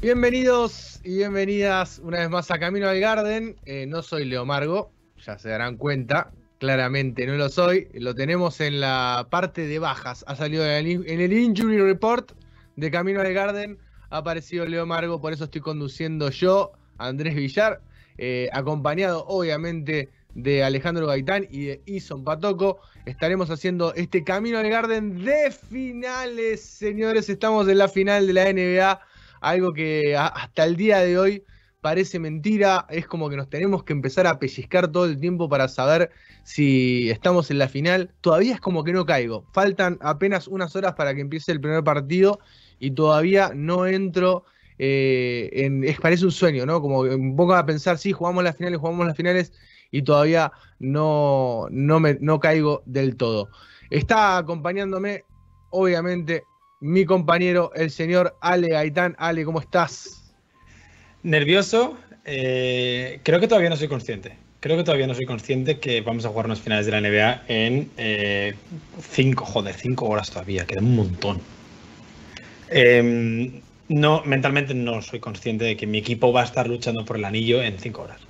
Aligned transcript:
Bienvenidos 0.00 1.00
y 1.02 1.16
bienvenidas 1.16 1.98
una 2.04 2.18
vez 2.18 2.30
más 2.30 2.50
a 2.52 2.60
Camino 2.60 2.88
al 2.88 3.00
Garden. 3.00 3.56
Eh, 3.64 3.86
no 3.86 4.02
soy 4.02 4.24
Leo 4.24 4.46
Margo, 4.46 4.92
ya 5.16 5.36
se 5.36 5.48
darán 5.48 5.76
cuenta, 5.76 6.30
claramente 6.58 7.26
no 7.26 7.34
lo 7.34 7.48
soy. 7.48 7.88
Lo 7.94 8.14
tenemos 8.14 8.60
en 8.60 8.80
la 8.80 9.26
parte 9.30 9.66
de 9.66 9.80
bajas. 9.80 10.24
Ha 10.28 10.36
salido 10.36 10.64
en 10.64 10.86
el, 10.86 11.10
en 11.10 11.20
el 11.20 11.32
Injury 11.32 11.80
Report 11.80 12.30
de 12.76 12.90
Camino 12.92 13.20
al 13.20 13.32
Garden. 13.32 13.87
Ha 14.10 14.18
aparecido 14.18 14.64
Leo 14.66 14.86
Margo, 14.86 15.20
por 15.20 15.32
eso 15.32 15.44
estoy 15.44 15.60
conduciendo 15.60 16.30
yo, 16.30 16.72
Andrés 16.96 17.34
Villar, 17.34 17.80
eh, 18.16 18.48
acompañado 18.52 19.24
obviamente 19.26 20.08
de 20.34 20.62
Alejandro 20.62 21.06
Gaitán 21.06 21.46
y 21.50 21.66
de 21.66 21.82
Ison 21.86 22.24
Patoco. 22.24 22.80
Estaremos 23.04 23.50
haciendo 23.50 23.92
este 23.94 24.24
Camino 24.24 24.58
al 24.58 24.68
Garden 24.68 25.24
de 25.24 25.50
finales, 25.50 26.62
señores. 26.62 27.28
Estamos 27.28 27.68
en 27.68 27.78
la 27.78 27.88
final 27.88 28.26
de 28.26 28.32
la 28.32 28.52
NBA 28.52 29.00
algo 29.40 29.72
que 29.72 30.16
hasta 30.16 30.64
el 30.64 30.76
día 30.76 30.98
de 31.00 31.18
hoy 31.18 31.44
parece 31.80 32.18
mentira, 32.18 32.86
es 32.90 33.06
como 33.06 33.30
que 33.30 33.36
nos 33.36 33.48
tenemos 33.48 33.84
que 33.84 33.92
empezar 33.92 34.26
a 34.26 34.38
pellizcar 34.38 34.88
todo 34.88 35.04
el 35.04 35.20
tiempo 35.20 35.48
para 35.48 35.68
saber 35.68 36.10
si 36.42 37.08
estamos 37.10 37.50
en 37.50 37.58
la 37.58 37.68
final. 37.68 38.10
Todavía 38.20 38.54
es 38.54 38.60
como 38.60 38.82
que 38.84 38.92
no 38.92 39.06
caigo, 39.06 39.44
faltan 39.52 39.98
apenas 40.00 40.48
unas 40.48 40.74
horas 40.74 40.94
para 40.94 41.14
que 41.14 41.20
empiece 41.20 41.52
el 41.52 41.60
primer 41.60 41.84
partido 41.84 42.40
y 42.78 42.90
todavía 42.92 43.52
no 43.54 43.86
entro. 43.86 44.44
Eh, 44.78 45.50
en, 45.52 45.82
es, 45.82 45.98
parece 45.98 46.24
un 46.24 46.30
sueño, 46.30 46.64
¿no? 46.64 46.80
Como 46.80 47.00
un 47.00 47.34
poco 47.36 47.54
a 47.54 47.66
pensar, 47.66 47.98
sí, 47.98 48.12
jugamos 48.12 48.44
las 48.44 48.56
finales, 48.56 48.78
jugamos 48.78 49.06
las 49.06 49.16
finales 49.16 49.52
y 49.90 50.02
todavía 50.02 50.52
no, 50.78 51.66
no, 51.70 52.00
me, 52.00 52.16
no 52.20 52.38
caigo 52.38 52.82
del 52.86 53.16
todo. 53.16 53.48
Está 53.90 54.36
acompañándome, 54.36 55.24
obviamente, 55.70 56.44
mi 56.80 57.04
compañero, 57.04 57.72
el 57.74 57.90
señor 57.90 58.36
Ale 58.40 58.68
Gaitán. 58.68 59.16
Ale, 59.18 59.44
¿cómo 59.44 59.60
estás? 59.60 60.34
Nervioso. 61.22 61.96
Eh, 62.24 63.20
creo 63.22 63.40
que 63.40 63.48
todavía 63.48 63.70
no 63.70 63.76
soy 63.76 63.88
consciente. 63.88 64.36
Creo 64.60 64.76
que 64.76 64.84
todavía 64.84 65.06
no 65.06 65.14
soy 65.14 65.24
consciente 65.24 65.78
que 65.78 66.00
vamos 66.00 66.24
a 66.24 66.28
jugar 66.28 66.46
unas 66.46 66.60
finales 66.60 66.86
de 66.86 66.92
la 66.92 67.00
NBA 67.00 67.42
en 67.48 67.90
eh, 67.96 68.54
cinco, 69.00 69.44
joder, 69.44 69.74
cinco 69.74 70.06
horas 70.06 70.30
todavía. 70.30 70.66
Queda 70.66 70.80
un 70.80 70.96
montón. 70.96 71.40
Eh, 72.70 73.60
no, 73.88 74.22
mentalmente 74.24 74.74
no 74.74 75.00
soy 75.02 75.20
consciente 75.20 75.64
de 75.64 75.76
que 75.76 75.86
mi 75.86 75.98
equipo 75.98 76.32
va 76.32 76.42
a 76.42 76.44
estar 76.44 76.68
luchando 76.68 77.04
por 77.04 77.16
el 77.16 77.24
anillo 77.24 77.62
en 77.62 77.78
cinco 77.78 78.02
horas. 78.02 78.20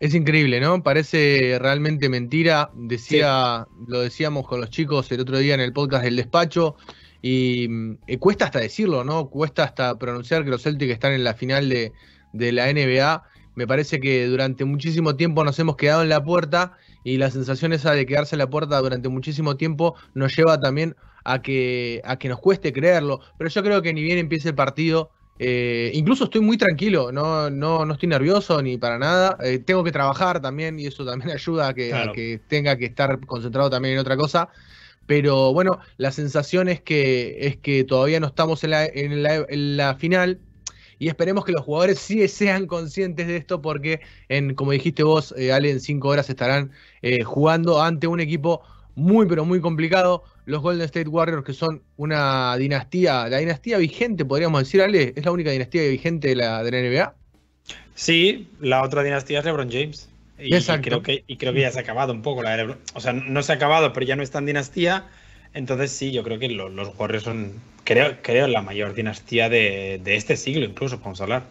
Es 0.00 0.14
increíble, 0.14 0.60
¿no? 0.60 0.82
Parece 0.82 1.58
realmente 1.60 2.08
mentira. 2.08 2.70
Decía, 2.74 3.66
sí. 3.66 3.84
lo 3.88 4.00
decíamos 4.00 4.46
con 4.46 4.60
los 4.60 4.70
chicos 4.70 5.10
el 5.12 5.20
otro 5.20 5.38
día 5.38 5.54
en 5.54 5.60
el 5.60 5.72
podcast 5.72 6.04
del 6.04 6.16
despacho. 6.16 6.76
Y, 7.22 7.68
y, 8.06 8.18
cuesta 8.18 8.44
hasta 8.44 8.58
decirlo, 8.60 9.02
¿no? 9.02 9.30
Cuesta 9.30 9.64
hasta 9.64 9.98
pronunciar 9.98 10.44
que 10.44 10.50
los 10.50 10.62
Celtics 10.62 10.92
están 10.92 11.12
en 11.12 11.24
la 11.24 11.34
final 11.34 11.68
de, 11.70 11.92
de, 12.32 12.52
la 12.52 12.70
NBA. 12.70 13.22
Me 13.54 13.66
parece 13.66 14.00
que 14.00 14.26
durante 14.26 14.64
muchísimo 14.64 15.16
tiempo 15.16 15.44
nos 15.44 15.58
hemos 15.58 15.76
quedado 15.76 16.02
en 16.02 16.08
la 16.08 16.24
puerta 16.24 16.76
y 17.04 17.18
la 17.18 17.30
sensación 17.30 17.72
esa 17.72 17.92
de 17.92 18.06
quedarse 18.06 18.34
en 18.34 18.40
la 18.40 18.50
puerta 18.50 18.80
durante 18.80 19.08
muchísimo 19.08 19.56
tiempo 19.56 19.94
nos 20.14 20.36
lleva 20.36 20.58
también 20.60 20.96
a 21.24 21.42
que, 21.42 22.02
a 22.04 22.18
que 22.18 22.28
nos 22.28 22.40
cueste 22.40 22.72
creerlo. 22.72 23.20
Pero 23.38 23.50
yo 23.50 23.62
creo 23.62 23.82
que 23.82 23.92
ni 23.92 24.02
bien 24.02 24.18
empiece 24.18 24.48
el 24.48 24.54
partido, 24.54 25.10
eh, 25.38 25.90
incluso 25.94 26.24
estoy 26.24 26.40
muy 26.40 26.56
tranquilo, 26.56 27.10
no, 27.10 27.50
no, 27.50 27.84
no 27.84 27.94
estoy 27.94 28.08
nervioso 28.08 28.62
ni 28.62 28.78
para 28.78 28.98
nada. 28.98 29.36
Eh, 29.42 29.58
tengo 29.58 29.82
que 29.82 29.92
trabajar 29.92 30.40
también 30.40 30.78
y 30.78 30.86
eso 30.86 31.04
también 31.04 31.30
ayuda 31.32 31.68
a 31.68 31.74
que, 31.74 31.88
claro. 31.88 32.10
a 32.10 32.14
que 32.14 32.40
tenga 32.48 32.76
que 32.76 32.86
estar 32.86 33.20
concentrado 33.26 33.70
también 33.70 33.94
en 33.94 34.00
otra 34.00 34.16
cosa. 34.16 34.48
Pero 35.06 35.52
bueno, 35.52 35.80
la 35.98 36.12
sensación 36.12 36.68
es 36.68 36.80
que, 36.80 37.46
es 37.46 37.56
que 37.56 37.84
todavía 37.84 38.20
no 38.20 38.28
estamos 38.28 38.64
en 38.64 38.70
la, 38.70 38.86
en, 38.86 39.22
la, 39.22 39.44
en 39.48 39.76
la, 39.76 39.96
final 39.96 40.38
y 41.04 41.08
esperemos 41.08 41.44
que 41.44 41.52
los 41.52 41.60
jugadores 41.60 41.98
sí 41.98 42.26
sean 42.28 42.66
conscientes 42.66 43.26
de 43.26 43.36
esto 43.36 43.60
porque, 43.60 44.00
en, 44.30 44.54
como 44.54 44.72
dijiste 44.72 45.02
vos, 45.02 45.34
eh, 45.36 45.52
Ale, 45.52 45.70
en 45.70 45.80
cinco 45.80 46.08
horas 46.08 46.30
estarán 46.30 46.70
eh, 47.02 47.22
jugando 47.22 47.82
ante 47.82 48.06
un 48.06 48.20
equipo 48.20 48.62
muy, 48.94 49.26
pero 49.26 49.44
muy 49.44 49.60
complicado. 49.60 50.24
Los 50.46 50.62
Golden 50.62 50.86
State 50.86 51.10
Warriors, 51.10 51.44
que 51.44 51.52
son 51.52 51.82
una 51.98 52.56
dinastía, 52.56 53.28
la 53.28 53.36
dinastía 53.36 53.76
vigente, 53.76 54.24
podríamos 54.24 54.62
decir, 54.62 54.80
Ale, 54.80 55.12
¿es 55.14 55.22
la 55.26 55.30
única 55.30 55.50
dinastía 55.50 55.82
vigente 55.82 56.28
de 56.28 56.36
la, 56.36 56.62
de 56.62 56.70
la 56.70 56.78
NBA? 56.80 57.14
Sí, 57.94 58.48
la 58.60 58.82
otra 58.82 59.02
dinastía 59.02 59.40
es 59.40 59.44
LeBron 59.44 59.70
James. 59.70 60.08
Y, 60.38 60.56
y, 60.56 60.62
creo 60.62 61.02
que, 61.02 61.22
y 61.26 61.36
creo 61.36 61.52
que 61.52 61.60
ya 61.60 61.70
se 61.70 61.80
ha 61.80 61.82
acabado 61.82 62.14
un 62.14 62.22
poco 62.22 62.42
la 62.42 62.54
era, 62.54 62.78
O 62.94 63.00
sea, 63.00 63.12
no 63.12 63.42
se 63.42 63.52
ha 63.52 63.56
acabado, 63.56 63.92
pero 63.92 64.06
ya 64.06 64.16
no 64.16 64.22
está 64.22 64.38
en 64.38 64.46
dinastía. 64.46 65.04
Entonces 65.54 65.92
sí, 65.92 66.12
yo 66.12 66.22
creo 66.22 66.38
que 66.38 66.48
los, 66.48 66.92
Warriors 66.98 67.24
son, 67.24 67.52
creo, 67.84 68.16
creo, 68.22 68.48
la 68.48 68.60
mayor 68.60 68.94
dinastía 68.94 69.48
de, 69.48 70.00
de 70.02 70.16
este 70.16 70.36
siglo, 70.36 70.64
incluso, 70.64 70.98
podemos 70.98 71.20
hablar. 71.20 71.44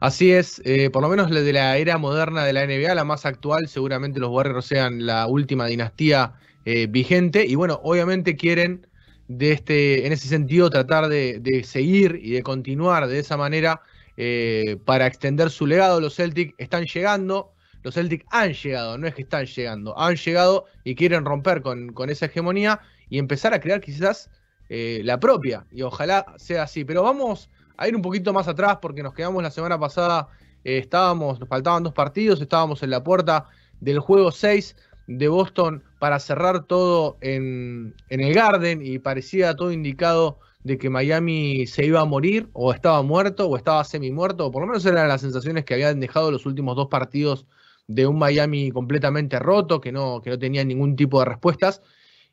Así 0.00 0.32
es, 0.32 0.60
eh, 0.64 0.90
por 0.90 1.02
lo 1.02 1.08
menos 1.08 1.30
de 1.30 1.52
la 1.52 1.76
era 1.78 1.96
moderna 1.96 2.44
de 2.44 2.52
la 2.52 2.66
NBA, 2.66 2.94
la 2.94 3.04
más 3.04 3.24
actual, 3.24 3.68
seguramente 3.68 4.20
los 4.20 4.30
Warriors 4.30 4.66
sean 4.66 5.06
la 5.06 5.26
última 5.26 5.66
dinastía 5.66 6.34
eh, 6.64 6.86
vigente. 6.88 7.46
Y 7.46 7.54
bueno, 7.54 7.80
obviamente 7.82 8.36
quieren, 8.36 8.86
de 9.28 9.52
este, 9.52 10.06
en 10.06 10.12
ese 10.12 10.28
sentido, 10.28 10.68
tratar 10.68 11.08
de, 11.08 11.62
seguir 11.64 12.20
y 12.22 12.32
de 12.32 12.42
continuar 12.42 13.06
de 13.08 13.18
esa 13.18 13.36
manera 13.36 13.80
eh, 14.18 14.76
para 14.84 15.06
extender 15.06 15.50
su 15.50 15.66
legado. 15.66 16.00
Los 16.00 16.16
Celtics 16.16 16.54
están 16.58 16.84
llegando, 16.84 17.52
los 17.82 17.94
Celtics 17.94 18.26
han 18.30 18.52
llegado, 18.52 18.98
no 18.98 19.06
es 19.06 19.14
que 19.14 19.22
están 19.22 19.46
llegando, 19.46 19.98
han 19.98 20.16
llegado 20.16 20.66
y 20.84 20.94
quieren 20.94 21.24
romper 21.24 21.62
con, 21.62 21.92
con 21.92 22.10
esa 22.10 22.26
hegemonía 22.26 22.80
y 23.08 23.18
empezar 23.18 23.54
a 23.54 23.60
crear 23.60 23.80
quizás 23.80 24.30
eh, 24.68 25.00
la 25.04 25.18
propia. 25.20 25.66
Y 25.70 25.82
ojalá 25.82 26.26
sea 26.36 26.64
así. 26.64 26.84
Pero 26.84 27.02
vamos 27.02 27.50
a 27.76 27.88
ir 27.88 27.96
un 27.96 28.02
poquito 28.02 28.32
más 28.32 28.48
atrás 28.48 28.78
porque 28.80 29.02
nos 29.02 29.14
quedamos 29.14 29.42
la 29.42 29.50
semana 29.50 29.78
pasada, 29.78 30.28
eh, 30.64 30.78
estábamos, 30.78 31.38
nos 31.38 31.48
faltaban 31.48 31.82
dos 31.82 31.92
partidos, 31.92 32.40
estábamos 32.40 32.82
en 32.82 32.90
la 32.90 33.04
puerta 33.04 33.46
del 33.80 34.00
juego 34.00 34.32
6 34.32 34.76
de 35.06 35.28
Boston 35.28 35.84
para 35.98 36.18
cerrar 36.18 36.64
todo 36.64 37.16
en, 37.20 37.94
en 38.08 38.20
el 38.20 38.34
Garden 38.34 38.84
y 38.84 38.98
parecía 38.98 39.54
todo 39.54 39.70
indicado 39.70 40.38
de 40.64 40.78
que 40.78 40.90
Miami 40.90 41.66
se 41.68 41.86
iba 41.86 42.00
a 42.00 42.04
morir 42.04 42.48
o 42.52 42.72
estaba 42.72 43.00
muerto 43.02 43.48
o 43.48 43.56
estaba 43.56 43.84
semi 43.84 44.10
muerto, 44.10 44.46
o 44.46 44.50
por 44.50 44.62
lo 44.62 44.66
menos 44.66 44.84
eran 44.84 45.06
las 45.06 45.20
sensaciones 45.20 45.64
que 45.64 45.74
habían 45.74 46.00
dejado 46.00 46.32
los 46.32 46.44
últimos 46.44 46.74
dos 46.74 46.88
partidos 46.88 47.46
de 47.86 48.06
un 48.06 48.18
Miami 48.18 48.72
completamente 48.72 49.38
roto, 49.38 49.80
que 49.80 49.92
no, 49.92 50.20
que 50.22 50.30
no 50.30 50.38
tenía 50.38 50.64
ningún 50.64 50.96
tipo 50.96 51.20
de 51.20 51.26
respuestas. 51.26 51.82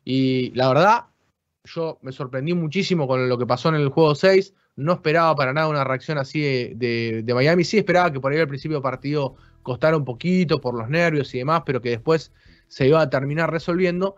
Y 0.04 0.50
la 0.50 0.68
verdad, 0.68 1.04
yo 1.64 1.98
me 2.02 2.12
sorprendí 2.12 2.52
muchísimo 2.54 3.08
con 3.08 3.28
lo 3.28 3.38
que 3.38 3.46
pasó 3.46 3.70
en 3.70 3.76
el 3.76 3.88
juego 3.88 4.14
6. 4.14 4.54
No 4.76 4.92
esperaba 4.92 5.34
para 5.34 5.52
nada 5.52 5.68
una 5.68 5.84
reacción 5.84 6.18
así 6.18 6.40
de, 6.40 7.22
de, 7.24 7.34
Miami. 7.34 7.64
Sí 7.64 7.78
esperaba 7.78 8.12
que 8.12 8.20
por 8.20 8.32
ahí 8.32 8.38
al 8.38 8.48
principio 8.48 8.76
del 8.76 8.82
partido 8.82 9.36
costara 9.62 9.96
un 9.96 10.04
poquito 10.04 10.60
por 10.60 10.76
los 10.76 10.88
nervios 10.88 11.34
y 11.34 11.38
demás, 11.38 11.62
pero 11.64 11.80
que 11.80 11.90
después 11.90 12.32
se 12.68 12.88
iba 12.88 13.00
a 13.00 13.08
terminar 13.08 13.50
resolviendo. 13.50 14.16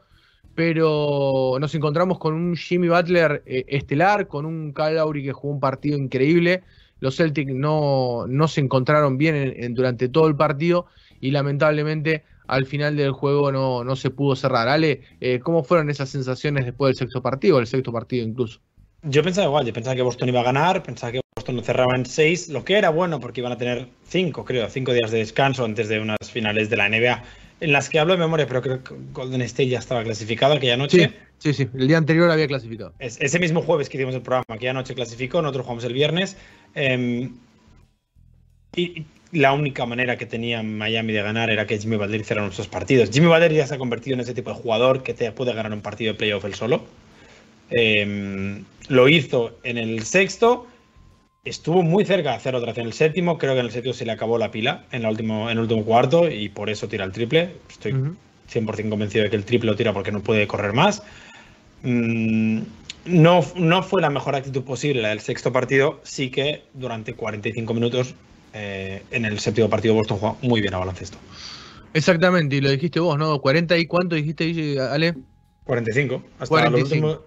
Pero 0.55 1.59
nos 1.61 1.75
encontramos 1.75 2.19
con 2.19 2.35
un 2.35 2.57
Jimmy 2.57 2.89
Butler 2.89 3.43
eh, 3.47 3.65
estelar, 3.69 4.27
con 4.27 4.47
un 4.47 4.73
Kyle 4.73 5.23
que 5.23 5.33
jugó 5.33 5.55
un 5.55 5.61
partido 5.61 5.99
increíble. 5.99 6.63
Los 6.99 7.17
Celtics 7.17 7.53
no, 7.53 8.25
no 8.27 8.49
se 8.49 8.63
encontraron 8.63 9.19
bien 9.19 9.35
en, 9.37 9.65
en, 9.65 9.75
durante 9.75 10.09
todo 10.09 10.27
el 10.29 10.35
partido 10.35 10.87
y 11.21 11.31
lamentablemente 11.31 12.25
al 12.47 12.67
final 12.67 12.97
del 12.97 13.13
juego 13.13 13.53
no, 13.53 13.85
no 13.85 13.97
se 13.97 14.11
pudo 14.11 14.37
cerrar. 14.37 14.69
Ale, 14.69 15.03
eh, 15.21 15.41
¿cómo 15.41 15.65
fueron 15.65 15.91
esas 15.91 16.09
sensaciones 16.09 16.65
después 16.65 16.91
del 16.91 17.07
sexto 17.07 17.23
partido, 17.23 17.59
el 17.59 17.67
sexto 17.67 17.93
partido 17.93 18.27
incluso? 18.27 18.61
Yo 19.03 19.23
pensaba 19.23 19.47
igual, 19.47 19.67
yo 19.67 19.73
pensaba 19.73 19.95
que 19.95 20.03
Boston 20.03 20.29
iba 20.29 20.41
a 20.41 20.45
ganar, 20.45 20.83
pensaba 20.83 21.13
que 21.13 21.21
Boston 21.37 21.63
cerraba 21.63 21.95
en 21.95 22.07
seis, 22.07 22.49
lo 22.49 22.65
que 22.65 22.77
era 22.77 22.91
bueno 22.91 23.21
porque 23.21 23.41
iban 23.41 23.53
a 23.53 23.59
tener 23.59 23.89
cinco, 24.09 24.45
creo, 24.45 24.69
cinco 24.69 24.93
días 24.93 25.11
de 25.11 25.19
descanso 25.19 25.65
antes 25.65 25.89
de 25.89 26.01
unas 26.01 26.19
finales 26.31 26.71
de 26.71 26.77
la 26.77 26.89
NBA, 26.89 27.23
en 27.61 27.73
las 27.73 27.89
que 27.89 28.01
hablo 28.01 28.15
de 28.15 28.19
memoria, 28.19 28.47
pero 28.47 28.63
creo 28.63 28.83
que 28.83 28.95
Golden 29.13 29.43
State 29.43 29.69
ya 29.69 29.79
estaba 29.79 30.03
clasificado 30.03 30.55
aquella 30.55 30.77
noche. 30.77 31.13
Sí, 31.39 31.53
sí, 31.53 31.65
sí. 31.65 31.69
el 31.79 31.89
día 31.89 31.99
anterior 31.99 32.31
había 32.31 32.49
clasificado. 32.49 32.95
Es, 32.99 33.21
ese 33.21 33.39
mismo 33.39 33.63
jueves 33.63 33.89
que 33.89 33.97
hicimos 33.97 34.15
el 34.15 34.23
programa, 34.23 34.45
aquella 34.49 34.73
noche 34.73 34.95
clasificó, 34.95 35.41
nosotros 35.41 35.67
jugamos 35.67 35.85
el 35.85 35.93
viernes. 35.93 36.37
Eh, 36.75 37.31
y 38.75 39.07
la 39.33 39.53
única 39.53 39.87
manera 39.87 40.17
que 40.17 40.27
tenía 40.27 40.63
Miami 40.63 41.13
de 41.13 41.23
ganar 41.23 41.51
era 41.51 41.67
que 41.67 41.79
Jimmy 41.79 41.97
Butler 41.97 42.21
hiciera 42.21 42.43
nuestros 42.43 42.69
partidos. 42.69 43.11
Jimmy 43.11 43.27
Butler 43.27 43.53
ya 43.53 43.67
se 43.67 43.75
ha 43.75 43.79
convertido 43.79 44.15
en 44.15 44.21
ese 44.21 44.35
tipo 44.35 44.51
de 44.51 44.57
jugador 44.57 45.03
que 45.03 45.15
te 45.15 45.31
puede 45.33 45.53
ganar 45.53 45.73
un 45.73 45.81
partido 45.81 46.13
de 46.13 46.19
playoff 46.19 46.45
él 46.45 46.55
solo. 46.55 46.85
Em, 47.71 48.65
lo 48.89 49.09
hizo 49.09 49.59
en 49.65 49.79
el 49.79 50.05
sexto. 50.05 50.67
Estuvo 51.45 51.83
muy 51.83 52.05
cerca 52.05 52.31
de 52.31 52.37
hacer 52.37 52.55
otra 52.55 52.73
vez 52.73 52.79
en 52.79 52.87
el 52.87 52.93
séptimo. 52.93 53.39
Creo 53.39 53.55
que 53.55 53.61
en 53.61 53.67
el 53.67 53.73
séptimo 53.73 53.95
se 53.95 54.05
le 54.05 54.13
acabó 54.13 54.39
la 54.39 54.51
pila 54.51 54.85
en, 54.93 55.03
la 55.03 55.11
último, 55.11 55.51
en 55.51 55.59
el 55.59 55.63
último 55.63 55.85
cuarto 55.85 56.31
y 56.31 56.49
por 56.49 56.71
eso 56.71 56.89
tira 56.89 57.05
el 57.05 57.13
triple. 57.13 57.51
Estoy 57.69 57.95
100% 58.53 58.89
convencido 58.89 59.25
de 59.25 59.31
que 59.31 59.37
el 59.37 59.45
triple 59.45 59.71
lo 59.71 59.77
tira 59.77 59.93
porque 59.93 60.13
no 60.13 60.21
puede 60.21 60.47
correr 60.47 60.73
más. 60.73 61.03
Mm, 61.83 62.61
no, 63.07 63.45
no 63.57 63.83
fue 63.83 64.03
la 64.03 64.11
mejor 64.11 64.35
actitud 64.35 64.63
posible 64.63 65.03
la 65.03 65.09
del 65.11 65.21
sexto 65.21 65.53
partido. 65.53 66.01
Sí 66.05 66.31
que 66.31 66.63
durante 66.75 67.15
45 67.15 67.75
minutos 67.75 68.15
eh, 68.59 69.03
en 69.11 69.27
el 69.27 69.39
séptimo 69.39 69.69
partido 69.69 69.93
Boston 69.93 70.17
juega 70.19 70.37
muy 70.41 70.63
bien 70.63 70.73
a 70.73 70.79
baloncesto. 70.79 71.19
Exactamente, 71.93 72.57
y 72.57 72.61
lo 72.63 72.71
dijiste 72.71 73.01
vos, 73.01 73.19
¿no? 73.19 73.39
¿40 73.39 73.79
y 73.79 73.87
cuánto 73.87 74.17
dijiste, 74.17 74.81
Ale? 74.81 75.15
45. 75.65 76.23
Hasta 76.39 76.47
45. 76.47 77.25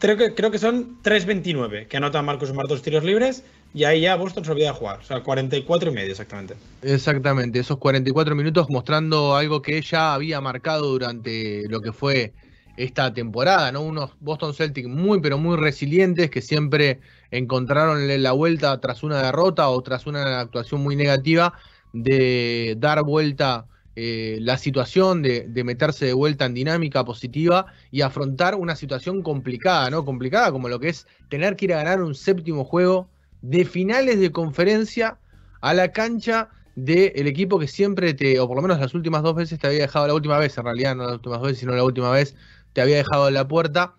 Creo 0.00 0.16
que, 0.16 0.34
creo 0.34 0.50
que 0.50 0.58
son 0.58 1.00
3.29 1.02 1.86
que 1.86 1.96
anota 1.96 2.20
Marcos 2.22 2.48
Smart 2.48 2.68
dos 2.68 2.82
tiros 2.82 3.02
libres 3.04 3.44
y 3.72 3.84
ahí 3.84 4.02
ya 4.02 4.16
Boston 4.16 4.44
se 4.44 4.50
olvida 4.50 4.72
de 4.72 4.78
jugar. 4.78 4.98
O 4.98 5.04
sea, 5.04 5.22
44 5.22 5.90
y 5.90 5.94
medio 5.94 6.10
exactamente. 6.10 6.56
Exactamente, 6.82 7.60
esos 7.60 7.78
44 7.78 8.34
minutos 8.34 8.68
mostrando 8.68 9.36
algo 9.36 9.62
que 9.62 9.78
ella 9.78 10.14
había 10.14 10.40
marcado 10.40 10.88
durante 10.88 11.68
lo 11.68 11.80
que 11.80 11.92
fue 11.92 12.32
esta 12.76 13.14
temporada, 13.14 13.70
¿no? 13.70 13.82
Unos 13.82 14.10
Boston 14.20 14.54
Celtics 14.54 14.88
muy, 14.88 15.20
pero 15.20 15.38
muy 15.38 15.56
resilientes 15.56 16.30
que 16.30 16.42
siempre 16.42 17.00
encontraron 17.30 18.22
la 18.22 18.32
vuelta 18.32 18.80
tras 18.80 19.02
una 19.02 19.22
derrota 19.22 19.68
o 19.68 19.82
tras 19.82 20.06
una 20.06 20.40
actuación 20.40 20.82
muy 20.82 20.96
negativa 20.96 21.54
de 21.92 22.76
dar 22.78 23.02
vuelta 23.02 23.66
eh, 23.96 24.38
la 24.40 24.56
situación, 24.56 25.20
de, 25.20 25.50
meterse 25.64 26.06
de 26.06 26.12
vuelta 26.12 26.46
en 26.46 26.54
dinámica 26.54 27.04
positiva 27.04 27.66
y 27.90 28.02
afrontar 28.02 28.54
una 28.54 28.76
situación 28.76 29.22
complicada, 29.22 29.90
¿no? 29.90 30.04
Complicada 30.04 30.52
como 30.52 30.68
lo 30.68 30.78
que 30.78 30.90
es 30.90 31.06
tener 31.28 31.56
que 31.56 31.66
ir 31.66 31.74
a 31.74 31.78
ganar 31.78 32.02
un 32.02 32.14
séptimo 32.14 32.64
juego 32.64 33.08
de 33.42 33.64
finales 33.64 34.20
de 34.20 34.30
conferencia 34.30 35.18
a 35.60 35.74
la 35.74 35.92
cancha 35.92 36.50
del 36.76 37.26
equipo 37.26 37.58
que 37.58 37.66
siempre 37.66 38.14
te, 38.14 38.38
o 38.38 38.46
por 38.46 38.56
lo 38.56 38.62
menos 38.62 38.78
las 38.78 38.94
últimas 38.94 39.22
dos 39.22 39.34
veces 39.34 39.58
te 39.58 39.66
había 39.66 39.80
dejado, 39.80 40.06
la 40.06 40.14
última 40.14 40.38
vez 40.38 40.56
en 40.56 40.64
realidad, 40.64 40.94
no 40.94 41.04
las 41.04 41.14
últimas 41.14 41.42
veces, 41.42 41.58
sino 41.58 41.72
la 41.72 41.84
última 41.84 42.10
vez 42.10 42.36
te 42.72 42.80
había 42.80 42.96
dejado 42.96 43.28
en 43.28 43.34
la 43.34 43.48
puerta. 43.48 43.96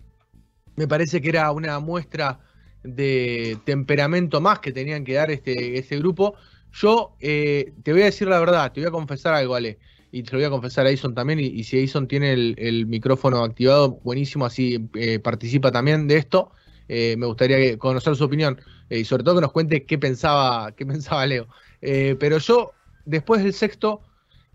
Me 0.78 0.88
parece 0.88 1.22
que 1.22 1.30
era 1.30 1.52
una 1.52 1.80
muestra 1.80 2.40
de 2.84 3.58
temperamento 3.66 4.42
más 4.42 4.60
que 4.60 4.72
tenían 4.72 5.04
que 5.04 5.14
dar 5.14 5.32
este, 5.32 5.78
este 5.78 5.98
grupo 5.98 6.36
yo 6.74 7.16
eh, 7.20 7.74
te 7.84 7.92
voy 7.92 8.04
a 8.04 8.06
decir 8.06 8.28
la 8.28 8.40
verdad, 8.40 8.72
te 8.72 8.82
voy 8.82 8.88
a 8.88 8.92
confesar 8.92 9.34
algo, 9.34 9.56
Ale, 9.56 9.78
y 10.12 10.24
te 10.24 10.32
lo 10.32 10.38
voy 10.38 10.46
a 10.46 10.50
confesar 10.50 10.86
a 10.86 10.90
Aison 10.90 11.14
también, 11.14 11.40
y, 11.40 11.64
si 11.64 11.78
Aison 11.78 12.08
tiene 12.08 12.34
el, 12.34 12.86
micrófono 12.88 13.44
activado, 13.44 14.00
buenísimo, 14.04 14.46
así 14.46 14.90
eh, 14.96 15.20
participa 15.20 15.72
también 15.72 16.08
de 16.08 16.18
esto. 16.18 16.52
Eh, 16.88 17.16
me 17.18 17.26
gustaría 17.26 17.78
conocer 17.78 18.16
su 18.18 18.26
opinión 18.26 18.60
y 18.90 19.06
sobre 19.06 19.24
todo 19.24 19.36
que 19.36 19.42
nos 19.42 19.54
cuente 19.54 19.86
qué 19.86 19.98
pensaba, 19.98 20.74
qué 20.74 20.86
pensaba 20.86 21.26
Leo. 21.26 21.48
pero 21.80 22.38
yo, 22.40 22.72
después 23.06 23.44
del 23.44 23.54
sexto, 23.54 24.02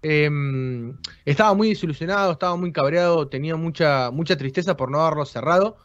em, 0.03 0.97
estaba 1.25 1.55
muy 1.55 1.71
desilusionado, 1.71 2.33
estaba 2.33 2.57
muy 2.57 2.73
cabreado, 2.73 3.29
tenía 3.29 3.57
mucha, 3.57 4.11
mucha 4.11 4.37
tristeza 4.37 4.77
por 4.77 4.91
no 4.91 5.01
haberlo 5.01 5.25
cerrado, 5.25 5.79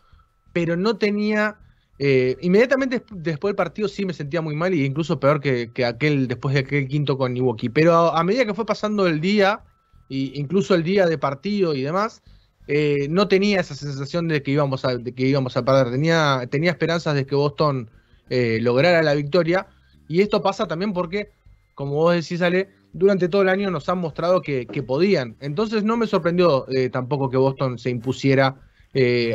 pero 0.51 0.75
no 0.75 0.97
tenía 0.97 1.57
eh, 2.03 2.35
inmediatamente 2.41 3.03
después 3.11 3.51
del 3.51 3.55
partido 3.55 3.87
sí 3.87 4.07
me 4.07 4.13
sentía 4.13 4.41
muy 4.41 4.55
mal 4.55 4.73
y 4.73 4.85
incluso 4.85 5.19
peor 5.19 5.39
que, 5.39 5.69
aquel 5.85 6.27
después 6.27 6.55
de 6.55 6.61
aquel 6.61 6.87
quinto 6.87 7.15
con 7.15 7.37
Iwoki. 7.37 7.69
Pero 7.69 7.93
a, 7.93 8.23
medida 8.23 8.43
que 8.43 8.55
fue 8.55 8.65
pasando 8.65 9.05
el 9.05 9.21
día, 9.21 9.61
e 10.09 10.31
incluso 10.33 10.73
el 10.73 10.81
día 10.81 11.05
de 11.05 11.19
partido 11.19 11.75
y 11.75 11.83
demás, 11.83 12.23
eh, 12.65 13.05
no 13.11 13.27
tenía 13.27 13.59
esa 13.59 13.75
sensación 13.75 14.27
de 14.27 14.41
que 14.41 14.49
íbamos 14.49 14.83
a, 14.83 14.97
que 14.97 15.27
íbamos 15.27 15.55
a 15.57 15.63
perder. 15.63 15.91
Tenía, 15.91 16.47
tenía 16.49 16.71
esperanzas 16.71 17.13
de 17.13 17.27
que 17.27 17.35
Boston 17.35 17.91
eh, 18.31 18.57
lograra 18.59 19.03
la 19.03 19.13
victoria. 19.13 19.67
Y 20.07 20.21
esto 20.21 20.41
pasa 20.41 20.67
también 20.67 20.93
porque, 20.93 21.29
como 21.75 21.91
vos 21.97 22.15
decís, 22.15 22.41
Ale, 22.41 22.69
durante 22.93 23.29
todo 23.29 23.43
el 23.43 23.49
año 23.49 23.69
nos 23.69 23.87
han 23.89 23.99
mostrado 23.99 24.41
que, 24.41 24.65
que 24.65 24.81
podían. 24.81 25.35
Entonces 25.39 25.83
no 25.83 25.97
me 25.97 26.07
sorprendió 26.07 26.65
tampoco 26.91 27.29
que 27.29 27.37
Boston 27.37 27.77
se 27.77 27.91
impusiera 27.91 28.55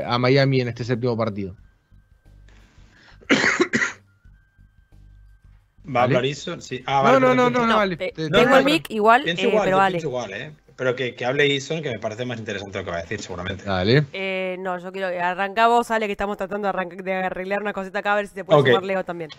a 0.04 0.18
Miami 0.18 0.62
en 0.62 0.68
este 0.68 0.82
séptimo 0.82 1.16
partido. 1.16 1.54
¿Va 5.94 6.00
a 6.00 6.04
hablar 6.04 6.24
Ison? 6.24 6.60
Sí. 6.60 6.82
Ah, 6.86 7.18
no, 7.20 7.34
no, 7.34 7.50
no, 7.50 7.66
no, 7.66 7.76
vale. 7.76 7.96
Tengo 7.96 8.56
el 8.56 8.64
mic 8.64 8.90
igual, 8.90 9.28
eh, 9.28 9.36
pero 9.36 9.76
vale. 9.76 9.98
igual, 9.98 10.32
¿eh? 10.32 10.52
Pero 10.74 10.94
que, 10.94 11.14
que 11.14 11.24
hable 11.24 11.46
Ison, 11.46 11.82
que 11.82 11.90
me 11.90 11.98
parece 11.98 12.24
más 12.26 12.38
interesante 12.38 12.78
lo 12.78 12.84
que 12.84 12.90
va 12.90 12.98
a 12.98 13.02
decir, 13.02 13.20
seguramente. 13.22 13.64
Dale. 13.64 14.04
Eh, 14.12 14.56
no, 14.58 14.78
yo 14.78 14.92
quiero 14.92 15.08
que 15.10 15.20
arrancamos, 15.20 15.90
Ale, 15.90 16.06
que 16.06 16.12
estamos 16.12 16.36
tratando 16.36 16.70
de, 16.70 17.14
arreglar 17.14 17.62
una 17.62 17.72
cosita 17.72 18.00
acá, 18.00 18.12
a 18.12 18.16
ver 18.16 18.26
si 18.28 18.34
te 18.34 18.44
puede 18.44 18.60
okay. 18.60 18.72
sumar 18.72 18.84
Leo 18.84 19.04
también. 19.04 19.30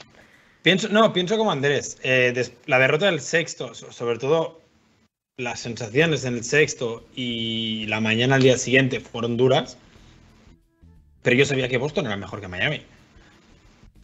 Pienso, 0.64 0.90
no, 0.90 1.14
pienso 1.14 1.38
como 1.38 1.52
Andrés. 1.52 2.00
Eh, 2.02 2.34
la 2.66 2.80
derrota 2.80 3.06
del 3.06 3.20
sexto, 3.22 3.74
sobre 3.76 4.18
todo 4.18 4.62
las 5.38 5.60
sensaciones 5.60 6.26
en 6.26 6.34
el 6.34 6.44
sexto 6.44 7.06
y 7.16 7.86
la 7.88 8.02
mañana 8.02 8.36
al 8.36 8.42
día 8.42 8.58
siguiente 8.58 9.00
fueron 9.00 9.38
duras, 9.38 9.78
pero 11.22 11.36
yo 11.36 11.46
sabía 11.46 11.70
que 11.70 11.78
Boston 11.78 12.08
era 12.08 12.18
mejor 12.18 12.42
que 12.42 12.48
Miami. 12.48 12.82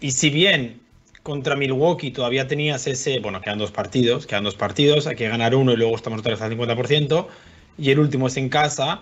Y 0.04 0.12
si 0.12 0.30
bien 0.30 0.82
contra 1.24 1.56
Milwaukee 1.56 2.12
todavía 2.12 2.46
tenías 2.46 2.86
ese, 2.88 3.20
bueno, 3.20 3.40
quedan 3.40 3.58
dos 3.58 3.72
partidos, 3.72 4.28
quedan 4.28 4.44
dos 4.44 4.56
partidos, 4.56 5.08
hay 5.08 5.16
que 5.16 5.30
ganar 5.30 5.56
uno 5.56 5.72
y 5.72 5.78
luego 5.78 5.96
estamos 5.96 6.20
otra 6.20 6.34
vez 6.34 6.42
al 6.42 6.52
50%, 6.52 7.28
y 7.78 7.90
el 7.90 8.00
último 8.00 8.28
es 8.28 8.36
en 8.36 8.50
casa, 8.50 9.02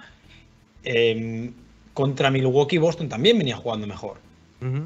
em, 0.84 1.54
contra 1.96 2.30
Milwaukee 2.30 2.78
Boston 2.78 3.10
también 3.10 3.40
venía 3.40 3.58
jugando 3.58 3.88
mejor. 3.88 4.18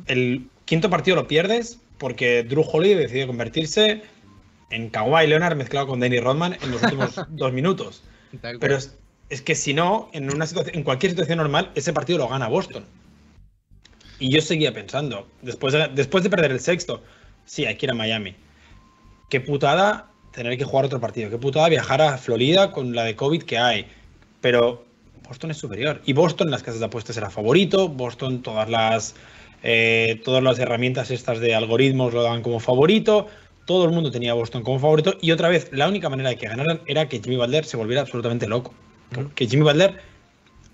El 0.08 0.48
quinto 0.64 0.90
partido 0.90 1.18
lo 1.18 1.28
pierdes 1.28 1.82
porque 1.98 2.44
Drew 2.44 2.64
Holiday 2.66 2.96
decide 2.96 3.28
convertirse 3.28 4.02
en 4.70 4.90
Kawhi 4.90 5.28
Leonard 5.28 5.58
mezclado 5.58 5.88
con 5.88 6.00
Danny 6.00 6.22
Rodman 6.22 6.58
en 6.64 6.72
los 6.72 6.82
últimos 6.82 7.20
dos 7.32 7.52
minutos. 7.52 8.04
Pero 8.62 8.78
es, 8.78 9.42
que 9.42 9.54
si 9.54 9.74
no, 9.74 10.10
en, 10.14 10.34
una 10.34 10.48
situación, 10.48 10.78
en 10.78 10.84
cualquier 10.84 11.12
situación 11.12 11.40
normal, 11.40 11.72
ese 11.76 11.92
partido 11.92 12.20
lo 12.20 12.30
gana 12.30 12.48
Boston. 12.48 12.86
Y 14.20 14.30
yo 14.30 14.42
seguía 14.42 14.74
pensando, 14.74 15.28
después 15.42 15.74
de, 15.74 15.90
después 15.94 16.24
de 16.24 16.30
perder 16.30 16.52
el 16.52 16.60
sexto, 16.60 17.04
sí, 17.46 17.66
hay 17.66 17.76
que 17.76 17.86
ir 17.86 17.92
a 17.92 17.96
Miami. 17.96 18.36
Qué 19.30 19.42
putada 19.42 20.10
tener 20.36 20.58
que 20.58 20.66
jugar 20.66 20.86
otro 20.86 21.00
partido. 21.00 21.30
Qué 21.30 21.38
putada 21.38 21.70
viajar 21.70 22.02
a 22.02 22.18
Florida 22.18 22.72
con 22.72 22.94
la 22.94 23.04
de 23.04 23.16
COVID 23.16 23.44
que 23.44 23.58
hay. 23.58 23.88
Pero 24.42 24.86
Boston 25.28 25.52
es 25.52 25.58
superior. 25.58 26.02
Y 26.06 26.14
Boston 26.14 26.48
en 26.48 26.52
las 26.52 26.62
casas 26.62 26.80
de 26.80 26.86
apuestas 26.86 27.18
era 27.18 27.30
favorito. 27.30 27.88
Boston 27.88 28.44
todas 28.44 28.70
las, 28.70 29.16
eh, 29.64 30.22
todas 30.24 30.44
las 30.44 30.60
herramientas 30.60 31.10
estas 31.10 31.40
de 31.40 31.56
algoritmos 31.56 32.14
lo 32.14 32.22
daban 32.22 32.42
como 32.42 32.60
favorito. 32.60 33.28
Todo 33.66 33.86
el 33.86 33.92
mundo 33.92 34.12
tenía 34.12 34.32
a 34.32 34.36
Boston 34.36 34.62
como 34.62 34.78
favorito. 34.80 35.16
Y 35.22 35.32
otra 35.32 35.50
vez, 35.50 35.70
la 35.72 35.88
única 35.88 36.10
manera 36.10 36.30
de 36.30 36.38
que 36.38 36.48
ganaran 36.48 36.82
era 36.86 37.08
que 37.08 37.20
Jimmy 37.20 37.38
Butler 37.38 37.66
se 37.66 37.78
volviera 37.78 38.02
absolutamente 38.02 38.48
loco. 38.48 38.74
Que 39.34 39.48
Jimmy 39.48 39.64
Butler 39.64 40.00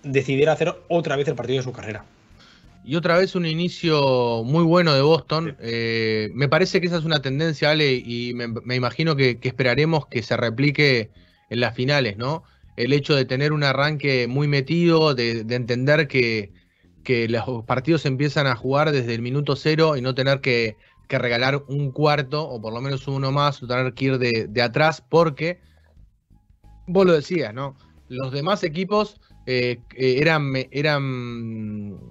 decidiera 0.03 0.53
hacer 0.53 0.75
otra 0.89 1.15
vez 1.15 1.27
el 1.27 1.36
partido 1.36 1.57
de 1.57 1.63
su 1.63 1.71
carrera. 1.71 2.03
Y 2.83 2.95
otra 2.95 3.17
vez 3.17 3.35
un 3.35 3.45
inicio 3.45 4.43
muy 4.43 4.63
bueno 4.63 4.93
de 4.93 5.01
Boston. 5.01 5.55
Eh, 5.59 6.31
me 6.33 6.50
parece 6.50 6.81
que 6.81 6.88
esa 6.88 6.97
es 6.97 7.05
una 7.05 7.21
tendencia, 7.21 7.69
Ale, 7.69 7.93
y 7.93 8.33
me, 8.33 8.75
imagino 8.75 9.15
que, 9.15 9.38
esperaremos 9.41 10.07
que 10.07 10.23
se 10.23 10.35
replique 10.35 11.11
en 11.50 11.59
las 11.59 11.75
finales, 11.75 12.17
¿no? 12.17 12.43
El 12.77 12.93
hecho 12.93 13.15
de 13.15 13.25
tener 13.25 13.53
un 13.53 13.63
arranque 13.63 14.27
muy 14.27 14.47
metido, 14.47 15.13
de, 15.13 15.45
entender 15.50 16.07
que, 16.07 16.51
los 17.29 17.65
partidos 17.65 18.05
empiezan 18.05 18.47
a 18.47 18.55
jugar 18.55 18.91
desde 18.91 19.13
el 19.13 19.21
minuto 19.21 19.55
cero 19.55 19.95
y 19.95 20.01
no 20.01 20.15
tener 20.15 20.41
que, 20.41 20.77
regalar 21.09 21.61
un 21.67 21.91
cuarto, 21.91 22.47
o 22.50 22.61
por 22.61 22.73
lo 22.73 22.81
menos 22.81 23.05
uno 23.07 23.33
más, 23.33 23.61
o 23.61 23.67
tener 23.67 23.93
que 23.93 24.05
ir 24.05 24.17
de, 24.17 24.61
atrás, 24.61 25.03
porque, 25.07 25.59
vos 26.88 27.05
lo 27.05 27.13
decías, 27.13 27.53
¿no? 27.53 27.75
Los 28.07 28.31
demás 28.31 28.63
equipos 28.63 29.19
eh, 29.45 29.81
eran, 29.95 30.53
eran 30.71 32.10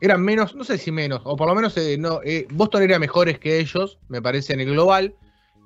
eran 0.00 0.22
menos, 0.22 0.54
no 0.54 0.64
sé 0.64 0.78
si 0.78 0.90
menos, 0.90 1.20
o 1.24 1.36
por 1.36 1.48
lo 1.48 1.54
menos 1.54 1.76
eh, 1.76 1.96
no, 1.98 2.20
eh, 2.24 2.46
Boston 2.50 2.82
era 2.82 2.98
mejores 2.98 3.38
que 3.38 3.58
ellos, 3.58 3.98
me 4.08 4.22
parece, 4.22 4.54
en 4.54 4.60
el 4.60 4.70
global, 4.70 5.14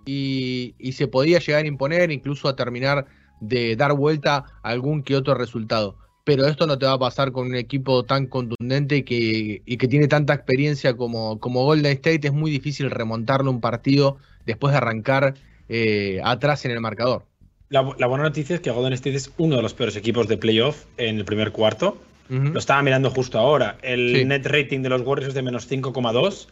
y, 0.06 0.74
se 0.92 1.08
podía 1.08 1.38
llegar 1.38 1.64
a 1.64 1.68
imponer, 1.68 2.10
incluso 2.10 2.48
a 2.48 2.56
terminar 2.56 3.06
de 3.40 3.76
dar 3.76 3.94
vuelta 3.94 4.44
a 4.62 4.68
algún 4.68 5.02
que 5.02 5.16
otro 5.16 5.34
resultado. 5.34 5.96
Pero 6.24 6.46
esto 6.46 6.66
no 6.66 6.78
te 6.78 6.86
va 6.86 6.92
a 6.92 6.98
pasar 6.98 7.32
con 7.32 7.48
un 7.48 7.54
equipo 7.54 8.04
tan 8.04 8.26
contundente 8.26 8.96
y 8.96 9.02
que, 9.02 9.62
y 9.64 9.76
que 9.76 9.88
tiene 9.88 10.08
tanta 10.08 10.34
experiencia 10.34 10.96
como, 10.96 11.38
como 11.38 11.64
Golden 11.64 11.92
State. 11.92 12.28
Es 12.28 12.32
muy 12.32 12.50
difícil 12.50 12.90
remontarle 12.90 13.50
un 13.50 13.60
partido 13.60 14.16
después 14.46 14.72
de 14.72 14.78
arrancar 14.78 15.34
eh, 15.68 16.20
atrás 16.24 16.64
en 16.64 16.70
el 16.70 16.80
marcador. 16.80 17.26
La, 17.68 17.82
la, 17.98 18.06
buena 18.06 18.24
noticia 18.24 18.54
es 18.54 18.60
que 18.62 18.70
Golden 18.70 18.94
State 18.94 19.16
es 19.16 19.32
uno 19.36 19.56
de 19.56 19.62
los 19.62 19.74
peores 19.74 19.96
equipos 19.96 20.28
de 20.28 20.38
playoff 20.38 20.84
en 20.96 21.18
el 21.18 21.24
primer 21.26 21.52
cuarto. 21.52 21.98
Lo 22.28 22.58
estaba 22.58 22.82
mirando 22.82 23.10
justo 23.10 23.38
ahora. 23.38 23.76
El 23.82 24.26
net 24.26 24.46
rating 24.46 24.80
de 24.80 24.88
los 24.88 25.02
Warriors 25.02 25.28
es 25.28 25.34
de 25.34 25.42
menos 25.42 25.70
5,2 25.70 26.46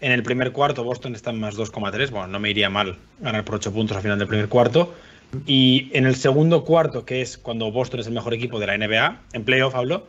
En 0.00 0.10
el 0.10 0.22
primer 0.24 0.50
cuarto 0.52 0.82
Boston 0.82 1.14
está 1.14 1.30
en 1.30 1.40
más 1.40 1.56
2,3. 1.56 2.10
Bueno, 2.10 2.26
no 2.26 2.40
me 2.40 2.50
iría 2.50 2.68
mal 2.68 2.96
ganar 3.20 3.44
por 3.44 3.56
8 3.56 3.72
puntos 3.72 3.96
al 3.96 4.02
final 4.02 4.18
del 4.18 4.28
primer 4.28 4.48
cuarto. 4.48 4.92
Y 5.46 5.90
en 5.92 6.06
el 6.06 6.16
segundo 6.16 6.64
cuarto, 6.64 7.04
que 7.04 7.20
es 7.20 7.38
cuando 7.38 7.70
Boston 7.70 8.00
es 8.00 8.06
el 8.06 8.12
mejor 8.12 8.34
equipo 8.34 8.58
de 8.58 8.66
la 8.66 8.78
NBA, 8.78 9.20
en 9.32 9.44
playoff 9.44 9.74
hablo, 9.74 10.06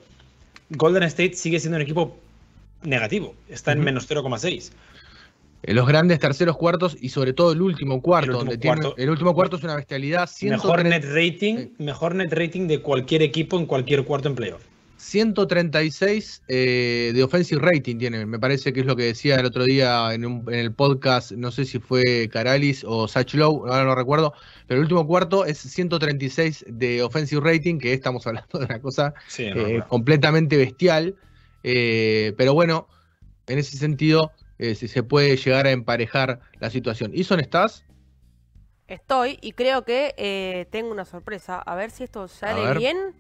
Golden 0.70 1.04
State 1.04 1.34
sigue 1.34 1.60
siendo 1.60 1.78
un 1.78 1.82
equipo 1.82 2.18
negativo. 2.84 3.36
Está 3.50 3.72
en 3.72 3.80
menos 3.80 4.10
0,6. 4.10 4.72
los 5.64 5.88
grandes 5.88 6.20
terceros 6.20 6.58
cuartos 6.58 6.98
y 7.00 7.10
sobre 7.10 7.34
todo 7.34 7.54
el 7.54 7.62
último 7.62 8.02
cuarto, 8.02 8.32
el 8.32 8.36
último 8.36 8.52
donde 8.52 8.68
cuarto, 8.68 8.94
tiene, 8.94 9.04
el 9.04 9.10
último 9.10 9.34
cuarto 9.34 9.58
es 9.58 9.64
una 9.64 9.76
bestialidad. 9.76 10.30
Mejor 10.42 10.84
net 10.84 11.06
rating, 11.06 11.70
mejor 11.80 12.16
net 12.16 12.32
rating 12.32 12.68
de 12.68 12.82
cualquier 12.82 13.22
equipo 13.22 13.58
en 13.58 13.66
cualquier 13.66 14.04
cuarto 14.04 14.30
en 14.30 14.36
playoff. 14.36 14.62
136 14.98 16.44
eh, 16.48 17.12
de 17.14 17.24
offensive 17.24 17.62
rating 17.62 17.98
tiene, 17.98 18.26
me 18.26 18.40
parece 18.40 18.72
que 18.72 18.80
es 18.80 18.86
lo 18.86 18.96
que 18.96 19.04
decía 19.04 19.36
el 19.36 19.46
otro 19.46 19.66
día 19.66 20.14
en, 20.14 20.44
el 20.48 20.74
podcast, 20.74 21.34
no 21.34 21.52
sé 21.52 21.66
si 21.66 21.80
fue 21.80 22.30
Caralis 22.32 22.84
o 22.88 23.08
Low, 23.34 23.68
ahora 23.68 23.84
no 23.84 23.96
recuerdo, 23.96 24.34
pero 24.68 24.80
el 24.80 24.84
último 24.84 25.06
cuarto 25.06 25.46
es 25.46 25.58
136 25.58 26.66
de 26.68 27.04
offensive 27.04 27.42
rating, 27.42 27.78
que 27.78 27.94
estamos 27.94 28.26
hablando 28.28 28.60
de 28.60 28.66
una 28.66 28.80
cosa 28.80 29.14
eh, 29.38 29.82
completamente 29.90 30.56
bestial, 30.58 31.16
eh, 31.64 32.34
pero 32.38 32.54
bueno, 32.54 32.88
en 33.48 33.60
ese 33.60 33.78
sentido 33.78 34.32
si 34.58 34.88
se 34.88 35.04
puede 35.04 35.36
llegar 35.36 35.68
a 35.68 35.72
emparejar 35.72 36.40
la 36.62 36.70
situación. 36.70 37.12
¿Ison 37.14 37.42
estás? 37.42 37.84
Estoy 38.88 39.38
y 39.42 39.52
creo 39.52 39.84
que 39.84 40.66
tengo 40.72 40.92
una 40.92 41.04
sorpresa, 41.04 41.60
a 41.60 41.76
ver 41.76 41.92
si 41.92 42.06
esto 42.06 42.30
sale 42.30 42.80
bien. 42.80 43.14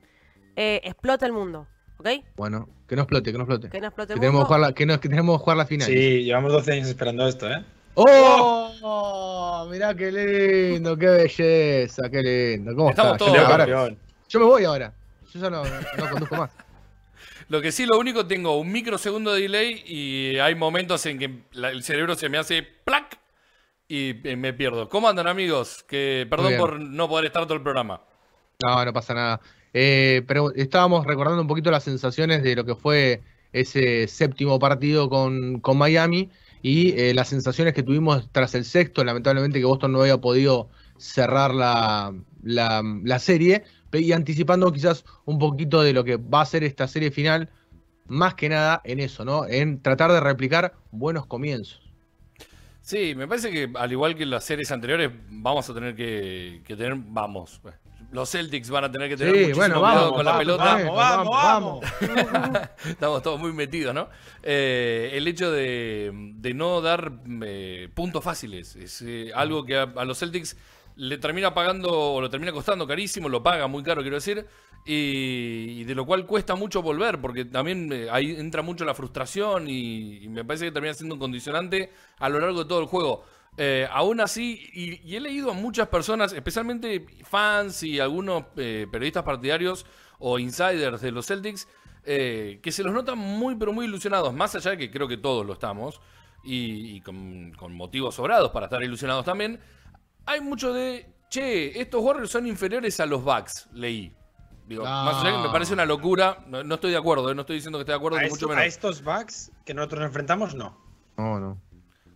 Explota 0.56 1.26
el 1.26 1.34
mundo. 1.34 1.68
¿Ok? 1.98 2.10
Bueno, 2.36 2.68
que 2.88 2.96
no 2.96 3.04
explote, 3.04 3.32
que 3.32 3.38
no 3.38 3.44
explote. 3.44 3.70
Que 3.70 3.80
no 3.80 3.88
explote 3.88 4.14
que 4.14 4.20
tenemos, 4.20 4.46
jugar 4.46 4.60
la, 4.60 4.74
que, 4.74 4.86
tenemos 4.86 5.40
que 5.40 5.44
jugar 5.44 5.58
la 5.58 5.66
final. 5.66 5.88
Sí, 5.88 6.24
llevamos 6.24 6.52
12 6.52 6.72
años 6.74 6.88
esperando 6.90 7.28
esto, 7.28 7.50
¿eh? 7.50 7.64
¡Oh! 7.96 9.68
Mirá 9.72 9.96
qué 9.96 10.12
lindo, 10.12 10.98
qué 10.98 11.08
belleza, 11.08 12.10
qué 12.10 12.22
lindo. 12.22 12.76
¿Cómo 12.76 12.90
Estamos 12.90 13.14
está? 13.14 13.66
todos 13.66 13.94
Yo 14.30 14.40
me 14.40 14.46
voy 14.46 14.66
ahora. 14.66 14.94
Yo 15.34 15.40
ya 15.40 15.50
no, 15.50 15.64
no 15.64 16.10
conduzco 16.10 16.36
más. 16.36 16.52
Lo 17.48 17.62
que 17.62 17.72
sí, 17.72 17.86
lo 17.86 18.00
único, 18.00 18.26
tengo 18.26 18.58
un 18.58 18.72
microsegundo 18.72 19.34
de 19.34 19.42
delay 19.44 19.84
y 19.86 20.40
hay 20.40 20.56
momentos 20.56 21.06
en 21.06 21.20
que 21.20 21.44
el 21.54 21.84
cerebro 21.84 22.16
se 22.16 22.28
me 22.28 22.40
hace 22.40 22.64
¡plac! 22.64 23.20
y 23.88 24.16
me 24.36 24.52
pierdo. 24.54 24.90
¿Cómo 24.90 25.08
andan, 25.08 25.28
amigos? 25.28 25.84
Que 25.84 26.26
Perdón 26.28 26.58
por 26.58 26.80
no 26.80 27.08
poder 27.08 27.26
estar 27.26 27.44
todo 27.44 27.54
el 27.54 27.62
programa. 27.62 28.02
No, 28.64 28.84
no 28.84 28.94
pasa 28.94 29.14
nada. 29.14 29.42
Eh, 29.78 30.24
pero 30.26 30.54
estábamos 30.56 31.06
recordando 31.06 31.42
un 31.42 31.50
poquito 31.50 31.70
las 31.70 31.84
sensaciones 31.84 32.42
de 32.44 32.56
lo 32.56 32.64
que 32.64 32.76
fue 32.76 33.22
ese 33.52 34.08
séptimo 34.08 34.58
partido 34.58 35.10
con, 35.10 35.62
Miami 35.76 36.30
y 36.62 36.98
eh, 36.98 37.14
las 37.14 37.28
sensaciones 37.28 37.74
que 37.74 37.84
tuvimos 37.84 38.30
tras 38.32 38.56
el 38.56 38.64
sexto, 38.64 39.04
lamentablemente 39.04 39.60
que 39.60 39.66
Boston 39.66 39.92
no 39.92 40.00
había 40.00 40.18
podido 40.18 40.70
cerrar 40.98 41.54
la, 41.54 42.14
la, 42.42 43.20
serie, 43.20 43.66
y 43.92 44.14
anticipando 44.14 44.72
quizás 44.72 45.04
un 45.26 45.40
poquito 45.40 45.84
de 45.84 45.92
lo 45.92 46.06
que 46.06 46.16
va 46.16 46.40
a 46.40 46.46
ser 46.46 46.64
esta 46.64 46.88
serie 46.88 47.12
final, 47.12 47.50
más 48.08 48.34
que 48.36 48.48
nada 48.48 48.82
en 48.86 49.02
eso, 49.02 49.26
¿no? 49.26 49.46
En 49.46 49.82
tratar 49.82 50.10
de 50.14 50.22
replicar 50.22 50.74
buenos 50.92 51.26
comienzos. 51.26 51.82
Sí, 52.80 53.14
me 53.14 53.28
parece 53.28 53.52
que 53.52 53.70
al 53.76 53.92
igual 53.92 54.16
que 54.16 54.24
en 54.24 54.30
las 54.30 54.46
series 54.46 54.72
anteriores, 54.72 55.12
vamos 55.30 55.70
a 55.70 55.74
tener 55.74 55.96
que, 55.96 56.62
que 56.66 56.78
tener, 56.78 56.96
vamos, 56.96 57.60
los 58.16 58.32
Celtics 58.32 58.70
van 58.70 58.86
a 58.86 58.92
tener 58.92 59.10
que 59.10 59.18
tener 59.18 59.34
muchísimo 59.34 59.58
bueno, 59.58 59.80
cuidado 59.82 60.14
con 60.14 60.26
la 60.26 60.38
pelota. 60.38 60.64
Vamos, 60.64 60.96
vamos, 60.96 61.30
vamos. 61.30 61.86
Estamos 62.86 63.22
todos 63.22 63.40
muy 63.40 63.52
metidos, 63.52 63.94
¿no? 63.94 64.10
Eh, 64.42 65.12
el 65.14 65.28
hecho 65.28 65.52
de, 65.52 66.12
no 66.56 66.82
dar 66.82 67.12
eh, 67.44 67.90
puntos 67.94 68.24
fáciles 68.24 68.76
es 68.78 69.02
eh, 69.02 69.32
algo 69.36 69.66
que 69.66 69.76
a, 69.76 69.86
los 70.06 70.18
Celtics 70.18 70.56
le 70.96 71.18
termina 71.18 71.54
pagando 71.54 71.90
o 71.92 72.22
lo 72.22 72.30
termina 72.30 72.52
costando 72.52 72.88
carísimo, 72.88 73.30
lo 73.30 73.44
paga 73.44 73.68
muy 73.68 73.84
caro, 73.84 74.02
quiero 74.02 74.18
decir, 74.18 74.46
y, 74.86 75.84
de 75.84 75.96
lo 75.96 76.06
cual 76.06 76.26
cuesta 76.26 76.56
mucho 76.56 76.82
volver, 76.82 77.20
porque 77.20 77.46
también 77.46 78.08
ahí 78.12 78.36
entra 78.38 78.62
mucho 78.62 78.86
la 78.86 78.94
frustración 78.94 79.68
y, 79.68 80.24
y 80.24 80.30
me 80.30 80.46
parece 80.46 80.66
que 80.66 80.72
termina 80.72 80.94
siendo 80.94 81.16
un 81.16 81.20
condicionante 81.20 81.92
a 82.20 82.30
lo 82.30 82.40
largo 82.40 82.64
de 82.64 82.70
todo 82.70 82.80
el 82.80 82.86
juego. 82.86 83.24
Eh, 83.58 83.88
aún 83.90 84.20
así, 84.20 84.70
y, 84.74 85.16
he 85.16 85.20
leído 85.20 85.52
a 85.52 85.54
muchas 85.54 85.88
personas, 85.88 86.34
especialmente 86.34 87.06
fans 87.24 87.84
y 87.84 88.00
algunos 88.00 88.46
eh, 88.58 88.86
periodistas 88.92 89.24
partidarios 89.24 89.86
o 90.20 90.40
insiders 90.40 91.02
de 91.02 91.12
los 91.12 91.26
Celtics, 91.26 91.68
eh, 92.04 92.60
que 92.62 92.72
se 92.72 92.84
los 92.84 92.94
notan 92.94 93.18
muy, 93.18 93.56
pero 93.56 93.72
muy 93.72 93.86
ilusionados, 93.86 94.34
más 94.34 94.56
allá 94.56 94.72
de 94.72 94.78
que 94.78 94.92
creo 94.92 95.08
que 95.08 95.18
todos 95.18 95.46
lo 95.46 95.54
estamos, 95.54 96.02
y, 96.44 97.02
con, 97.02 97.54
motivos 97.72 98.16
sobrados 98.16 98.52
para 98.52 98.66
estar 98.66 98.84
ilusionados 98.84 99.26
también. 99.26 99.60
Hay 100.26 100.42
mucho 100.42 100.74
de, 100.74 101.14
che, 101.30 101.80
estos 101.80 102.02
Warriors 102.02 102.32
son 102.32 102.48
inferiores 102.48 103.00
a 103.00 103.06
los 103.06 103.24
Bucks, 103.24 103.68
leí. 103.74 104.16
Digo, 104.68 104.84
más 104.84 105.24
allá 105.24 105.38
que 105.38 105.48
me 105.48 105.50
parece 105.50 105.74
una 105.74 105.86
locura, 105.86 106.44
no, 106.48 106.74
estoy 106.74 106.90
de 106.90 106.98
acuerdo, 106.98 107.34
no 107.36 107.42
estoy 107.42 107.58
diciendo 107.58 107.78
que 107.78 107.84
esté 107.84 107.92
de 107.92 107.98
acuerdo, 107.98 108.18
mucho 108.28 108.48
menos. 108.48 108.64
A 108.64 108.66
estos 108.66 109.04
Bucks 109.04 109.52
que 109.64 109.76
nosotros 109.76 110.04
enfrentamos, 110.04 110.56
no. 110.56 110.76
No, 111.18 111.40
no. 111.40 111.62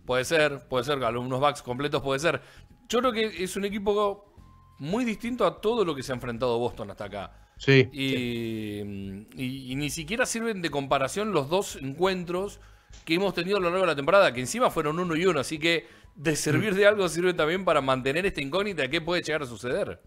Puede 0.04 0.24
ser, 0.24 0.66
puede 0.68 0.84
ser, 0.84 0.98
unos 0.98 1.40
backs 1.40 1.62
completos 1.62 2.02
puede 2.02 2.18
ser. 2.18 2.42
Yo 2.88 2.98
creo 2.98 3.12
que 3.12 3.44
es 3.44 3.54
un 3.54 3.64
equipo 3.64 4.34
muy 4.80 5.04
distinto 5.04 5.46
a 5.46 5.60
todo 5.60 5.84
lo 5.84 5.94
que 5.94 6.02
se 6.02 6.10
ha 6.10 6.16
enfrentado 6.16 6.58
Boston 6.58 6.90
hasta 6.90 7.04
acá. 7.04 7.32
Sí. 7.56 7.88
Y, 7.92 9.74
ni 9.76 9.90
siquiera 9.90 10.26
sirven 10.26 10.62
de 10.62 10.70
comparación 10.70 11.32
los 11.32 11.48
dos 11.48 11.76
encuentros 11.76 12.58
que 13.04 13.14
hemos 13.14 13.34
tenido 13.34 13.58
a 13.58 13.60
lo 13.60 13.68
largo 13.68 13.82
de 13.82 13.92
la 13.92 13.96
temporada, 13.96 14.32
que 14.32 14.40
encima 14.40 14.70
fueron 14.70 14.98
uno 14.98 15.14
y 15.14 15.26
uno, 15.26 15.38
así 15.38 15.58
que 15.58 15.86
de 16.16 16.36
servir 16.36 16.74
de 16.74 16.86
algo 16.86 17.08
sirve 17.08 17.34
también 17.34 17.64
para 17.64 17.80
mantener 17.80 18.26
esta 18.26 18.40
incógnita 18.40 18.82
de 18.82 18.90
qué 18.90 19.00
puede 19.00 19.22
llegar 19.22 19.42
a 19.42 19.46
suceder. 19.46 20.00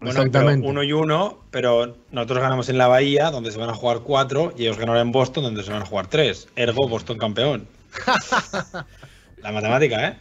Bueno, 0.00 0.20
Exactamente. 0.20 0.68
uno 0.68 0.82
y 0.82 0.92
uno, 0.92 1.46
pero 1.50 1.96
nosotros 2.10 2.40
ganamos 2.40 2.68
en 2.68 2.78
la 2.78 2.88
Bahía, 2.88 3.30
donde 3.30 3.50
se 3.52 3.58
van 3.58 3.70
a 3.70 3.74
jugar 3.74 4.00
cuatro, 4.00 4.52
y 4.56 4.62
ellos 4.62 4.76
ganaron 4.76 5.00
en 5.00 5.12
Boston, 5.12 5.44
donde 5.44 5.62
se 5.62 5.72
van 5.72 5.82
a 5.82 5.86
jugar 5.86 6.08
tres. 6.08 6.48
Ergo, 6.56 6.88
Boston 6.88 7.16
campeón. 7.16 7.66
La 9.38 9.52
matemática, 9.52 10.08
¿eh? 10.08 10.18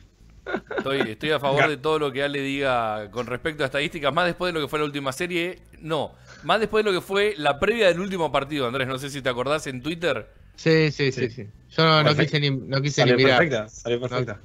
Estoy, 0.78 1.00
estoy 1.02 1.32
a 1.32 1.40
favor 1.40 1.70
de 1.70 1.78
todo 1.78 2.00
lo 2.00 2.12
que 2.12 2.22
Ale 2.22 2.42
diga 2.42 3.10
con 3.12 3.28
respecto 3.28 3.64
a 3.64 3.68
estadísticas, 3.68 4.14
más 4.14 4.26
después 4.26 4.54
de 4.54 4.60
lo 4.60 4.66
que 4.66 4.70
fue 4.70 4.80
la 4.80 4.86
última 4.86 5.14
serie, 5.14 5.60
no, 5.80 6.12
más 6.44 6.60
después 6.60 6.84
de 6.84 6.92
lo 6.92 7.00
que 7.00 7.06
fue 7.06 7.34
la 7.38 7.60
previa 7.60 7.88
del 7.88 8.02
último 8.02 8.32
partido, 8.32 8.68
Andrés, 8.68 8.88
no 8.88 8.98
sé 8.98 9.10
si 9.10 9.22
te 9.22 9.30
acordás 9.30 9.68
en 9.68 9.82
Twitter. 9.82 10.28
Sí, 10.56 10.92
sí, 10.92 11.12
sí, 11.12 11.30
sí. 11.30 11.48
Yo 11.70 12.04
no, 12.04 12.16
quise 12.16 12.40
ni, 12.40 12.50
no 12.52 12.82
quise 12.82 13.06
ni 13.06 13.14
mirar. 13.14 13.40
Perfecta, 13.40 13.70
salió 13.70 14.02
perfecta. 14.02 14.34
No, 14.34 14.40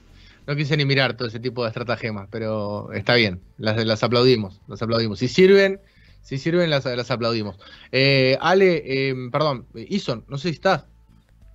quise 0.57 0.77
ni 0.77 0.85
mirar 0.85 1.17
todo 1.17 1.29
ese 1.29 1.41
tipo 1.41 1.63
de 1.63 1.69
estratagemas, 1.69 2.29
pero 2.31 2.93
está 2.93 3.15
bien, 3.15 3.41
las, 3.59 3.85
las 3.85 4.03
aplaudimos, 4.03 4.61
las 4.67 4.81
aplaudimos. 4.83 5.19
Si 5.19 5.29
sirven, 5.29 5.81
si 6.23 6.39
sirven, 6.39 6.71
las, 6.71 6.85
las 6.85 7.11
aplaudimos. 7.11 7.59
Eh, 7.93 8.39
Ale, 8.41 8.83
eh, 8.85 9.15
perdón, 9.31 9.67
Ison, 9.75 10.25
no 10.29 10.39
sé 10.39 10.49
si 10.49 10.55
estás. 10.55 10.87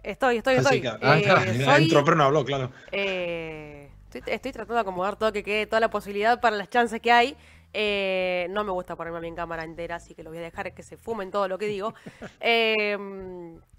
Estoy, 0.03 0.37
estoy, 0.37 0.55
estoy. 0.55 0.83
Ah, 1.01 1.17
eh, 1.17 1.65
entró, 1.77 2.03
pero 2.03 2.17
no 2.17 2.25
habló, 2.25 2.43
claro. 2.43 2.71
Eh, 2.91 3.89
estoy, 4.13 4.51
tratando 4.51 4.73
de 4.73 4.81
acomodar 4.81 5.15
todo, 5.15 5.31
que 5.31 5.43
quede 5.43 5.65
toda 5.65 5.79
la 5.79 5.89
posibilidad 5.89 6.41
para 6.41 6.57
las 6.57 6.69
chances 6.69 7.01
que 7.01 7.11
hay. 7.11 7.37
Eh, 7.71 8.47
no 8.51 8.63
me 8.65 8.71
gusta 8.71 8.95
ponerme 8.95 9.17
a 9.17 9.21
mi 9.21 9.29
en 9.29 9.35
cámara 9.35 9.63
entera, 9.63 9.95
así 9.95 10.13
que 10.13 10.23
lo 10.23 10.29
voy 10.29 10.39
a 10.39 10.41
dejar 10.41 10.73
que 10.73 10.83
se 10.83 10.97
fumen 10.97 11.31
todo 11.31 11.47
lo 11.47 11.57
que 11.57 11.67
digo. 11.67 11.93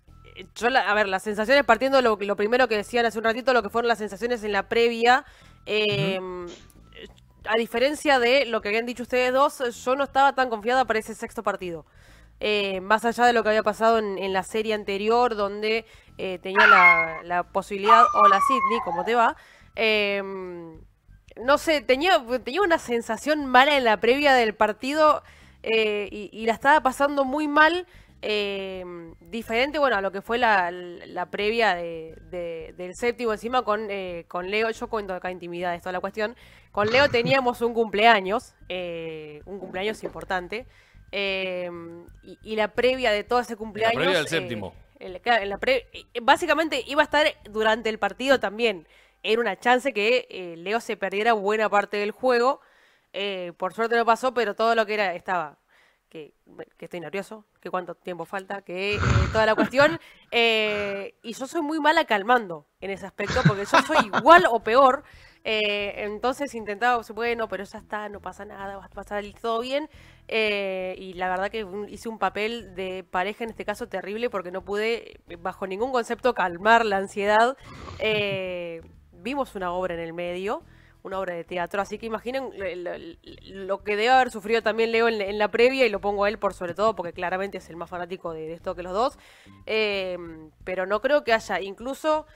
yo, 0.54 0.68
a 0.68 0.94
ver, 0.94 1.08
las 1.08 1.22
sensaciones, 1.22 1.64
partiendo 1.64 1.98
de 1.98 2.02
lo, 2.02 2.16
lo, 2.16 2.36
primero 2.36 2.68
que 2.68 2.76
decían 2.76 3.06
hace 3.06 3.18
un 3.18 3.24
ratito, 3.24 3.52
lo 3.52 3.62
que 3.62 3.68
fueron 3.68 3.88
las 3.88 3.98
sensaciones 3.98 4.42
en 4.44 4.52
la 4.52 4.68
previa. 4.68 5.24
A 7.46 7.56
diferencia 7.58 8.18
de 8.18 8.46
lo 8.46 8.62
que 8.62 8.68
habían 8.68 8.86
dicho 8.86 9.02
ustedes 9.02 9.32
dos, 9.32 9.84
yo 9.84 9.96
no 9.96 10.04
estaba 10.04 10.34
tan 10.34 10.48
confiada 10.48 10.84
para 10.86 10.98
ese 10.98 11.14
sexto 11.14 11.42
partido. 11.42 11.84
más 12.82 13.04
allá 13.04 13.26
de 13.26 13.32
lo 13.32 13.42
que 13.42 13.50
había 13.50 13.62
pasado 13.62 13.98
en, 13.98 14.18
en 14.18 14.32
la 14.32 14.42
serie 14.42 14.74
anterior, 14.74 15.34
donde 15.34 15.84
eh, 16.16 16.38
tenía 16.40 16.66
la, 17.24 17.42
posibilidad, 17.42 18.04
o 18.14 18.28
la 18.28 18.40
Sydney, 18.40 18.78
como 18.84 19.04
te 19.04 19.16
va, 19.16 19.36
em, 19.74 20.80
no 21.42 21.58
sé, 21.58 21.80
tenía, 21.80 22.24
tenía 22.44 22.62
una 22.62 22.78
sensación 22.78 23.46
mala 23.46 23.76
en 23.76 23.84
la 23.84 23.98
previa 23.98 24.32
del 24.34 24.54
partido 24.54 25.24
eh, 25.64 26.08
y, 26.10 26.46
la 26.46 26.52
estaba 26.52 26.80
pasando 26.82 27.24
muy 27.24 27.48
mal. 27.48 27.86
Em, 28.26 29.14
diferente, 29.21 29.78
bueno, 29.78 29.97
a 29.97 30.00
lo 30.00 30.11
que 30.11 30.23
fue 30.23 30.38
la, 30.38 31.28
previa 31.31 31.75
del 31.75 32.95
séptimo 32.95 33.33
encima 33.33 33.62
con, 33.62 33.90
eh, 33.90 34.25
con 34.28 34.50
Leo, 34.50 34.71
yo 34.71 34.88
cuento 34.88 35.12
acá 35.12 35.31
intimidad, 35.31 35.78
toda 35.81 35.93
la 35.93 36.00
cuestión, 36.00 36.35
con 36.73 36.88
Leo 36.90 37.09
teníamos 37.11 37.61
un 37.61 37.75
cumpleaños, 37.75 38.54
un 39.45 39.59
cumpleaños 39.59 40.02
importante, 40.04 40.66
em, 41.12 42.07
y, 42.43 42.57
la 42.57 42.69
previa 42.69 43.12
de 43.12 43.25
todo 43.25 43.40
ese 43.40 43.57
cumpleaños... 43.57 43.97
La 43.97 44.00
previa 44.00 44.19
del 44.19 44.28
séptimo 44.28 44.73
básicamente 46.23 46.83
iba 46.87 47.02
a 47.02 47.04
estar 47.04 47.26
durante 47.45 47.88
el 47.88 47.99
partido 47.99 48.40
también. 48.40 48.87
Era 49.23 49.40
una 49.40 49.59
chance 49.59 49.93
que 49.93 50.26
eh, 50.31 50.54
Leo 50.57 50.81
se 50.81 50.97
perdiera 50.97 51.33
buena 51.33 51.69
parte 51.69 51.97
del 51.97 52.11
juego. 52.11 52.61
Eh, 53.12 53.52
por 53.57 53.75
suerte 53.75 53.97
no 53.97 54.04
pasó, 54.04 54.35
pero 54.35 54.54
todo 54.54 54.75
lo 54.75 54.87
que 54.87 54.95
era 54.95 55.14
estaba. 55.14 55.59
Que, 56.14 56.33
estoy 56.78 57.00
nervioso, 57.00 57.44
que 57.61 57.71
cuánto 57.71 57.97
tiempo 57.97 58.25
falta, 58.25 58.62
que 58.62 58.94
eh, 58.94 59.00
toda 59.33 59.47
la 59.47 59.54
cuestión. 59.54 59.99
Eh, 60.37 61.14
y 61.23 61.33
yo 61.33 61.47
soy 61.47 61.62
muy 61.62 61.78
mala 61.78 62.06
calmando 62.06 62.66
en 62.80 62.90
ese 62.90 63.06
aspecto, 63.06 63.40
porque 63.47 63.64
yo 63.64 63.78
soy 63.83 63.99
igual 64.06 64.47
o 64.50 64.64
peor. 64.64 65.04
Eh, 65.44 65.94
entonces 65.99 66.52
intentaba, 66.56 67.00
bueno, 67.14 67.47
pero 67.47 67.62
ya 67.62 67.78
está, 67.78 68.09
no 68.09 68.21
pasa 68.21 68.44
nada, 68.44 68.76
va 68.76 68.87
a 68.87 68.88
pasar 68.88 69.23
todo 69.40 69.61
bien. 69.61 69.88
y 70.26 71.12
la 71.12 71.28
verdad 71.28 71.52
que 71.52 71.64
hice 71.88 72.09
un 72.09 72.18
papel 72.18 72.75
de 72.75 73.04
pareja 73.09 73.44
en 73.44 73.50
este 73.50 73.64
caso 73.64 73.87
terrible 73.87 74.28
porque 74.28 74.50
no 74.50 74.64
pude, 74.64 75.21
bajo 75.38 75.68
ningún 75.68 75.92
concepto, 75.92 76.35
calmar 76.35 76.85
la 76.85 76.97
ansiedad. 76.97 77.56
vimos 79.12 79.54
una 79.54 79.71
obra 79.71 79.94
en 79.94 80.00
el 80.00 80.14
medio 80.14 80.64
una 81.04 81.20
obra 81.20 81.34
de 81.34 81.44
teatro. 81.44 81.80
Así 81.80 81.99
que 81.99 82.06
imaginen 82.06 82.50
lo, 83.66 83.84
que 83.84 83.94
debe 83.96 84.08
haber 84.08 84.30
sufrido 84.32 84.62
también 84.62 84.90
Leo 84.90 85.06
en, 85.08 85.38
la 85.38 85.49
previa, 85.49 85.87
y 85.87 85.90
lo 85.90 86.00
pongo 86.00 86.25
a 86.25 86.28
él 86.28 86.38
por 86.38 86.54
sobre 86.54 86.75
todo, 86.75 86.96
porque 86.96 87.12
claramente 87.12 87.58
es 87.58 87.70
el 87.70 87.76
más 87.76 87.88
fanático 87.88 88.32
de, 88.32 88.52
esto 88.52 88.75
que 88.75 88.82
los 88.82 88.92
dos. 88.92 89.18
Eh, 89.66 90.18
pero 90.64 90.87
no 90.87 91.00
creo 91.00 91.23
que 91.23 91.32
haya 91.32 91.61
incluso 91.61 92.26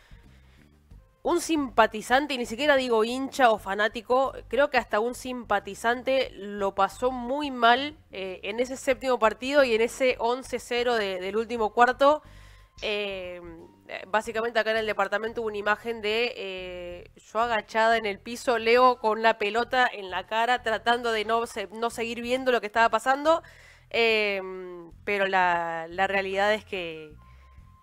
un 1.22 1.40
simpatizante, 1.40 2.34
y 2.34 2.38
ni 2.38 2.46
siquiera 2.46 2.76
digo 2.76 3.04
hincha 3.04 3.50
o 3.50 3.58
fanático, 3.58 4.34
creo 4.48 4.70
que 4.70 4.78
hasta 4.78 5.00
un 5.00 5.14
simpatizante 5.14 6.30
lo 6.34 6.75
pasó 6.75 7.10
muy 7.10 7.50
mal 7.50 7.96
eh, 8.12 8.40
en 8.44 8.60
ese 8.60 8.76
séptimo 8.76 9.18
partido 9.18 9.64
y 9.64 9.75
en 9.75 9.80
ese 9.80 10.16
11-0 10.18 10.94
del 10.96 11.37
último 11.37 11.72
cuarto. 11.72 12.22
Eh, 12.82 13.40
básicamente 14.09 14.59
acá 14.59 14.71
en 14.73 14.78
el 14.78 14.87
departamento 14.87 15.40
hubo 15.40 15.49
una 15.49 15.57
imagen 15.57 16.02
de 16.02 16.35
eh, 16.37 17.11
yo 17.33 17.40
agachada 17.40 17.97
en 17.97 18.07
el 18.07 18.18
piso, 18.18 18.59
Leo 18.59 18.99
con 18.99 19.23
la 19.23 19.38
pelota 19.38 19.88
en 19.90 20.11
la 20.11 20.26
cara, 20.26 20.62
tratando 20.62 21.11
de 21.12 21.25
no, 21.25 21.42
no 21.73 21.90
seguir 21.90 22.21
viendo 22.21 22.52
lo 22.52 22.61
que 22.61 22.66
estaba 22.66 22.90
pasando. 22.90 23.42
Em, 23.90 24.92
pero 25.04 25.26
la, 25.26 25.87
realidad 25.88 26.52
es 26.52 26.64
que, 26.66 27.14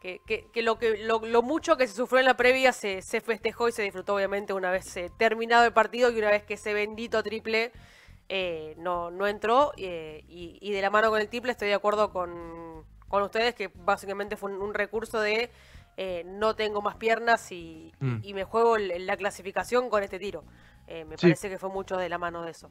que, 0.02 0.62
lo, 0.62 0.78
que 0.78 0.98
lo, 0.98 1.42
mucho 1.42 1.78
que 1.78 1.88
se 1.88 1.96
sufrió 1.96 2.20
en 2.20 2.26
la 2.28 2.38
previa 2.38 2.72
se, 2.72 3.02
festejó 3.02 3.68
y 3.68 3.72
se 3.72 3.82
disfrutó 3.82 4.14
obviamente 4.14 4.54
una 4.54 4.70
vez 4.70 4.94
terminado 5.18 5.66
el 5.66 5.74
partido 5.74 6.12
y 6.12 6.20
una 6.20 6.30
vez 6.30 6.44
que 6.44 6.54
ese 6.54 6.76
bendito 6.76 7.24
triple 7.24 7.72
no, 8.78 9.10
no 9.10 9.26
entró. 9.26 9.72
Y, 9.76 10.22
y, 10.62 10.72
de 10.72 10.82
la 10.84 10.92
mano 10.92 11.10
con 11.10 11.20
el 11.20 11.30
triple 11.30 11.52
estoy 11.52 11.70
de 11.70 11.74
acuerdo 11.74 12.12
con, 12.14 12.86
con 13.08 13.24
ustedes 13.24 13.56
que 13.56 13.72
básicamente 13.74 14.36
fue 14.36 14.56
un 14.56 14.76
recurso 14.76 15.20
de 15.20 15.50
eh, 15.98 16.24
no 16.26 16.56
tengo 16.56 16.82
más 16.82 16.96
piernas 16.96 17.52
y, 17.52 17.94
mm. 18.00 18.34
me 18.34 18.44
juego 18.44 18.78
la 18.78 19.16
clasificación 19.16 19.90
con 19.90 20.04
este 20.04 20.20
tiro. 20.20 20.44
Eh, 20.88 21.06
me 21.06 21.18
parece 21.18 21.50
que 21.50 21.58
fue 21.58 21.70
mucho 21.70 21.96
de 21.96 22.10
la 22.10 22.18
mano 22.18 22.44
de 22.44 22.52
eso. 22.52 22.70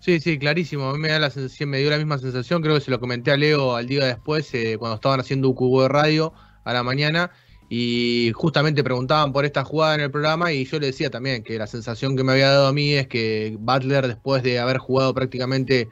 Sí, 0.00 0.18
sí, 0.18 0.38
clarísimo. 0.38 0.88
A 0.88 0.92
mí 0.94 0.98
me 0.98 1.08
da 1.08 1.18
la 1.18 1.30
sensación, 1.30 1.70
me 1.70 1.78
dio 1.78 1.90
la 1.90 1.98
misma 1.98 2.18
sensación. 2.18 2.60
Creo 2.60 2.74
que 2.74 2.80
se 2.80 2.90
lo 2.90 2.98
comenté 2.98 3.30
a 3.30 3.36
Leo 3.36 3.76
al 3.76 3.86
día 3.86 4.04
después, 4.04 4.52
eh, 4.54 4.76
cuando 4.78 4.96
estaban 4.96 5.20
haciendo 5.20 5.48
un 5.48 5.54
cubo 5.54 5.82
de 5.82 5.88
radio 5.88 6.32
a 6.64 6.72
la 6.72 6.82
mañana. 6.82 7.30
Y 7.68 8.32
justamente 8.34 8.82
preguntaban 8.82 9.32
por 9.32 9.44
esta 9.44 9.62
jugada 9.62 9.94
en 9.94 10.00
el 10.00 10.10
programa. 10.10 10.52
Y 10.52 10.64
yo 10.64 10.80
le 10.80 10.86
decía 10.86 11.08
también 11.08 11.44
que 11.44 11.56
la 11.56 11.68
sensación 11.68 12.16
que 12.16 12.24
me 12.24 12.32
había 12.32 12.50
dado 12.50 12.66
a 12.66 12.72
mí 12.72 12.94
es 12.94 13.06
que 13.06 13.56
Butler, 13.60 14.08
después 14.08 14.42
de 14.42 14.58
haber 14.58 14.78
jugado 14.78 15.14
prácticamente 15.14 15.88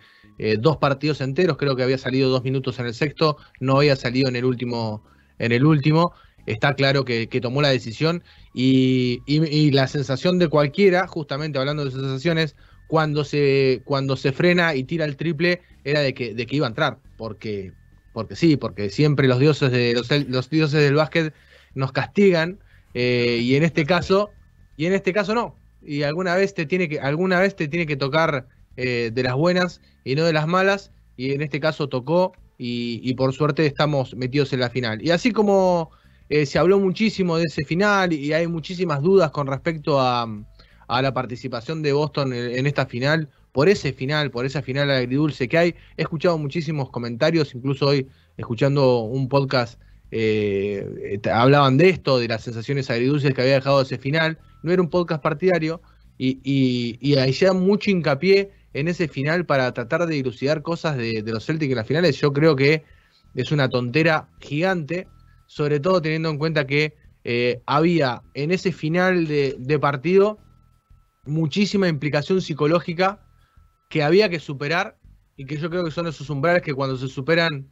dos 0.60 0.76
partidos 0.76 1.20
enteros, 1.20 1.56
creo 1.56 1.74
que 1.74 1.82
había 1.82 1.98
salido 1.98 2.30
dos 2.30 2.44
minutos 2.44 2.78
en 2.78 2.86
el 2.86 2.94
sexto, 2.94 3.38
no 3.58 3.78
había 3.78 3.96
salido 3.96 4.28
en 4.28 4.36
el 4.36 4.44
último. 4.44 5.04
En 5.40 5.52
el 5.52 5.64
último 5.64 6.14
está 6.48 6.74
claro 6.74 7.04
que, 7.04 7.26
tomó 7.40 7.62
la 7.62 7.68
decisión 7.68 8.22
y, 8.54 9.70
la 9.70 9.86
sensación 9.86 10.38
de 10.38 10.48
cualquiera, 10.48 11.06
justamente 11.06 11.58
hablando 11.58 11.84
de 11.84 11.90
sensaciones, 11.90 12.56
cuando 12.86 13.24
se, 13.24 13.82
cuando 13.84 14.16
se 14.16 14.32
frena 14.32 14.74
y 14.74 14.84
tira 14.84 15.04
el 15.04 15.16
triple, 15.16 15.60
era 15.84 16.00
de 16.00 16.14
que, 16.14 16.34
de 16.34 16.46
que 16.46 16.56
iba 16.56 16.66
a 16.66 16.70
entrar, 16.70 16.98
porque, 17.16 17.72
porque 18.12 18.34
sí, 18.34 18.56
porque 18.56 18.88
siempre 18.88 19.28
los 19.28 19.38
dioses, 19.38 19.70
de, 19.70 19.92
los, 20.28 20.50
dioses 20.50 20.80
del 20.80 20.94
básquet 20.94 21.34
nos 21.74 21.92
castigan 21.92 22.58
eh, 22.94 23.38
y 23.42 23.56
en 23.56 23.62
este 23.62 23.84
caso, 23.84 24.30
y 24.76 24.86
en 24.86 24.94
este 24.94 25.12
caso 25.12 25.34
no, 25.34 25.54
y 25.82 26.02
alguna 26.02 26.34
vez 26.34 26.54
te 26.54 26.64
tiene 26.64 26.88
que, 26.88 26.98
alguna 26.98 27.38
vez 27.40 27.54
te 27.54 27.68
tiene 27.68 27.86
que 27.86 27.96
tocar 27.96 28.48
eh, 28.76 29.10
de 29.12 29.22
las 29.22 29.34
buenas 29.34 29.82
y 30.04 30.14
no 30.14 30.24
de 30.24 30.32
las 30.32 30.46
malas, 30.46 30.90
y 31.16 31.32
en 31.32 31.42
este 31.42 31.60
caso 31.60 31.88
tocó 31.88 32.32
y, 32.56 33.00
y 33.02 33.14
por 33.14 33.34
suerte 33.34 33.66
estamos 33.66 34.14
metidos 34.14 34.52
en 34.54 34.60
la 34.60 34.70
final. 34.70 35.02
Y 35.02 35.10
así 35.10 35.30
como 35.30 35.90
eh, 36.28 36.44
se 36.44 36.58
habló 36.58 36.78
muchísimo 36.78 37.38
de 37.38 37.44
ese 37.44 37.64
final 37.64 38.12
y 38.12 38.32
hay 38.32 38.46
muchísimas 38.46 39.00
dudas 39.00 39.30
con 39.30 39.46
respecto 39.46 40.00
a, 40.00 40.28
la 40.88 41.12
participación 41.12 41.82
de 41.82 41.92
Boston 41.92 42.32
en, 42.32 42.66
esta 42.66 42.86
final, 42.86 43.28
por 43.52 43.68
ese 43.68 43.92
final, 43.92 44.30
por 44.30 44.46
esa 44.46 44.62
final 44.62 44.90
agridulce 44.90 45.48
que 45.48 45.58
hay. 45.58 45.74
He 45.96 46.02
escuchado 46.02 46.38
muchísimos 46.38 46.90
comentarios, 46.90 47.54
incluso 47.54 47.88
hoy 47.88 48.06
escuchando 48.38 49.00
un 49.00 49.28
podcast, 49.28 49.78
eh, 50.10 51.20
hablaban 51.30 51.76
de 51.76 51.90
esto, 51.90 52.18
de 52.18 52.28
las 52.28 52.42
sensaciones 52.42 52.88
agridulces 52.90 53.34
que 53.34 53.40
había 53.42 53.54
dejado 53.54 53.82
ese 53.82 53.98
final. 53.98 54.38
No 54.62 54.72
era 54.72 54.80
un 54.80 54.88
podcast 54.88 55.22
partidario 55.22 55.82
y, 56.16 56.40
y, 56.42 57.16
ahí 57.16 57.34
se 57.34 57.46
da 57.46 57.52
mucho 57.52 57.90
hincapié 57.90 58.50
en 58.72 58.88
ese 58.88 59.08
final 59.08 59.44
para 59.44 59.72
tratar 59.72 60.06
de 60.06 60.14
dilucidar 60.14 60.62
cosas 60.62 60.96
de, 60.96 61.22
de 61.22 61.32
los 61.32 61.44
Celtics 61.44 61.70
en 61.70 61.76
las 61.76 61.86
finales. 61.86 62.16
Yo 62.18 62.32
creo 62.32 62.56
que 62.56 62.82
es 63.34 63.52
una 63.52 63.68
tontera 63.68 64.28
gigante 64.40 65.06
sobre 65.48 65.80
todo 65.80 66.00
teniendo 66.00 66.28
en 66.28 66.38
cuenta 66.38 66.66
que 66.66 66.94
eh, 67.24 67.62
había 67.66 68.22
en 68.34 68.52
ese 68.52 68.70
final 68.70 69.26
de, 69.26 69.78
partido 69.80 70.38
muchísima 71.24 71.88
implicación 71.88 72.40
psicológica 72.40 73.20
que 73.88 74.02
había 74.02 74.28
que 74.28 74.38
superar 74.38 74.98
y 75.36 75.46
que 75.46 75.56
yo 75.56 75.68
creo 75.70 75.84
que 75.84 75.90
son 75.90 76.06
esos 76.06 76.30
umbrales 76.30 76.62
que 76.62 76.74
cuando 76.74 76.96
se 76.96 77.08
superan, 77.08 77.66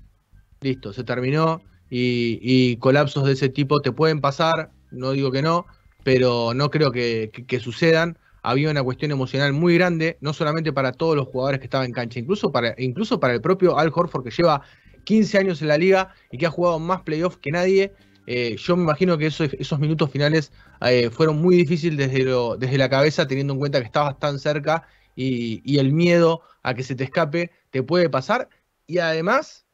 listo, 0.61 0.93
se 0.93 1.05
terminó 1.05 1.61
y, 1.89 2.77
colapsos 2.79 3.25
de 3.25 3.33
ese 3.33 3.49
tipo 3.49 3.81
te 3.81 3.93
pueden 3.93 4.21
pasar, 4.21 4.73
no 4.91 5.13
digo 5.13 5.31
que 5.31 5.43
no, 5.43 5.67
pero 6.03 6.55
no 6.55 6.71
creo 6.71 6.91
que, 6.91 7.61
sucedan. 7.61 8.19
Había 8.43 8.71
una 8.71 8.83
cuestión 8.83 9.11
emocional 9.11 9.53
muy 9.53 9.75
grande, 9.75 10.19
no 10.21 10.33
solamente 10.33 10.73
para 10.73 10.93
todos 10.93 11.17
los 11.17 11.27
jugadores 11.27 11.59
que 11.59 11.67
estaban 11.67 11.87
en 11.87 11.93
cancha, 11.93 12.21
incluso 12.21 12.53
para, 12.53 12.75
incluso 12.79 13.19
para 13.19 13.35
el 13.35 13.41
propio 13.41 13.77
Al 13.77 13.91
Horford 13.93 14.23
que 14.23 14.31
lleva 14.31 14.63
15 15.07 15.39
años 15.39 15.63
en 15.63 15.69
la 15.69 15.79
liga 15.79 16.15
y 16.31 16.37
que 16.37 16.47
ha 16.47 16.51
jugado 16.51 16.79
más 16.79 17.01
playoffs 17.03 17.39
que 17.39 17.51
nadie. 17.51 17.95
Eh, 18.27 18.57
yo 18.59 18.77
me 18.77 18.83
imagino 18.83 19.17
que 19.17 19.27
esos, 19.27 19.79
minutos 19.79 20.11
finales 20.11 20.53
eh, 20.83 21.11
fueron 21.11 21.41
muy 21.41 21.57
difíciles 21.57 21.97
desde, 21.97 22.25
desde 22.59 22.77
la 22.77 22.91
cabeza, 22.91 23.27
teniendo 23.27 23.55
en 23.55 23.61
cuenta 23.61 23.79
que 23.79 23.87
estabas 23.87 24.19
tan 24.19 24.39
cerca 24.39 24.87
y, 25.15 25.79
el 25.79 25.93
miedo 25.93 26.43
a 26.63 26.75
que 26.75 26.83
se 26.83 26.95
te 26.95 27.05
escape 27.05 27.51
te 27.71 27.83
puede 27.83 28.11
pasar. 28.11 28.49
Y 28.87 28.99
además, 28.99 29.65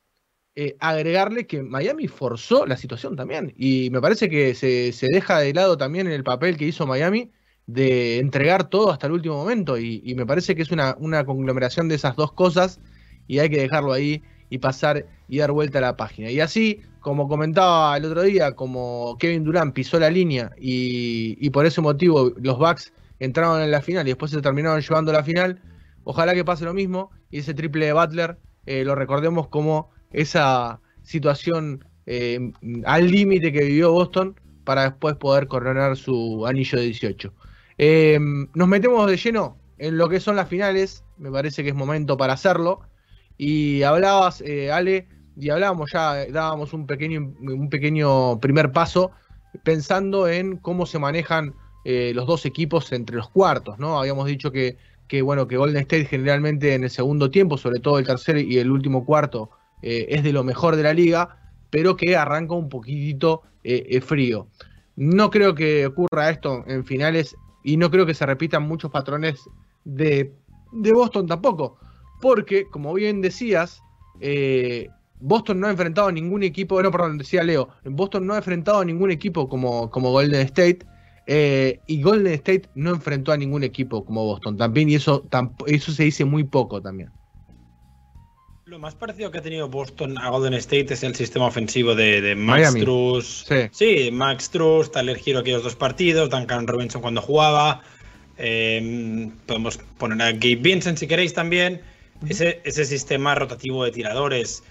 eh, 0.54 0.76
agregarle 0.80 1.46
que 1.46 1.62
Miami 1.62 2.08
forzó 2.08 2.66
la 2.66 2.76
situación 2.76 3.16
también. 3.16 3.54
Y 3.56 3.88
me 3.90 4.00
parece 4.00 4.28
que 4.28 4.54
se, 4.54 4.92
deja 5.08 5.40
de 5.40 5.54
lado 5.54 5.76
también 5.78 6.06
en 6.06 6.12
el 6.12 6.24
papel 6.24 6.56
que 6.56 6.66
hizo 6.66 6.86
Miami 6.86 7.32
de 7.66 8.18
entregar 8.18 8.68
todo 8.68 8.90
hasta 8.90 9.06
el 9.06 9.14
último 9.14 9.36
momento. 9.36 9.78
Y, 9.78 10.14
me 10.14 10.26
parece 10.26 10.54
que 10.54 10.62
es 10.62 10.70
una, 10.70 10.94
una 10.98 11.24
conglomeración 11.24 11.88
de 11.88 11.94
esas 11.94 12.16
dos 12.16 12.32
cosas 12.32 12.80
y 13.26 13.38
hay 13.38 13.48
que 13.48 13.60
dejarlo 13.60 13.92
ahí 13.92 14.22
y 14.52 14.58
pasar 14.58 15.06
y 15.28 15.38
dar 15.38 15.50
vuelta 15.50 15.78
a 15.78 15.80
la 15.80 15.96
página. 15.96 16.30
Y 16.30 16.38
así, 16.38 16.82
como 17.00 17.26
comentaba 17.26 17.96
el 17.96 18.04
otro 18.04 18.20
día, 18.20 18.52
como 18.52 19.16
Kevin 19.18 19.44
Durant 19.44 19.72
pisó 19.72 19.98
la 19.98 20.10
línea 20.10 20.50
y, 20.58 21.48
por 21.50 21.64
ese 21.64 21.80
motivo 21.80 22.34
los 22.36 22.58
Bucks 22.58 22.92
entraron 23.18 23.62
en 23.62 23.70
la 23.70 23.80
final 23.80 24.06
y 24.06 24.10
después 24.10 24.30
se 24.30 24.42
terminaron 24.42 24.82
llevando 24.82 25.10
la 25.10 25.24
final, 25.24 25.58
ojalá 26.04 26.34
que 26.34 26.44
pase 26.44 26.66
lo 26.66 26.74
mismo 26.74 27.10
y 27.30 27.38
ese 27.38 27.54
triple 27.54 27.86
de 27.86 27.94
Butler 27.94 28.36
eh, 28.66 28.84
lo 28.84 28.94
recordemos 28.94 29.48
como 29.48 29.88
esa 30.10 30.80
situación 31.02 31.82
eh, 32.04 32.52
al 32.84 33.10
límite 33.10 33.52
que 33.52 33.64
vivió 33.64 33.90
Boston 33.90 34.38
para 34.64 34.82
después 34.82 35.16
poder 35.16 35.48
coronar 35.48 35.96
su 35.96 36.46
anillo 36.46 36.78
de 36.78 36.84
18. 36.84 37.32
Eh, 37.78 38.18
nos 38.52 38.68
metemos 38.68 39.10
de 39.10 39.16
lleno 39.16 39.56
en 39.78 39.96
lo 39.96 40.10
que 40.10 40.20
son 40.20 40.36
las 40.36 40.48
finales, 40.48 41.04
me 41.16 41.30
parece 41.30 41.62
que 41.62 41.70
es 41.70 41.74
momento 41.74 42.18
para 42.18 42.34
hacerlo. 42.34 42.82
Y 43.38 43.82
hablabas, 43.82 44.40
eh, 44.42 44.70
Ale, 44.70 45.08
y 45.36 45.50
hablábamos 45.50 45.90
ya, 45.92 46.26
dábamos 46.26 46.72
un 46.72 46.86
pequeño, 46.86 47.32
un 47.40 47.68
pequeño 47.68 48.38
primer 48.40 48.72
paso 48.72 49.10
pensando 49.64 50.28
en 50.28 50.56
cómo 50.56 50.86
se 50.86 50.98
manejan 50.98 51.54
eh, 51.84 52.12
los 52.14 52.26
dos 52.26 52.46
equipos 52.46 52.92
entre 52.92 53.16
los 53.16 53.28
cuartos, 53.28 53.78
¿no? 53.78 53.98
Habíamos 53.98 54.26
dicho 54.26 54.52
que, 54.52 54.76
que, 55.08 55.22
bueno, 55.22 55.48
que 55.48 55.56
Golden 55.56 55.82
State 55.82 56.06
generalmente 56.06 56.74
en 56.74 56.84
el 56.84 56.90
segundo 56.90 57.30
tiempo, 57.30 57.58
sobre 57.58 57.80
todo 57.80 57.98
el 57.98 58.06
tercer 58.06 58.38
y 58.38 58.58
el 58.58 58.70
último 58.70 59.04
cuarto, 59.04 59.50
eh, 59.82 60.06
es 60.10 60.22
de 60.22 60.32
lo 60.32 60.44
mejor 60.44 60.76
de 60.76 60.84
la 60.84 60.94
liga, 60.94 61.38
pero 61.70 61.96
que 61.96 62.16
arranca 62.16 62.54
un 62.54 62.68
poquitito 62.68 63.42
frío. 64.04 64.48
No 64.96 65.30
creo 65.30 65.54
que 65.54 65.86
ocurra 65.86 66.30
esto 66.30 66.64
en 66.66 66.84
finales 66.84 67.36
y 67.62 67.76
no 67.76 67.90
creo 67.92 68.04
que 68.04 68.12
se 68.12 68.26
repitan 68.26 68.64
muchos 68.64 68.90
patrones 68.90 69.40
de, 69.84 70.34
de 70.72 70.92
Boston 70.92 71.28
tampoco 71.28 71.78
porque, 72.22 72.64
como 72.70 72.94
bien 72.94 73.20
decías, 73.20 73.82
eh, 74.20 74.88
Boston 75.20 75.60
no 75.60 75.66
ha 75.66 75.70
enfrentado 75.70 76.08
a 76.08 76.12
ningún 76.12 76.44
equipo, 76.44 76.80
no, 76.80 76.90
perdón, 76.90 77.18
decía 77.18 77.42
Leo, 77.42 77.68
Boston 77.84 78.26
no 78.26 78.34
ha 78.34 78.38
enfrentado 78.38 78.78
a 78.78 78.84
ningún 78.84 79.10
equipo 79.10 79.48
como, 79.48 79.90
como 79.90 80.12
Golden 80.12 80.40
State, 80.42 80.86
eh, 81.26 81.80
y 81.86 82.00
Golden 82.00 82.32
State 82.34 82.70
no 82.74 82.90
enfrentó 82.90 83.32
a 83.32 83.36
ningún 83.36 83.64
equipo 83.64 84.04
como 84.04 84.24
Boston 84.24 84.56
también, 84.56 84.88
y 84.88 84.94
eso, 84.94 85.28
eso 85.66 85.92
se 85.92 86.04
dice 86.04 86.24
muy 86.24 86.44
poco 86.44 86.80
también. 86.80 87.10
Lo 88.66 88.78
más 88.78 88.94
parecido 88.94 89.30
que 89.32 89.38
ha 89.38 89.42
tenido 89.42 89.68
Boston 89.68 90.16
a 90.16 90.30
Golden 90.30 90.54
State 90.54 90.94
es 90.94 91.02
el 91.02 91.14
sistema 91.16 91.46
ofensivo 91.46 91.94
de, 91.96 92.34
Max 92.36 92.72
Truss. 92.74 93.46
Sí. 93.72 94.10
Max 94.12 94.48
Truss, 94.48 94.90
Tyler 94.92 95.18
Giro 95.18 95.40
aquellos 95.40 95.64
dos 95.64 95.74
partidos, 95.74 96.30
Duncan 96.30 96.66
Robinson 96.68 97.02
cuando 97.02 97.20
jugaba. 97.20 97.82
Em, 98.38 99.30
podemos 99.46 99.78
poner 99.98 100.22
a 100.22 100.32
Gabe 100.32 100.56
Vincent 100.56 100.96
si 100.96 101.06
queréis 101.06 101.34
también. 101.34 101.82
Ese, 102.28 102.60
ese 102.64 102.84
sistema 102.84 103.34
rotativo 103.34 103.84
de 103.84 103.90
tiradores 103.90 104.62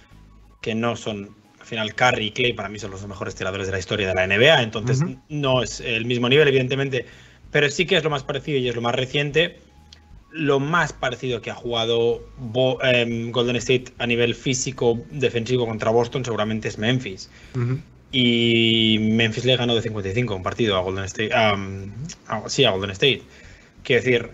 que 0.61 0.75
no 0.75 0.95
son 0.95 1.35
al 1.59 1.65
final 1.65 1.95
Curry 1.95 2.27
y 2.27 2.31
Clay 2.31 2.53
para 2.53 2.69
mí 2.69 2.79
son 2.79 2.91
los 2.91 3.05
mejores 3.07 3.35
tiradores 3.35 3.67
de 3.67 3.73
la 3.73 3.79
historia 3.79 4.07
de 4.07 4.15
la 4.15 4.27
NBA, 4.27 4.63
entonces 4.63 5.03
no 5.29 5.61
es 5.61 5.79
el 5.79 6.05
mismo 6.05 6.27
nivel, 6.27 6.47
evidentemente, 6.47 7.05
pero 7.51 7.69
sí 7.69 7.85
que 7.85 7.97
es 7.97 8.03
lo 8.03 8.09
más 8.09 8.23
parecido 8.23 8.57
y 8.57 8.67
es 8.67 8.75
lo 8.75 8.81
más 8.81 8.95
reciente 8.95 9.59
lo 10.31 10.59
más 10.59 10.93
parecido 10.93 11.41
que 11.41 11.51
ha 11.51 11.55
jugado 11.55 12.21
em, 12.83 13.31
Golden 13.31 13.57
State 13.57 13.85
a 13.97 14.07
nivel 14.07 14.33
físico 14.33 14.99
defensivo 15.11 15.67
contra 15.67 15.91
Boston 15.91 16.23
seguramente 16.23 16.69
es 16.69 16.77
Memphis. 16.77 17.29
Y 18.13 18.97
Memphis 18.99 19.45
le 19.45 19.55
ganó 19.55 19.75
de 19.75 19.81
55 19.81 20.35
un 20.35 20.43
partido 20.43 20.77
a 20.77 20.81
Golden 20.81 21.05
State. 21.05 21.31
sí, 22.47 22.65
a 22.65 22.71
Golden 22.71 22.91
State. 22.91 23.21
Quiero 23.83 24.03
decir, 24.03 24.29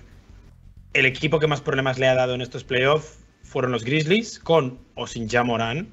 el 0.93 1.05
equipo 1.05 1.39
que 1.39 1.47
más 1.47 1.61
problemas 1.61 1.99
le 1.99 2.07
ha 2.07 2.15
dado 2.15 2.33
en 2.33 2.41
estos 2.41 2.63
playoffs 2.63 3.19
fueron 3.43 3.71
los 3.71 3.83
Grizzlies, 3.83 4.39
con 4.39 4.79
o 4.95 5.07
sin 5.07 5.29
Jamoran. 5.29 5.87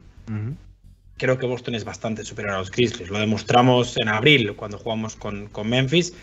Creo 1.17 1.39
que 1.39 1.47
Boston 1.47 1.77
es 1.77 1.85
bastante 1.85 2.25
superior 2.25 2.55
a 2.55 2.59
los 2.59 2.71
Grizzlies. 2.71 3.09
Lo 3.09 3.19
demostramos 3.19 3.97
en 3.97 4.09
abril 4.09 4.55
cuando 4.57 4.79
jugamos 4.79 5.15
con, 5.15 5.47
con 5.49 5.69
Memphis. 5.69 6.15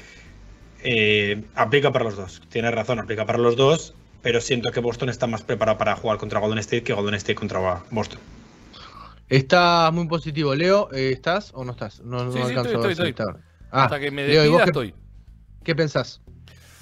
Eh, 0.83 1.43
aplica 1.55 1.91
para 1.91 2.05
los 2.05 2.17
dos. 2.17 2.41
Tienes 2.49 2.73
razón, 2.73 2.99
aplica 2.99 3.25
para 3.25 3.37
los 3.37 3.55
dos, 3.55 3.93
pero 4.21 4.41
siento 4.41 4.71
que 4.71 4.79
Boston 4.81 5.09
está 5.09 5.27
más 5.27 5.43
preparado 5.43 5.77
para 5.77 5.95
jugar 5.95 6.17
contra 6.17 6.39
Golden 6.39 6.59
State 6.59 6.83
que 6.83 6.93
Golden 6.93 7.15
State 7.15 7.35
contra 7.35 7.83
Boston. 7.91 8.19
Está 9.29 9.89
muy 9.93 10.07
positivo. 10.07 10.53
Leo, 10.53 10.91
eh, 10.91 11.11
¿estás 11.13 11.51
o 11.53 11.63
no 11.63 11.71
estás? 11.71 12.01
No, 12.01 12.31
sí, 12.31 12.39
sí, 12.45 12.53
estoy, 12.53 12.91
estoy, 12.91 13.15
ah, 13.71 13.83
Hasta 13.83 13.99
que 13.99 14.11
me 14.11 14.23
despida 14.23 14.65
estoy. 14.65 14.93
¿Qué 15.63 15.75
pensás 15.75 16.19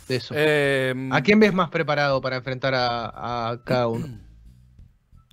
de 0.09 0.15
eso? 0.17 0.33
Eh, 0.35 0.93
¿A 1.11 1.21
quién 1.21 1.39
ves 1.39 1.53
más 1.53 1.69
preparado 1.69 2.19
para 2.19 2.35
enfrentar 2.35 2.73
a, 2.75 3.61
cada 3.63 3.87
uno? 3.87 4.07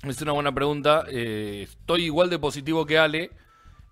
Es 0.02 0.22
una 0.22 0.32
buena 0.32 0.54
pregunta. 0.54 1.04
estoy 1.10 2.04
igual 2.04 2.30
de 2.30 2.38
positivo 2.38 2.86
que 2.86 2.96
Ale. 2.96 3.32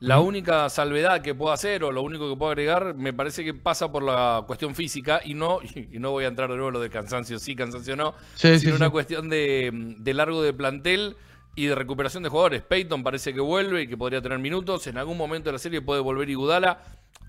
La 0.04 0.20
única 0.20 0.68
salvedad 0.68 1.22
que 1.22 1.34
puedo 1.34 1.50
hacer 1.50 1.82
o 1.82 1.90
lo 1.90 2.02
único 2.02 2.28
que 2.28 2.36
puedo 2.36 2.50
agregar 2.50 2.94
me 2.94 3.14
parece 3.14 3.42
que 3.42 3.54
pasa 3.54 3.90
por 3.90 4.02
la 4.02 4.44
cuestión 4.46 4.74
física 4.74 5.22
y 5.24 5.32
no, 5.32 5.60
y 5.74 5.98
no 5.98 6.10
voy 6.10 6.24
a 6.24 6.28
entrar 6.28 6.50
de 6.50 6.56
nuevo 6.56 6.68
en 6.68 6.74
lo 6.74 6.80
de 6.80 6.90
cansancio 6.90 7.38
sí, 7.38 7.56
cansancio 7.56 7.96
no, 7.96 8.14
sino 8.34 8.76
una 8.76 8.90
cuestión 8.90 9.30
de, 9.30 9.72
largo 10.04 10.42
de 10.42 10.52
plantel 10.52 11.16
y 11.54 11.66
de 11.66 11.74
recuperación 11.74 12.22
de 12.22 12.28
jugadores. 12.28 12.62
Peyton 12.62 13.02
parece 13.02 13.32
que 13.32 13.40
vuelve 13.40 13.82
y 13.82 13.86
que 13.86 13.96
podría 13.96 14.20
tener 14.20 14.38
minutos. 14.40 14.86
En 14.88 14.98
algún 14.98 15.16
momento 15.16 15.48
de 15.48 15.52
la 15.52 15.58
serie 15.58 15.80
puede 15.80 16.00
volver 16.00 16.28
Igudala. 16.28 16.82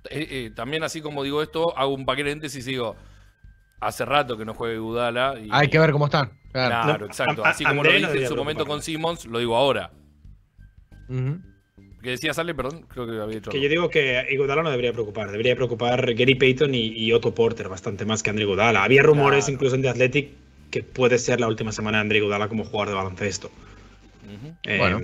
Eh, 0.10 0.28
eh, 0.30 0.52
también 0.54 0.84
así 0.84 1.00
como 1.00 1.24
digo 1.24 1.42
esto, 1.42 1.78
hago 1.78 1.94
un 1.94 2.06
paquete 2.06 2.36
de 2.36 2.48
y 2.48 2.62
digo, 2.62 2.96
hace 3.80 4.06
rato 4.06 4.38
que 4.38 4.46
no 4.46 4.54
juega 4.54 4.76
Igudala. 4.76 5.36
Y, 5.40 5.50
Hay 5.52 5.70
que 5.70 5.80
ver 5.80 5.92
cómo 5.92 6.06
están. 6.06 6.32
Claro, 6.52 7.06
exacto. 7.06 7.46
Así 7.46 7.64
como 7.66 7.84
lo 7.84 7.92
dije 7.92 8.24
en 8.24 8.28
su 8.28 8.36
momento 8.36 8.66
con 8.66 8.82
Simmons, 8.82 9.26
lo 9.26 9.40
digo 9.40 9.56
ahora. 9.56 9.92
Que 12.02 12.12
decía 12.12 12.34
Sale, 12.34 12.54
perdón, 12.54 12.86
creo 12.88 13.08
que 13.08 13.20
había 13.20 13.38
hecho. 13.38 13.52
Que 13.52 13.60
yo 13.60 13.68
digo 13.68 13.90
que 13.90 14.26
Iguodala 14.30 14.64
no 14.64 14.70
debería 14.70 14.94
preocupar. 14.94 15.32
Debería 15.32 15.56
preocupar 15.56 16.14
Gary 16.14 16.36
Payton 16.36 16.74
y, 16.74 17.12
Otto 17.12 17.34
Porter 17.34 17.68
bastante 17.68 18.06
más 18.06 18.24
que 18.24 18.30
André 18.30 18.44
Iguodala. 18.46 18.84
Había 18.84 19.04
rumores 19.04 19.50
incluso 19.50 19.76
en 19.76 19.82
The 19.82 19.90
Athletic 19.90 20.30
que 20.72 20.84
puede 20.84 21.18
ser 21.20 21.40
la 21.40 21.48
última 21.48 21.72
semana 21.72 21.98
de 21.98 22.02
André 22.04 22.18
Iguodala 22.20 22.48
como 22.48 22.64
jugador 22.64 22.90
de 22.90 22.96
baloncesto. 22.96 23.52
Eh, 24.64 24.78
bueno. 24.78 25.00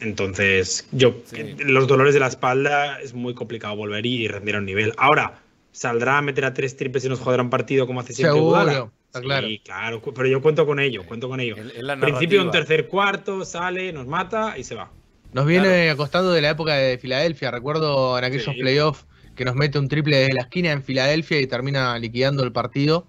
Entonces, 0.00 0.88
yo 0.92 1.14
los 1.58 1.86
dolores 1.86 2.14
de 2.14 2.20
la 2.20 2.28
espalda 2.28 3.00
es 3.00 3.12
muy 3.12 3.34
complicado 3.34 3.76
volver 3.76 4.04
y 4.06 4.28
rendir 4.28 4.56
a 4.56 4.58
un 4.58 4.64
nivel. 4.64 4.92
Ahora, 4.96 5.40
¿saldrá 5.72 6.18
a 6.18 6.22
meter 6.22 6.44
a 6.44 6.54
tres 6.54 6.76
triples 6.76 7.04
y 7.04 7.08
nos 7.08 7.20
joderá 7.20 7.42
un 7.42 7.50
partido 7.50 7.86
como 7.86 8.00
hace 8.00 8.12
siempre 8.12 8.38
Seguro, 8.38 8.92
claro. 9.12 9.48
Sí, 9.48 9.60
claro, 9.64 10.02
pero 10.02 10.28
yo 10.28 10.40
cuento 10.40 10.66
con 10.66 10.78
ello, 10.78 11.04
cuento 11.04 11.28
con 11.28 11.40
ello. 11.40 11.56
Principio 12.00 12.42
un 12.42 12.50
tercer 12.50 12.86
cuarto, 12.86 13.44
sale, 13.44 13.92
nos 13.92 14.06
mata 14.06 14.56
y 14.56 14.64
se 14.64 14.74
va. 14.74 14.90
Nos 15.32 15.46
viene 15.46 15.90
acostando 15.90 16.32
de 16.32 16.40
la 16.40 16.50
época 16.50 16.74
de 16.74 16.98
Filadelfia. 16.98 17.50
Recuerdo 17.50 18.18
en 18.18 18.24
aquellos 18.24 18.54
playoffs 18.54 19.06
que 19.36 19.44
nos 19.44 19.54
mete 19.54 19.78
un 19.78 19.88
triple 19.88 20.16
desde 20.16 20.34
la 20.34 20.42
esquina 20.42 20.72
en 20.72 20.82
Filadelfia 20.82 21.40
y 21.40 21.46
termina 21.46 21.98
liquidando 21.98 22.42
el 22.42 22.52
partido. 22.52 23.06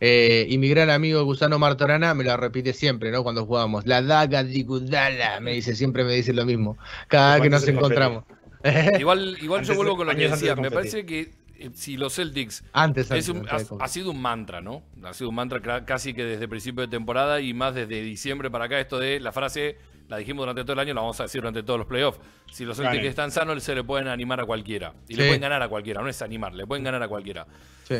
Eh, 0.00 0.46
y 0.48 0.58
mi 0.58 0.68
gran 0.68 0.90
amigo 0.90 1.24
Gusano 1.24 1.58
Martorana 1.58 2.12
me 2.14 2.22
lo 2.22 2.36
repite 2.36 2.72
siempre, 2.72 3.10
¿no? 3.10 3.22
Cuando 3.22 3.46
jugamos. 3.46 3.86
La 3.86 4.02
daga 4.02 4.44
de 4.44 4.62
Gudala, 4.62 5.40
me 5.40 5.54
dice, 5.54 5.74
siempre 5.74 6.04
me 6.04 6.12
dice 6.14 6.32
lo 6.32 6.44
mismo. 6.44 6.76
Cada 7.08 7.34
vez 7.34 7.42
que 7.42 7.50
nos 7.50 7.66
encontramos. 7.66 8.24
igual 8.98 9.36
igual 9.40 9.64
yo 9.64 9.74
vuelvo 9.74 9.96
con 9.96 10.06
lo 10.06 10.14
que 10.14 10.28
decía. 10.28 10.54
Me 10.54 10.70
parece 10.70 11.06
que 11.06 11.30
si 11.74 11.96
los 11.96 12.14
Celtics 12.14 12.64
antes, 12.72 13.10
ha, 13.10 13.14
ha, 13.14 13.88
sido 13.88 14.10
un 14.10 14.20
mantra, 14.20 14.60
¿no? 14.60 14.82
Ha 15.02 15.12
sido 15.14 15.30
un 15.30 15.36
mantra 15.36 15.84
casi 15.84 16.14
que 16.14 16.24
desde 16.24 16.48
principio 16.48 16.82
de 16.82 16.88
temporada 16.88 17.40
y 17.40 17.54
más 17.54 17.74
desde 17.74 18.02
diciembre 18.02 18.50
para 18.50 18.66
acá, 18.66 18.80
esto 18.80 18.98
de 18.98 19.20
la 19.20 19.32
frase 19.32 19.76
la 20.08 20.18
dijimos 20.18 20.42
durante 20.42 20.62
todo 20.62 20.74
el 20.74 20.78
año, 20.78 20.94
la 20.94 21.00
vamos 21.00 21.18
a 21.20 21.24
decir 21.24 21.40
durante 21.40 21.62
todos 21.62 21.78
los 21.78 21.88
playoffs. 21.88 22.20
Si 22.50 22.64
los 22.64 22.76
Celtics 22.76 23.04
están 23.04 23.30
sanos, 23.30 23.62
se 23.62 23.74
le 23.74 23.82
pueden 23.82 24.08
animar 24.08 24.40
a 24.40 24.44
cualquiera. 24.44 24.94
Y 25.08 25.16
le 25.16 25.26
pueden 25.26 25.40
ganar 25.40 25.62
a 25.62 25.68
cualquiera, 25.68 26.00
no 26.00 26.08
es 26.08 26.22
animar, 26.22 26.54
le 26.54 26.66
pueden 26.66 26.84
ganar 26.84 27.02
a 27.02 27.08
cualquiera. 27.08 27.46
Sí. 27.84 27.96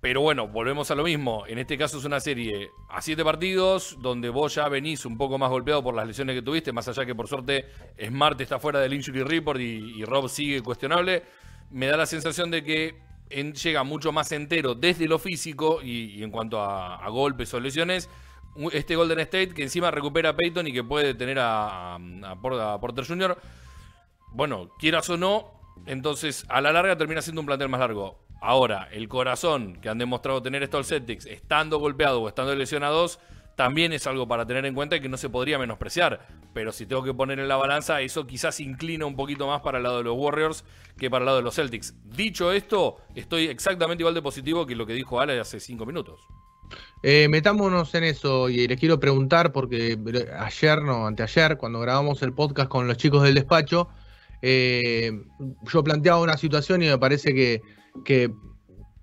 Pero 0.00 0.20
bueno, 0.20 0.46
volvemos 0.46 0.90
a 0.90 0.94
lo 0.94 1.04
mismo. 1.04 1.44
En 1.46 1.58
este 1.58 1.78
caso 1.78 1.98
es 1.98 2.04
una 2.04 2.20
serie 2.20 2.70
a 2.90 3.00
siete 3.00 3.24
partidos, 3.24 3.96
donde 4.00 4.28
vos 4.28 4.54
ya 4.54 4.68
venís 4.68 5.06
un 5.06 5.16
poco 5.16 5.38
más 5.38 5.50
golpeado 5.50 5.82
por 5.82 5.94
las 5.94 6.06
lesiones 6.06 6.36
que 6.36 6.42
tuviste, 6.42 6.72
más 6.72 6.86
allá 6.86 7.06
que 7.06 7.14
por 7.14 7.26
suerte 7.26 7.66
Smart 8.06 8.40
está 8.40 8.58
fuera 8.58 8.78
del 8.78 8.92
injury 8.92 9.22
report 9.22 9.58
y, 9.60 10.04
Rob 10.04 10.28
sigue 10.28 10.60
cuestionable. 10.60 11.24
Me 11.70 11.86
da 11.86 11.96
la 11.96 12.06
sensación 12.06 12.50
de 12.50 12.62
que 12.62 12.94
llega 13.28 13.82
mucho 13.82 14.12
más 14.12 14.30
entero 14.32 14.74
desde 14.74 15.08
lo 15.08 15.18
físico 15.18 15.82
y, 15.82 16.22
en 16.22 16.30
cuanto 16.30 16.60
a, 16.60 16.96
a 16.96 17.08
golpes 17.08 17.52
o 17.54 17.60
lesiones 17.60 18.08
este 18.72 18.96
Golden 18.96 19.20
State 19.20 19.54
que 19.54 19.62
encima 19.62 19.90
recupera 19.90 20.30
a 20.30 20.36
Peyton 20.36 20.66
y 20.66 20.72
que 20.72 20.82
puede 20.82 21.14
tener 21.14 21.38
a, 21.40 21.98
Porter 22.40 23.06
Jr. 23.06 23.38
Bueno, 24.32 24.70
quieras 24.78 25.08
o 25.10 25.16
no, 25.16 25.52
entonces 25.86 26.44
a 26.48 26.60
la 26.60 26.72
larga 26.72 26.96
termina 26.96 27.22
siendo 27.22 27.40
un 27.40 27.46
plantel 27.46 27.68
más 27.68 27.80
largo. 27.80 28.18
Ahora, 28.40 28.88
el 28.92 29.08
corazón 29.08 29.80
que 29.80 29.88
han 29.88 29.98
demostrado 29.98 30.42
tener 30.42 30.62
estos 30.62 30.88
Celtics, 30.88 31.26
estando 31.26 31.78
golpeados 31.78 32.20
o 32.22 32.28
estando 32.28 32.54
lesionados, 32.54 33.18
también 33.56 33.92
es 33.92 34.06
algo 34.06 34.28
para 34.28 34.46
tener 34.46 34.66
en 34.66 34.74
cuenta 34.74 34.96
y 34.96 35.00
que 35.00 35.08
no 35.08 35.16
se 35.16 35.30
podría 35.30 35.58
menospreciar. 35.58 36.26
Pero 36.56 36.72
si 36.72 36.86
tengo 36.86 37.02
que 37.02 37.12
poner 37.12 37.38
en 37.38 37.48
la 37.48 37.56
balanza, 37.56 38.00
eso 38.00 38.26
quizás 38.26 38.60
inclina 38.60 39.04
un 39.04 39.14
poquito 39.14 39.46
más 39.46 39.60
para 39.60 39.76
el 39.76 39.84
lado 39.84 39.98
de 39.98 40.04
los 40.04 40.16
Warriors 40.16 40.64
que 40.96 41.10
para 41.10 41.20
el 41.20 41.26
lado 41.26 41.36
de 41.36 41.42
los 41.42 41.54
Celtics. 41.54 41.94
Dicho 42.02 42.50
esto, 42.50 42.96
estoy 43.14 43.48
exactamente 43.48 44.00
igual 44.00 44.14
de 44.14 44.22
positivo 44.22 44.64
que 44.64 44.74
lo 44.74 44.86
que 44.86 44.94
dijo 44.94 45.20
Ale 45.20 45.38
hace 45.38 45.60
cinco 45.60 45.84
minutos. 45.84 46.18
Eh, 47.02 47.28
metámonos 47.28 47.94
en 47.94 48.04
eso 48.04 48.48
y 48.48 48.66
les 48.66 48.80
quiero 48.80 48.98
preguntar, 48.98 49.52
porque 49.52 49.98
ayer, 50.38 50.80
no, 50.80 51.06
anteayer, 51.06 51.58
cuando 51.58 51.78
grabamos 51.78 52.22
el 52.22 52.32
podcast 52.32 52.70
con 52.70 52.88
los 52.88 52.96
chicos 52.96 53.22
del 53.22 53.34
despacho, 53.34 53.90
eh, 54.40 55.12
yo 55.70 55.84
planteaba 55.84 56.22
una 56.22 56.38
situación 56.38 56.82
y 56.82 56.86
me 56.86 56.96
parece 56.96 57.34
que, 57.34 57.60
que 58.02 58.32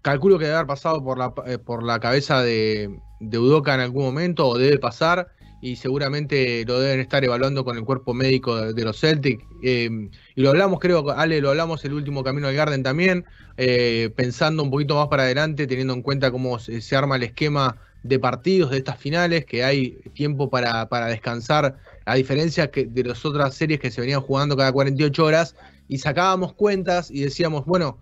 calculo 0.01 0.39
que 0.39 0.45
debe 0.45 0.55
haber 0.55 0.67
pasado 0.67 1.03
por 1.03 1.19
la, 1.19 1.31
eh, 1.45 1.59
por 1.59 1.83
la 1.83 1.99
cabeza 1.99 2.41
de, 2.41 2.99
de 3.19 3.37
Udoca 3.37 3.75
en 3.75 3.81
algún 3.81 4.05
momento, 4.05 4.47
o 4.47 4.57
debe 4.57 4.79
pasar, 4.79 5.27
y 5.63 5.78
seguramente 5.78 6.65
lo 6.65 6.78
deben 6.82 6.99
estar 6.99 7.23
evaluando 7.23 7.63
con 7.63 7.78
el 7.78 7.86
cuerpo 7.86 8.13
médico 8.13 8.73
de, 8.73 8.84
los 8.84 8.99
Celtic. 8.99 9.47
y 9.62 10.10
lo 10.36 10.49
hablamos, 10.49 10.78
creo, 10.82 11.10
Ale, 11.12 11.39
lo 11.39 11.52
hablamos 11.52 11.86
el 11.86 11.93
último 11.93 12.21
Camino 12.21 12.49
al 12.49 12.54
Garden 12.54 12.84
también, 12.84 13.23
pensando 14.13 14.62
un 14.62 14.69
poquito 14.69 14.97
más 14.97 15.08
para 15.08 15.23
adelante, 15.23 15.65
teniendo 15.65 15.93
en 15.93 16.02
cuenta 16.02 16.32
cómo 16.32 16.60
se 16.60 16.95
arma 16.97 17.15
el 17.15 17.23
esquema 17.23 17.78
de 18.04 18.19
partidos 18.19 18.71
de 18.71 18.80
estas 18.80 18.97
finales, 18.97 19.45
que 19.45 19.63
hay 19.63 19.91
tiempo 20.13 20.49
para, 20.49 20.86
descansar, 21.08 21.78
a 22.04 22.15
diferencia 22.15 22.69
que 22.69 22.84
de 22.84 23.06
las 23.06 23.23
otras 23.26 23.56
series 23.56 23.80
que 23.80 23.89
se 23.89 24.02
venían 24.02 24.19
jugando 24.19 24.58
cada 24.58 24.73
48 24.73 25.23
horas, 25.23 25.56
y 25.88 25.99
sacábamos 25.99 26.52
cuentas 26.52 27.10
y 27.10 27.21
decíamos, 27.21 27.65
bueno, 27.65 28.02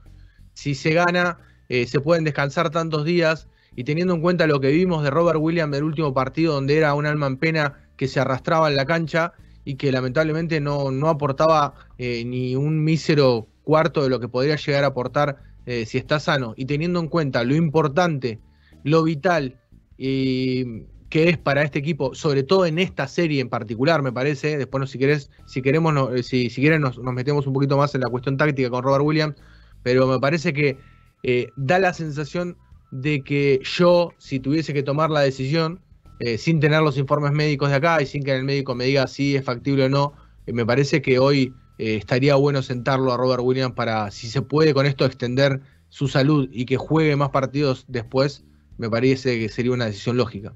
si 0.56 0.74
se 0.74 0.96
gana, 0.96 1.38
eh, 1.70 1.86
se 1.86 2.00
pueden 2.00 2.24
descansar 2.24 2.72
tantos 2.72 3.06
días, 3.06 3.48
y 3.76 3.84
teniendo 3.84 4.14
en 4.14 4.22
cuenta 4.22 4.48
lo 4.48 4.60
que 4.60 4.72
vimos 4.72 5.04
de 5.04 5.10
Robert 5.10 5.40
Williams 5.40 5.72
del 5.72 5.84
último 5.84 6.14
partido, 6.14 6.54
donde 6.54 6.78
era 6.78 6.94
un 6.94 7.06
alma 7.06 7.28
en 7.28 7.38
pena 7.38 7.80
que 7.98 8.08
se 8.08 8.20
arrastraba 8.20 8.70
en 8.70 8.76
la 8.76 8.86
cancha 8.86 9.34
y 9.64 9.76
que 9.76 9.92
lamentablemente 9.92 10.60
no, 10.60 10.92
no 10.92 11.08
aportaba 11.08 11.76
eh, 11.98 12.24
ni 12.26 12.56
un 12.56 12.84
mísero 12.84 13.48
cuarto 13.64 14.04
de 14.04 14.10
lo 14.10 14.20
que 14.20 14.28
podría 14.28 14.56
llegar 14.56 14.84
a 14.84 14.88
aportar 14.88 15.38
eh, 15.66 15.86
si 15.86 16.00
está 16.00 16.20
sano, 16.20 16.54
y 16.58 16.66
teniendo 16.66 17.00
en 17.00 17.08
cuenta 17.08 17.44
lo 17.44 17.56
importante, 17.56 18.40
lo 18.84 19.04
vital 19.04 19.60
y 19.98 20.86
que 21.12 21.30
es 21.30 21.38
para 21.38 21.62
este 21.62 21.78
equipo, 21.78 22.16
sobre 22.16 22.42
todo 22.42 22.66
en 22.66 22.80
esta 22.80 23.08
serie 23.08 23.42
en 23.42 23.50
particular, 23.50 24.02
me 24.02 24.14
parece. 24.14 24.58
Después, 24.58 24.80
no, 24.80 24.88
si 24.88 24.98
querés, 24.98 25.30
si 25.46 25.62
queremos, 25.62 25.94
eh, 26.16 26.24
si, 26.24 26.50
si 26.50 26.62
quieren, 26.62 26.82
nos, 26.82 26.98
metemos 26.98 27.46
un 27.46 27.54
poquito 27.54 27.78
más 27.78 27.94
en 27.94 28.02
la 28.02 28.08
cuestión 28.08 28.38
táctica 28.38 28.70
con 28.70 28.82
Robert 28.82 29.04
Williams, 29.04 29.36
pero 29.84 30.08
me 30.08 30.20
parece 30.20 30.54
que 30.54 30.78
eh, 31.24 31.50
da 31.58 31.80
la 31.80 31.94
sensación 31.94 32.58
de 32.92 33.24
que 33.24 33.62
yo, 33.64 34.14
si 34.18 34.40
tuviese 34.40 34.74
que 34.74 34.84
tomar 34.84 35.10
la 35.10 35.22
decisión, 35.22 35.80
eh, 36.20 36.38
sin 36.38 36.60
tener 36.60 36.82
los 36.82 36.98
informes 36.98 37.32
médicos 37.32 37.70
de 37.70 37.76
acá 37.76 38.02
y 38.02 38.06
sin 38.06 38.24
que 38.24 38.36
el 38.36 38.44
médico 38.44 38.76
me 38.76 38.86
diga 38.86 39.08
si 39.08 39.36
es 39.36 39.44
factible 39.44 39.86
o 39.86 39.90
no, 39.90 40.14
eh, 40.46 40.54
me 40.54 40.66
parece 40.66 41.02
que 41.02 41.20
hoy 41.20 41.54
estaría 41.78 42.36
bueno 42.36 42.62
sentarlo 42.62 43.12
a 43.12 43.18
Robert 43.18 43.42
Williams 43.44 43.74
para, 43.74 44.12
si 44.12 44.28
se 44.28 44.44
puede 44.44 44.72
con 44.72 44.86
esto, 44.86 45.04
extender 45.04 45.62
su 45.90 46.08
salud 46.08 46.48
y 46.52 46.66
que 46.66 46.78
juegue 46.78 47.16
más 47.16 47.30
partidos 47.30 47.86
después, 47.88 48.44
me 48.78 48.88
parece 48.88 49.40
que 49.40 49.50
sería 49.50 49.72
una 49.72 49.86
decisión 49.86 50.16
lógica. 50.16 50.54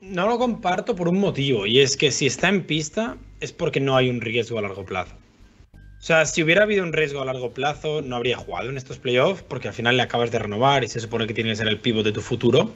No 0.00 0.26
lo 0.26 0.38
comparto 0.38 0.94
por 0.94 1.08
un 1.08 1.18
motivo, 1.18 1.66
y 1.66 1.80
es 1.80 1.96
que 1.96 2.10
si 2.10 2.26
está 2.26 2.48
en 2.48 2.64
pista 2.64 3.16
es 3.40 3.52
porque 3.52 3.80
no 3.80 3.96
hay 3.96 4.08
un 4.08 4.20
riesgo 4.20 4.58
a 4.58 4.62
largo 4.62 4.84
plazo. 4.84 5.14
O 6.06 6.12
sea, 6.14 6.24
si 6.24 6.40
hubiera 6.40 6.62
habido 6.62 6.84
un 6.84 6.92
riesgo 6.92 7.20
a 7.20 7.24
largo 7.24 7.52
plazo, 7.52 8.00
no 8.00 8.14
habría 8.14 8.36
jugado 8.36 8.70
en 8.70 8.76
estos 8.76 8.96
playoffs, 8.96 9.42
porque 9.42 9.66
al 9.66 9.74
final 9.74 9.96
le 9.96 10.04
acabas 10.04 10.30
de 10.30 10.38
renovar 10.38 10.84
y 10.84 10.88
se 10.88 11.00
supone 11.00 11.26
que 11.26 11.34
tiene 11.34 11.50
que 11.50 11.56
ser 11.56 11.66
el 11.66 11.80
pivot 11.80 12.04
de 12.04 12.12
tu 12.12 12.20
futuro. 12.20 12.70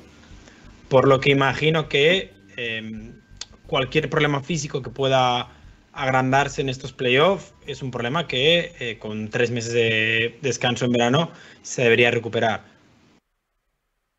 Por 0.88 1.06
lo 1.06 1.20
que 1.20 1.30
imagino 1.30 1.88
que 1.88 2.32
em, 2.56 3.20
cualquier 3.68 4.10
problema 4.10 4.42
físico 4.42 4.82
que 4.82 4.90
pueda 4.90 5.48
agrandarse 5.92 6.60
en 6.60 6.70
estos 6.70 6.92
playoffs 6.92 7.54
es 7.68 7.82
un 7.82 7.92
problema 7.92 8.26
que 8.26 8.72
eh, 8.80 8.98
con 8.98 9.30
tres 9.30 9.52
meses 9.52 9.74
de 9.74 10.36
descanso 10.42 10.84
en 10.86 10.90
verano 10.90 11.30
se 11.62 11.84
debería 11.84 12.10
recuperar. 12.10 12.64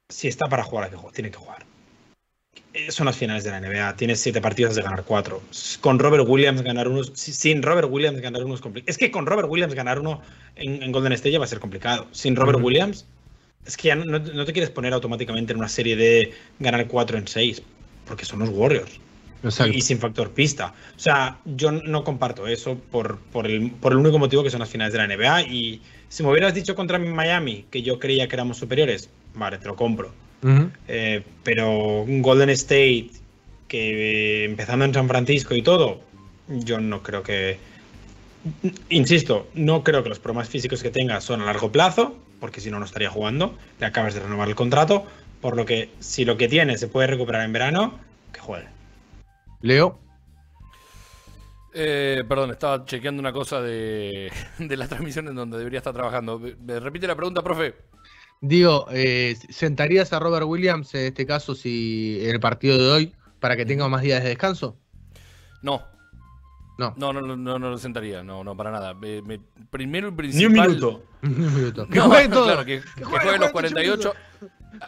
Si 0.07 0.29
está 0.29 0.47
para 0.47 0.63
jugar, 0.63 0.89
tiene 1.13 1.31
que 1.31 1.37
jugar. 1.37 1.70
Eh, 2.73 2.89
son 2.91 3.05
las 3.05 3.17
finales 3.17 3.43
de 3.43 3.51
la 3.51 3.59
NBA. 3.59 3.95
Tienes 3.97 4.21
siete 4.21 4.39
partidos 4.39 4.75
de 4.75 4.81
ganar 4.81 5.03
cuatro. 5.03 5.41
Con 5.81 5.99
Robert 5.99 6.25
Williams 6.27 6.61
ganar 6.61 6.87
unos. 6.87 7.11
Sin 7.15 7.61
Robert 7.61 7.89
Williams 7.91 8.21
ganar 8.21 8.43
unos 8.43 8.61
Es 8.85 8.97
que 8.97 9.11
con 9.11 9.25
Robert 9.25 9.49
Williams 9.49 9.73
ganar 9.73 9.99
uno 9.99 10.21
en, 10.55 10.91
Golden 10.91 11.11
State 11.13 11.37
va 11.37 11.45
a 11.45 11.47
ser 11.47 11.59
complicado. 11.59 12.07
Sin 12.11 12.35
Robert 12.35 12.59
Williams, 12.61 13.05
es 13.65 13.75
que 13.75 13.89
ya 13.89 13.95
no, 13.95 14.21
te 14.21 14.53
quieres 14.53 14.69
poner 14.69 14.93
automáticamente 14.93 15.51
en 15.51 15.59
una 15.59 15.67
serie 15.67 15.97
de 15.97 16.33
ganar 16.59 16.87
cuatro 16.87 17.17
en 17.17 17.27
seis. 17.27 17.61
Porque 18.05 18.25
son 18.25 18.39
los 18.39 18.49
Warriors. 18.49 18.99
Y 19.73 19.81
sin 19.81 19.99
factor 19.99 20.31
pista. 20.31 20.73
O 20.95 20.99
sea, 20.99 21.39
yo 21.45 21.71
no 21.71 22.03
comparto 22.03 22.47
eso 22.47 22.77
por, 22.91 23.17
por, 23.17 23.47
el, 23.47 23.71
por 23.71 23.91
el 23.91 23.97
único 23.97 24.19
motivo 24.19 24.43
que 24.43 24.49
son 24.49 24.59
las 24.59 24.69
finales 24.69 24.93
de 24.93 24.99
la 24.99 25.07
NBA. 25.07 25.41
Y 25.43 25.81
si 26.07 26.23
me 26.23 26.29
hubieras 26.29 26.53
dicho 26.53 26.75
contra 26.75 26.99
Miami 26.99 27.65
que 27.69 27.81
yo 27.81 27.99
creía 27.99 28.27
que 28.29 28.35
éramos 28.35 28.57
superiores, 28.57 29.09
vale, 29.33 29.57
te 29.57 29.67
lo 29.67 29.75
compro. 29.75 30.13
Eh, 30.87 31.23
pero 31.43 32.01
un 32.01 32.21
Golden 32.21 32.49
State 32.49 33.11
que 33.67 34.45
empezando 34.45 34.85
en 34.85 34.93
San 34.93 35.07
Francisco 35.07 35.55
y 35.55 35.61
todo, 35.61 36.01
yo 36.47 36.79
no 36.79 37.01
creo 37.03 37.23
que. 37.23 37.57
Insisto, 38.89 39.47
no 39.53 39.83
creo 39.83 40.03
que 40.03 40.09
los 40.09 40.19
problemas 40.19 40.49
físicos 40.49 40.81
que 40.81 40.89
tenga 40.89 41.21
son 41.21 41.41
a 41.41 41.45
largo 41.45 41.71
plazo, 41.71 42.17
porque 42.39 42.59
si 42.59 42.71
no, 42.71 42.79
no 42.79 42.85
estaría 42.85 43.09
jugando. 43.09 43.55
Le 43.79 43.85
acabas 43.85 44.13
de 44.13 44.19
renovar 44.19 44.49
el 44.49 44.55
contrato. 44.55 45.05
Por 45.41 45.55
lo 45.55 45.65
que, 45.65 45.89
si 45.99 46.25
lo 46.25 46.37
que 46.37 46.47
tiene 46.47 46.77
se 46.77 46.87
puede 46.87 47.07
recuperar 47.07 47.43
en 47.43 47.53
verano, 47.53 47.99
que 48.33 48.39
juegue. 48.39 48.67
Leo. 49.61 49.99
Eh, 51.73 52.23
perdón, 52.27 52.51
estaba 52.51 52.85
chequeando 52.85 53.21
una 53.21 53.31
cosa 53.31 53.61
de, 53.61 54.31
de 54.59 54.77
la 54.77 54.87
transmisión 54.87 55.27
en 55.27 55.35
donde 55.35 55.57
debería 55.57 55.79
estar 55.79 55.93
trabajando. 55.93 56.39
¿Me 56.39 56.79
repite 56.79 57.07
la 57.07 57.15
pregunta, 57.15 57.41
profe? 57.41 57.75
Digo, 58.41 58.87
eh, 58.91 59.37
¿sentarías 59.49 60.11
a 60.13 60.19
Robert 60.19 60.47
Williams 60.47 60.95
en 60.95 61.05
este 61.05 61.27
caso 61.27 61.53
si 61.53 62.17
en 62.23 62.31
el 62.31 62.39
partido 62.39 62.75
de 62.75 62.89
hoy 62.89 63.15
para 63.39 63.55
que 63.55 63.67
tenga 63.67 63.87
más 63.87 64.01
días 64.01 64.23
de 64.23 64.29
descanso? 64.29 64.75
No. 65.61 65.83
No. 66.79 66.95
No, 66.97 67.13
no, 67.13 67.21
no, 67.21 67.35
no, 67.37 67.69
lo 67.69 67.77
sentaría, 67.77 68.23
no, 68.23 68.43
no, 68.43 68.57
para 68.57 68.71
nada. 68.71 68.95
primero 69.69 70.07
y 70.07 70.11
principal. 70.11 70.51
Ni 70.53 70.59
un 70.59 70.67
minuto. 70.67 71.03
Ni 71.21 71.45
un 71.45 71.55
minuto. 71.55 71.87
Que 71.87 71.99
juegue 71.99 72.29
todo. 72.29 72.45
Claro, 72.45 72.65
que, 72.65 72.81
juegue, 72.81 73.37
los 73.37 73.51
48. 73.51 74.13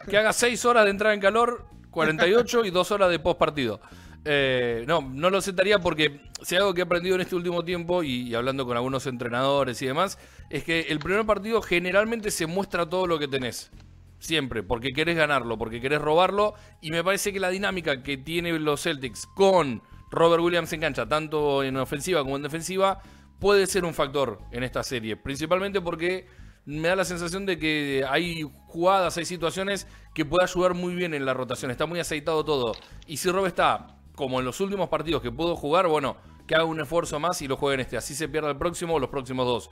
Que 0.09 0.17
haga 0.17 0.33
6 0.33 0.65
horas 0.65 0.85
de 0.85 0.89
entrada 0.89 1.13
en 1.13 1.21
calor, 1.21 1.67
48 1.91 2.65
y 2.65 2.71
2 2.71 2.91
horas 2.91 3.11
de 3.11 3.19
post 3.19 3.37
partido. 3.37 3.79
Eh, 4.25 4.85
no, 4.87 5.01
no 5.01 5.29
lo 5.29 5.41
sentaría 5.41 5.79
porque 5.79 6.21
si 6.41 6.55
algo 6.55 6.73
que 6.73 6.81
he 6.81 6.83
aprendido 6.83 7.15
en 7.15 7.21
este 7.21 7.35
último 7.35 7.63
tiempo 7.63 8.03
y, 8.03 8.33
hablando 8.35 8.65
con 8.65 8.77
algunos 8.77 9.05
entrenadores 9.05 9.81
y 9.81 9.85
demás, 9.85 10.17
es 10.49 10.63
que 10.63 10.81
el 10.81 10.99
primer 10.99 11.25
partido 11.25 11.61
generalmente 11.61 12.31
se 12.31 12.47
muestra 12.47 12.87
todo 12.87 13.07
lo 13.07 13.19
que 13.19 13.27
tenés. 13.27 13.71
Siempre, 14.19 14.63
porque 14.63 14.93
querés 14.93 15.17
ganarlo, 15.17 15.57
porque 15.57 15.81
querés 15.81 16.01
robarlo. 16.01 16.53
Y 16.81 16.91
me 16.91 17.03
parece 17.03 17.33
que 17.33 17.39
la 17.41 17.49
dinámica 17.49 18.03
que 18.03 18.17
tienen 18.17 18.63
los 18.63 18.83
Celtics 18.83 19.27
con 19.35 19.81
Robert 20.11 20.41
Williams 20.41 20.71
en 20.71 20.79
cancha, 20.79 21.05
tanto 21.05 21.61
en 21.61 21.75
ofensiva 21.75 22.23
como 22.23 22.37
en 22.37 22.43
defensiva, 22.43 23.01
puede 23.39 23.67
ser 23.67 23.83
un 23.83 23.93
factor 23.93 24.39
en 24.51 24.63
esta 24.63 24.81
serie. 24.83 25.17
Principalmente 25.17 25.81
porque 25.81 26.27
me 26.65 26.87
da 26.87 26.95
la 26.95 27.03
sensación 27.03 27.45
de 27.45 27.59
que 27.59 28.05
hay 28.09 28.43
jugadas, 28.67 29.17
hay 29.17 29.25
situaciones 29.25 29.87
que 30.13 30.23
puede 30.23 30.45
ayudar 30.45 30.73
muy 30.73 30.95
bien 30.95 31.13
en 31.13 31.25
la 31.25 31.33
rotación. 31.33 31.71
Está 31.71 31.85
muy 31.85 31.99
aceitado 31.99 32.45
todo. 32.45 32.73
Y 33.07 33.17
si 33.17 33.29
Rob 33.29 33.45
está 33.45 34.02
como 34.15 34.39
en 34.39 34.45
los 34.45 34.59
últimos 34.59 34.89
partidos 34.89 35.21
que 35.21 35.31
pudo 35.31 35.55
jugar, 35.55 35.87
bueno, 35.87 36.17
que 36.47 36.55
haga 36.55 36.65
un 36.65 36.79
esfuerzo 36.79 37.19
más 37.19 37.41
y 37.41 37.47
lo 37.47 37.57
juegue 37.57 37.75
en 37.75 37.79
este. 37.81 37.97
Así 37.97 38.13
se 38.15 38.27
pierda 38.27 38.49
el 38.49 38.57
próximo 38.57 38.95
o 38.95 38.99
los 38.99 39.09
próximos 39.09 39.45
dos. 39.45 39.69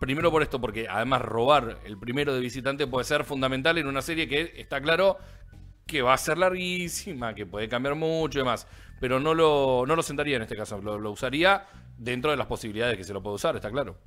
Primero 0.00 0.30
por 0.30 0.42
esto, 0.42 0.60
porque 0.60 0.88
además 0.88 1.22
robar 1.22 1.78
el 1.84 1.98
primero 1.98 2.34
de 2.34 2.40
visitante 2.40 2.86
puede 2.86 3.04
ser 3.04 3.24
fundamental 3.24 3.78
en 3.78 3.86
una 3.86 4.02
serie 4.02 4.28
que 4.28 4.52
está 4.56 4.80
claro 4.80 5.18
que 5.86 6.02
va 6.02 6.14
a 6.14 6.18
ser 6.18 6.38
larguísima, 6.38 7.34
que 7.34 7.46
puede 7.46 7.68
cambiar 7.68 7.94
mucho 7.94 8.38
y 8.38 8.42
demás. 8.42 8.66
Pero 9.00 9.20
no 9.20 9.34
lo, 9.34 9.84
no 9.86 9.96
lo 9.96 10.02
sentaría 10.02 10.36
en 10.36 10.42
este 10.42 10.56
caso, 10.56 10.80
lo, 10.80 11.10
usaría 11.10 11.66
dentro 11.98 12.30
de 12.30 12.36
las 12.36 12.46
posibilidades 12.46 12.96
que 12.96 13.04
se 13.04 13.12
lo 13.12 13.22
puede 13.22 13.36
usar, 13.36 13.54
está 13.56 13.70
claro. 13.70 13.98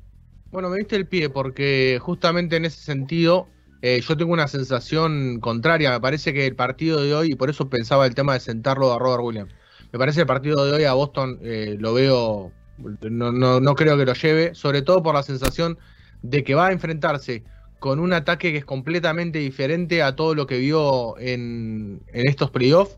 Bueno, 0.51 0.69
me 0.69 0.77
diste 0.77 0.95
el 0.95 1.07
pie 1.07 1.29
porque 1.29 1.99
justamente 2.01 2.55
en 2.55 2.65
ese 2.65 2.81
sentido 2.81 3.47
eh, 3.81 4.01
yo 4.01 4.17
tengo 4.17 4.33
una 4.33 4.47
sensación 4.47 5.39
contraria. 5.39 5.91
Me 5.91 5.99
parece 5.99 6.33
que 6.33 6.47
el 6.47 6.55
partido 6.55 7.01
de 7.01 7.13
hoy, 7.13 7.31
y 7.31 7.35
por 7.35 7.49
eso 7.49 7.69
pensaba 7.69 8.05
el 8.05 8.15
tema 8.15 8.33
de 8.33 8.39
sentarlo 8.39 8.91
a 8.91 8.99
Robert 8.99 9.23
Williams, 9.23 9.53
me 9.91 9.99
parece 9.99 10.21
el 10.21 10.27
partido 10.27 10.65
de 10.65 10.73
hoy 10.73 10.83
a 10.83 10.93
Boston 10.93 11.39
eh, 11.41 11.77
lo 11.79 11.93
veo, 11.93 12.51
no, 12.77 13.31
no, 13.31 13.75
creo 13.75 13.97
que 13.97 14.05
lo 14.05 14.13
lleve, 14.13 14.55
sobre 14.55 14.81
todo 14.81 15.01
por 15.01 15.15
la 15.15 15.23
sensación 15.23 15.77
de 16.21 16.43
que 16.43 16.55
va 16.55 16.67
a 16.67 16.71
enfrentarse 16.71 17.43
con 17.79 17.99
un 17.99 18.13
ataque 18.13 18.51
que 18.51 18.57
es 18.57 18.65
completamente 18.65 19.39
diferente 19.39 20.01
a 20.01 20.15
todo 20.15 20.35
lo 20.35 20.47
que 20.47 20.57
vio 20.57 21.17
en, 21.19 22.01
estos 22.11 22.51
playoffs 22.51 22.97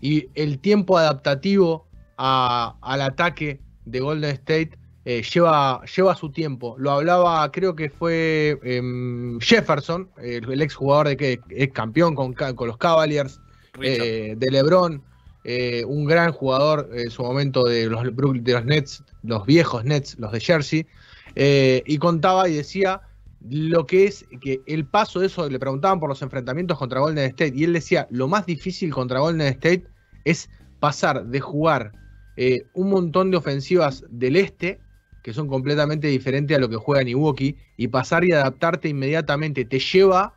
y 0.00 0.28
el 0.34 0.58
tiempo 0.58 0.98
adaptativo 0.98 1.86
al 2.16 3.02
ataque 3.02 3.60
de 3.84 4.00
Golden 4.00 4.30
State 4.30 4.78
eh, 5.04 5.22
lleva, 5.22 5.82
lleva 5.84 6.14
su 6.14 6.30
tiempo. 6.30 6.76
Lo 6.78 6.92
hablaba, 6.92 7.50
creo 7.52 7.76
que 7.76 7.90
fue 7.90 8.58
em, 8.62 9.38
Jefferson, 9.40 10.08
el, 10.16 10.62
ex 10.62 10.74
jugador 10.74 11.08
de 11.08 11.16
que 11.16 11.40
es 11.50 11.70
campeón 11.72 12.14
con, 12.14 12.32
con 12.32 12.66
los 12.66 12.78
Cavaliers, 12.78 13.40
eh, 13.82 14.34
de 14.36 14.50
LeBron. 14.50 15.02
Eh, 15.46 15.84
un 15.86 16.06
gran 16.06 16.32
jugador 16.32 16.88
en 16.94 17.10
su 17.10 17.22
momento 17.22 17.64
de 17.64 17.86
los, 17.86 18.02
de 18.02 18.52
los 18.52 18.64
Nets, 18.64 19.04
los 19.22 19.44
viejos 19.44 19.84
Nets, 19.84 20.18
los 20.18 20.32
de 20.32 20.40
Jersey, 20.40 20.86
eh, 21.36 21.82
y 21.84 21.98
contaba 21.98 22.48
y 22.48 22.54
decía 22.54 23.02
lo 23.50 23.84
que 23.84 24.06
es 24.06 24.24
que 24.40 24.62
el 24.66 24.86
paso 24.86 25.20
de 25.20 25.26
eso, 25.26 25.48
le 25.50 25.58
preguntaban 25.58 26.00
por 26.00 26.08
los 26.08 26.22
enfrentamientos 26.22 26.78
contra 26.78 27.00
Golden 27.00 27.24
State, 27.26 27.52
y 27.54 27.64
él 27.64 27.74
decía, 27.74 28.08
lo 28.10 28.26
más 28.26 28.46
difícil 28.46 28.90
contra 28.90 29.20
Golden 29.20 29.46
State 29.48 29.84
es 30.24 30.48
pasar 30.80 31.26
de 31.26 31.40
jugar 31.40 31.92
eh, 32.36 32.64
un 32.72 32.88
montón 32.88 33.30
de 33.30 33.36
ofensivas 33.36 34.02
del 34.08 34.36
este, 34.36 34.80
que 35.22 35.34
son 35.34 35.46
completamente 35.46 36.08
diferentes 36.08 36.56
a 36.56 36.60
lo 36.60 36.70
que 36.70 36.76
juega 36.76 37.04
Milwaukee, 37.04 37.56
y 37.76 37.88
pasar 37.88 38.24
y 38.24 38.32
adaptarte 38.32 38.88
inmediatamente. 38.88 39.66
Te 39.66 39.78
lleva 39.78 40.34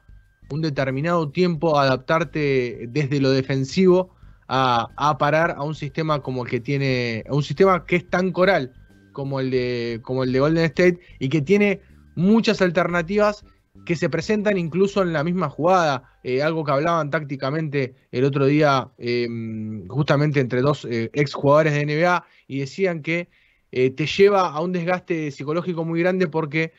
un 0.49 0.61
determinado 0.61 1.29
tiempo 1.29 1.79
adaptarte 1.79 2.87
desde 2.89 3.21
lo 3.21 3.31
defensivo 3.31 4.16
a, 4.47 5.17
parar 5.19 5.55
a 5.57 5.63
un 5.63 5.75
sistema 5.75 6.21
como 6.21 6.43
el 6.43 6.49
que 6.49 6.59
tiene, 6.59 7.23
un 7.29 7.43
sistema 7.43 7.85
que 7.85 7.97
es 7.97 8.09
tan 8.09 8.31
coral 8.31 8.73
como 9.11 9.39
el 9.39 9.51
de, 9.51 9.99
como 10.03 10.23
el 10.23 10.31
de 10.31 10.39
Golden 10.39 10.65
State 10.65 10.99
y 11.19 11.29
que 11.29 11.41
tiene 11.41 11.81
muchas 12.15 12.61
alternativas 12.61 13.43
que 13.85 13.95
se 13.95 14.09
presentan 14.09 14.57
incluso 14.57 15.01
en 15.01 15.13
la 15.13 15.23
misma 15.23 15.49
jugada, 15.49 16.03
eh, 16.23 16.41
algo 16.41 16.63
que 16.63 16.71
hablaban 16.71 17.09
tácticamente 17.09 17.95
el 18.11 18.25
otro 18.25 18.45
día 18.45 18.89
em, 18.97 19.87
justamente 19.87 20.39
entre 20.39 20.61
dos 20.61 20.85
eh, 20.85 21.09
ex 21.13 21.33
jugadores 21.33 21.73
de 21.73 21.85
NBA 21.85 22.25
y 22.47 22.59
decían 22.59 23.01
que 23.01 23.29
eh, 23.71 23.91
te 23.91 24.05
lleva 24.05 24.49
a 24.49 24.61
un 24.61 24.71
desgaste 24.71 25.31
psicológico 25.31 25.85
muy 25.85 25.99
grande 25.99 26.27
porque 26.27 26.73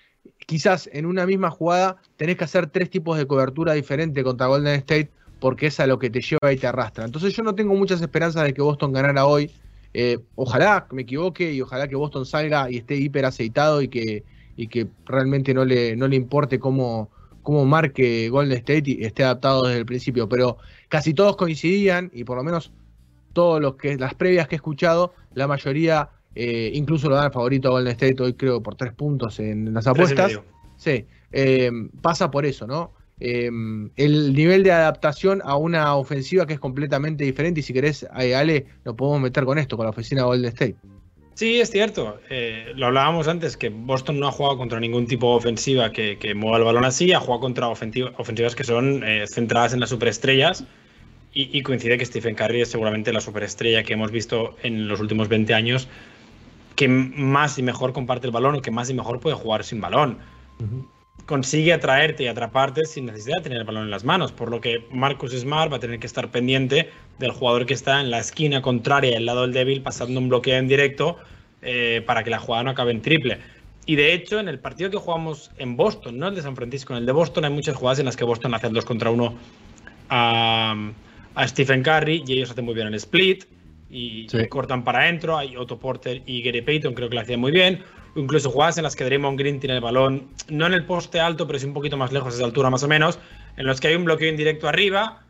quizás 0.47 0.89
en 0.93 1.07
una 1.07 1.27
misma 1.27 1.51
jugada 1.51 1.97
tenés 2.17 2.37
que 2.37 2.45
hacer 2.45 2.69
tres 2.69 2.91
tipos 2.91 3.17
de 3.17 3.27
cobertura 3.27 3.73
diferente 3.73 4.23
contra 4.23 4.47
Golden 4.47 4.75
State 4.75 5.11
porque 5.41 5.67
es 5.67 5.81
a 5.81 5.87
lo 5.87 5.99
que 5.99 6.11
te 6.11 6.21
lleva 6.21 6.53
y 6.53 6.57
te 6.57 6.67
arrastra. 6.67 7.05
Entonces 7.05 7.35
yo 7.35 7.43
no 7.43 7.55
tengo 7.55 7.75
muchas 7.75 8.01
esperanzas 8.01 8.45
de 8.45 8.55
que 8.55 8.63
Boston 8.63 8.93
ganara 8.93 9.27
hoy. 9.27 9.51
Eh, 9.95 10.19
ojalá 10.35 10.87
me 10.93 11.03
equivoque 11.03 11.53
y 11.53 11.61
ojalá 11.61 11.89
que 11.89 11.97
Boston 11.97 12.27
salga 12.27 12.71
y 12.71 12.79
esté 12.79 12.97
hiper 12.97 13.25
aceitado 13.25 13.81
y 13.81 13.89
que, 13.89 14.25
y 14.57 14.69
que 14.69 14.87
realmente 15.07 15.55
no 15.55 15.65
le, 15.65 15.97
no 15.97 16.09
le 16.09 16.17
importe 16.17 16.59
cómo, 16.59 17.11
cómo 17.43 17.65
marque 17.65 18.29
Golden 18.29 18.59
State 18.59 18.91
y 18.91 19.05
esté 19.05 19.25
adaptado 19.25 19.63
desde 19.63 19.79
el 19.79 19.87
principio. 19.87 20.29
Pero 20.29 20.59
casi 20.89 21.15
todos 21.15 21.37
coincidían 21.37 22.11
y 22.13 22.25
por 22.25 22.37
lo 22.37 22.45
menos 22.45 22.73
todos 23.33 23.61
los 23.61 23.77
que 23.77 23.97
las 23.97 24.15
previas 24.15 24.49
que 24.49 24.57
he 24.57 24.57
escuchado, 24.57 25.15
la 25.35 25.47
mayoría 25.47 26.11
eh, 26.35 26.71
incluso 26.75 27.09
lo 27.09 27.17
dan 27.17 27.33
favorito 27.33 27.69
a 27.69 27.71
Golden 27.73 27.93
State 27.93 28.23
hoy 28.23 28.35
creo 28.35 28.63
por 28.63 28.75
tres 28.75 28.93
puntos 28.93 29.41
en 29.41 29.73
las 29.73 29.87
apuestas. 29.87 30.41
Sí, 30.77 31.07
eh, 31.33 31.71
pasa 32.01 32.31
por 32.31 32.47
eso, 32.47 32.67
¿no? 32.67 32.93
Em, 33.21 33.91
el 33.97 34.33
nivel 34.35 34.63
de 34.63 34.73
adaptación 34.73 35.41
a 35.45 35.57
una 35.57 35.95
ofensiva 35.95 36.47
que 36.47 36.55
es 36.55 36.61
completamente 36.61 37.25
diferente. 37.25 37.61
Y 37.61 37.63
si 37.63 37.73
querés, 37.73 38.07
eh, 38.19 38.35
Ale, 38.35 38.67
lo 38.85 38.97
podemos 38.97 39.21
meter 39.21 39.45
con 39.45 39.59
esto, 39.59 39.77
con 39.77 39.87
la 39.87 39.91
oficina 39.91 40.23
de 40.23 40.27
Golden 40.27 40.49
State. 40.49 40.77
Sí, 41.35 41.61
es 41.61 41.71
cierto. 41.71 42.19
Eh, 42.31 42.73
lo 42.75 42.87
hablábamos 42.87 43.29
antes, 43.29 43.57
que 43.57 43.69
Boston 43.69 44.19
no 44.19 44.27
ha 44.27 44.33
jugado 44.33 44.59
contra 44.59 44.81
ningún 44.81 45.07
tipo 45.07 45.31
de 45.31 45.37
ofensiva 45.37 45.93
que, 45.93 46.33
mueva 46.35 46.59
el 46.59 46.65
balón 46.65 46.85
así, 46.85 47.13
ha 47.13 47.21
jugado 47.21 47.41
contra 47.41 47.69
ofensivas 47.69 48.57
que 48.57 48.65
son 48.65 49.05
eh, 49.05 49.25
centradas 49.29 49.73
en 49.73 49.81
las 49.81 49.91
superestrellas. 49.91 50.65
Y, 51.33 51.63
coincide 51.63 51.99
que 51.99 52.05
Stephen 52.05 52.35
Curry 52.35 52.63
es 52.63 52.71
seguramente 52.71 53.13
la 53.13 53.21
superestrella 53.21 53.85
que 53.85 53.93
hemos 53.93 54.11
visto 54.11 54.57
en 54.65 54.89
los 54.89 54.99
últimos 54.99 55.29
20 55.29 55.55
años 55.55 55.87
que 56.75 56.89
más 56.89 57.59
y 57.59 57.63
mejor 57.63 57.93
comparte 57.93 58.27
el 58.27 58.33
balón 58.33 58.55
o 58.57 58.63
que 58.63 58.71
más 58.71 58.89
y 58.89 58.95
mejor 58.95 59.19
puede 59.19 59.35
jugar 59.35 59.65
sin 59.65 59.81
balón. 59.81 60.19
Consigue 61.27 61.73
atraerte 61.73 62.25
y 62.25 62.27
atraparte 62.27 62.87
sin 62.87 63.07
necesidad 63.07 63.37
de 63.37 63.43
tener 63.43 63.59
el 63.59 63.65
balón 63.65 63.85
en 63.85 63.91
las 63.91 64.05
manos, 64.05 64.33
por 64.33 64.51
lo 64.51 64.61
que 64.61 64.85
Marcus 64.91 65.33
Smart 65.33 65.71
va 65.71 65.77
a 65.77 65.81
tener 65.81 65.99
que 65.99 66.07
estar 66.07 66.31
pendiente 66.31 66.91
del 67.19 67.33
jugador 67.33 67.67
que 67.67 67.75
está 67.75 68.01
en 68.01 68.11
la 68.11 68.19
esquina 68.19 68.63
contraria, 68.63 69.17
el 69.17 69.27
lado 69.27 69.43
del 69.43 69.53
débil, 69.53 69.83
pasando 69.83 70.19
un 70.19 70.29
bloqueo 70.29 70.57
en 70.57 70.69
directo 70.69 71.19
eh, 71.61 72.03
para 72.07 72.25
que 72.25 72.31
la 72.31 72.39
jugada 72.39 72.65
no 72.65 72.71
acabe 72.71 72.93
en 72.93 73.03
triple. 73.03 73.39
Y 73.85 73.97
de 73.97 74.13
hecho, 74.13 74.39
en 74.39 74.49
el 74.49 74.59
partido 74.59 74.91
que 74.91 74.99
jugamos 74.99 75.51
en 75.57 75.77
Boston, 75.77 76.19
no 76.19 76.29
el 76.29 76.35
de 76.35 76.43
San 76.43 76.55
Francisco, 76.55 76.93
en 76.93 76.99
el 76.99 77.07
de 77.07 77.13
Boston 77.13 77.47
hay 77.47 77.51
muchas 77.51 77.75
jugadas 77.75 77.99
en 77.99 78.05
las 78.05 78.17
que 78.17 78.25
Boston 78.25 78.55
hace 78.55 78.67
el 78.67 78.75
2 78.75 78.85
contra 78.85 79.11
1 79.11 79.35
a, 80.11 80.93
Stephen 81.47 81.83
Curry 81.83 82.23
y 82.27 82.33
ellos 82.35 82.51
hacen 82.51 82.65
muy 82.65 82.75
bien 82.75 82.89
el 82.89 82.95
split 82.95 83.45
y, 83.91 84.27
cortan 84.49 84.85
para 84.85 85.01
adentro. 85.01 85.39
Hay 85.39 85.57
Otto 85.57 85.79
Porter 85.79 86.23
y 86.27 86.43
Gary 86.43 86.63
Payton, 86.63 86.95
creo 86.95 87.09
que 87.09 87.15
lo 87.15 87.21
hacían 87.23 87.41
muy 87.41 87.51
bien. 87.51 87.83
Incluso 88.19 88.51
jugadas 88.51 88.77
en 88.79 88.83
las 88.83 88.97
que 88.97 89.05
Draymond 89.05 89.39
Green 89.39 89.61
tiene 89.61 89.77
el 89.77 89.81
balón, 89.81 90.29
no 90.49 90.67
en 90.67 90.73
el 90.73 90.85
poste 90.85 91.21
alto, 91.21 91.47
pero 91.47 91.59
sí 91.59 91.67
un 91.67 91.73
poquito 91.73 91.97
más 91.97 92.13
lejos 92.13 92.33
de 92.33 92.39
esa 92.39 92.47
altura 92.47 92.69
más 92.69 92.83
o 92.83 92.89
menos, 92.89 93.21
en 93.57 93.65
los 93.65 93.81
que 93.81 93.89
hay 93.89 93.95
un 93.95 94.05
bloqueo 94.05 94.29
indirecto 94.29 94.69
arriba 94.69 95.23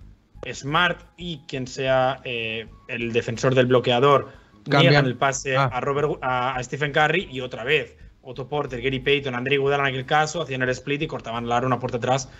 Smart 0.50 1.02
y 1.18 1.40
quien 1.48 1.66
sea 1.66 2.20
eh, 2.24 2.66
el 2.88 3.12
defensor 3.12 3.54
del 3.54 3.66
bloqueador 3.66 4.32
niegan 4.64 5.04
el 5.04 5.16
pase 5.16 5.56
ah. 5.56 5.70
a, 5.70 5.80
Robert, 5.80 6.18
a, 6.22 6.58
Stephen 6.62 6.92
Curry 6.92 7.28
y 7.30 7.40
otra 7.40 7.62
vez 7.64 7.96
Otto 8.22 8.48
Porter, 8.48 8.80
Gary 8.80 9.00
Payton, 9.00 9.34
André 9.34 9.54
Iguodala 9.54 9.84
en 9.84 9.94
aquel 9.94 10.06
caso 10.06 10.40
hacían 10.40 10.62
el 10.62 10.70
split 10.70 11.02
y 11.02 11.06
cortaban 11.06 11.46
la 11.46 11.58
aro 11.58 11.66
una 11.66 11.78
puerta 11.78 11.98
atrás 11.98 12.30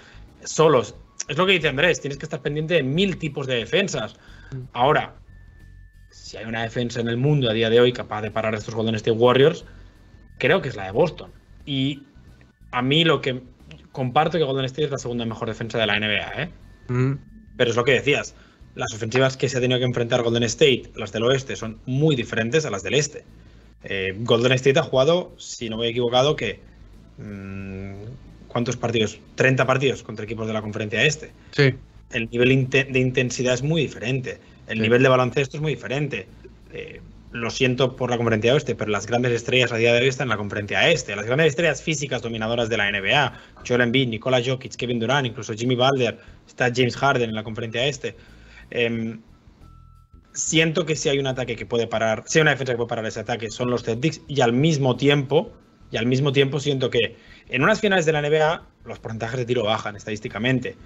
solos. 0.45 0.95
Es 1.29 1.37
lo 1.37 1.45
que 1.45 1.53
dice 1.53 1.69
Andrés, 1.69 2.01
tienes 2.01 2.19
que 2.19 2.25
estar 2.27 2.41
pendiente 2.41 2.75
de 2.75 2.83
mil 2.83 3.19
tipos 3.19 3.47
de 3.47 3.57
defensas. 3.57 4.17
Ahora, 4.73 5.15
si 6.11 6.37
hay 6.37 6.45
una 6.47 6.63
defensa 6.63 7.01
en 7.01 7.09
el 7.09 7.17
mundo 7.17 7.51
a 7.51 7.53
día 7.53 7.69
de 7.69 7.81
hoy 7.81 7.93
capaz 7.93 8.23
de 8.23 8.31
parar 8.31 8.55
a 8.55 8.59
estos 8.59 8.75
Golden 8.75 8.95
State 8.95 9.17
Warriors, 9.17 9.65
creo 10.38 10.62
que 10.62 10.68
es 10.68 10.77
la 10.77 10.85
de 10.85 10.92
Boston. 10.92 11.31
Y 11.66 12.03
a 12.70 12.83
mí 12.83 13.05
lo 13.05 13.20
que 13.20 13.42
comparto 13.92 14.38
que 14.38 14.44
Golden 14.44 14.64
State 14.66 14.85
es 14.85 14.90
la 14.90 14.98
segunda 14.98 15.24
mejor 15.24 15.48
defensa 15.48 15.79
de 15.79 15.87
la 15.87 15.98
NBA, 15.98 16.42
¿eh? 16.42 16.51
Mm. 16.88 17.14
Pero 17.57 17.70
es 17.70 17.77
lo 17.77 17.85
que 17.85 17.92
decías, 17.92 18.35
las 18.74 18.94
ofensivas 18.94 19.37
que 19.37 19.48
se 19.48 19.59
ha 19.59 19.61
tenido 19.61 19.79
que 19.81 19.85
enfrentar 19.85 20.22
Golden 20.22 20.44
State, 20.44 20.92
las 20.94 21.12
del 21.12 21.24
oeste, 21.24 21.57
son 21.57 21.79
muy 21.87 22.14
diferentes 22.14 22.64
a 22.64 22.70
las 22.70 22.83
del 22.83 22.94
este. 22.94 23.24
Eh, 23.83 24.14
Golden 24.20 24.53
State 24.53 24.79
ha 24.79 24.83
jugado, 24.83 25.35
si 25.37 25.68
no 25.68 25.77
me 25.77 25.87
he 25.87 25.90
equivocado, 25.90 26.37
que... 26.37 26.61
Mm, 27.18 27.94
¿Cuántos 28.48 28.77
partidos? 28.77 29.20
30 29.35 29.66
partidos 29.66 30.03
contra 30.03 30.24
equipos 30.24 30.46
de 30.46 30.55
la 30.55 30.62
conferencia 30.62 31.03
este. 31.03 31.33
Sí. 31.51 31.74
El 32.11 32.31
nivel 32.31 32.70
de 32.70 32.98
intensidad 32.98 33.53
es 33.53 33.62
muy 33.62 33.83
diferente. 33.83 34.38
El 34.66 34.81
nivel 34.81 35.03
de 35.03 35.09
baloncesto 35.11 35.59
es 35.59 35.61
muy 35.61 35.74
diferente. 35.74 36.27
Eh, 36.72 37.01
lo 37.31 37.51
siento 37.51 37.97
por 37.97 38.11
la 38.11 38.17
conferencia 38.17 38.55
oeste, 38.55 38.75
pero 38.75 38.91
las 38.91 39.07
grandes 39.07 39.33
estrellas 39.33 39.73
a 39.73 39.77
día 39.77 39.93
de 39.93 40.01
hoy 40.01 40.09
están 40.09 40.27
en 40.27 40.31
la 40.31 40.37
conferencia 40.37 40.88
este. 40.88 41.14
Las 41.14 41.27
grandes 41.27 41.49
estrellas 41.49 41.83
físicas 41.83 42.23
dominadoras 42.23 42.69
de 42.69 42.77
la 42.77 42.91
NBA, 42.91 43.33
Joel 43.67 43.83
Embiid, 43.83 44.09
Nikola 44.09 44.43
Jokic, 44.45 44.77
Kevin 44.77 44.99
Durant, 44.99 45.27
incluso 45.27 45.53
Jimmy 45.53 45.77
Butler, 45.77 46.19
está 46.47 46.71
James 46.75 46.97
Harden 46.97 47.29
en 47.29 47.35
la 47.35 47.45
conferencia 47.45 47.85
este. 47.87 48.17
Em, 48.71 49.21
siento 50.33 50.87
que 50.87 50.97
si 50.97 51.09
hay 51.09 51.19
un 51.19 51.27
ataque 51.27 51.55
que 51.57 51.67
puede 51.67 51.87
parar, 51.87 52.25
si 52.27 52.38
hay 52.38 52.43
una 52.43 52.53
defensa 52.53 52.73
que 52.73 52.79
puede 52.79 52.88
parar 52.88 53.05
ese 53.07 53.21
ataque, 53.21 53.51
son 53.51 53.71
los 53.71 53.83
Celtics 53.83 54.23
y 54.27 54.41
al 54.41 54.55
mismo 54.55 54.97
tiempo, 54.97 55.53
y 55.91 55.99
al 55.99 56.07
mismo 56.07 56.33
tiempo 56.33 56.61
siento 56.61 56.91
que 56.91 57.17
en 57.49 57.62
unas 57.62 57.81
finales 57.81 58.07
de 58.07 58.12
la 58.12 58.23
NBA 58.23 58.62
los 58.85 58.99
porcentajes 58.99 59.38
de 59.38 59.45
tiro 59.45 59.64
bajan 59.64 59.97
estadísticamente. 59.97 60.77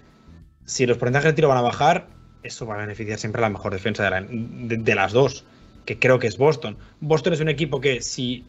Si 0.65 0.87
los 0.87 0.97
porcentajes 0.97 1.31
de 1.31 1.35
tiro 1.35 1.49
van 1.49 1.59
a 1.59 1.63
bajar, 1.63 2.09
eso 2.43 2.67
va 2.67 2.75
a 2.75 2.79
beneficiar 2.79 3.19
siempre 3.19 3.41
a 3.41 3.43
la 3.43 3.51
mejor 3.51 3.73
defensa 3.73 4.11
de 4.11 4.95
las 4.95 5.13
dos 5.13 5.45
que 5.85 5.99
creo 5.99 6.19
que 6.19 6.27
es 6.27 6.39
Boston. 6.39 6.77
Boston 7.01 7.33
es 7.33 7.41
un 7.41 7.49
equipo 7.49 7.81
que 7.81 8.01
si 8.01 8.45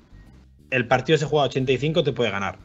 el 0.69 0.87
partido 0.87 1.17
se 1.17 1.25
juega 1.25 1.43
a 1.43 1.47
85 1.47 2.03
te 2.03 2.13
puede 2.13 2.31
ganar. 2.31 2.57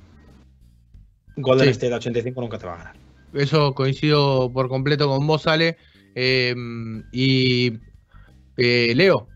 Golden 1.37 1.68
State 1.68 1.92
a 1.92 1.96
85 1.96 2.40
nunca 2.40 2.59
te 2.59 2.66
va 2.66 2.74
a 2.74 2.78
ganar. 2.78 2.96
Eso 3.35 3.74
coincido 3.74 4.50
por 4.52 4.68
completo 4.68 5.09
con 5.09 5.26
vos, 5.26 5.46
Ale. 5.46 5.76
Em, 6.14 7.04
y 7.12 7.78
eh, 8.57 8.92
Leo. 8.94 9.28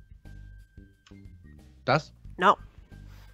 ¿Estás? 1.79 2.15
No. 2.39 2.57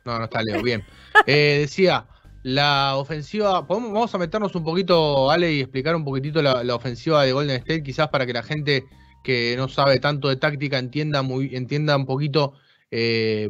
No, 0.05 0.19
no 0.19 0.25
está 0.25 0.43
Leo. 0.43 0.63
Bien. 0.63 0.83
Eh, 1.27 1.59
decía, 1.61 2.07
la 2.45 2.95
ofensiva, 2.97 3.63
vamos 3.63 4.15
a 4.15 4.19
meternos 4.19 4.55
un 4.55 4.63
poquito, 4.63 5.33
Ale, 5.33 5.53
y 5.53 5.61
explicar 5.61 5.97
un 5.97 6.05
poquitito 6.05 6.41
la, 6.43 6.63
la, 6.63 6.77
ofensiva 6.77 7.25
de 7.25 7.33
Golden 7.33 7.57
State, 7.57 7.83
quizás 7.83 8.09
para 8.09 8.25
que 8.25 8.33
la 8.33 8.45
gente 8.45 8.85
que 9.23 9.55
no 9.57 9.69
sabe 9.69 9.99
tanto 9.99 10.29
de 10.29 10.37
táctica 10.37 10.79
entienda, 10.79 11.23
muy, 11.23 11.55
entienda 11.55 11.97
un 11.97 12.07
poquito 12.07 12.55
eh, 12.91 13.49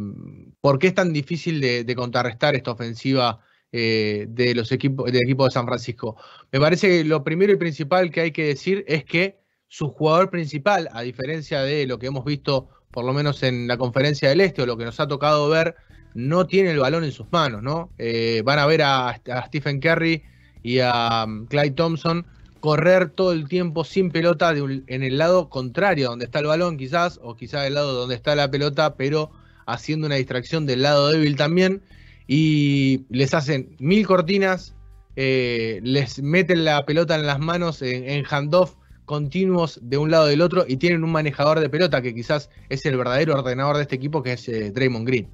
por 0.60 0.78
qué 0.78 0.88
es 0.88 0.94
tan 0.94 1.12
difícil 1.12 1.60
de, 1.60 1.94
contrarrestar 1.94 2.56
esta 2.56 2.72
ofensiva 2.72 3.40
eh, 3.70 4.26
de 4.28 4.54
los 4.54 4.72
equipos, 4.72 5.10
del 5.12 5.22
equipo 5.22 5.44
de 5.44 5.50
San 5.50 5.66
Francisco. 5.66 6.16
Me 6.50 6.60
parece 6.60 6.88
que 6.88 7.04
lo 7.04 7.22
primero 7.22 7.52
y 7.52 7.56
principal 7.56 8.10
que 8.10 8.22
hay 8.22 8.32
que 8.32 8.46
decir 8.46 8.84
es 8.88 9.04
que 9.04 9.38
su 9.68 9.88
jugador 9.88 10.30
principal, 10.30 10.88
a 10.92 11.02
diferencia 11.02 11.62
de 11.62 11.86
lo 11.86 11.98
que 11.98 12.06
hemos 12.06 12.24
visto 12.24 12.68
por 12.90 13.04
lo 13.04 13.12
menos 13.12 13.42
en 13.42 13.68
la 13.68 13.76
conferencia 13.76 14.30
del 14.30 14.40
Este 14.40 14.62
o 14.62 14.66
lo 14.66 14.76
que 14.76 14.84
nos 14.84 14.98
ha 14.98 15.06
tocado 15.06 15.48
ver, 15.48 15.76
no 16.14 16.46
tiene 16.46 16.70
el 16.70 16.78
balón 16.78 17.04
en 17.04 17.12
sus 17.12 17.30
manos, 17.30 17.62
¿no? 17.62 17.90
Eh, 17.98 18.42
van 18.44 18.58
a 18.58 18.66
ver 18.66 18.82
a, 18.82 19.20
Stephen 19.46 19.78
Curry 19.80 20.22
y 20.62 20.80
a 20.80 21.26
Clyde 21.48 21.72
Thompson 21.72 22.26
correr 22.60 23.10
todo 23.10 23.32
el 23.32 23.48
tiempo 23.48 23.84
sin 23.84 24.10
pelota 24.10 24.54
en 24.54 25.02
el 25.02 25.18
lado 25.18 25.48
contrario, 25.48 26.10
donde 26.10 26.24
está 26.24 26.40
el 26.40 26.46
balón 26.46 26.76
quizás, 26.76 27.18
o 27.22 27.34
quizás 27.34 27.66
el 27.66 27.74
lado 27.74 27.92
donde 27.92 28.14
está 28.14 28.34
la 28.34 28.50
pelota, 28.50 28.96
pero 28.96 29.30
haciendo 29.66 30.06
una 30.06 30.16
distracción 30.16 30.66
del 30.66 30.82
lado 30.82 31.10
débil 31.10 31.36
también, 31.36 31.82
y 32.26 33.04
les 33.10 33.34
hacen 33.34 33.76
mil 33.78 34.06
cortinas, 34.06 34.74
eh, 35.16 35.80
les 35.82 36.22
meten 36.22 36.64
la 36.64 36.84
pelota 36.86 37.16
en 37.16 37.26
las 37.26 37.38
manos 37.38 37.82
en, 37.82 38.24
handoff 38.24 38.74
continuos 39.04 39.80
de 39.82 39.96
un 39.96 40.10
lado 40.10 40.26
del 40.26 40.42
otro 40.42 40.64
y 40.68 40.76
tienen 40.76 41.02
un 41.02 41.10
manejador 41.10 41.60
de 41.60 41.70
pelota 41.70 42.02
que 42.02 42.14
quizás 42.14 42.50
es 42.68 42.84
el 42.84 42.96
verdadero 42.96 43.34
ordenador 43.34 43.76
de 43.76 43.82
este 43.82 43.96
equipo, 43.96 44.22
que 44.22 44.34
es 44.34 44.48
eh, 44.48 44.70
Draymond 44.70 45.06
Green. 45.06 45.28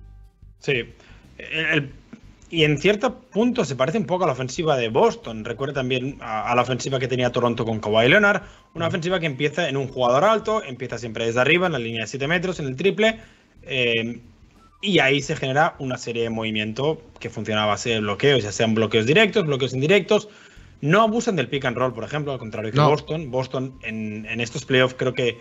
Sí, 0.60 0.84
el 1.36 1.90
y 2.54 2.62
en 2.62 2.78
cierto 2.78 3.20
punto 3.20 3.64
se 3.64 3.74
parece 3.74 3.98
un 3.98 4.06
poco 4.06 4.22
a 4.22 4.26
la 4.28 4.32
ofensiva 4.32 4.76
de 4.76 4.88
Boston. 4.88 5.44
Recuerda 5.44 5.74
también 5.74 6.18
a, 6.20 6.54
la 6.54 6.62
ofensiva 6.62 7.00
que 7.00 7.08
tenía 7.08 7.32
Toronto 7.32 7.64
con 7.64 7.80
Kawhi 7.80 8.08
Leonard. 8.08 8.42
Una 8.74 8.86
ofensiva 8.86 9.18
que 9.18 9.26
empieza 9.26 9.68
en 9.68 9.76
un 9.76 9.88
jugador 9.88 10.22
alto, 10.22 10.62
empieza 10.62 10.96
siempre 10.96 11.26
desde 11.26 11.40
arriba, 11.40 11.66
en 11.66 11.72
la 11.72 11.80
línea 11.80 12.02
de 12.02 12.06
7 12.06 12.28
metros, 12.28 12.60
en 12.60 12.66
el 12.66 12.76
triple. 12.76 13.18
Eh, 13.62 14.20
y 14.80 15.00
ahí 15.00 15.20
se 15.20 15.34
genera 15.34 15.74
una 15.80 15.98
serie 15.98 16.22
de 16.22 16.30
movimientos 16.30 16.98
que 17.18 17.28
funciona 17.28 17.64
a 17.64 17.66
base 17.66 17.90
de 17.90 18.00
bloqueos, 18.00 18.44
ya 18.44 18.52
sean 18.52 18.74
bloqueos 18.74 19.06
directos, 19.06 19.44
bloqueos 19.44 19.74
indirectos. 19.74 20.28
No 20.80 21.02
abusan 21.02 21.34
del 21.34 21.48
pick 21.48 21.64
and 21.64 21.76
roll, 21.76 21.92
por 21.92 22.04
ejemplo, 22.04 22.32
al 22.32 22.38
contrario 22.38 22.70
que 22.70 22.78
Boston. 22.78 23.32
Boston 23.32 23.74
en, 23.82 24.40
estos 24.40 24.64
playoffs 24.64 24.94
creo 24.94 25.12
que 25.12 25.40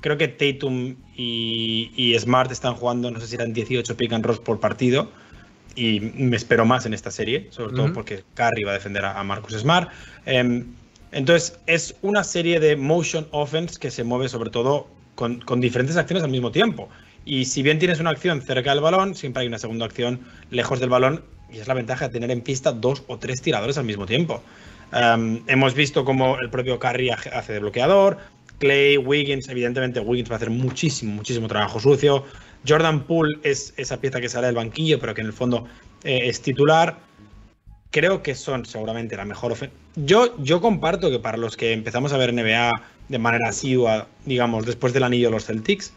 creo 0.00 0.16
que 0.16 0.28
Tatum 0.28 0.96
y, 1.14 1.90
y, 1.94 2.18
Smart 2.18 2.50
están 2.50 2.74
jugando, 2.74 3.10
no 3.10 3.20
sé 3.20 3.26
si 3.26 3.34
eran 3.34 3.52
18 3.52 3.96
pick 3.96 4.12
and 4.12 4.24
rolls 4.24 4.40
por 4.40 4.60
partido 4.60 5.10
y 5.76 6.00
me 6.00 6.36
espero 6.36 6.64
más 6.64 6.86
en 6.86 6.94
esta 6.94 7.10
serie, 7.10 7.48
sobre 7.50 7.74
todo 7.74 7.92
porque 7.92 8.24
Curry 8.34 8.64
va 8.64 8.72
a 8.72 8.74
defender 8.74 9.04
a, 9.04 9.22
Marcus 9.24 9.54
Smart. 9.54 9.90
Em, 10.26 10.64
entonces, 11.12 11.58
es 11.66 11.94
una 12.02 12.24
serie 12.24 12.60
de 12.60 12.76
motion 12.76 13.26
offense 13.30 13.78
que 13.78 13.90
se 13.90 14.04
mueve 14.04 14.28
sobre 14.28 14.50
todo 14.50 14.88
con, 15.14 15.60
diferentes 15.60 15.96
acciones 15.96 16.24
al 16.24 16.30
mismo 16.30 16.50
tiempo. 16.50 16.88
Y 17.24 17.44
si 17.44 17.62
bien 17.62 17.78
tienes 17.78 18.00
una 18.00 18.10
acción 18.10 18.42
cerca 18.42 18.70
del 18.70 18.80
balón, 18.80 19.14
siempre 19.14 19.42
hay 19.42 19.48
una 19.48 19.58
segunda 19.58 19.86
acción 19.86 20.20
lejos 20.50 20.80
del 20.80 20.90
balón 20.90 21.22
y 21.52 21.58
es 21.58 21.68
la 21.68 21.74
ventaja 21.74 22.08
de 22.08 22.12
tener 22.12 22.30
en 22.30 22.40
pista 22.40 22.72
dos 22.72 23.04
o 23.06 23.18
tres 23.18 23.40
tiradores 23.40 23.78
al 23.78 23.84
mismo 23.84 24.06
tiempo. 24.06 24.42
Em, 24.92 25.42
hemos 25.46 25.74
visto 25.74 26.04
cómo 26.04 26.38
el 26.38 26.50
propio 26.50 26.78
Curry 26.78 27.10
hace 27.10 27.52
de 27.52 27.60
bloqueador, 27.60 28.18
Clay, 28.58 28.96
Wiggins, 28.96 29.48
evidentemente 29.48 30.00
Wiggins 30.00 30.30
va 30.30 30.34
a 30.34 30.36
hacer 30.36 30.50
muchísimo, 30.50 31.12
muchísimo 31.12 31.48
trabajo 31.48 31.80
sucio. 31.80 32.24
Jordan 32.66 33.04
Poole 33.04 33.38
es 33.42 33.74
esa 33.76 34.00
pieza 34.00 34.20
que 34.20 34.28
sale 34.28 34.46
del 34.46 34.56
banquillo, 34.56 34.98
pero 34.98 35.14
que 35.14 35.20
en 35.20 35.28
el 35.28 35.32
fondo 35.32 35.66
eh, 36.02 36.28
es 36.28 36.40
titular. 36.40 36.98
Creo 37.90 38.22
que 38.22 38.34
son 38.34 38.64
seguramente 38.64 39.16
la 39.16 39.24
mejor 39.24 39.52
ofensiva. 39.52 39.80
Yo, 39.96 40.36
yo 40.42 40.60
comparto 40.60 41.10
que 41.10 41.18
para 41.18 41.36
los 41.36 41.56
que 41.56 41.72
empezamos 41.72 42.12
a 42.12 42.16
ver 42.16 42.32
NBA 42.32 42.70
de 43.08 43.18
manera 43.18 43.48
asidua, 43.48 44.08
digamos, 44.24 44.66
después 44.66 44.92
del 44.92 45.04
anillo 45.04 45.28
de 45.28 45.32
los 45.32 45.44
Celtics, 45.44 45.92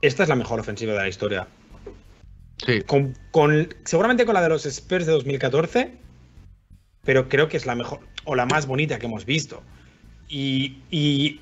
esta 0.00 0.22
es 0.22 0.28
la 0.28 0.34
mejor 0.34 0.58
ofensiva 0.60 0.92
de 0.92 0.98
la 0.98 1.08
historia. 1.08 1.46
Sí. 2.64 2.82
Con, 2.82 3.14
seguramente 3.84 4.24
con 4.24 4.34
la 4.34 4.42
de 4.42 4.48
los 4.48 4.66
Spurs 4.66 5.06
de 5.06 5.12
2014, 5.12 5.92
pero 7.04 7.28
creo 7.28 7.48
que 7.48 7.56
es 7.56 7.66
la 7.66 7.76
mejor 7.76 8.00
o 8.24 8.34
la 8.34 8.46
más 8.46 8.66
bonita 8.66 8.98
que 8.98 9.06
hemos 9.06 9.24
visto. 9.24 9.62
Y, 10.28 10.78
y 10.90 11.40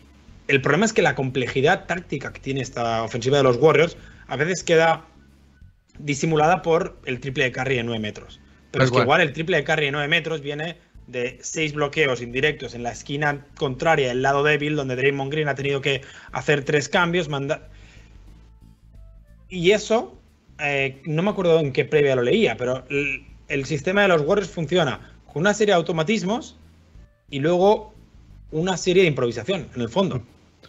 el 0.48 0.60
problema 0.60 0.84
es 0.84 0.92
que 0.92 1.02
la 1.02 1.14
complejidad 1.14 1.86
táctica 1.86 2.32
que 2.32 2.40
tiene 2.40 2.60
esta 2.60 3.02
ofensiva 3.02 3.38
de 3.38 3.42
los 3.42 3.56
Warriors 3.56 3.96
a 4.28 4.36
veces 4.36 4.62
queda 4.62 5.04
disimulada 5.98 6.62
por 6.62 6.98
el 7.04 7.20
triple 7.20 7.44
de 7.44 7.52
carry 7.52 7.76
de 7.76 7.84
9 7.84 8.00
metros. 8.00 8.40
Pero 8.70 8.84
es 8.84 8.90
que 8.90 8.98
igual 8.98 9.20
el 9.20 9.32
triple 9.32 9.56
de 9.58 9.64
carry 9.64 9.86
de 9.86 9.92
9 9.92 10.08
metros 10.08 10.40
viene 10.40 10.76
de 11.06 11.38
6 11.40 11.74
bloqueos 11.74 12.20
indirectos 12.20 12.74
en 12.74 12.82
la 12.82 12.92
esquina 12.92 13.46
contraria, 13.56 14.10
el 14.10 14.22
lado 14.22 14.42
débil, 14.42 14.76
donde 14.76 14.96
Draymond 14.96 15.30
Green 15.30 15.48
ha 15.48 15.54
tenido 15.54 15.80
que 15.80 16.02
hacer 16.32 16.64
tres 16.64 16.88
cambios. 16.88 17.28
Manda... 17.28 17.68
Y 19.48 19.70
eso, 19.70 20.18
eh, 20.58 21.00
no 21.04 21.22
me 21.22 21.30
acuerdo 21.30 21.60
en 21.60 21.72
qué 21.72 21.84
previa 21.84 22.16
lo 22.16 22.22
leía, 22.22 22.56
pero 22.56 22.84
el, 22.90 23.24
el 23.48 23.64
sistema 23.64 24.02
de 24.02 24.08
los 24.08 24.22
Warriors 24.22 24.50
funciona 24.50 25.12
con 25.32 25.42
una 25.42 25.54
serie 25.54 25.72
de 25.72 25.76
automatismos 25.76 26.56
y 27.30 27.38
luego 27.38 27.94
una 28.50 28.76
serie 28.76 29.02
de 29.02 29.08
improvisación, 29.08 29.68
en 29.74 29.82
el 29.82 29.88
fondo. 29.88 30.22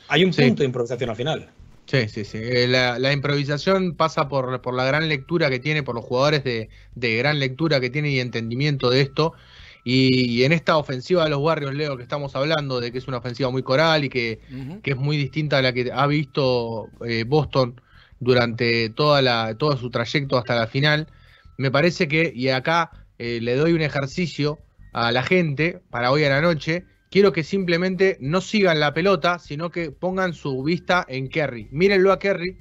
Hay 0.07 0.23
un 0.23 0.31
punto 0.31 0.61
de 0.61 0.65
improvisación 0.65 1.09
al 1.09 1.15
final. 1.15 1.49
Sí, 1.87 2.09
sí, 2.09 2.25
sí. 2.25 2.37
Eh, 2.41 2.67
la, 2.67 3.13
improvisación 3.13 3.95
pasa 3.95 4.27
por, 4.27 4.61
por, 4.61 4.73
la 4.73 4.83
gran 4.83 5.07
lectura 5.07 5.49
que 5.49 5.59
tiene, 5.59 5.83
por 5.83 5.95
los 5.95 6.03
jugadores 6.03 6.43
de, 6.43 6.69
gran 7.17 7.39
lectura 7.39 7.79
que 7.79 7.89
tienen 7.89 8.11
y 8.11 8.19
entendimiento 8.19 8.89
de 8.89 9.01
esto. 9.01 9.33
Y, 9.85 10.43
en 10.43 10.51
esta 10.51 10.77
ofensiva 10.77 11.23
de 11.23 11.29
los 11.29 11.39
Warriors, 11.39 11.75
Leo, 11.75 11.95
que 11.95 12.03
estamos 12.03 12.35
hablando, 12.35 12.81
de 12.81 12.91
que 12.91 12.97
es 12.97 13.07
una 13.07 13.17
ofensiva 13.17 13.49
muy 13.51 13.63
coral 13.63 14.03
y 14.03 14.09
que, 14.09 14.39
es 14.83 14.97
muy 14.97 15.15
distinta 15.15 15.59
a 15.59 15.61
la 15.61 15.71
que 15.71 15.89
ha 15.93 16.05
visto 16.07 16.89
eh, 17.05 17.23
Boston 17.25 17.79
durante 18.19 18.89
toda 18.89 19.21
la, 19.21 19.55
todo 19.57 19.77
su 19.77 19.89
trayecto 19.89 20.37
hasta 20.37 20.55
la 20.55 20.67
final, 20.67 21.07
me 21.57 21.71
parece 21.71 22.07
que, 22.09 22.31
y 22.35 22.49
acá 22.49 22.91
eh, 23.17 23.39
le 23.41 23.55
doy 23.55 23.73
un 23.73 23.81
ejercicio 23.81 24.59
a 24.93 25.11
la 25.11 25.23
gente 25.23 25.81
para 25.89 26.11
hoy 26.11 26.23
a 26.25 26.29
la 26.29 26.41
noche, 26.41 26.85
quiero 27.09 27.31
que 27.31 27.43
simplemente 27.43 28.17
no 28.19 28.41
sigan 28.41 28.79
la 28.79 28.93
pelota, 28.93 29.39
sino 29.39 29.71
que 29.71 29.91
pongan 29.91 30.33
su 30.33 30.63
vista 30.63 31.05
en 31.07 31.29
Kerry. 31.29 31.67
Mírenlo 31.71 32.11
a 32.11 32.19
Kerry 32.19 32.57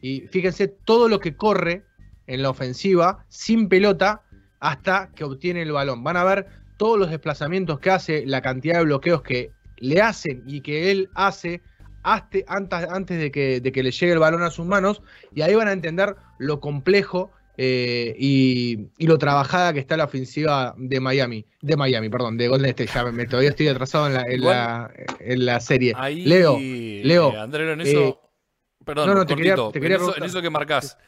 y 0.00 0.22
fíjense 0.28 0.68
todo 0.68 1.08
lo 1.08 1.20
que 1.20 1.36
corre 1.36 1.84
en 2.26 2.42
la 2.42 2.50
ofensiva 2.50 3.24
sin 3.28 3.68
pelota 3.68 4.22
hasta 4.60 5.10
que 5.14 5.24
obtiene 5.24 5.62
el 5.62 5.72
balón. 5.72 6.02
Van 6.02 6.16
a 6.16 6.24
ver 6.24 6.46
todos 6.76 6.98
los 6.98 7.10
desplazamientos 7.10 7.78
que 7.80 7.90
hace, 7.90 8.26
la 8.26 8.42
cantidad 8.42 8.78
de 8.78 8.84
bloqueos 8.84 9.22
que 9.22 9.52
le 9.78 10.00
hacen 10.00 10.42
y 10.46 10.60
que 10.60 10.90
él 10.90 11.10
hace 11.14 11.62
antes, 12.02 13.18
de, 13.18 13.30
que, 13.30 13.60
de 13.60 13.72
que 13.72 13.82
le 13.82 13.90
llegue 13.90 14.12
el 14.12 14.18
balón 14.18 14.42
a 14.42 14.50
sus 14.50 14.66
manos 14.66 15.02
y 15.34 15.40
ahí 15.40 15.54
van 15.54 15.68
a 15.68 15.72
entender 15.72 16.16
lo 16.38 16.60
complejo 16.60 17.30
eh, 17.56 18.16
y, 18.18 18.88
lo 19.06 19.18
trabajada 19.18 19.72
que 19.72 19.78
está 19.78 19.96
la 19.96 20.04
ofensiva 20.04 20.74
de 20.76 21.00
Miami, 21.00 21.46
de 21.60 21.76
Miami, 21.76 22.08
perdón, 22.08 22.36
de 22.36 22.48
Golden 22.48 22.70
State. 22.70 22.90
Ya 22.92 23.04
me, 23.04 23.26
todavía 23.26 23.50
estoy 23.50 23.68
atrasado 23.68 24.08
en 24.08 24.14
la, 24.14 24.90
en 25.20 25.46
la, 25.46 25.60
serie. 25.60 25.94
Leo, 26.14 26.58
Leo. 26.58 27.32
Eh, 27.32 27.38
Andrés, 27.38 27.72
en 27.72 27.80
eso. 27.80 28.00
Eh, 28.00 28.18
perdón, 28.84 29.08
no, 29.08 29.14
no, 29.14 29.26
te 29.26 29.36
quería, 29.36 29.54
en, 29.54 30.24
eso, 30.24 30.42
que 30.42 30.50
marcás, 30.50 30.98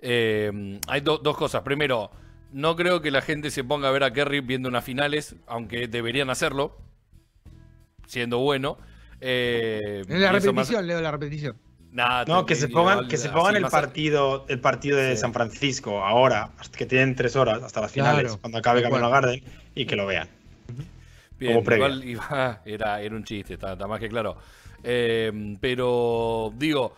hay 0.00 1.00
dos 1.00 1.36
cosas. 1.36 1.62
Primero, 1.62 2.10
no 2.52 2.76
creo 2.76 3.02
que 3.02 3.10
la 3.10 3.20
gente 3.20 3.50
se 3.50 3.64
ponga 3.64 3.88
a 3.88 3.92
ver 3.92 4.04
a 4.04 4.12
Kerry 4.12 4.40
viendo 4.40 4.68
unas 4.68 4.84
finales, 4.84 5.36
aunque 5.46 5.88
deberían 5.88 6.30
hacerlo, 6.30 6.76
siendo 8.06 8.38
bueno. 8.38 8.78
en 9.20 10.20
la 10.20 10.30
repetición, 10.30 10.86
Leo, 10.86 11.00
la 11.00 11.10
repetición 11.10 11.65
no, 12.26 12.46
que 12.46 12.54
se 12.54 12.68
pongan, 12.68 13.08
que 13.08 13.16
se 13.16 13.30
pongan 13.30 13.56
el 13.56 13.66
partido, 13.66 14.44
el 14.48 14.60
partido 14.60 14.98
de 14.98 15.16
San 15.16 15.32
Francisco 15.32 16.04
ahora, 16.04 16.50
que 16.76 16.86
tienen 16.86 17.14
tres 17.14 17.36
horas 17.36 17.62
hasta 17.62 17.80
las 17.80 17.92
finales, 17.92 18.36
cuando 18.40 18.58
acabe 18.58 18.82
Camino 18.82 19.08
Garden, 19.08 19.42
y 19.74 19.86
que 19.86 19.96
lo 19.96 20.06
vean. 20.06 20.28
Bien, 21.38 21.58
igual 21.58 22.02
era, 22.64 23.02
era 23.02 23.14
un 23.14 23.24
chiste, 23.24 23.54
está, 23.54 23.76
más 23.86 24.00
que 24.00 24.08
claro. 24.08 24.36
Eh, 24.82 25.56
pero 25.60 26.52
digo, 26.56 26.94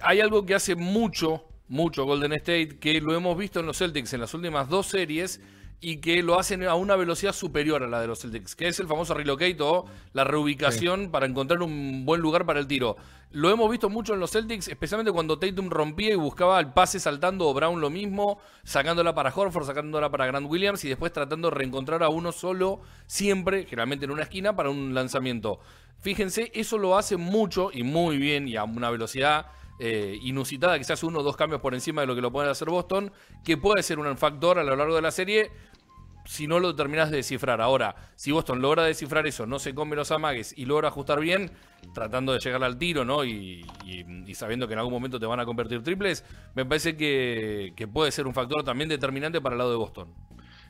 hay 0.00 0.20
algo 0.20 0.46
que 0.46 0.54
hace 0.54 0.74
mucho, 0.74 1.44
mucho 1.68 2.04
Golden 2.04 2.32
State, 2.34 2.78
que 2.78 3.00
lo 3.00 3.14
hemos 3.14 3.36
visto 3.36 3.60
en 3.60 3.66
los 3.66 3.78
Celtics 3.78 4.12
en 4.12 4.20
las 4.20 4.34
últimas 4.34 4.68
dos 4.68 4.86
series 4.86 5.40
y 5.80 5.98
que 5.98 6.22
lo 6.22 6.38
hacen 6.38 6.64
a 6.64 6.74
una 6.74 6.96
velocidad 6.96 7.32
superior 7.32 7.82
a 7.82 7.86
la 7.86 8.00
de 8.00 8.06
los 8.06 8.20
Celtics, 8.20 8.56
que 8.56 8.68
es 8.68 8.80
el 8.80 8.86
famoso 8.86 9.14
relocate 9.14 9.58
o 9.60 9.84
la 10.12 10.24
reubicación 10.24 11.10
para 11.10 11.26
encontrar 11.26 11.62
un 11.62 12.04
buen 12.06 12.20
lugar 12.20 12.46
para 12.46 12.60
el 12.60 12.66
tiro. 12.66 12.96
Lo 13.32 13.50
hemos 13.50 13.68
visto 13.70 13.90
mucho 13.90 14.14
en 14.14 14.20
los 14.20 14.30
Celtics, 14.30 14.68
especialmente 14.68 15.10
cuando 15.10 15.38
Tatum 15.38 15.68
rompía 15.68 16.12
y 16.12 16.16
buscaba 16.16 16.60
el 16.60 16.72
pase 16.72 17.00
saltando, 17.00 17.48
o 17.48 17.54
Brown 17.54 17.80
lo 17.80 17.90
mismo, 17.90 18.38
sacándola 18.62 19.14
para 19.14 19.32
Horford, 19.34 19.66
sacándola 19.66 20.08
para 20.10 20.26
Grant 20.26 20.48
Williams 20.48 20.84
y 20.84 20.88
después 20.88 21.12
tratando 21.12 21.50
de 21.50 21.56
reencontrar 21.56 22.02
a 22.04 22.08
uno 22.08 22.30
solo, 22.30 22.80
siempre, 23.06 23.64
generalmente 23.64 24.04
en 24.04 24.12
una 24.12 24.22
esquina, 24.22 24.54
para 24.54 24.70
un 24.70 24.94
lanzamiento. 24.94 25.58
Fíjense, 25.98 26.52
eso 26.54 26.78
lo 26.78 26.96
hace 26.96 27.16
mucho 27.16 27.70
y 27.72 27.82
muy 27.82 28.18
bien 28.18 28.46
y 28.46 28.56
a 28.56 28.64
una 28.64 28.90
velocidad 28.90 29.46
eh, 29.78 30.18
inusitada, 30.22 30.78
quizás 30.78 31.02
uno 31.02 31.18
o 31.18 31.22
dos 31.22 31.36
cambios 31.36 31.60
por 31.60 31.74
encima 31.74 32.02
de 32.02 32.06
lo 32.06 32.14
que 32.14 32.20
lo 32.20 32.30
puede 32.30 32.48
hacer 32.48 32.70
Boston, 32.70 33.12
que 33.44 33.56
puede 33.56 33.82
ser 33.82 33.98
un 33.98 34.16
factor 34.16 34.58
a 34.58 34.64
lo 34.64 34.76
largo 34.76 34.94
de 34.94 35.02
la 35.02 35.10
serie 35.10 35.50
si 36.26 36.46
no 36.46 36.58
lo 36.58 36.74
terminas 36.74 37.10
de 37.10 37.18
descifrar. 37.18 37.60
Ahora, 37.60 37.96
si 38.16 38.32
Boston 38.32 38.62
logra 38.62 38.84
descifrar 38.84 39.26
eso, 39.26 39.46
no 39.46 39.58
se 39.58 39.74
come 39.74 39.96
los 39.96 40.10
amagues 40.10 40.54
y 40.56 40.64
logra 40.64 40.88
ajustar 40.88 41.20
bien, 41.20 41.50
tratando 41.92 42.32
de 42.32 42.38
llegar 42.38 42.62
al 42.64 42.78
tiro, 42.78 43.04
¿no? 43.04 43.24
Y, 43.24 43.66
sabiendo 44.32 44.66
que 44.66 44.72
en 44.72 44.78
algún 44.78 44.94
momento 44.94 45.20
te 45.20 45.26
van 45.26 45.40
a 45.40 45.44
convertir 45.44 45.82
triples, 45.82 46.24
me 46.54 46.64
parece 46.64 46.96
que, 46.96 47.88
puede 47.92 48.10
ser 48.10 48.26
un 48.26 48.34
factor 48.34 48.64
también 48.64 48.88
determinante 48.88 49.40
para 49.40 49.54
el 49.54 49.58
lado 49.58 49.70
de 49.70 49.76
Boston. 49.76 50.08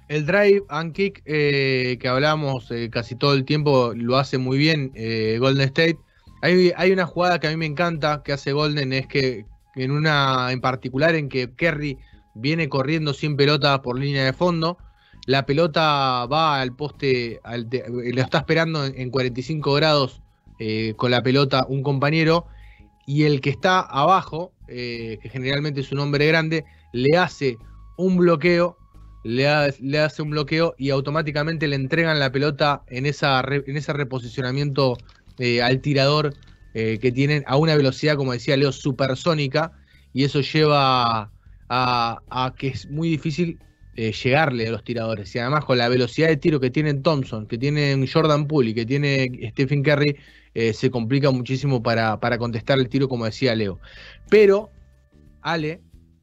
El 0.09 0.27
drive 0.27 0.65
and 0.69 0.93
kick 0.93 1.23
eh, 1.25 1.97
que 1.99 2.09
hablamos 2.09 2.71
eh, 2.71 2.91
casi 2.91 3.17
todo 3.17 3.33
el 3.33 3.47
tiempo 3.47 3.93
lo 3.95 4.19
hace 4.19 4.37
muy 4.37 4.59
bien 4.59 4.93
Golden 5.39 5.69
State. 5.69 5.99
Hay, 6.45 6.93
una 6.93 7.07
jugada 7.07 7.41
que 7.41 7.47
a 7.47 7.51
mí 7.51 7.57
me 7.57 7.65
encanta 7.65 8.23
que 8.23 8.35
hace 8.35 8.53
Golden, 8.53 8.93
es 8.93 9.07
que 9.07 9.47
en 9.77 9.91
una 9.91 10.53
en 10.53 10.61
particular 10.61 11.15
en 11.15 11.31
que 11.31 11.51
Kerry 11.55 11.99
viene 12.35 12.69
corriendo 12.69 13.15
sin 13.15 13.35
pelota 13.35 13.81
por 13.81 13.99
línea 13.99 14.27
de 14.27 14.35
fondo, 14.35 14.77
la 15.25 15.47
pelota 15.47 16.27
va 16.27 16.61
al 16.61 16.77
poste, 16.77 17.41
lo 17.43 18.21
está 18.21 18.39
esperando 18.39 18.85
en 18.85 19.09
45 19.09 19.73
grados 19.73 20.21
eh, 20.59 20.93
con 20.99 21.11
la 21.11 21.23
pelota 21.23 21.65
un 21.67 21.83
compañero, 21.83 22.47
y 23.07 23.23
el 23.25 23.41
que 23.41 23.49
está 23.49 23.81
abajo, 23.81 24.53
eh, 24.69 25.19
que 25.23 25.31
generalmente 25.31 25.81
es 25.81 25.93
un 25.93 26.01
hombre 26.01 26.27
grande, 26.27 26.67
le 26.93 27.17
hace 27.17 27.57
un 27.97 28.19
bloqueo, 28.19 28.77
le, 29.23 29.49
hace 29.49 30.21
un 30.21 30.29
bloqueo 30.29 30.75
y 30.77 30.91
automáticamente 30.91 31.69
le 31.69 31.77
entregan 31.77 32.19
la 32.19 32.31
pelota 32.31 32.83
en, 32.89 33.07
esa, 33.07 33.43
en 33.49 33.79
ese 33.79 33.95
reposicionamiento 33.95 34.99
eh, 35.39 35.63
al 35.63 35.81
tirador 35.81 36.35
eh, 36.75 36.99
que 37.01 37.13
tienen 37.13 37.45
a 37.47 37.57
una 37.57 37.77
velocidad, 37.77 38.17
como 38.17 38.33
decía 38.33 38.57
Leo, 38.57 38.73
supersónica, 38.73 39.73
y 40.13 40.25
eso 40.25 40.41
lleva 40.41 41.31
a, 41.69 42.55
que 42.57 42.69
es 42.69 42.89
muy 42.89 43.09
difícil 43.09 43.59
eh, 43.97 44.13
llegarle 44.13 44.69
a 44.69 44.71
los 44.71 44.85
tiradores. 44.85 45.35
Y 45.35 45.39
además 45.39 45.65
con 45.65 45.79
la 45.79 45.89
velocidad 45.89 46.29
de 46.29 46.37
tiro 46.37 46.61
que 46.61 46.71
tienen 46.71 47.03
Thompson, 47.03 47.47
que 47.47 47.59
tienen 47.59 48.07
Jordan 48.07 48.47
Poole 48.47 48.71
y 48.71 48.75
que 48.75 48.87
tiene 48.87 49.51
Stephen 49.51 49.83
Curry, 49.83 50.17
se 50.73 50.89
complica 50.89 51.33
muchísimo 51.33 51.83
para, 51.83 52.21
para 52.21 52.39
contestar 52.39 52.79
el 52.79 52.89
tiro, 52.89 53.09
como 53.09 53.25
decía 53.25 53.57
Leo. 53.57 53.81
Pero, 54.31 54.71
Ale, 55.43 55.81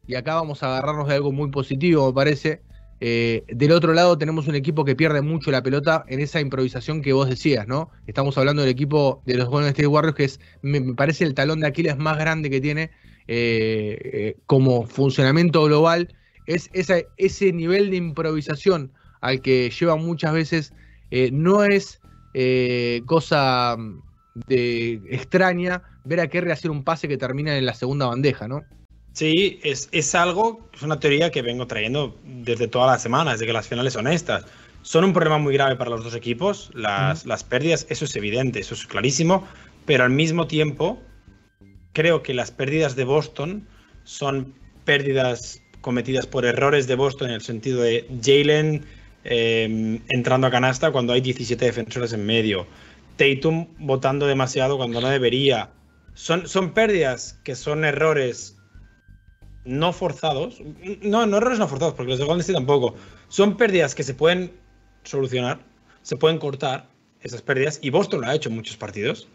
y 0.07 0.16
acá 0.16 0.36
vamos 0.36 0.64
a 0.64 0.68
agarrarnos 0.68 1.09
de 1.09 1.16
algo 1.16 1.34
muy 1.34 1.51
positivo, 1.51 2.07
me 2.07 2.14
parece, 2.14 2.62
eh, 3.04 3.43
del 3.47 3.72
otro 3.72 3.93
lado 3.93 4.16
tenemos 4.16 4.47
un 4.47 4.54
equipo 4.54 4.86
que 4.86 4.95
pierde 4.95 5.24
mucho 5.24 5.49
la 5.49 5.64
pelota 5.64 6.06
en 6.08 6.20
esa 6.20 6.39
improvisación 6.39 7.02
que 7.02 7.14
vos 7.14 7.28
decías, 7.28 7.68
¿no? 7.68 7.89
Estamos 8.06 8.38
hablando 8.38 8.62
del 8.62 8.70
equipo 8.70 9.24
de 9.26 9.38
los 9.38 9.49
Golden 9.49 9.70
State 9.70 9.88
Warriors, 9.88 10.16
que 10.16 10.26
es, 10.26 10.39
me, 10.62 10.93
parece 10.93 11.24
el 11.24 11.34
talón 11.34 11.62
de 11.62 11.68
Aquiles 11.68 11.97
más 11.97 12.20
grande 12.20 12.52
que 12.52 12.62
tiene 12.62 12.91
eh, 13.28 13.97
eh, 14.04 14.38
como 14.45 14.86
funcionamiento 14.86 15.64
global. 15.64 16.14
Es 16.45 16.70
ese 16.74 17.54
nivel 17.54 17.89
de 17.89 17.95
improvisación 17.95 18.91
al 19.20 19.41
que 19.41 19.72
lleva 19.72 19.95
muchas 19.95 20.34
veces, 20.34 20.74
no 21.32 21.64
es 21.64 22.02
cosa 23.06 23.78
de 24.47 25.02
extraña 25.10 25.84
ver 26.04 26.20
a 26.20 26.28
Kerry 26.28 26.52
hacer 26.52 26.72
un 26.72 26.84
pase 26.84 27.08
que 27.08 27.18
termina 27.18 27.58
en 27.58 27.66
la 27.66 27.74
segunda 27.74 28.08
bandeja, 28.08 28.47
¿no? 28.47 28.62
Sí, 29.14 29.59
es, 29.64 29.89
es 29.91 30.16
algo, 30.16 30.70
es 30.74 30.82
una 30.84 30.99
teoría 30.99 31.32
que 31.32 31.41
vengo 31.41 31.68
trayendo 31.68 32.18
desde 32.24 32.68
toda 32.68 32.88
la 32.88 32.99
semana, 32.99 33.34
desde 33.34 33.45
que 33.45 33.53
las 33.53 33.68
finales 33.68 33.93
son 33.93 34.07
estas. 34.07 34.45
Son 34.84 35.03
un 35.03 35.14
problema 35.14 35.38
muy 35.38 35.53
grave 35.53 35.76
para 35.76 35.89
los 35.89 36.03
dos 36.03 36.16
equipos, 36.16 36.72
las, 36.74 37.26
las 37.26 37.43
pérdidas, 37.43 37.86
eso 37.89 38.05
es 38.05 38.16
evidente, 38.16 38.59
eso 38.59 38.74
es 38.74 38.88
clarísimo, 38.88 39.47
pero 39.86 40.05
al 40.05 40.09
mismo 40.09 40.47
tiempo 40.47 40.99
creo 41.93 42.24
que 42.24 42.34
las 42.34 42.51
pérdidas 42.51 42.95
de 42.95 43.03
Boston 43.03 43.68
son 44.05 44.55
pérdidas 44.86 45.62
cometidas 45.82 46.26
por 46.26 46.45
errores 46.45 46.88
de 46.88 46.95
Boston 46.95 47.30
en 47.30 47.36
el 47.36 47.41
sentido 47.41 47.82
de 47.82 48.07
Jalen 48.24 48.86
em, 49.24 49.99
entrando 50.09 50.47
a 50.47 50.51
canasta 50.51 50.91
cuando 50.91 51.14
hay 51.14 51.22
17 51.22 51.64
defensores 51.64 52.14
en 52.14 52.26
medio, 52.26 52.66
Tatum 53.18 53.68
votando 53.78 54.26
demasiado 54.26 54.78
cuando 54.78 55.01
no 55.01 55.09
debería. 55.09 55.70
Son, 56.14 56.47
son 56.47 56.74
pérdidas 56.74 57.39
que 57.43 57.55
son 57.55 57.86
errores 57.86 58.57
no 59.66 59.93
forzados. 59.93 60.62
No, 61.01 61.26
no 61.26 61.38
errores 61.38 61.59
no 61.59 61.68
forzados, 61.68 61.93
porque 61.93 62.12
los 62.12 62.20
de 62.20 62.26
Golden 62.26 62.41
State 62.41 62.57
tampoco. 62.57 62.95
Son 63.28 63.57
pérdidas 63.57 63.95
que 63.95 64.03
se 64.03 64.14
pueden 64.14 64.51
solucionar, 65.03 65.59
se 66.01 66.18
pueden 66.18 66.38
cortar 66.38 66.88
esas 67.22 67.41
pérdidas 67.41 67.80
y 67.82 67.89
Boston 67.89 68.22
lo 68.22 68.28
ha 68.28 68.36
hecho 68.36 68.49
en 68.49 68.55
muchos 68.55 68.78
partidos. 68.78 69.28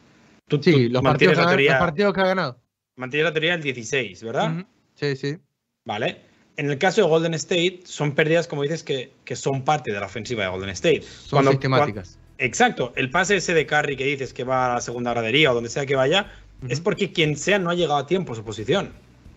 Tú, 0.49 0.61
sí, 0.63 0.89
los, 0.89 1.03
partidos, 1.03 1.37
la 1.37 1.49
teoría, 1.49 1.73
los 1.73 1.81
partidos 1.81 2.15
que 2.15 2.21
ha 2.21 2.27
ganado. 2.27 2.61
Mantienes 2.97 3.25
la 3.25 3.33
teoría 3.33 3.53
del 3.53 3.63
16, 3.63 4.23
¿verdad? 4.23 4.65
Sí, 4.95 5.17
sí. 5.17 5.37
Vale. 5.85 6.23
En 6.57 6.71
el 6.71 6.79
caso 6.79 7.03
de 7.03 7.09
Golden 7.09 7.35
State, 7.35 7.81
son 7.85 8.13
pérdidas, 8.13 8.47
como 8.47 8.63
dices, 8.63 8.83
que, 8.83 9.13
que 9.25 9.37
son 9.37 9.63
parte 9.63 9.93
de 9.93 10.01
la 10.01 10.07
ofensiva 10.07 10.45
de 10.45 10.51
Golden 10.51 10.71
State. 10.71 11.03
Son 11.03 11.47
sistemáticas. 11.47 12.19
exacto. 12.39 12.93
El 12.97 13.11
pase 13.11 13.37
ese 13.37 13.53
de 13.53 13.67
Curry 13.67 13.97
que 13.97 14.05
dices 14.05 14.33
que 14.33 14.45
va 14.45 14.71
a 14.71 14.75
la 14.75 14.81
segunda 14.81 15.13
gradería 15.13 15.51
o 15.51 15.55
donde 15.55 15.69
sea 15.69 15.85
que 15.85 15.97
vaya, 15.97 16.33
es 16.69 16.81
porque 16.81 17.13
quien 17.13 17.37
sea 17.37 17.59
no 17.59 17.71
ha 17.71 17.75
llegado 17.75 17.99
a 17.99 18.07
tiempo 18.07 18.33
a 18.33 18.37
su 18.37 18.45
posición. 18.45 18.93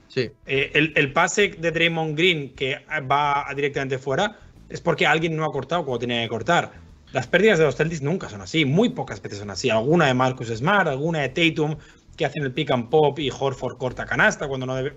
Sí. 0.09 0.31
Eh, 0.45 0.71
el, 0.73 0.91
el, 0.95 1.13
pase 1.13 1.55
de 1.57 1.71
Draymond 1.71 2.17
Green 2.17 2.55
que 2.55 2.79
va 3.09 3.45
directamente 3.55 3.99
fuera 3.99 4.37
es 4.67 4.81
porque 4.81 5.05
alguien 5.05 5.37
no 5.37 5.45
ha 5.45 5.51
cortado 5.51 5.85
como 5.85 5.97
tenía 5.99 6.21
que 6.23 6.27
cortar. 6.27 6.71
Las 7.13 7.27
pérdidas 7.27 7.57
de 7.57 7.65
los 7.65 7.75
Celtics 7.75 8.01
nunca 8.01 8.27
son 8.27 8.41
así, 8.41 8.65
muy 8.65 8.89
pocas 8.89 9.21
veces 9.21 9.39
son 9.39 9.49
así. 9.49 9.69
Alguna 9.69 10.07
de 10.07 10.13
Marcus 10.13 10.49
Smart, 10.49 10.87
alguna 10.87 11.19
de 11.21 11.29
Tatum, 11.29 11.77
que 12.17 12.25
hacen 12.25 12.43
el 12.43 12.51
pick 12.51 12.71
and 12.71 12.89
pop 12.89 13.17
y 13.17 13.31
Horford 13.31 13.77
corta 13.77 14.05
canasta 14.05 14.47
cuando 14.47 14.65
no 14.65 14.75
debe. 14.75 14.95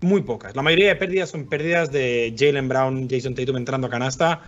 Muy 0.00 0.22
pocas. 0.22 0.56
La 0.56 0.62
mayoría 0.62 0.88
de 0.88 0.96
pérdidas 0.96 1.30
son 1.30 1.46
pérdidas 1.46 1.92
de 1.92 2.34
Jalen 2.36 2.68
Brown, 2.68 3.08
Jason 3.08 3.34
Tatum 3.34 3.56
entrando 3.56 3.86
a 3.86 3.90
canasta 3.90 4.40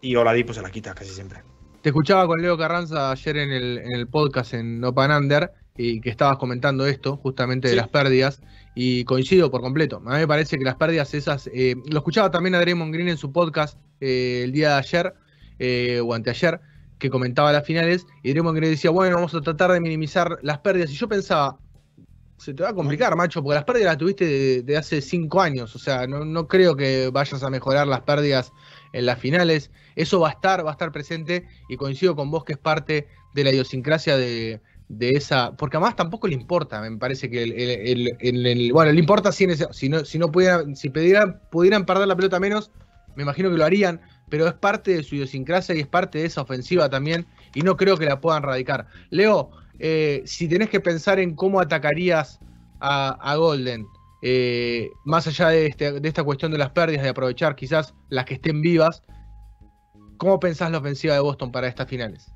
y 0.00 0.16
Oladipo 0.16 0.52
se 0.52 0.62
la 0.62 0.70
quita 0.70 0.94
casi 0.94 1.10
siempre. 1.10 1.40
Te 1.80 1.88
escuchaba 1.88 2.26
con 2.26 2.40
Leo 2.40 2.56
Carranza 2.56 3.10
ayer 3.10 3.36
en 3.38 3.50
el, 3.50 3.78
en 3.78 3.92
el 3.94 4.06
podcast 4.08 4.54
en 4.54 4.84
Open 4.84 5.10
Under 5.10 5.50
y 5.76 6.00
que 6.00 6.10
estabas 6.10 6.38
comentando 6.38 6.86
esto, 6.86 7.16
justamente 7.16 7.68
de 7.68 7.76
las 7.76 7.88
pérdidas, 7.88 8.42
y 8.74 9.04
coincido 9.04 9.50
por 9.50 9.60
completo. 9.60 9.96
A 10.06 10.14
mí 10.14 10.18
me 10.18 10.28
parece 10.28 10.58
que 10.58 10.64
las 10.64 10.76
pérdidas 10.76 11.14
esas, 11.14 11.48
eh, 11.52 11.76
lo 11.90 11.98
escuchaba 11.98 12.30
también 12.30 12.54
a 12.54 12.60
Draymond 12.60 12.92
Green 12.92 13.08
en 13.08 13.18
su 13.18 13.32
podcast 13.32 13.78
eh, 14.00 14.42
el 14.44 14.52
día 14.52 14.70
de 14.70 14.74
ayer, 14.74 15.14
eh, 15.58 16.00
o 16.04 16.14
anteayer, 16.14 16.60
que 16.98 17.10
comentaba 17.10 17.52
las 17.52 17.66
finales, 17.66 18.06
y 18.22 18.30
Draymond 18.32 18.56
Green 18.56 18.72
decía, 18.72 18.90
bueno, 18.90 19.16
vamos 19.16 19.34
a 19.34 19.40
tratar 19.40 19.72
de 19.72 19.80
minimizar 19.80 20.38
las 20.42 20.58
pérdidas. 20.58 20.90
Y 20.90 20.94
yo 20.94 21.08
pensaba, 21.08 21.58
se 22.36 22.54
te 22.54 22.62
va 22.62 22.70
a 22.70 22.74
complicar, 22.74 23.14
macho, 23.16 23.42
porque 23.42 23.54
las 23.54 23.64
pérdidas 23.64 23.92
las 23.92 23.98
tuviste 23.98 24.62
de, 24.62 24.76
hace 24.76 25.00
cinco 25.00 25.40
años. 25.40 25.74
O 25.74 25.78
sea, 25.78 26.06
no, 26.06 26.48
creo 26.48 26.76
que 26.76 27.08
vayas 27.12 27.42
a 27.42 27.50
mejorar 27.50 27.86
las 27.86 28.00
pérdidas 28.02 28.52
en 28.92 29.06
las 29.06 29.18
finales. 29.18 29.70
Eso 29.96 30.20
va 30.20 30.28
a 30.28 30.32
estar, 30.32 30.64
va 30.64 30.70
a 30.70 30.72
estar 30.72 30.92
presente, 30.92 31.46
y 31.68 31.76
coincido 31.76 32.14
con 32.16 32.30
vos 32.30 32.44
que 32.44 32.54
es 32.54 32.58
parte 32.58 33.08
de 33.34 33.44
la 33.44 33.50
idiosincrasia 33.50 34.16
de, 34.16 34.60
esa. 35.00 35.56
Porque 35.56 35.76
además 35.76 35.96
tampoco 35.96 36.28
le 36.28 36.34
importa, 36.34 36.80
me 36.80 36.96
parece 36.98 37.30
que 37.30 37.42
el, 37.42 38.72
bueno, 38.72 38.92
le 38.92 38.98
importa 38.98 39.32
si, 39.32 39.46
si 39.72 39.88
no, 39.88 40.04
si 40.04 40.18
no 40.18 40.30
pudieran, 40.30 40.76
si 40.76 40.90
pudieran, 40.90 41.86
perder 41.86 42.08
la 42.08 42.16
pelota 42.16 42.38
menos, 42.38 42.70
me 43.16 43.22
imagino 43.22 43.50
que 43.50 43.56
lo 43.56 43.64
harían, 43.64 44.00
pero 44.28 44.46
es 44.46 44.54
parte 44.54 44.96
de 44.96 45.02
su 45.02 45.16
idiosincrasia 45.16 45.74
y 45.74 45.80
es 45.80 45.86
parte 45.86 46.18
de 46.18 46.26
esa 46.26 46.42
ofensiva 46.42 46.88
también, 46.88 47.26
y 47.54 47.62
no 47.62 47.76
creo 47.76 47.96
que 47.96 48.06
la 48.06 48.20
puedan 48.20 48.42
radicar. 48.42 48.86
Leo, 49.10 49.50
eh, 49.78 50.22
si 50.26 50.48
tenés 50.48 50.70
que 50.70 50.80
pensar 50.80 51.18
en 51.18 51.34
cómo 51.34 51.60
atacarías 51.60 52.40
a, 52.80 53.36
Golden, 53.36 53.86
eh, 54.22 54.88
más 55.04 55.26
allá 55.26 55.54
este, 55.54 56.00
de, 56.00 56.08
esta 56.08 56.24
cuestión 56.24 56.52
de 56.52 56.58
las 56.58 56.70
pérdidas, 56.70 57.02
de 57.02 57.10
aprovechar 57.10 57.54
quizás 57.54 57.94
las 58.08 58.24
que 58.24 58.34
estén 58.34 58.60
vivas, 58.60 59.02
¿cómo 60.16 60.40
pensás 60.40 60.70
la 60.70 60.78
ofensiva 60.78 61.14
de 61.14 61.20
Boston 61.20 61.52
para 61.52 61.68
estas 61.68 61.88
finales? 61.88 62.32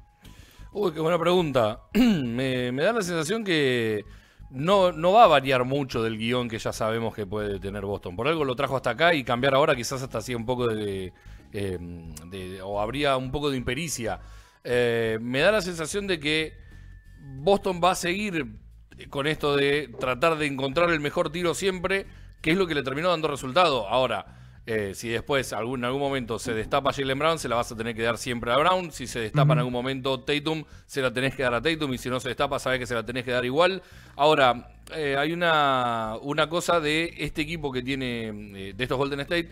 Uy, 0.79 0.93
qué 0.93 1.01
buena 1.01 1.19
pregunta. 1.19 1.85
me, 1.95 2.71
da 2.71 2.93
la 2.93 3.01
sensación 3.01 3.45
que 3.45 4.05
no, 4.51 4.93
no 4.93 5.11
va 5.11 5.25
a 5.25 5.27
variar 5.27 5.65
mucho 5.65 6.03
del 6.03 6.19
guion 6.19 6.51
que 6.51 6.59
ya 6.59 6.71
sabemos 6.71 7.15
que 7.15 7.25
puede 7.25 7.59
tener 7.59 7.87
Boston. 7.87 8.15
Por 8.15 8.29
algo 8.29 8.45
lo 8.45 8.55
trajo 8.55 8.77
hasta 8.77 8.91
acá 8.91 9.15
y 9.15 9.25
cambiar 9.25 9.55
ahora 9.55 9.75
quizás 9.75 10.03
hasta 10.03 10.19
hacía 10.19 10.37
un 10.37 10.45
poco 10.45 10.67
de, 10.67 11.15
eh, 11.55 12.61
o 12.63 12.79
habría 12.79 13.17
un 13.17 13.31
poco 13.31 13.49
de 13.49 13.57
impericia. 13.57 14.21
Eh, 14.65 15.17
me 15.23 15.41
da 15.41 15.51
la 15.51 15.63
sensación 15.63 16.07
de 16.07 16.21
que 16.21 16.59
Boston 17.39 17.81
va 17.83 17.93
a 17.93 17.95
seguir 17.95 18.59
con 19.09 19.27
esto 19.27 19.57
de 19.57 19.89
tratar 19.99 20.37
de 20.37 20.45
encontrar 20.45 20.91
el 20.91 21.01
mejor 21.01 21.33
tiro 21.33 21.55
siempre, 21.55 22.05
que 22.43 22.51
es 22.51 22.59
lo 22.59 22.67
que 22.67 22.75
le 22.75 22.83
terminó 22.83 23.09
dando 23.09 23.29
resultado. 23.29 23.89
Ahora, 23.89 24.46
eh, 24.67 24.93
si 24.95 25.09
después 25.09 25.53
algún, 25.53 25.81
en 25.81 25.85
algún 25.87 26.01
momento 26.01 26.39
se 26.39 26.53
destapa 26.53 26.93
Jalen 26.93 27.19
Brown, 27.19 27.39
se 27.39 27.49
la 27.49 27.57
vas 27.57 27.71
a 27.71 27.77
tener 27.77 27.95
que 27.95 28.03
dar 28.03 28.19
siempre 28.19 28.53
a 28.53 28.57
Brown. 28.57 28.91
Si 28.93 29.07
se 29.07 29.21
destapa 29.21 29.53
en 29.53 29.61
algún 29.61 29.73
momento 29.73 30.21
Tatum, 30.21 30.65
se 30.87 31.01
la 31.03 31.13
tenés 31.13 31.35
que 31.35 31.43
dar 31.43 31.55
a 31.55 31.63
Tatum. 31.63 31.95
Y 31.95 31.99
si 31.99 32.11
no 32.11 32.21
se 32.21 32.29
destapa, 32.29 32.59
sabes 32.59 32.81
que 32.81 32.87
se 32.87 32.95
la 32.95 33.07
tenés 33.07 33.25
que 33.25 33.31
dar 33.31 33.45
igual. 33.45 33.83
Ahora, 34.17 34.71
hay 34.93 35.33
una, 35.33 36.17
una 36.21 36.49
cosa 36.49 36.81
de 36.81 37.15
este 37.19 37.43
equipo 37.43 37.73
que 37.73 37.83
tiene, 37.83 38.73
de 38.75 38.83
estos 38.85 38.99
Golden 38.99 39.21
State, 39.21 39.51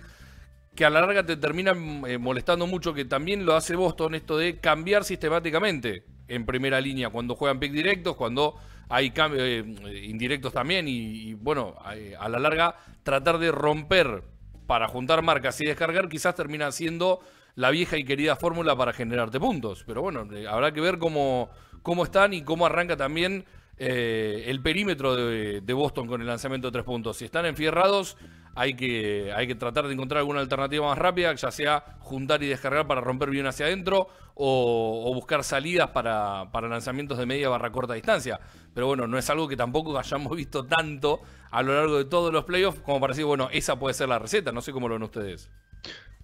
que 0.74 0.84
a 0.84 0.90
la 0.90 1.00
larga 1.00 1.24
te 1.24 1.36
termina 1.36 1.72
eh, 2.06 2.18
molestando 2.18 2.66
mucho, 2.66 2.94
que 2.94 3.04
también 3.04 3.46
lo 3.46 3.54
hace 3.54 3.76
Boston, 3.76 4.14
esto 4.14 4.36
de 4.36 4.58
cambiar 4.58 5.04
sistemáticamente 5.04 6.04
en 6.26 6.46
primera 6.46 6.80
línea, 6.80 7.10
cuando 7.10 7.36
juegan 7.36 7.60
pick 7.60 7.72
directos, 7.72 8.16
cuando 8.16 8.56
hay 8.88 9.10
cambios 9.10 9.44
eh, 9.44 10.04
indirectos 10.04 10.52
también, 10.52 10.86
y, 10.88 11.34
bueno, 11.34 11.76
a, 11.80 12.28
la 12.28 12.38
larga 12.38 12.76
tratar 13.02 13.38
de 13.38 13.52
romper 13.52 14.22
para 14.66 14.88
juntar 14.88 15.22
marcas 15.22 15.60
y 15.60 15.66
descargar, 15.66 16.08
quizás 16.08 16.34
termina 16.34 16.70
siendo 16.72 17.20
la 17.54 17.70
vieja 17.70 17.96
y 17.96 18.04
querida 18.04 18.36
fórmula 18.36 18.76
para 18.76 18.92
generarte 18.92 19.38
puntos. 19.38 19.84
Pero 19.86 20.02
bueno, 20.02 20.26
eh, 20.32 20.46
habrá 20.48 20.72
que 20.72 20.80
ver 20.80 20.98
cómo, 20.98 21.50
cómo 21.82 22.04
están 22.04 22.32
y 22.32 22.42
cómo 22.42 22.66
arranca 22.66 22.96
también 22.96 23.44
el 23.76 24.62
perímetro 24.62 25.16
de, 25.16 25.60
de, 25.60 25.72
Boston 25.72 26.06
con 26.06 26.20
el 26.20 26.28
lanzamiento 26.28 26.68
de 26.68 26.72
tres 26.72 26.84
puntos. 26.84 27.16
Si 27.16 27.24
están 27.24 27.44
enfierrados, 27.44 28.16
hay 28.54 28.74
que, 28.74 29.32
hay 29.34 29.46
que 29.46 29.54
tratar 29.54 29.86
de 29.86 29.94
encontrar 29.94 30.18
alguna 30.18 30.40
alternativa 30.40 30.86
más 30.86 30.98
rápida, 30.98 31.34
ya 31.34 31.50
sea 31.50 31.84
juntar 32.00 32.42
y 32.42 32.48
descargar 32.48 32.86
para 32.86 33.00
romper 33.00 33.30
bien 33.30 33.46
hacia 33.46 33.66
adentro 33.66 34.08
o, 34.34 35.12
buscar 35.14 35.44
salidas 35.44 35.90
para, 35.90 36.48
lanzamientos 36.68 37.18
de 37.18 37.26
media 37.26 37.48
barra 37.48 37.70
corta 37.72 37.94
distancia. 37.94 38.40
Pero 38.72 38.86
bueno, 38.86 39.06
no 39.06 39.18
es 39.18 39.28
algo 39.30 39.48
que 39.48 39.56
tampoco 39.56 39.98
hayamos 39.98 40.36
visto 40.36 40.64
tanto 40.64 41.20
a 41.50 41.62
lo 41.62 41.74
largo 41.74 41.98
de 41.98 42.04
todos 42.04 42.32
los 42.32 42.44
playoffs 42.44 42.80
como 42.80 43.00
para 43.00 43.12
decir, 43.12 43.24
bueno, 43.24 43.48
esa 43.52 43.78
puede 43.78 43.94
ser 43.94 44.08
la 44.08 44.18
receta. 44.18 44.52
No 44.52 44.60
sé 44.60 44.72
cómo 44.72 44.88
lo 44.88 44.94
ven 44.94 45.02
ustedes. 45.02 45.50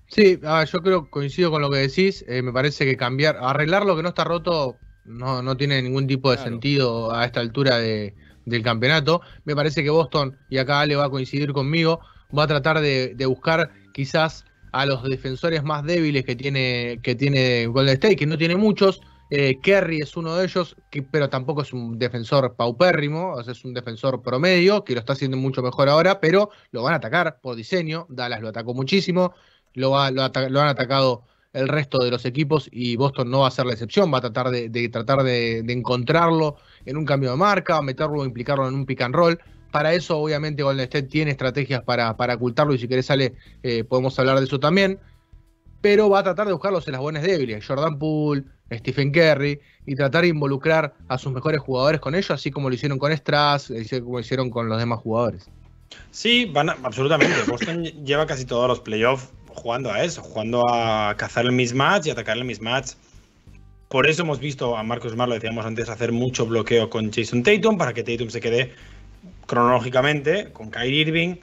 Sí, 0.06 0.40
yo 0.40 0.78
creo, 0.80 1.08
coincido 1.08 1.50
con 1.50 1.62
lo 1.62 1.70
que 1.70 1.78
decís. 1.78 2.24
Eh, 2.26 2.42
me 2.42 2.52
parece 2.52 2.84
que 2.84 2.96
cambiar, 2.96 3.36
arreglar 3.40 3.86
lo 3.86 3.94
que 3.94 4.02
no 4.02 4.08
está 4.08 4.24
roto 4.24 4.76
no, 5.04 5.40
no 5.40 5.56
tiene 5.56 5.80
ningún 5.82 6.06
tipo 6.08 6.32
de 6.32 6.38
sentido 6.38 7.12
a 7.14 7.24
esta 7.24 7.40
altura 7.40 7.78
de, 7.78 8.14
del 8.44 8.62
campeonato. 8.62 9.22
Me 9.44 9.54
parece 9.54 9.82
que 9.82 9.90
Boston, 9.90 10.36
y 10.48 10.58
acá 10.58 10.84
le 10.86 10.96
va 10.96 11.06
a 11.06 11.10
coincidir 11.10 11.52
conmigo, 11.52 12.00
va 12.36 12.44
a 12.44 12.46
tratar 12.46 12.80
de, 12.80 13.26
buscar 13.26 13.70
quizás 13.92 14.44
a 14.72 14.86
los 14.86 15.02
defensores 15.02 15.62
más 15.62 15.84
débiles 15.84 16.24
que 16.24 16.36
tiene, 16.36 17.00
que 17.02 17.14
tiene 17.14 17.66
Golden 17.66 17.94
State, 17.94 18.16
que 18.16 18.26
no 18.26 18.38
tiene 18.38 18.56
muchos. 18.56 19.00
Eh, 19.32 19.60
Kerry 19.62 19.98
es 19.98 20.16
uno 20.16 20.34
de 20.34 20.44
ellos, 20.44 20.76
pero 21.12 21.28
tampoco 21.28 21.62
es 21.62 21.72
un 21.72 21.98
defensor 21.98 22.56
paupérrimo, 22.56 23.40
es 23.40 23.64
un 23.64 23.74
defensor 23.74 24.22
promedio, 24.22 24.84
que 24.84 24.94
lo 24.94 25.00
está 25.00 25.12
haciendo 25.12 25.36
mucho 25.36 25.62
mejor 25.62 25.88
ahora, 25.88 26.20
pero 26.20 26.50
lo 26.72 26.82
van 26.82 26.94
a 26.94 26.96
atacar 26.96 27.38
por 27.40 27.54
diseño. 27.54 28.06
Dallas 28.08 28.40
lo 28.40 28.48
atacó 28.48 28.74
muchísimo, 28.74 29.32
lo, 29.74 29.92
va, 29.92 30.10
lo, 30.10 30.22
han 30.24 30.68
atacado 30.68 31.24
el 31.52 31.68
resto 31.68 31.98
de 31.98 32.10
los 32.10 32.24
equipos 32.24 32.68
y 32.72 32.96
Boston 32.96 33.30
no 33.30 33.40
va 33.40 33.48
a 33.48 33.52
ser 33.52 33.66
la 33.66 33.72
excepción, 33.72 34.12
va 34.12 34.18
a 34.18 34.20
tratar 34.20 34.50
de, 34.50 34.88
tratar 34.88 35.22
de, 35.22 35.58
encontrarlo 35.58 36.56
en 36.84 36.96
un 36.96 37.04
cambio 37.04 37.30
de 37.30 37.36
marca, 37.36 37.80
meterlo 37.82 38.24
implicarlo 38.24 38.66
en 38.68 38.74
un 38.74 38.86
pick 38.86 39.00
and 39.00 39.14
roll. 39.14 39.38
Para 39.70 39.94
eso, 39.94 40.18
obviamente, 40.18 40.62
Golden 40.62 40.84
State 40.84 41.08
tiene 41.08 41.30
estrategias 41.30 41.82
para, 41.82 42.16
para 42.16 42.34
ocultarlo 42.34 42.74
y 42.74 42.78
si 42.78 42.88
querés, 42.88 43.06
sale, 43.06 43.34
eh, 43.62 43.84
podemos 43.84 44.18
hablar 44.18 44.38
de 44.38 44.44
eso 44.44 44.58
también. 44.58 44.98
Pero 45.80 46.10
va 46.10 46.18
a 46.18 46.22
tratar 46.22 46.46
de 46.46 46.52
buscarlos 46.52 46.86
en 46.88 46.92
las 46.92 47.00
buenas 47.00 47.22
débiles. 47.22 47.66
Jordan 47.66 47.98
Poole, 47.98 48.44
Stephen 48.72 49.12
Curry, 49.12 49.60
y 49.86 49.96
tratar 49.96 50.22
de 50.22 50.28
involucrar 50.28 50.94
a 51.08 51.18
sus 51.18 51.32
mejores 51.32 51.60
jugadores 51.60 52.00
con 52.00 52.14
ellos, 52.14 52.30
así 52.30 52.50
como 52.50 52.68
lo 52.68 52.74
hicieron 52.74 52.98
con 52.98 53.16
Strass, 53.16 53.72
como 54.02 54.18
lo 54.18 54.20
hicieron 54.20 54.50
con 54.50 54.68
los 54.68 54.78
demás 54.78 55.00
jugadores. 55.00 55.48
Sí, 56.10 56.44
van 56.46 56.70
absolutamente. 56.70 57.34
Boston 57.46 57.84
lleva 58.04 58.26
casi 58.26 58.44
todos 58.44 58.68
los 58.68 58.80
playoffs 58.80 59.30
jugando 59.48 59.90
a 59.90 60.02
eso, 60.02 60.22
jugando 60.22 60.68
a 60.68 61.14
cazar 61.16 61.44
el 61.44 61.52
mismatch 61.52 62.06
y 62.06 62.10
atacar 62.10 62.36
el 62.36 62.44
mismatch. 62.44 62.92
Por 63.88 64.06
eso 64.06 64.22
hemos 64.22 64.38
visto 64.38 64.76
a 64.76 64.82
Marcus 64.84 65.12
Smart, 65.12 65.28
lo 65.28 65.34
decíamos 65.34 65.66
antes, 65.66 65.88
hacer 65.88 66.12
mucho 66.12 66.46
bloqueo 66.46 66.88
con 66.88 67.12
Jason 67.12 67.42
Tatum 67.42 67.76
para 67.76 67.92
que 67.92 68.04
Tatum 68.04 68.30
se 68.30 68.40
quede 68.40 68.72
cronológicamente 69.46 70.52
con 70.52 70.70
Kyrie 70.70 71.00
Irving, 71.00 71.36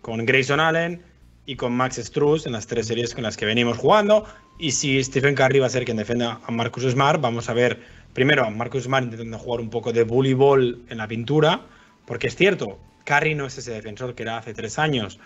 con 0.00 0.24
Grayson 0.24 0.60
Allen 0.60 1.02
y 1.46 1.56
con 1.56 1.72
Max 1.72 1.96
Struz 1.96 2.46
en 2.46 2.52
las 2.52 2.66
tres 2.66 2.86
series 2.86 3.14
con 3.14 3.24
las 3.24 3.36
que 3.36 3.46
venimos 3.46 3.78
jugando. 3.78 4.24
Y 4.58 4.72
si 4.72 5.02
Stephen 5.02 5.34
Curry 5.34 5.60
va 5.60 5.66
a 5.66 5.70
ser 5.70 5.84
quien 5.84 5.96
defienda 5.96 6.40
a 6.46 6.50
Marcus 6.50 6.84
Smart, 6.84 7.20
vamos 7.20 7.48
a 7.48 7.54
ver 7.54 7.78
primero 8.12 8.44
a 8.44 8.50
Marcus 8.50 8.84
Smart 8.84 9.04
intentando 9.04 9.38
jugar 9.38 9.60
un 9.60 9.70
poco 9.70 9.92
de 9.92 10.04
ball 10.04 10.82
en 10.88 10.98
la 10.98 11.08
pintura, 11.08 11.62
porque 12.06 12.26
es 12.26 12.36
cierto, 12.36 12.78
Curry 13.04 13.34
no 13.34 13.46
es 13.46 13.56
ese 13.58 13.72
defensor 13.72 14.14
que 14.14 14.24
era 14.24 14.38
hace 14.38 14.54
tres 14.54 14.78
años. 14.78 15.18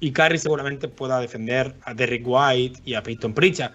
Y 0.00 0.12
Curry 0.12 0.38
seguramente 0.38 0.88
pueda 0.88 1.20
defender 1.20 1.74
a 1.84 1.94
Derrick 1.94 2.24
White 2.26 2.80
y 2.84 2.94
a 2.94 3.02
Peyton 3.02 3.34
Pritchard, 3.34 3.72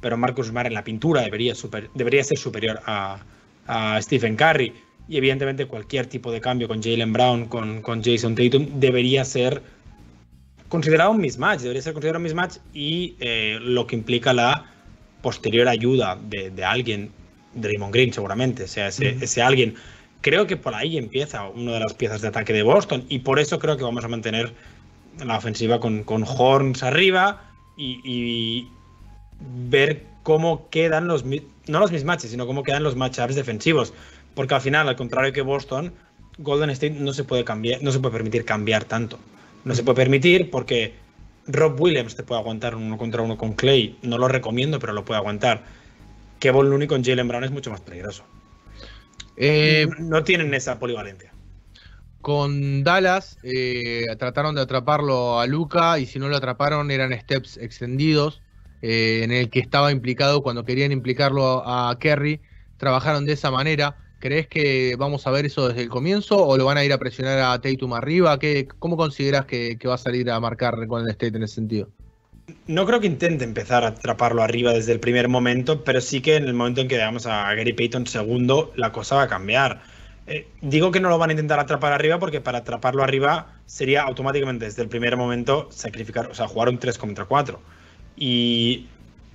pero 0.00 0.16
Marcus 0.16 0.46
Smart 0.46 0.68
en 0.68 0.74
la 0.74 0.84
pintura 0.84 1.22
debería, 1.22 1.54
debería 1.94 2.24
ser 2.24 2.38
superior 2.38 2.80
a, 2.86 3.18
a 3.66 4.00
Stephen 4.00 4.36
Curry 4.36 4.72
y 5.08 5.16
evidentemente 5.16 5.66
cualquier 5.66 6.06
tipo 6.06 6.32
de 6.32 6.40
cambio 6.40 6.68
con 6.68 6.82
Jalen 6.82 7.12
Brown, 7.12 7.46
con, 7.46 7.82
con 7.82 8.02
Jason 8.02 8.34
Tatum, 8.34 8.80
debería 8.80 9.24
ser 9.24 9.62
considerado 10.68 11.12
un 11.12 11.20
mismatch, 11.20 11.60
debería 11.60 11.82
ser 11.82 11.92
considerado 11.92 12.18
un 12.18 12.24
mismatch 12.24 12.56
y 12.74 13.16
eh, 13.20 13.58
lo 13.60 13.86
que 13.86 13.96
implica 13.96 14.32
la 14.32 14.70
posterior 15.22 15.68
ayuda 15.68 16.18
de, 16.28 16.64
alguien, 16.64 17.10
Draymond 17.54 17.92
Green 17.92 18.12
seguramente, 18.12 18.66
sea 18.68 18.88
ese, 18.88 19.16
ese 19.20 19.42
alguien. 19.42 19.74
Creo 20.20 20.46
que 20.46 20.56
por 20.56 20.74
ahí 20.74 20.98
empieza 20.98 21.48
una 21.48 21.74
de 21.74 21.80
las 21.80 21.94
piezas 21.94 22.20
de 22.20 22.28
ataque 22.28 22.52
de 22.52 22.62
Boston 22.62 23.04
y 23.08 23.20
por 23.20 23.38
eso 23.38 23.58
creo 23.58 23.76
que 23.76 23.84
vamos 23.84 24.04
a 24.04 24.08
mantener 24.08 24.52
la 25.24 25.38
ofensiva 25.38 25.80
con, 25.80 26.04
con 26.04 26.24
Horns 26.26 26.82
arriba 26.82 27.42
y, 27.76 28.68
ver 29.68 30.04
cómo 30.22 30.70
quedan 30.70 31.08
los, 31.08 31.24
no 31.24 31.78
los 31.78 31.92
mismatches, 31.92 32.30
sino 32.30 32.46
cómo 32.46 32.62
quedan 32.62 32.82
los 32.82 32.96
matchups 32.96 33.34
defensivos. 33.34 33.92
Porque 34.36 34.54
al 34.54 34.60
final, 34.60 34.88
al 34.88 34.94
contrario 34.94 35.32
que 35.32 35.40
Boston, 35.40 35.94
Golden 36.38 36.70
State 36.70 36.94
no 36.94 37.12
se 37.14 37.24
puede 37.24 37.42
cambiar, 37.42 37.82
no 37.82 37.90
se 37.90 37.98
puede 37.98 38.12
permitir 38.12 38.44
cambiar 38.44 38.84
tanto. 38.84 39.18
No 39.64 39.74
se 39.74 39.82
puede 39.82 39.96
permitir 39.96 40.50
porque 40.50 40.94
Rob 41.46 41.80
Williams 41.80 42.14
te 42.14 42.22
puede 42.22 42.42
aguantar 42.42 42.74
uno 42.74 42.98
contra 42.98 43.22
uno 43.22 43.38
con 43.38 43.54
Clay. 43.54 43.98
No 44.02 44.18
lo 44.18 44.28
recomiendo, 44.28 44.78
pero 44.78 44.92
lo 44.92 45.04
puede 45.04 45.18
aguantar. 45.18 45.64
Kevin 46.38 46.68
Looney 46.68 46.86
con 46.86 47.02
Jalen 47.02 47.26
Brown 47.26 47.44
es 47.44 47.50
mucho 47.50 47.70
más 47.70 47.80
peligroso. 47.80 48.24
Eh, 49.38 49.86
no 49.98 50.22
tienen 50.22 50.52
esa 50.52 50.78
polivalencia. 50.78 51.32
Con 52.20 52.84
Dallas 52.84 53.38
eh, 53.42 54.04
trataron 54.18 54.54
de 54.54 54.60
atraparlo 54.60 55.40
a 55.40 55.46
Luca 55.46 55.98
y 55.98 56.06
si 56.06 56.18
no 56.18 56.28
lo 56.28 56.36
atraparon 56.36 56.90
eran 56.90 57.18
steps 57.18 57.56
extendidos 57.56 58.42
eh, 58.82 59.20
en 59.22 59.32
el 59.32 59.48
que 59.48 59.60
estaba 59.60 59.92
implicado 59.92 60.42
cuando 60.42 60.64
querían 60.64 60.92
implicarlo 60.92 61.62
a 61.66 61.96
Kerry. 61.98 62.42
Trabajaron 62.76 63.24
de 63.24 63.32
esa 63.32 63.50
manera. 63.50 63.96
¿Crees 64.26 64.48
que 64.48 64.96
vamos 64.98 65.24
a 65.28 65.30
ver 65.30 65.46
eso 65.46 65.68
desde 65.68 65.82
el 65.82 65.88
comienzo 65.88 66.44
o 66.44 66.56
lo 66.56 66.64
van 66.64 66.78
a 66.78 66.84
ir 66.84 66.92
a 66.92 66.98
presionar 66.98 67.38
a 67.38 67.60
Tatum 67.60 67.92
arriba? 67.92 68.36
¿Qué, 68.40 68.66
¿Cómo 68.80 68.96
consideras 68.96 69.44
que, 69.44 69.78
va 69.86 69.94
a 69.94 69.98
salir 69.98 70.28
a 70.32 70.40
marcar 70.40 70.84
con 70.88 71.04
el 71.04 71.10
State 71.10 71.36
en 71.36 71.44
ese 71.44 71.54
sentido? 71.54 71.88
No 72.66 72.86
creo 72.86 72.98
que 72.98 73.06
intente 73.06 73.44
empezar 73.44 73.84
a 73.84 73.88
atraparlo 73.88 74.42
arriba 74.42 74.72
desde 74.72 74.90
el 74.90 74.98
primer 74.98 75.28
momento, 75.28 75.84
pero 75.84 76.00
sí 76.00 76.22
que 76.22 76.34
en 76.34 76.42
el 76.42 76.54
momento 76.54 76.80
en 76.80 76.88
que 76.88 76.96
veamos 76.96 77.24
a 77.26 77.54
Gary 77.54 77.72
Payton 77.72 78.08
segundo, 78.08 78.72
la 78.74 78.90
cosa 78.90 79.14
va 79.14 79.22
a 79.22 79.28
cambiar. 79.28 79.82
Eh, 80.26 80.48
digo 80.60 80.90
que 80.90 80.98
no 80.98 81.08
lo 81.08 81.18
van 81.18 81.30
a 81.30 81.34
intentar 81.34 81.60
atrapar 81.60 81.92
arriba 81.92 82.18
porque 82.18 82.40
para 82.40 82.58
atraparlo 82.58 83.04
arriba 83.04 83.54
sería 83.66 84.02
automáticamente 84.02 84.64
desde 84.64 84.82
el 84.82 84.88
primer 84.88 85.16
momento 85.16 85.68
sacrificar, 85.70 86.28
o 86.32 86.34
sea, 86.34 86.48
jugar 86.48 86.68
un 86.68 86.78
3 86.78 86.98
contra 86.98 87.26
4. 87.26 87.60
Y 88.16 88.86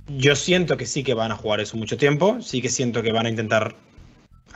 yo 0.10 0.36
siento 0.36 0.76
que 0.76 0.86
sí 0.86 1.02
que 1.02 1.14
van 1.14 1.32
a 1.32 1.38
jugar 1.38 1.62
eso 1.62 1.78
mucho 1.78 1.96
tiempo, 1.96 2.42
sí 2.42 2.62
que 2.62 2.68
siento 2.68 3.02
que 3.02 3.14
van 3.14 3.26
a 3.26 3.30
intentar 3.30 3.74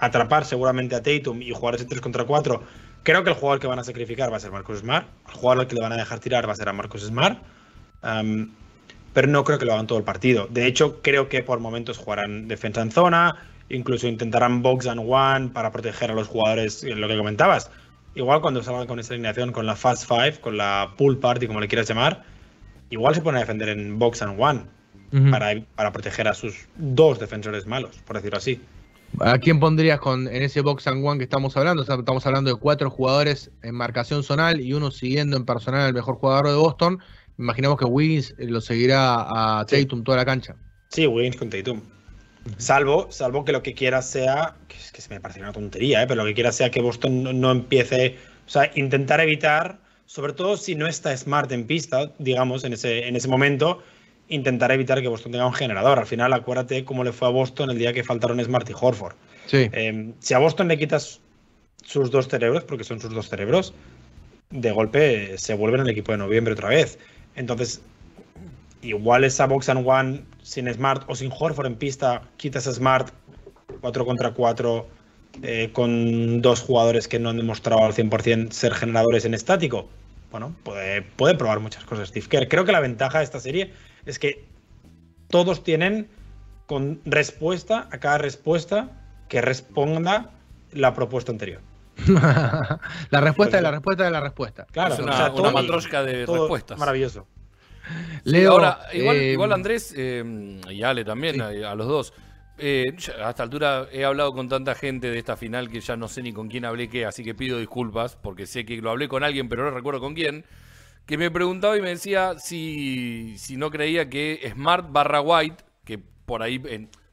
atrapar 0.05 0.45
seguramente 0.45 0.95
a 0.95 1.03
Tatum 1.03 1.41
y 1.41 1.51
jugar 1.51 1.75
ese 1.75 1.85
3 1.85 2.01
contra 2.01 2.23
4, 2.23 2.63
creo 3.03 3.23
que 3.23 3.29
el 3.29 3.35
jugador 3.35 3.59
que 3.59 3.67
van 3.67 3.79
a 3.79 3.83
sacrificar 3.83 4.31
va 4.31 4.37
a 4.37 4.39
ser 4.39 4.51
Marcus 4.51 4.79
Smart. 4.79 5.07
El 5.27 5.33
jugador 5.33 5.61
al 5.61 5.67
que 5.67 5.75
le 5.75 5.81
van 5.81 5.93
a 5.93 5.97
dejar 5.97 6.19
tirar 6.19 6.47
va 6.47 6.53
a 6.53 6.55
ser 6.55 6.69
a 6.69 6.73
Marcus 6.73 7.03
Smart. 7.03 7.39
pero 8.01 9.27
no 9.27 9.43
creo 9.43 9.57
que 9.57 9.65
lo 9.65 9.73
hagan 9.73 9.87
todo 9.87 9.97
el 9.97 10.03
partido. 10.03 10.47
De 10.49 10.67
hecho, 10.67 11.01
creo 11.01 11.29
que 11.29 11.43
por 11.43 11.59
momentos 11.59 11.97
jugarán 11.97 12.47
defensa 12.47 12.81
en 12.81 12.91
zona, 12.91 13.35
incluso 13.69 14.07
intentarán 14.07 14.61
box 14.61 14.87
and 14.87 15.01
one 15.05 15.49
para 15.49 15.71
proteger 15.71 16.11
a 16.11 16.13
los 16.13 16.27
jugadores, 16.27 16.83
lo 16.83 17.07
que 17.07 17.17
comentabas. 17.17 17.71
Igual 18.15 18.41
cuando 18.41 18.63
salgan 18.63 18.87
con 18.87 18.99
esa 18.99 19.13
alineación, 19.13 19.51
con 19.51 19.65
la 19.65 19.75
Fast 19.75 20.07
Five, 20.07 20.39
con 20.39 20.57
la 20.57 20.93
Pool 20.97 21.17
Party, 21.17 21.47
como 21.47 21.59
le 21.59 21.67
quieras 21.67 21.87
llamar, 21.87 22.23
igual 22.89 23.13
se 23.13 23.21
ponen 23.21 23.37
a 23.37 23.41
defender 23.41 23.69
en 23.69 23.99
box 23.99 24.21
and 24.21 24.39
one 24.39 24.61
para, 25.31 25.61
para 25.75 25.91
proteger 25.91 26.27
a 26.27 26.33
sus 26.33 26.67
dos 26.75 27.19
defensores 27.19 27.65
malos, 27.67 27.97
por 28.05 28.15
decirlo 28.15 28.37
así. 28.37 28.61
¿A 29.22 29.38
quién 29.38 29.59
pondrías 29.59 29.99
con, 29.99 30.28
en 30.28 30.43
ese 30.43 30.61
box 30.61 30.88
and 30.88 31.05
one 31.05 31.18
que 31.18 31.24
estamos 31.24 31.55
hablando? 31.55 31.84
estamos 31.84 32.26
hablando 32.26 32.53
de 32.53 32.59
cuatro 32.59 32.89
jugadores 32.89 33.51
en 33.63 33.76
marcación 33.76 34.24
zonal 34.24 34.59
y 34.59 34.74
uno 34.74 34.91
siguiendo 34.91 35.38
en 35.38 35.45
personal 35.45 35.82
al 35.82 35.93
mejor 35.93 36.16
jugador 36.16 36.49
de 36.49 36.55
Boston. 36.55 36.99
Imaginamos 37.38 37.78
que 37.78 37.86
Wiggins 37.86 38.34
lo 38.38 38.61
seguirá 38.61 39.59
a 39.59 39.66
Tatum 39.66 40.03
toda 40.03 40.18
la 40.18 40.26
cancha. 40.26 40.55
Sí, 40.89 41.07
Wiggins 41.07 41.38
con 41.38 41.49
Tatum. 41.49 41.82
Salvo, 42.57 43.07
salvo 43.09 43.43
que 43.43 43.51
lo 43.51 43.63
que 43.63 43.74
quiera 43.74 44.01
sea, 44.01 44.55
que, 44.68 44.78
es 44.78 44.91
que 44.91 45.01
se 45.01 45.09
me 45.09 45.20
parece 45.20 45.39
una 45.39 45.51
tontería, 45.51 46.03
¿eh? 46.03 46.07
pero 46.07 46.22
lo 46.22 46.28
que 46.28 46.36
quiera 46.36 46.51
sea 46.51 46.70
que 46.70 46.82
Boston 46.82 47.39
no, 47.39 47.51
empiece, 47.51 48.18
o 48.45 48.49
sea, 48.49 48.72
intentar 48.76 49.20
evitar, 49.20 49.80
sobre 50.05 50.34
todo 50.34 50.55
si 50.55 50.76
no 50.76 50.88
está 50.88 51.16
Smart 51.18 51.51
en 51.51 51.66
pista, 51.66 52.11
digamos, 52.20 52.63
en 52.63 52.74
ese, 52.74 53.07
en 53.07 53.16
ese 53.16 53.28
momento, 53.28 53.82
intentar 54.28 54.71
evitar 54.71 55.01
que 55.01 55.07
Boston 55.07 55.32
tenga 55.32 55.45
un 55.45 55.53
generador. 55.53 55.99
Al 55.99 56.05
final, 56.05 56.34
acuérdate 56.34 56.84
cómo 56.86 57.03
le 57.03 57.11
fue 57.11 57.28
a 57.28 57.32
Boston 57.32 57.69
el 57.69 57.78
día 57.78 57.93
que 57.93 58.03
faltaron 58.03 58.43
Smart 58.43 58.69
y 58.69 58.73
Horford. 58.80 59.15
Em, 59.51 60.13
si 60.19 60.34
a 60.34 60.39
Boston 60.39 60.67
le 60.67 60.78
quitas 60.78 61.21
sus 61.84 62.09
dos 62.09 62.28
cerebros, 62.28 62.63
porque 62.63 62.84
son 62.84 62.99
sus 62.99 63.13
dos 63.13 63.30
cerebros, 63.30 63.73
de 64.49 64.71
golpe 64.71 65.38
se 65.38 65.53
vuelven 65.53 65.82
el 65.82 65.89
equipo 65.89 66.11
de 66.11 66.17
noviembre 66.17 66.53
otra 66.53 66.69
vez. 66.69 66.97
Entonces, 67.36 67.82
igual 68.82 69.23
esa 69.23 69.45
box 69.45 69.69
and 69.69 69.88
one 69.88 70.21
sin 70.41 70.71
Smart 70.73 71.03
o 71.07 71.15
sin 71.15 71.32
Horford 71.32 71.67
en 71.67 71.76
pista, 71.76 72.23
quitas 72.38 72.67
a 72.67 72.73
Smart 72.73 73.09
4 73.82 74.05
contra 74.05 74.32
4 74.32 74.88
eh, 75.43 75.69
con 75.73 76.41
dos 76.41 76.61
jugadores 76.61 77.07
que 77.07 77.19
no 77.19 77.30
han 77.30 77.38
demostrado 77.38 77.84
al 77.84 77.93
100% 77.93 78.51
ser 78.51 78.73
generadores 78.73 79.26
en 79.26 79.34
estático. 79.34 79.89
Bueno, 80.32 80.55
puede, 80.63 81.01
puede 81.01 81.36
probar 81.36 81.59
muchas 81.59 81.84
cosas 81.84 82.09
Steve 82.09 82.28
Kerr. 82.28 82.47
Creo 82.47 82.65
que 82.65 82.71
la 82.71 82.80
ventaja 82.80 83.19
de 83.19 83.23
esta 83.23 83.39
serie 83.39 83.71
es 84.05 84.19
que 84.19 84.45
todos 85.29 85.63
tienen 85.63 86.07
con 86.65 87.01
respuesta 87.05 87.87
a 87.91 87.99
cada 87.99 88.17
respuesta 88.17 88.89
que 89.29 89.41
responda 89.41 90.31
la 90.71 90.93
propuesta 90.93 91.31
anterior. 91.31 91.61
la 92.07 93.21
respuesta 93.21 93.57
de 93.57 93.63
la 93.63 93.71
respuesta 93.71 94.03
de 94.03 94.11
la 94.11 94.19
respuesta. 94.19 94.65
Claro, 94.71 94.95
es 94.95 94.99
una, 94.99 95.51
matrosca 95.51 96.03
de 96.03 96.25
respuestas. 96.25 96.77
Maravilloso. 96.77 97.27
Leo, 98.23 98.51
ahora, 98.51 98.79
igual, 98.93 99.17
eh, 99.17 99.31
igual 99.31 99.51
Andrés 99.53 99.93
eh, 99.95 100.59
y 100.71 100.81
Ale 100.81 101.05
también, 101.05 101.39
a, 101.41 101.75
los 101.75 101.87
dos. 101.87 102.13
Eh, 102.57 102.95
a 103.21 103.29
esta 103.29 103.43
altura 103.43 103.87
he 103.91 104.05
hablado 104.05 104.33
con 104.33 104.47
tanta 104.47 104.75
gente 104.75 105.11
de 105.11 105.19
esta 105.19 105.35
final 105.35 105.69
que 105.69 105.81
ya 105.81 105.97
no 105.97 106.07
sé 106.07 106.21
ni 106.21 106.31
con 106.31 106.47
quién 106.47 106.65
hablé 106.65 106.89
qué, 106.89 107.05
así 107.05 107.23
que 107.23 107.35
pido 107.35 107.59
disculpas 107.59 108.15
porque 108.15 108.45
sé 108.45 108.65
que 108.65 108.77
lo 108.77 108.89
hablé 108.89 109.07
con 109.07 109.23
alguien, 109.23 109.49
pero 109.49 109.65
no 109.65 109.71
recuerdo 109.71 109.99
con 109.99 110.13
quién 110.13 110.45
que 111.05 111.17
me 111.17 111.29
preguntaba 111.29 111.77
y 111.77 111.81
me 111.81 111.89
decía 111.89 112.39
si, 112.39 113.35
si 113.37 113.57
no 113.57 113.69
creía 113.69 114.09
que 114.09 114.51
Smart 114.53 114.91
barra 114.91 115.21
White, 115.21 115.63
que 115.83 115.99
por 115.99 116.41
ahí 116.41 116.61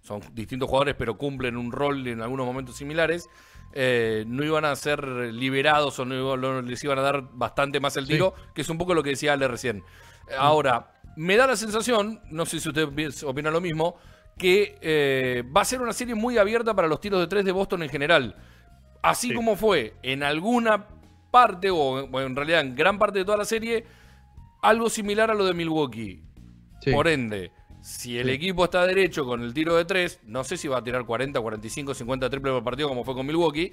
son 0.01 0.21
distintos 0.33 0.69
jugadores 0.69 0.95
pero 0.99 1.19
cumplen 1.19 1.57
un 1.57 1.73
rol 1.73 2.07
en 2.07 2.23
algunos 2.23 2.47
momentos 2.47 2.77
similares, 2.77 3.29
eh, 3.75 4.25
no 4.27 4.45
iban 4.45 4.65
a 4.65 4.77
ser 4.77 5.07
liberados 5.07 5.99
o 5.99 6.05
no, 6.05 6.63
les 6.63 6.83
iban 6.85 6.99
a 6.99 7.03
dar 7.03 7.23
bastante 7.33 7.81
más 7.81 7.97
el 7.97 8.07
tiro, 8.07 8.35
que 8.55 8.63
es 8.63 8.69
un 8.69 8.79
poco 8.79 8.95
lo 8.95 9.03
que 9.03 9.11
decía 9.11 9.33
Ale 9.33 9.49
recién. 9.49 9.83
Ahora, 10.39 10.93
me 11.17 11.37
da 11.37 11.47
la 11.47 11.57
sensación, 11.57 12.21
no 12.31 12.47
sé 12.47 12.61
si 12.61 12.69
usted 12.69 12.89
opina 13.25 13.51
lo 13.51 13.61
mismo, 13.61 13.97
que 14.39 14.79
eh, 14.81 15.45
va 15.55 15.63
a 15.63 15.65
ser 15.65 15.81
una 15.83 15.93
serie 15.93 16.15
muy 16.15 16.39
abierta 16.39 16.75
para 16.75 16.89
los 16.89 17.01
tiros 17.01 17.21
de 17.21 17.27
tres 17.27 17.45
de 17.45 17.53
Boston 17.53 17.83
en 17.83 17.89
general. 17.89 18.37
Así 19.03 19.35
como 19.35 19.57
fue 19.57 19.95
en 20.03 20.23
alguna 20.23 20.87
parte, 21.33 21.71
o 21.71 22.21
en 22.21 22.37
realidad 22.37 22.61
en 22.61 22.77
gran 22.77 22.97
parte 22.97 23.19
de 23.19 23.25
toda 23.25 23.39
la 23.39 23.45
serie, 23.45 23.85
algo 24.63 24.89
similar 24.89 25.33
a 25.33 25.35
lo 25.35 25.45
de 25.45 25.55
Milwaukee. 25.55 26.23
Por 26.93 27.09
ende, 27.09 27.53
si 27.83 28.19
el 28.19 28.29
equipo 28.29 28.65
está 28.65 28.87
derecho 28.87 29.25
con 29.25 29.43
el 29.43 29.53
tiro 29.53 29.75
de 29.75 29.85
tres, 29.85 30.21
no 30.25 30.45
sé 30.45 30.57
si 30.57 30.69
va 30.69 30.79
a 30.79 30.85
tirar 30.85 31.05
40, 31.05 31.41
45, 31.41 31.95
50 31.95 32.31
triple 32.31 32.53
por 32.53 32.63
partido 32.63 32.89
como 32.89 33.05
fue 33.05 33.15
con 33.15 33.27
Milwaukee, 33.27 33.73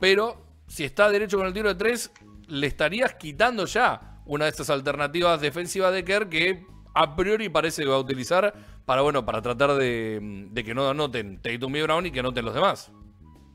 pero 0.00 0.44
si 0.66 0.84
está 0.84 1.08
derecho 1.10 1.38
con 1.38 1.46
el 1.46 1.52
tiro 1.52 1.68
de 1.68 1.76
tres, 1.76 2.10
le 2.48 2.66
estarías 2.66 3.14
quitando 3.14 3.66
ya 3.66 4.20
una 4.26 4.44
de 4.44 4.50
estas 4.50 4.70
alternativas 4.70 5.40
defensivas 5.40 5.92
de 5.92 6.04
Kerr 6.04 6.28
que 6.28 6.66
a 6.94 7.14
priori 7.14 7.48
parece 7.48 7.82
que 7.82 7.88
va 7.88 7.96
a 7.96 8.00
utilizar 8.00 8.54
para, 8.84 9.02
bueno, 9.02 9.24
para 9.24 9.42
tratar 9.42 9.74
de, 9.74 10.48
de 10.50 10.64
que 10.64 10.74
no 10.74 10.88
anoten 10.88 11.40
Tatum 11.42 11.76
y 11.76 11.82
Brown 11.82 12.06
y 12.06 12.10
que 12.10 12.20
anoten 12.20 12.44
los 12.44 12.54
demás. 12.54 12.90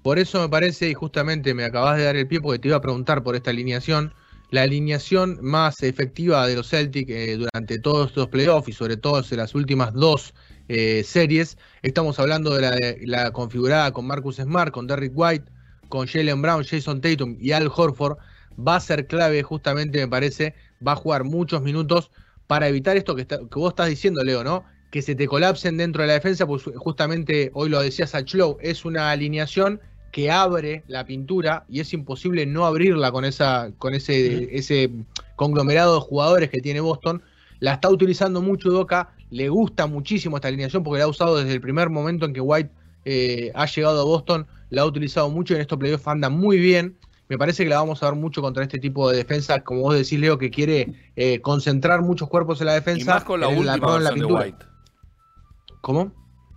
Por 0.02 0.18
eso 0.18 0.42
me 0.42 0.50
parece, 0.50 0.90
y 0.90 0.94
justamente 0.96 1.54
me 1.54 1.64
acabas 1.64 1.98
de 1.98 2.06
dar 2.06 2.16
el 2.16 2.28
pie 2.28 2.42
porque 2.42 2.58
te 2.60 2.70
iba 2.70 2.78
a 2.78 2.82
preguntar 2.82 3.22
por 3.22 3.36
esta 3.36 3.52
alineación, 3.52 4.14
la 4.50 4.64
alineación 4.64 5.38
más 5.42 5.84
efectiva 5.84 6.48
de 6.48 6.56
los 6.56 6.70
Celtics 6.70 7.12
eh, 7.12 7.38
durante 7.38 7.78
todos 7.78 8.10
estos 8.10 8.28
playoffs 8.28 8.68
y 8.68 8.74
sobre 8.74 8.98
todo 8.98 9.22
en 9.30 9.38
las 9.38 9.54
últimas 9.54 9.94
dos 9.94 10.34
eh, 10.68 11.04
series. 11.06 11.58
Estamos 11.84 12.20
hablando 12.20 12.56
de 12.56 12.62
la, 12.62 12.78
la, 13.24 13.32
configurada 13.32 13.92
con 13.92 14.08
Marcus 14.08 14.38
Smart, 14.38 14.74
con 14.74 14.88
Derrick 14.88 15.14
White, 15.16 15.46
con 15.88 16.08
Jalen 16.08 16.42
Brown, 16.42 16.64
Jason 16.64 17.00
Tatum 17.00 17.38
y 17.40 17.52
Al 17.52 17.72
Horford. 17.74 18.18
Va 18.58 18.78
a 18.78 18.80
ser 18.80 19.06
clave, 19.06 19.44
justamente 19.44 20.00
me 20.00 20.08
parece, 20.08 20.56
va 20.86 20.94
a 20.94 20.96
jugar 20.96 21.24
muchos 21.24 21.62
minutos 21.62 22.12
para 22.48 22.68
evitar 22.68 22.98
esto 22.98 23.16
que, 23.16 23.28
que 23.28 23.38
vos 23.56 23.70
estás 23.70 23.88
diciendo, 23.88 24.24
Leo, 24.24 24.44
¿no? 24.44 24.66
Que 24.90 25.02
se 25.02 25.16
te 25.16 25.28
colapsen 25.28 25.78
dentro 25.78 26.02
de 26.02 26.08
la 26.08 26.14
defensa, 26.16 26.46
pues 26.48 26.64
justamente 26.76 27.52
hoy 27.54 27.70
lo 27.70 27.80
decía 27.82 28.08
Sachlow, 28.08 28.58
es 28.60 28.84
una 28.84 29.12
alineación 29.12 29.80
que 30.12 30.30
abre 30.30 30.84
la 30.88 31.06
pintura 31.06 31.66
y 31.70 31.80
es 31.80 31.94
imposible 31.94 32.46
no 32.46 32.66
abrirla 32.66 33.12
con, 33.12 33.26
esa, 33.26 33.72
con 33.78 33.94
ese, 33.94 34.56
ese 34.56 34.92
conglomerado 35.36 35.96
de 35.96 36.02
jugadores 36.02 36.50
que 36.50 36.62
tiene 36.62 36.82
Boston. 36.82 37.22
La 37.60 37.74
está 37.74 37.90
utilizando 37.90 38.42
mucho 38.42 38.70
Doca, 38.70 39.14
le 39.30 39.50
gusta 39.50 39.88
muchísimo 39.88 40.38
esta 40.38 40.50
alineación 40.50 40.84
porque 40.84 41.00
la 41.00 41.06
ha 41.06 41.08
usado 41.08 41.38
desde 41.38 41.54
el 41.54 41.62
primer 41.62 41.90
momento 41.90 42.26
en 42.26 42.34
que 42.34 42.42
White 42.42 42.70
eh, 43.06 43.52
ha 43.56 43.66
llegado 43.66 44.02
a 44.02 44.04
Boston, 44.04 44.46
la 44.70 44.82
ha 44.82 44.86
utilizado 44.86 45.30
mucho 45.30 45.54
y 45.54 45.56
en 45.56 45.62
estos 45.62 45.80
playoffs 45.80 46.08
anda 46.08 46.30
muy 46.30 46.58
bien. 46.58 46.98
me 47.30 47.38
parece 47.38 47.64
que 47.64 47.70
la 47.70 47.78
vamos 47.78 48.04
a 48.04 48.08
ver 48.08 48.20
mucho 48.20 48.42
contra 48.42 48.64
este 48.64 48.80
tipo 48.80 49.10
de 49.10 49.18
defensa, 49.18 49.64
como 49.64 49.82
vos 49.82 49.96
decís, 49.96 50.20
Leo, 50.20 50.38
que 50.38 50.52
quiere 50.52 50.94
eh, 51.16 51.40
concentrar 51.40 52.02
muchos 52.02 52.28
cuerpos 52.28 52.60
en 52.60 52.68
la 52.68 52.74
defensa. 52.74 53.02
Y 53.02 53.06
más 53.06 53.24
con 53.24 53.40
la 53.40 53.48
última 53.48 53.98
versión 53.98 54.20
de 54.20 54.26
White. 54.26 54.66
¿Cómo? 55.82 56.12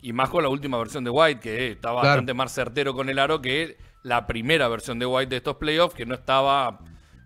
Y 0.04 0.12
más 0.12 0.28
con 0.28 0.42
la 0.42 0.50
última 0.50 0.76
versión 0.76 1.02
de 1.02 1.08
White, 1.08 1.40
que 1.40 1.70
está 1.72 1.90
bastante 1.90 2.34
más 2.34 2.52
certero 2.52 2.92
con 2.92 3.08
el 3.08 3.18
aro 3.18 3.40
que 3.40 3.78
la 4.02 4.26
primera 4.26 4.68
versión 4.68 4.98
de 4.98 5.06
White 5.06 5.30
de 5.30 5.36
estos 5.38 5.56
playoffs, 5.56 5.94
que 5.94 6.04
no 6.04 6.14
estaba, 6.14 6.78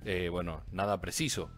eh, 0.05 0.29
bueno, 0.31 0.63
nada 0.71 1.01
preciso. 1.01 1.51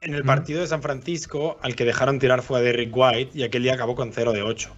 En 0.00 0.14
el 0.14 0.22
partido 0.22 0.60
de 0.60 0.68
San 0.68 0.80
Francisco, 0.80 1.58
al 1.60 1.74
que 1.74 1.84
dejaron 1.84 2.20
tirar 2.20 2.42
fue 2.42 2.60
a 2.60 2.62
Derrick 2.62 2.96
White 2.96 3.36
y 3.36 3.42
aquel 3.42 3.64
día 3.64 3.74
acabó 3.74 3.96
con 3.96 4.12
0 4.12 4.32
de 4.32 4.42
8. 4.42 4.70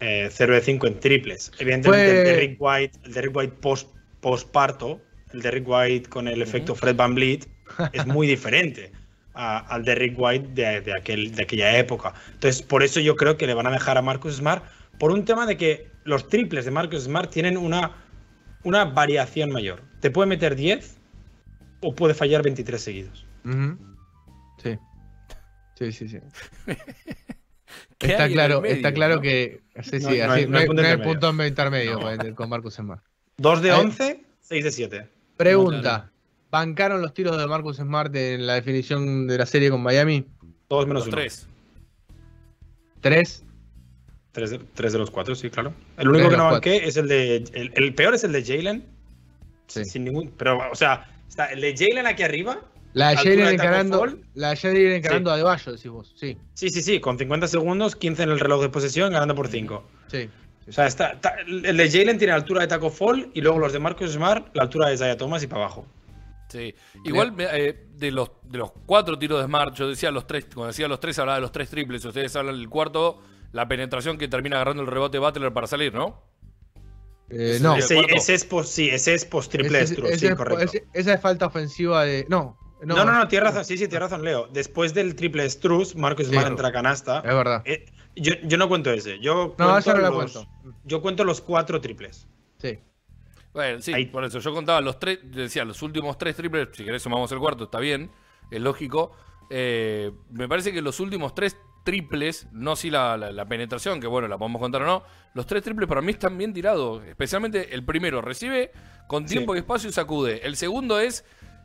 0 0.00 0.54
de 0.54 0.60
5 0.62 0.86
en 0.86 1.00
triples. 1.00 1.52
Evidentemente, 1.58 2.20
el 2.20 2.24
Derrick 2.24 2.56
White, 2.58 2.98
el 3.04 3.12
Derrick 3.12 3.36
White 3.36 3.54
post, 3.60 3.90
postparto, 4.22 5.02
el 5.34 5.42
Derrick 5.42 5.68
White 5.68 6.08
con 6.08 6.28
el 6.28 6.40
efecto 6.40 6.74
Fred 6.74 6.96
Van 6.96 7.14
Vliet, 7.14 7.46
es 7.92 8.06
muy 8.06 8.26
diferente 8.26 8.90
al 9.34 9.84
Derrick 9.84 10.14
White 10.16 10.48
de, 10.54 10.94
aquel, 10.96 11.34
de 11.34 11.42
aquella 11.42 11.76
época. 11.76 12.14
Entonces, 12.32 12.62
por 12.62 12.82
eso 12.82 13.00
yo 13.00 13.16
creo 13.16 13.36
que 13.36 13.46
le 13.46 13.52
van 13.52 13.66
a 13.66 13.70
dejar 13.70 13.98
a 13.98 14.02
Marcus 14.02 14.36
Smart 14.36 14.64
por 14.98 15.10
un 15.10 15.24
tema 15.24 15.46
de 15.46 15.56
que 15.56 15.90
los 16.04 16.28
triples 16.28 16.64
de 16.64 16.70
Marcus 16.70 17.04
Smart 17.04 17.30
tienen 17.30 17.56
una, 17.56 17.92
una 18.62 18.84
variación 18.84 19.50
mayor. 19.50 19.82
Te 20.00 20.10
puede 20.10 20.28
meter 20.28 20.54
10 20.56 20.98
o 21.80 21.94
puede 21.94 22.14
fallar 22.14 22.42
23 22.42 22.80
seguidos. 22.80 23.26
Sí. 24.62 24.78
Sí, 25.76 25.92
sí, 25.92 26.08
sí. 26.08 26.18
está 28.00 28.28
claro, 28.28 28.64
está 28.64 28.92
claro 28.92 29.20
que. 29.20 29.62
Sí, 29.82 30.00
sí, 30.00 30.18
no, 30.18 30.32
así, 30.32 30.46
no, 30.46 30.58
hay, 30.58 30.66
punto 30.98 31.44
intermedio 31.44 32.00
con 32.34 32.48
Marcus 32.48 32.74
Smart. 32.74 33.02
2 33.38 33.62
de 33.62 33.72
11, 33.72 34.24
6 34.40 34.64
de 34.64 34.70
7. 34.70 35.08
Pregunta: 35.36 36.12
¿bancaron 36.50 37.02
los 37.02 37.12
tiros 37.12 37.36
de 37.36 37.46
Marcus 37.48 37.78
Smart 37.78 38.14
en 38.14 38.46
la 38.46 38.54
definición 38.54 39.26
de 39.26 39.38
la 39.38 39.46
serie 39.46 39.70
con 39.70 39.82
Miami? 39.82 40.24
Todos 40.68 40.86
menos 40.86 41.10
3. 41.10 41.48
¿Tres? 43.00 43.44
Tres 44.34 44.50
de, 44.50 44.58
tres 44.58 44.92
de 44.92 44.98
los 44.98 45.12
cuatro, 45.12 45.36
sí, 45.36 45.48
claro. 45.48 45.72
El 45.96 46.08
único 46.08 46.28
que 46.28 46.36
no 46.36 46.50
banqué 46.50 46.88
es 46.88 46.96
el 46.96 47.06
de. 47.06 47.44
El, 47.52 47.94
peor 47.94 48.16
es 48.16 48.24
el 48.24 48.32
de 48.32 48.44
Jalen. 48.44 48.84
Sí. 49.68 49.84
Sin 49.84 50.02
ningún. 50.02 50.32
Pero, 50.36 50.58
o 50.72 50.74
sea, 50.74 51.08
está 51.28 51.46
el 51.52 51.60
de 51.60 51.72
Jalen 51.76 52.04
aquí 52.08 52.24
arriba. 52.24 52.58
La 52.94 53.10
de 53.10 53.16
Jalen 53.18 53.46
encarando, 53.46 54.04
la 54.34 54.50
de 54.50 54.56
Jalen 54.56 54.92
encarando 54.94 55.30
a 55.30 55.36
Deballo, 55.36 55.70
decís 55.70 55.88
vos. 55.88 56.12
Sí. 56.16 56.36
sí, 56.52 56.68
sí, 56.68 56.82
sí. 56.82 56.98
Con 56.98 57.16
50 57.16 57.46
segundos, 57.46 57.94
15 57.94 58.24
en 58.24 58.30
el 58.30 58.40
reloj 58.40 58.62
de 58.62 58.70
posesión, 58.70 59.12
ganando 59.12 59.36
por 59.36 59.46
5. 59.46 59.84
Sí. 60.08 60.28
O 60.66 60.72
sea, 60.72 60.88
está, 60.88 61.16
el 61.46 61.76
de 61.76 61.88
Jalen 61.88 62.18
tiene 62.18 62.32
la 62.32 62.38
altura 62.38 62.62
de 62.62 62.66
Taco 62.66 62.90
Fall 62.90 63.30
y 63.34 63.40
luego 63.40 63.60
los 63.60 63.72
de 63.72 63.78
Marcus 63.78 64.10
Smart, 64.10 64.48
la 64.56 64.64
altura 64.64 64.88
de 64.88 64.96
Zaya 64.96 65.16
Thomas 65.16 65.44
y 65.44 65.46
para 65.46 65.62
abajo. 65.62 65.86
Sí. 66.48 66.74
Igual 67.04 67.34
eh, 67.38 67.86
de, 67.94 68.10
los, 68.10 68.32
de 68.42 68.58
los 68.58 68.72
cuatro 68.84 69.16
tiros 69.16 69.38
de 69.38 69.46
Smart, 69.46 69.76
yo 69.76 69.88
decía 69.88 70.10
los 70.10 70.26
tres, 70.26 70.46
cuando 70.52 70.68
decía 70.68 70.88
los 70.88 70.98
tres, 70.98 71.16
hablaba 71.20 71.36
de 71.36 71.42
los 71.42 71.52
tres 71.52 71.70
triples. 71.70 72.04
Ustedes 72.04 72.34
hablan 72.34 72.56
del 72.56 72.68
cuarto 72.68 73.22
la 73.54 73.68
penetración 73.68 74.18
que 74.18 74.26
termina 74.26 74.56
agarrando 74.56 74.82
el 74.82 74.88
rebote 74.88 75.20
Butler 75.20 75.52
para 75.52 75.68
salir, 75.68 75.94
¿no? 75.94 76.20
Eh, 77.30 77.58
no. 77.62 77.76
Ese, 77.76 78.34
es 78.34 78.44
post, 78.44 78.68
sí, 78.68 78.90
ese 78.90 79.14
es 79.14 79.24
post 79.24 79.52
triple 79.52 79.86
sí, 79.86 79.94
correcto. 80.34 80.78
esa 80.92 81.14
es 81.14 81.20
falta 81.20 81.46
ofensiva 81.46 82.04
de. 82.04 82.26
No. 82.28 82.58
No, 82.82 82.96
no, 82.96 83.12
no, 83.12 83.28
tienes 83.28 83.48
razón, 83.48 83.64
sí, 83.64 83.78
sí, 83.78 83.86
tienes 83.88 84.10
razón, 84.10 84.24
Leo. 84.24 84.48
Después 84.48 84.92
del 84.92 85.14
triple 85.14 85.48
Struz, 85.48 85.94
Marcos 85.94 86.26
Smart 86.26 86.48
entra 86.48 86.68
a 86.68 86.72
canasta. 86.72 87.18
Es 87.18 87.34
verdad. 87.34 87.62
Eh, 87.64 87.86
yo, 88.16 88.34
yo, 88.42 88.58
no 88.58 88.68
cuento 88.68 88.90
ese. 88.90 89.20
Yo 89.20 89.54
no, 89.56 89.70
cuento 89.70 89.94
no 89.94 90.00
los, 90.00 90.14
cuento. 90.14 90.46
Yo 90.82 91.00
cuento 91.00 91.24
los 91.24 91.40
cuatro 91.40 91.80
triples. 91.80 92.26
Sí. 92.58 92.78
Bueno, 93.54 93.80
sí, 93.80 94.04
por 94.06 94.24
eso 94.24 94.40
yo 94.40 94.52
contaba 94.52 94.80
los 94.80 94.98
tres, 94.98 95.20
decía, 95.22 95.64
los 95.64 95.80
últimos 95.80 96.18
tres 96.18 96.34
triples, 96.34 96.68
si 96.72 96.84
querés 96.84 97.02
sumamos 97.02 97.30
el 97.30 97.38
cuarto, 97.38 97.64
está 97.64 97.78
bien, 97.78 98.10
es 98.50 98.60
lógico. 98.60 99.16
Eh, 99.48 100.10
me 100.30 100.48
parece 100.48 100.72
que 100.72 100.82
los 100.82 100.98
últimos 100.98 101.34
tres 101.34 101.56
triples, 101.84 102.48
no 102.50 102.74
si 102.74 102.90
la, 102.90 103.46
penetración, 103.48 104.00
que 104.00 104.06
bueno, 104.06 104.26
la 104.26 104.38
podemos 104.38 104.60
contar 104.60 104.82
o 104.82 104.86
no, 104.86 105.02
los 105.34 105.46
tres 105.46 105.62
triples 105.62 105.88
para 105.88 106.00
mí 106.00 106.12
están 106.12 106.36
bien 106.36 106.52
tirados. 106.52 107.04
Especialmente 107.04 107.74
el 107.74 107.84
primero, 107.84 108.20
recibe 108.20 108.72
con 109.06 109.26
tiempo 109.26 109.54
y 109.54 109.58
espacio 109.58 109.90
y 109.90 109.92
sacude. 109.92 110.40
El 110.44 110.56
segundo 110.56 110.98
es, 110.98 111.24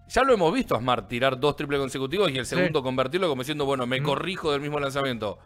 ya 0.09 0.23
lo 0.23 0.33
hemos 0.33 0.53
visto 0.53 0.75
a 0.75 0.79
Smart 0.79 1.07
tirar 1.07 1.39
dos 1.39 1.55
triples 1.55 1.79
consecutivos 1.79 2.29
y 2.31 2.37
el 2.37 2.45
segundo 2.45 2.83
convertirlo 2.83 3.29
como 3.29 3.41
diciendo, 3.41 3.65
bueno, 3.65 3.87
me 3.87 4.03
corrijo 4.03 4.51
del 4.51 4.61
mismo 4.61 4.79
lanzamiento. 4.79 5.39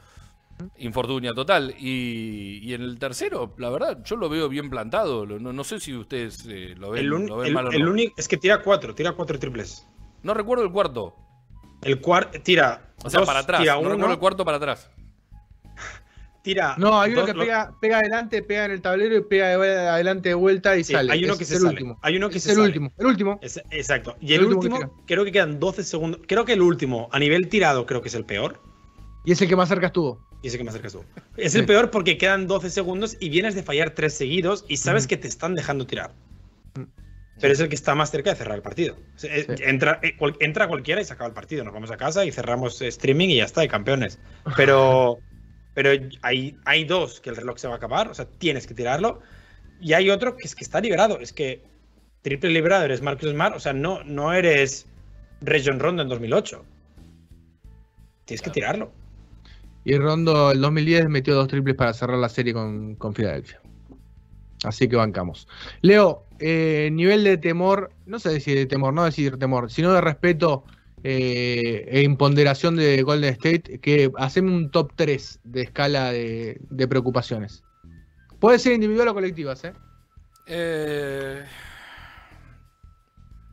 Infortunia 0.78 1.34
total. 1.34 1.74
Y, 1.80 2.74
en 2.74 2.82
el 2.82 3.00
tercero, 3.00 3.56
la 3.58 3.70
verdad, 3.70 4.04
yo 4.04 4.16
lo 4.16 4.30
veo 4.30 4.50
bien 4.50 4.70
plantado. 4.70 5.26
No, 5.26 5.64
sé 5.64 5.80
si 5.80 5.96
ustedes 5.96 6.46
eh, 6.48 6.76
lo 6.78 6.92
ven, 6.92 7.10
mal 7.54 7.68
o 7.68 7.72
el 7.72 7.88
único 7.88 8.14
es 8.18 8.28
que 8.28 8.38
tira 8.38 8.62
cuatro, 8.62 8.94
tira 8.94 9.14
cuatro 9.14 9.40
triples. 9.40 9.88
No 10.22 10.34
recuerdo 10.34 10.64
el 10.64 10.72
cuarto. 10.72 11.16
El 11.84 12.00
cuarto 12.00 12.40
tira. 12.42 12.94
O 13.04 13.10
sea, 13.10 13.24
para 13.24 13.40
atrás. 13.40 13.62
Tira 13.62 13.78
uno, 13.78 14.12
el 14.12 14.20
cuarto 14.20 14.46
para 14.46 14.58
atrás. 14.58 14.90
Tira. 16.44 16.76
No, 16.78 17.00
hay 17.00 17.14
uno 17.14 17.26
que 17.26 17.34
pega, 17.34 17.74
pega 17.80 17.98
adelante, 17.98 18.42
pega 18.44 18.66
en 18.66 18.72
el 18.72 18.82
tablero 18.82 19.18
y 19.18 19.22
pega 19.22 19.54
adelante 19.94 20.30
de 20.30 20.36
vuelta 20.36 20.76
y 20.78 20.84
sale. 20.84 21.12
Hay 21.12 21.24
uno 21.26 21.38
que 21.38 21.46
se 21.46 21.58
sale. 21.58 21.70
Último. 21.70 22.00
Hay 22.02 22.18
uno 22.18 22.30
que 22.30 22.38
es 22.38 22.44
se 22.44 22.54
el 22.54 22.60
último. 22.60 22.92
El 22.98 23.06
último. 23.06 23.40
exacto. 23.42 24.16
Y 24.20 24.34
el, 24.34 24.46
último, 24.46 25.04
creo 25.06 25.24
que 25.26 25.32
quedan 25.32 25.60
12 25.60 25.84
segundos. 25.84 26.22
Creo 26.28 26.46
que 26.46 26.54
el 26.54 26.62
último, 26.62 27.10
a 27.12 27.20
nivel 27.20 27.50
tirado, 27.50 27.86
creo 27.86 28.02
que 28.02 28.10
es 28.10 28.16
el 28.16 28.26
peor. 28.26 28.62
Y 29.26 29.32
es 29.32 29.42
el 29.42 29.48
que 29.48 29.56
más 29.56 29.70
cerca 29.70 29.88
estuvo. 29.88 30.28
Y 30.42 30.48
es 30.48 30.54
el 30.54 30.60
que 30.60 30.64
más 30.66 30.74
cerca 30.74 30.88
estuvo. 30.88 31.06
Es 31.38 31.56
el 31.56 31.66
peor 31.66 31.90
porque 31.90 32.18
quedan 32.18 32.48
12 32.48 32.70
segundos 32.70 33.18
y 33.20 33.30
vienes 33.30 33.56
de 33.56 33.64
fallar 33.64 33.92
tres 33.92 34.14
seguidos 34.14 34.66
y 34.68 34.78
sabes 34.78 35.08
que 35.08 35.18
te 35.18 35.28
están 35.28 35.56
dejando 35.56 35.88
tirar 35.88 36.14
pero 37.44 37.52
es 37.52 37.60
el 37.60 37.68
que 37.68 37.76
está 37.76 37.94
más 37.94 38.10
cerca 38.10 38.30
de 38.30 38.38
cerrar 38.38 38.56
el 38.56 38.62
partido. 38.62 38.96
Entra, 39.22 40.00
eh, 40.02 40.16
entra 40.40 40.70
cualquiera 40.70 41.02
y 41.02 41.04
se 41.04 41.12
acaba 41.12 41.28
el 41.28 41.34
partido. 41.34 41.66
Nos 41.66 41.74
vamos 41.74 41.92
a 41.92 41.98
casa 41.98 42.24
y 42.24 42.32
cerramos 42.32 42.82
streaming 42.82 43.28
y 43.28 43.36
ya 43.36 43.44
está, 43.44 43.60
de 43.60 43.68
campeones. 43.68 44.18
Pero, 44.56 45.20
pero 45.74 45.90
hay, 46.22 46.56
hay 46.64 46.86
dos 46.86 47.20
que 47.20 47.32
el 47.32 47.36
reloj 47.36 47.58
se 47.58 47.68
va 47.68 47.74
a 47.74 47.78
acabar, 47.78 48.08
o 48.08 48.14
sea, 48.14 48.24
tienes 48.24 48.66
que 48.66 48.74
tirarlo. 48.74 49.20
Y 49.82 49.92
hay 49.92 50.10
otro 50.10 50.38
que 50.38 50.48
es 50.48 50.56
que 50.56 50.64
está 50.64 50.80
liberado. 50.80 51.20
Es 51.20 51.34
que 51.34 51.62
triple 52.22 52.50
liberado 52.50 52.86
eres 52.86 53.02
Marcus 53.02 53.32
Smart, 53.32 53.58
o 53.58 53.60
sea, 53.60 53.74
no, 53.74 54.06
no 54.06 54.32
eres 54.32 54.88
Region 55.42 55.82
Rondo 55.82 56.02
en 56.02 56.08
2008. 56.08 56.64
Tienes 58.24 58.42
que 58.42 58.52
tirarlo. 58.52 58.94
Y 59.84 59.98
Rondo 59.98 60.52
el 60.52 60.62
2010 60.62 61.10
metió 61.10 61.36
dos 61.36 61.50
triples 61.50 61.76
para 61.76 61.92
cerrar 61.94 62.20
la 62.20 62.30
serie 62.30 62.54
con, 62.54 62.96
con 62.96 63.14
Filadelfia. 63.14 63.60
Así 64.64 64.88
que 64.88 64.96
bancamos. 64.96 65.48
Leo, 65.82 66.26
eh, 66.40 66.90
nivel 66.92 67.24
de 67.24 67.38
temor, 67.38 67.92
no 68.06 68.20
sé 68.20 68.40
si 68.40 68.54
de 68.54 68.66
temor, 68.66 68.94
no 68.94 69.04
decir 69.04 69.38
temor, 69.38 69.72
sino 69.72 69.94
de 69.94 70.02
respeto 70.02 70.64
eh, 71.04 71.86
e 71.90 72.02
imponderación 72.02 72.76
de 72.76 73.02
Golden 73.04 73.34
State, 73.34 73.80
que 73.80 74.12
hacemos 74.18 74.54
un 74.54 74.72
top 74.72 74.94
3 74.96 75.42
de 75.44 75.62
escala 75.62 76.12
de, 76.12 76.88
preocupaciones. 76.90 77.64
Puede 78.40 78.60
ser 78.60 78.74
individual 78.74 79.10
o 79.10 79.14
colectivas, 79.14 79.64
¿eh? 79.66 79.74
¿eh? 80.48 81.44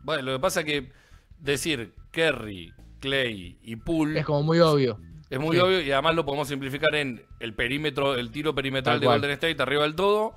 Bueno, 0.03 0.23
lo 0.23 0.33
que 0.35 0.39
pasa 0.41 0.61
es 0.61 0.67
que 0.67 0.93
decir 1.41 1.93
Kerry, 2.13 2.73
Clay 3.01 3.59
y 3.63 3.77
Poole. 3.77 4.21
Es 4.21 4.27
como 4.27 4.43
muy 4.43 4.61
obvio. 4.61 5.01
Es 5.29 5.39
muy 5.39 5.59
obvio 5.59 5.81
y 5.81 5.93
además 5.93 6.17
lo 6.17 6.25
podemos 6.25 6.49
simplificar 6.49 6.95
en 6.95 7.23
el 7.39 7.55
perímetro, 7.55 8.17
el 8.17 8.31
tiro 8.31 8.55
perimetral 8.55 8.99
de 8.99 9.07
Golden 9.07 9.31
State 9.31 9.63
arriba 9.63 9.83
del 9.85 9.95
todo 9.95 10.35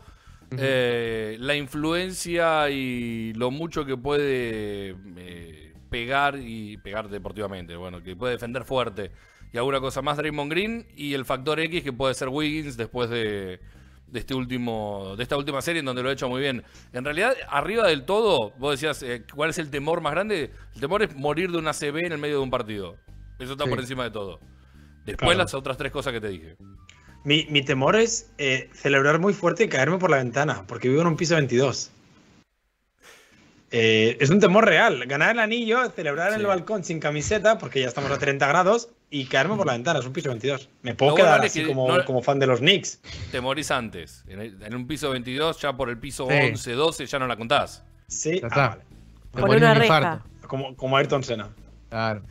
eh, 0.51 1.37
la 1.39 1.55
influencia 1.55 2.69
y 2.69 3.33
lo 3.33 3.51
mucho 3.51 3.85
que 3.85 3.97
puede 3.97 4.95
eh, 5.17 5.73
pegar 5.89 6.37
y 6.39 6.77
pegar 6.77 7.09
deportivamente, 7.09 7.75
bueno, 7.75 8.01
que 8.01 8.15
puede 8.15 8.33
defender 8.33 8.63
fuerte. 8.63 9.11
Y 9.51 9.57
alguna 9.57 9.79
cosa 9.79 10.01
más 10.01 10.17
Draymond 10.17 10.51
Green 10.51 10.87
y 10.95 11.13
el 11.13 11.25
factor 11.25 11.59
X 11.59 11.83
que 11.83 11.93
puede 11.93 12.15
ser 12.15 12.29
Wiggins 12.29 12.75
después 12.75 13.09
de, 13.09 13.59
este 14.11 14.33
último 14.33 15.15
de 15.15 15.23
esta 15.23 15.37
última 15.37 15.61
serie 15.61 15.79
en 15.79 15.85
donde 15.85 16.01
lo 16.01 16.09
ha 16.09 16.13
hecho 16.13 16.27
muy 16.27 16.41
bien. 16.41 16.63
En 16.91 17.03
realidad, 17.03 17.35
arriba 17.49 17.87
del 17.87 18.05
todo, 18.05 18.51
vos 18.57 18.71
decías, 18.71 19.03
eh, 19.03 19.23
¿cuál 19.33 19.51
es 19.51 19.59
el 19.59 19.69
temor 19.69 20.01
más 20.01 20.13
grande? 20.13 20.51
El 20.73 20.81
temor 20.81 21.03
es 21.03 21.15
morir 21.15 21.51
de 21.51 21.59
una 21.59 21.73
CB 21.73 22.05
en 22.05 22.13
el 22.13 22.17
medio 22.17 22.37
de 22.37 22.43
un 22.43 22.49
partido. 22.49 22.97
Eso 23.37 23.53
está 23.53 23.65
por 23.65 23.79
encima 23.79 24.03
de 24.03 24.11
todo. 24.11 24.39
Después 25.05 25.37
las 25.37 25.53
otras 25.53 25.77
tres 25.77 25.91
cosas 25.91 26.13
que 26.13 26.21
te 26.21 26.29
dije. 26.29 26.57
Mi, 27.25 27.61
temor 27.61 27.95
es 27.95 28.29
eh, 28.37 28.69
celebrar 28.73 29.19
muy 29.19 29.33
fuerte 29.33 29.63
y 29.63 29.69
caerme 29.69 29.97
por 29.97 30.09
la 30.09 30.17
ventana, 30.17 30.65
porque 30.67 30.89
vivo 30.89 31.01
en 31.01 31.07
un 31.07 31.15
piso 31.15 31.35
22. 31.35 31.89
Eh, 33.71 34.17
es 34.19 34.29
un 34.29 34.39
temor 34.39 34.65
real. 34.65 35.05
Ganar 35.07 35.31
el 35.31 35.39
anillo, 35.39 35.89
celebrar 35.91 36.33
en 36.33 36.41
el 36.41 36.45
balcón 36.45 36.83
sin 36.83 36.99
camiseta, 36.99 37.57
porque 37.57 37.79
ya 37.79 37.87
estamos 37.87 38.11
a 38.11 38.19
30 38.19 38.45
grados, 38.45 38.89
y 39.09 39.25
caerme 39.25 39.55
por 39.55 39.65
la 39.65 39.73
ventana. 39.73 39.99
Es 39.99 40.05
un 40.05 40.11
piso 40.11 40.29
22. 40.29 40.69
Me 40.81 40.95
puedo 40.95 41.15
quedar 41.15 41.43
así 41.43 41.63
como, 41.65 42.21
fan 42.21 42.39
de 42.39 42.47
los 42.47 42.59
Knicks. 42.59 42.99
Te 43.31 43.39
morís 43.39 43.71
antes. 43.71 44.25
En, 44.27 44.75
un 44.75 44.85
piso 44.85 45.09
22, 45.09 45.61
ya 45.61 45.73
por 45.73 45.89
el 45.89 45.97
piso 45.97 46.25
11, 46.25 46.73
12, 46.73 47.05
ya 47.05 47.19
no 47.19 47.27
la 47.27 47.37
contás. 47.37 47.83
Sí, 48.07 48.41
ah, 48.51 48.77
vale. 49.33 49.57
una 49.57 49.73
reja. 49.73 50.23
Como, 50.45 50.75
como 50.75 50.97
Ayrton 50.97 51.23
Senna. 51.23 51.49
Claro. 51.89 52.21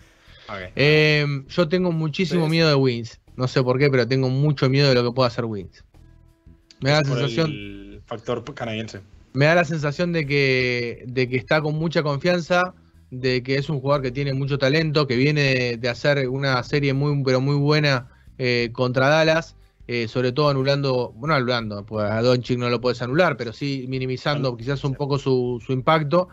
Eh, 0.77 1.25
yo 1.49 1.69
tengo 1.69 1.93
muchísimo 1.93 2.47
miedo 2.47 2.69
de 2.69 2.75
Wins. 2.75 3.22
No 3.37 3.49
sé 3.49 3.63
por 3.63 3.79
qué, 3.79 3.91
pero 3.91 4.07
tengo 4.07 4.29
mucho 4.29 4.69
miedo 4.69 4.89
de 4.89 4.95
lo 4.95 5.05
que 5.05 5.13
pueda 5.13 5.29
hacer 5.29 5.45
Wings. 5.45 5.85
Me 6.81 6.91
da 6.91 7.03
la 7.03 7.09
sensación. 7.09 7.51
El 7.51 8.03
factor 8.05 8.45
canadiense. 8.55 9.01
me 9.33 9.47
da 9.47 9.55
la 9.55 9.65
sensación 9.65 10.13
de 10.13 10.27
que, 10.27 11.05
de 11.07 11.29
que 11.29 11.37
está 11.37 11.63
con 11.63 11.77
mucha 11.77 12.03
confianza, 12.03 12.75
de 13.11 13.43
que 13.43 13.57
es 13.57 13.69
un 13.69 13.81
jugador 13.81 14.03
que 14.03 14.11
tiene 14.11 14.35
mucho 14.35 14.59
talento, 14.59 15.07
que 15.07 15.17
viene 15.17 15.77
de 15.77 15.89
hacer 15.89 16.29
una 16.29 16.63
serie 16.63 16.93
muy, 16.93 17.23
pero 17.25 17.41
muy 17.41 17.57
buena 17.57 18.09
eh, 18.39 18.71
contra 18.73 19.09
Dallas, 19.09 19.57
eh, 19.87 20.09
sobre 20.09 20.33
todo 20.33 20.49
anulando, 20.49 21.13
bueno, 21.17 21.35
anulando, 21.35 21.85
pues 21.85 22.11
a 22.11 22.23
Doncic 22.23 22.59
no 22.59 22.71
lo 22.71 22.81
puedes 22.81 23.03
anular, 23.03 23.37
pero 23.37 23.53
sí 23.53 23.87
minimizando 23.89 24.57
quizás 24.57 24.85
un 24.85 24.95
poco 24.95 25.19
su, 25.19 25.63
su 25.65 25.73
impacto. 25.73 26.29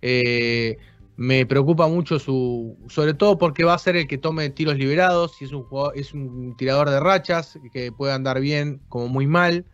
Eh, 0.00 0.78
me 1.22 1.46
preocupa 1.46 1.86
mucho 1.86 2.18
su, 2.18 2.76
sobre 2.88 3.14
todo 3.14 3.38
porque 3.38 3.62
va 3.62 3.74
a 3.74 3.78
ser 3.78 3.96
el 3.96 4.08
que 4.08 4.18
tome 4.18 4.50
tiros 4.50 4.76
liberados, 4.76 5.40
y 5.40 5.44
es 5.44 5.52
un 5.52 5.62
jugador, 5.62 5.96
es 5.96 6.12
un 6.12 6.56
tirador 6.56 6.90
de 6.90 6.98
rachas 6.98 7.58
que 7.72 7.92
puede 7.92 8.12
andar 8.12 8.40
bien 8.40 8.80
como 8.88 9.06
muy 9.06 9.26
mal. 9.28 9.64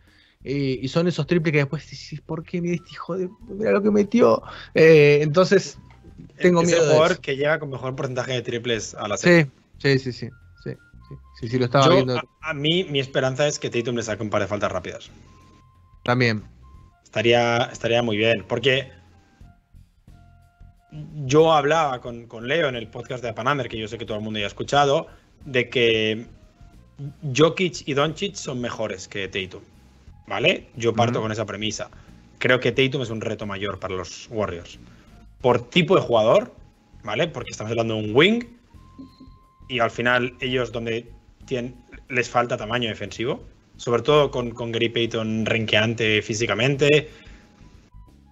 y 0.43 0.87
son 0.89 1.07
esos 1.07 1.25
triples 1.25 1.51
que 1.51 1.57
después 1.59 1.89
dices, 1.89 2.21
¿por 2.21 2.43
qué 2.43 2.61
mira 2.61 2.75
este 2.75 2.91
hijo 2.91 3.17
de 3.17 3.29
mira 3.47 3.71
lo 3.71 3.81
que 3.81 3.89
metió? 3.91 4.43
entonces 4.75 5.79
tengo 6.39 6.61
miedo. 6.61 6.81
Es 6.81 6.87
jugador 6.87 7.19
que 7.19 7.35
llega 7.35 7.59
con 7.59 7.71
mejor 7.71 7.95
porcentaje 7.95 8.33
de 8.33 8.41
triples 8.43 8.93
a 8.93 9.07
la 9.07 9.17
serie. 9.17 9.49
Sí, 9.79 9.97
sí, 9.97 10.11
sí, 10.11 10.13
sí. 10.13 10.29
Sí, 11.39 11.47
sí, 11.47 11.57
lo 11.57 11.65
estaba 11.65 11.87
viendo. 11.87 12.21
A, 12.41 12.53
mí, 12.53 12.83
mi 12.83 12.99
esperanza 12.99 13.47
es 13.47 13.59
que 13.59 13.69
Tatum 13.69 13.95
le 13.95 14.03
saque 14.03 14.21
un 14.21 14.29
par 14.29 14.41
de 14.41 14.47
faltas 14.47 14.71
rápidas. 14.71 15.09
También. 16.03 16.43
Estaría, 17.03 17.63
estaría 17.71 18.03
muy 18.03 18.17
bien. 18.17 18.43
Porque 18.47 18.91
yo 21.25 21.53
hablaba 21.53 22.01
con, 22.01 22.25
con 22.27 22.47
Leo 22.47 22.67
en 22.67 22.75
el 22.75 22.87
podcast 22.87 23.23
de 23.23 23.33
Panamer, 23.33 23.69
que 23.69 23.77
yo 23.77 23.87
sé 23.87 23.97
que 23.97 24.05
todo 24.05 24.17
el 24.17 24.23
mundo 24.23 24.39
ya 24.39 24.45
ha 24.45 24.47
escuchado, 24.47 25.07
de 25.45 25.69
que 25.69 26.25
Jokic 27.35 27.87
y 27.87 27.93
Doncic 27.93 28.35
son 28.35 28.59
mejores 28.59 29.07
que 29.07 29.27
Tatum. 29.27 29.61
¿Vale? 30.27 30.67
Yo 30.75 30.93
parto 30.93 31.21
con 31.21 31.31
esa 31.31 31.45
premisa. 31.45 31.89
Creo 32.37 32.59
que 32.59 32.71
Tatum 32.71 33.01
es 33.01 33.09
un 33.09 33.21
reto 33.21 33.45
mayor 33.45 33.79
para 33.79 33.95
los 33.95 34.27
Warriors 34.29 34.79
por 35.41 35.69
tipo 35.69 35.95
de 35.95 36.01
jugador, 36.01 36.53
¿vale? 37.03 37.27
Porque 37.27 37.51
estamos 37.51 37.71
hablando 37.71 37.95
de 37.95 38.03
un 38.03 38.15
wing 38.15 38.43
y 39.67 39.79
al 39.79 39.91
final 39.91 40.35
ellos 40.41 40.71
donde 40.71 41.09
tienen, 41.45 41.75
les 42.09 42.29
falta 42.29 42.57
tamaño 42.57 42.89
defensivo, 42.89 43.43
sobre 43.77 44.01
todo 44.01 44.31
con, 44.31 44.51
con 44.51 44.71
Gary 44.71 44.89
Payton 44.89 45.45
renqueante 45.45 46.21
físicamente 46.21 47.09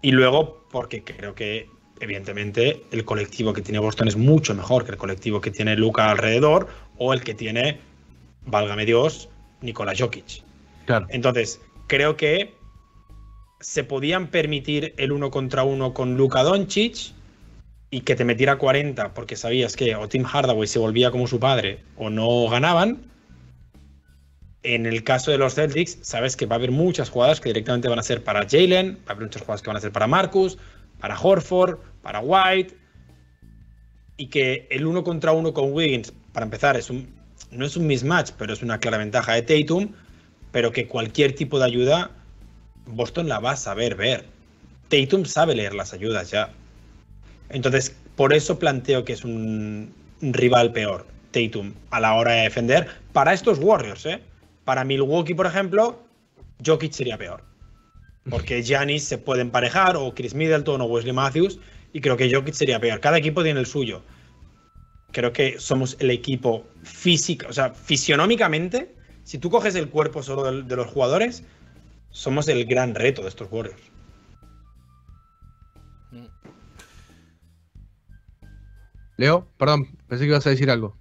y 0.01 0.11
luego 0.11 0.67
porque 0.69 1.03
creo 1.03 1.33
que 1.33 1.69
evidentemente 1.99 2.83
el 2.91 3.05
colectivo 3.05 3.53
que 3.53 3.61
tiene 3.61 3.79
Boston 3.79 4.07
es 4.07 4.15
mucho 4.15 4.53
mejor 4.53 4.85
que 4.85 4.91
el 4.91 4.97
colectivo 4.97 5.41
que 5.41 5.51
tiene 5.51 5.75
Luca 5.75 6.09
alrededor 6.09 6.67
o 6.97 7.13
el 7.13 7.21
que 7.21 7.33
tiene, 7.33 7.79
válgame 8.45 8.85
Dios, 8.85 9.29
Nikola 9.61 9.93
Jokic. 9.97 10.43
Claro. 10.85 11.07
Entonces, 11.09 11.59
creo 11.87 12.17
que 12.17 12.53
se 13.59 13.83
podían 13.83 14.27
permitir 14.27 14.93
el 14.97 15.11
uno 15.11 15.31
contra 15.31 15.63
uno 15.63 15.93
con 15.93 16.15
Luka 16.17 16.43
Doncic 16.43 17.13
y 17.89 18.01
que 18.01 18.15
te 18.15 18.25
metiera 18.25 18.57
40 18.57 19.13
porque 19.13 19.35
sabías 19.35 19.75
que 19.75 19.95
o 19.95 20.07
Tim 20.07 20.23
Hardaway 20.25 20.67
se 20.67 20.79
volvía 20.79 21.11
como 21.11 21.27
su 21.27 21.39
padre 21.39 21.79
o 21.95 22.09
no 22.09 22.47
ganaban. 22.49 23.01
En 24.63 24.85
el 24.85 25.03
caso 25.03 25.31
de 25.31 25.37
los 25.37 25.55
Celtics, 25.55 25.99
sabes 26.01 26.35
que 26.35 26.45
va 26.45 26.55
a 26.55 26.57
haber 26.57 26.71
muchas 26.71 27.09
jugadas 27.09 27.39
que 27.39 27.49
directamente 27.49 27.87
van 27.87 27.99
a 27.99 28.03
ser 28.03 28.23
para 28.23 28.45
Jalen, 28.47 28.97
va 28.97 29.11
a 29.11 29.11
haber 29.13 29.27
muchas 29.27 29.41
jugadas 29.41 29.61
que 29.61 29.69
van 29.69 29.77
a 29.77 29.81
ser 29.81 29.91
para 29.91 30.07
Marcus, 30.07 30.57
para 30.99 31.19
Horford, 31.19 31.79
para 32.01 32.19
White. 32.19 32.75
Y 34.17 34.27
que 34.27 34.67
el 34.71 34.85
uno 34.85 35.03
contra 35.03 35.31
uno 35.31 35.53
con 35.53 35.73
Wiggins, 35.73 36.11
para 36.33 36.45
empezar, 36.45 36.75
es 36.75 36.89
un, 36.89 37.13
no 37.51 37.65
es 37.65 37.77
un 37.77 37.85
mismatch, 37.85 38.31
pero 38.37 38.53
es 38.53 38.63
una 38.63 38.79
clara 38.79 38.97
ventaja 38.97 39.33
de 39.33 39.41
Tatum. 39.43 39.93
Pero 40.51 40.71
que 40.71 40.87
cualquier 40.87 41.35
tipo 41.35 41.59
de 41.59 41.65
ayuda 41.65 42.11
Boston 42.87 43.27
la 43.27 43.39
va 43.39 43.51
a 43.51 43.57
saber 43.57 43.95
ver. 43.95 44.25
Tatum 44.89 45.25
sabe 45.25 45.55
leer 45.55 45.73
las 45.73 45.93
ayudas 45.93 46.31
ya. 46.31 46.51
Entonces, 47.49 47.95
por 48.15 48.33
eso 48.33 48.57
planteo 48.57 49.05
que 49.05 49.13
es 49.13 49.23
un 49.23 49.93
rival 50.21 50.71
peor, 50.71 51.05
Tatum, 51.31 51.73
a 51.91 51.99
la 51.99 52.15
hora 52.15 52.33
de 52.33 52.41
defender. 52.43 52.87
Para 53.13 53.33
estos 53.33 53.59
Warriors, 53.59 54.05
¿eh? 54.05 54.21
Para 54.65 54.83
Milwaukee, 54.83 55.33
por 55.33 55.45
ejemplo, 55.45 56.03
Jokic 56.65 56.91
sería 56.91 57.17
peor. 57.17 57.43
Porque 58.29 58.61
Giannis 58.61 59.03
se 59.03 59.17
puede 59.17 59.41
emparejar, 59.41 59.95
o 59.95 60.13
Chris 60.13 60.33
Middleton, 60.33 60.81
o 60.81 60.85
Wesley 60.85 61.13
Matthews, 61.13 61.59
y 61.93 62.01
creo 62.01 62.17
que 62.17 62.33
Jokic 62.33 62.53
sería 62.53 62.79
peor. 62.79 62.99
Cada 62.99 63.17
equipo 63.17 63.43
tiene 63.43 63.59
el 63.59 63.65
suyo. 63.65 64.03
Creo 65.11 65.31
que 65.31 65.59
somos 65.59 65.95
el 65.99 66.11
equipo 66.11 66.65
físico, 66.83 67.47
o 67.49 67.53
sea, 67.53 67.73
fisionómicamente, 67.73 68.93
si 69.23 69.37
tú 69.37 69.49
coges 69.49 69.75
el 69.75 69.89
cuerpo 69.89 70.21
solo 70.21 70.61
de 70.61 70.75
los 70.75 70.87
jugadores, 70.87 71.43
somos 72.11 72.47
el 72.47 72.65
gran 72.65 72.95
reto 72.95 73.21
de 73.21 73.29
estos 73.29 73.47
Warriors. 73.51 73.81
Leo, 79.17 79.47
perdón, 79.57 79.97
pensé 80.07 80.25
que 80.25 80.29
ibas 80.29 80.45
a 80.45 80.51
decir 80.51 80.69
algo. 80.69 80.95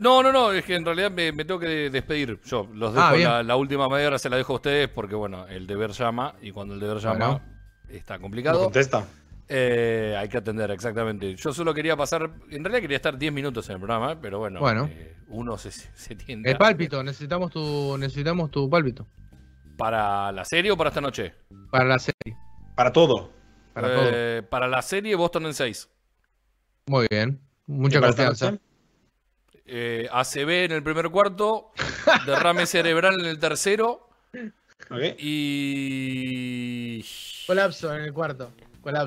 No, 0.00 0.22
no, 0.22 0.32
no, 0.32 0.50
es 0.50 0.64
que 0.64 0.76
en 0.76 0.84
realidad 0.86 1.10
me, 1.10 1.30
tengo 1.44 1.60
que 1.60 1.90
despedir. 1.90 2.40
Yo 2.46 2.66
los 2.72 2.94
dejo, 2.94 3.06
ah, 3.06 3.42
la, 3.42 3.56
última 3.56 3.86
media 3.86 4.06
hora 4.06 4.18
se 4.18 4.30
la 4.30 4.38
dejo 4.38 4.54
a 4.54 4.56
ustedes 4.56 4.88
porque, 4.88 5.14
bueno, 5.14 5.46
el 5.46 5.66
deber 5.66 5.90
llama 5.90 6.36
y 6.40 6.52
cuando 6.52 6.72
el 6.72 6.80
deber 6.80 6.96
llama 7.00 7.42
está 7.86 8.18
complicado. 8.18 8.64
contesta. 8.64 9.04
Eh, 9.46 10.16
hay 10.18 10.26
que 10.30 10.38
atender, 10.38 10.70
exactamente. 10.70 11.34
Yo 11.36 11.52
solo 11.52 11.74
quería 11.74 11.98
pasar, 11.98 12.30
en 12.50 12.64
realidad 12.64 12.80
quería 12.80 12.96
estar 12.96 13.18
10 13.18 13.30
minutos 13.30 13.68
en 13.68 13.74
el 13.74 13.78
programa, 13.80 14.18
pero 14.18 14.38
bueno, 14.38 14.60
bueno. 14.60 14.88
Eh, 14.90 15.16
uno 15.28 15.58
se, 15.58 15.70
se 15.70 16.14
tiende. 16.14 16.50
El 16.50 16.56
pálpito, 16.56 17.02
necesitamos 17.02 17.50
tu, 17.50 17.98
necesitamos 17.98 18.50
tu 18.50 18.70
pálpito. 18.70 19.06
¿Para 19.76 20.32
la 20.32 20.46
serie 20.46 20.70
o 20.70 20.78
para 20.78 20.88
esta 20.88 21.02
noche? 21.02 21.34
Para 21.70 21.84
la 21.84 21.98
serie. 21.98 22.38
Para 22.74 22.90
todo. 22.90 23.32
Para, 23.74 23.88
eh, 23.90 24.42
para 24.48 24.66
la 24.66 24.80
serie, 24.80 25.14
Boston 25.14 25.44
en 25.44 25.52
6. 25.52 25.90
Muy 26.86 27.06
bien. 27.10 27.38
Mucha 27.66 28.00
confianza. 28.00 28.58
Eh, 29.72 30.08
ACB 30.10 30.64
en 30.64 30.72
el 30.72 30.82
primer 30.82 31.10
cuarto, 31.10 31.70
derrame 32.26 32.66
cerebral 32.66 33.14
en 33.20 33.26
el 33.26 33.38
tercero. 33.38 34.08
Y. 35.18 37.04
Colapso 37.46 37.94
en 37.94 38.02
el 38.02 38.12
cuarto. 38.12 38.50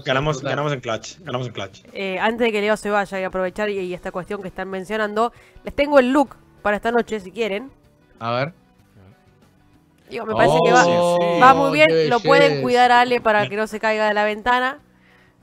ganamos, 0.06 0.42
ganamos 0.42 0.72
en 0.72 0.80
clutch. 0.80 1.20
Ganamos 1.20 1.48
en 1.48 1.54
clutch. 1.54 1.82
Eh, 1.92 2.18
antes 2.20 2.46
de 2.48 2.52
que 2.54 2.62
Leo 2.62 2.78
se 2.78 2.90
vaya 2.90 3.20
y 3.20 3.24
aprovechar 3.24 3.70
y 3.70 3.94
esta 3.94 4.12
cuestión 4.12 4.42
que 4.42 4.48
están 4.48 4.70
mencionando, 4.70 5.34
les 5.66 5.76
tengo 5.76 6.00
el 6.00 6.14
look 6.14 6.38
para 6.62 6.78
esta 6.78 6.92
noche 6.92 7.20
si 7.20 7.32
quieren. 7.32 7.70
A 8.20 8.32
ver 8.32 8.54
me 10.22 10.34
parece 10.34 10.58
que 10.64 10.72
va, 10.72 10.86
oh, 10.86 11.56
muy 11.56 11.74
bien. 11.74 12.10
Lo 12.10 12.20
pueden 12.20 12.62
cuidar 12.62 12.92
a 12.92 13.02
Ale 13.02 13.22
para 13.22 13.48
que 13.50 13.56
no 13.56 13.68
se 13.68 13.80
caiga 13.80 14.08
de 14.08 14.14
la 14.14 14.24
ventana. 14.26 14.80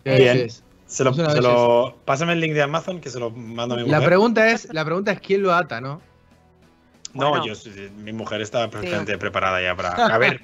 Bien. 0.05 0.49
Se 0.91 1.05
lo, 1.05 1.97
pásame 2.05 2.33
el 2.33 2.41
link 2.41 2.53
de 2.53 2.63
Amazon 2.63 3.01
que 3.01 3.11
se 3.11 3.21
lo 3.21 3.31
mando 3.31 3.77
a 3.77 3.79
mi 3.79 3.85
mujer. 3.85 4.01
La 4.01 4.05
pregunta 4.05 4.51
es, 4.51 4.73
la 4.75 4.85
pregunta 4.85 5.13
es 5.13 5.21
quién 5.21 5.41
lo 5.41 5.55
ata, 5.55 5.81
¿no? 5.81 6.03
No, 7.15 7.47
yo, 7.47 7.55
mi 7.97 8.13
mujer 8.13 8.41
está 8.41 8.69
perfectamente 8.69 9.17
preparada 9.17 9.63
ya 9.63 9.77
para. 9.77 9.91
A 10.15 10.19
ver, 10.19 10.41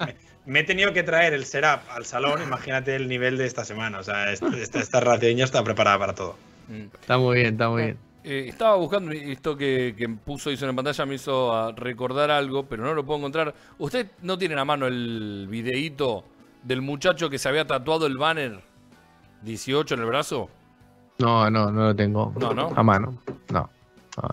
me, 0.47 0.61
he 0.61 0.63
tenido 0.65 0.93
que 0.93 1.03
traer 1.03 1.35
el 1.35 1.45
setup 1.45 1.81
al 1.91 2.05
salón. 2.05 2.41
Imagínate 2.43 2.95
el 2.95 3.09
nivel 3.09 3.39
de 3.39 3.47
esta 3.47 3.65
semana. 3.65 3.99
O 3.99 4.05
sea, 4.05 4.31
esta, 4.33 4.47
esta, 4.57 4.81
esta 4.81 4.99
está 5.01 5.65
preparada 5.65 5.99
para 5.99 6.15
todo. 6.15 6.37
Está 7.01 7.19
muy 7.19 7.39
bien, 7.39 7.55
está 7.55 7.69
muy 7.69 7.83
bien. 7.83 7.99
Eh, 8.23 8.47
estaba 8.49 8.77
buscando 8.77 9.11
esto 9.13 9.57
que, 9.57 10.17
puso 10.25 10.53
hizo 10.53 10.69
en 10.69 10.77
pantalla, 10.77 11.07
me 11.07 11.17
hizo 11.17 11.73
recordar 11.73 12.31
algo, 12.31 12.67
pero 12.67 12.85
no 12.85 12.95
lo 12.95 13.05
puedo 13.05 13.19
encontrar. 13.19 13.53
¿Usted 13.79 14.09
no 14.23 14.39
tiene 14.39 14.61
a 14.61 14.65
mano 14.65 14.87
el 14.87 15.49
videíto 15.51 16.25
del 16.63 16.83
muchacho 16.83 17.31
que 17.31 17.39
se 17.39 17.49
había 17.49 17.67
tatuado 17.67 18.07
el 18.07 18.17
banner 18.17 18.61
18 19.47 19.95
en 19.95 20.01
el 20.01 20.07
brazo? 20.07 20.51
No, 21.19 21.49
no, 21.51 21.71
no 21.71 21.85
lo 21.87 21.97
tengo. 21.97 22.35
No, 22.39 22.53
no. 22.53 22.73
A 22.77 22.83
mano. 22.83 23.17
No. 23.51 23.71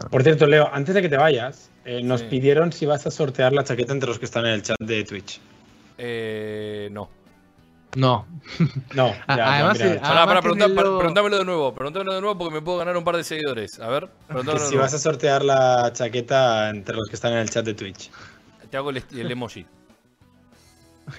Por 0.10 0.24
cierto, 0.24 0.48
Leo, 0.48 0.70
antes 0.72 0.96
de 0.96 1.02
que 1.02 1.10
te 1.10 1.18
vayas, 1.18 1.70
eh, 1.86 2.02
nos 2.04 2.24
pidieron 2.24 2.72
si 2.72 2.86
vas 2.86 3.06
a 3.06 3.12
sortear 3.12 3.54
la 3.54 3.64
chaqueta 3.64 3.94
entre 3.94 4.08
los 4.08 4.20
que 4.20 4.26
están 4.26 4.46
en 4.46 4.54
el 4.54 4.64
chat 4.64 4.78
de 4.80 5.04
Twitch. 5.04 5.40
Eh, 5.98 6.90
no. 6.92 7.10
No. 7.96 8.26
No. 8.96 9.14
además, 9.28 9.78
para, 10.02 10.42
preguntámelo 10.42 11.38
de 11.38 11.46
nuevo. 11.46 11.74
Pregúntamelo 11.74 12.14
de 12.14 12.22
nuevo 12.22 12.38
porque 12.38 12.56
me 12.56 12.62
puedo 12.62 12.80
ganar 12.80 12.98
un 12.98 13.04
par 13.04 13.18
de 13.18 13.24
seguidores. 13.24 13.80
A 13.80 13.90
ver. 13.90 14.10
si 14.70 14.76
vas 14.76 14.94
a 14.94 15.00
sortear 15.00 15.44
la 15.44 15.92
chaqueta 15.94 16.70
entre 16.70 16.96
los 16.96 17.08
que 17.10 17.16
están 17.16 17.34
en 17.34 17.40
el 17.40 17.50
chat 17.50 17.66
de 17.66 17.74
Twitch. 17.74 18.10
Te 18.70 18.78
hago 18.78 18.90
el, 18.90 19.32
emoji. 19.32 19.66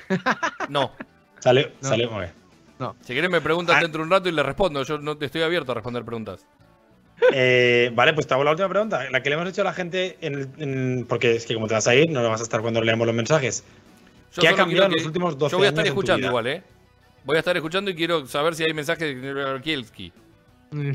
No. 0.69 0.91
Sale, 1.39 1.75
no. 1.83 1.89
sale, 1.89 2.07
okay. 2.07 2.44
No. 2.79 2.97
Si 3.03 3.13
quieres 3.13 3.31
me 3.31 3.41
preguntas 3.41 3.77
ah. 3.79 3.81
dentro 3.81 4.01
de 4.01 4.05
un 4.05 4.11
rato 4.11 4.29
y 4.29 4.33
le 4.33 4.43
respondo. 4.43 4.83
Yo 4.83 4.99
no 4.99 5.17
te 5.17 5.27
estoy 5.27 5.43
abierto 5.43 5.73
a 5.73 5.75
responder 5.77 6.05
preguntas. 6.05 6.47
Eh, 7.33 7.91
vale, 7.95 8.13
pues 8.13 8.27
te 8.27 8.35
hago 8.35 8.45
la 8.45 8.51
última 8.51 8.69
pregunta. 8.69 9.09
La 9.11 9.23
que 9.23 9.31
le 9.31 9.37
hemos 9.37 9.49
hecho 9.49 9.63
a 9.63 9.65
la 9.65 9.73
gente, 9.73 10.19
en, 10.21 11.07
porque 11.09 11.37
es 11.37 11.47
que 11.47 11.55
como 11.55 11.69
te 11.69 11.75
vas 11.75 11.87
a 11.87 11.95
ir, 11.95 12.11
no 12.11 12.23
lo 12.23 12.29
vas 12.29 12.41
a 12.41 12.45
estar 12.45 12.61
cuando 12.61 12.83
leamos 12.83 13.07
los 13.07 13.15
mensajes. 13.15 13.65
¿Qué 14.39 14.49
ha 14.49 14.55
cambiado 14.55 14.87
en 14.87 14.93
los 14.93 15.07
últimos 15.07 15.39
12 15.39 15.45
años? 15.45 15.53
Yo 15.53 15.59
voy 15.59 15.67
a 15.67 15.71
estar 15.71 15.87
escuchando 15.87 16.27
igual, 16.27 16.47
¿eh? 16.49 16.63
Voy 17.25 17.37
a 17.37 17.39
estar 17.39 17.57
escuchando 17.57 17.91
y 17.91 17.95
quiero 17.95 18.27
saber 18.27 18.55
si 18.55 18.65
hay 18.65 18.75
mensajes 18.75 19.21
de 19.21 19.61
Kielski. 19.63 20.13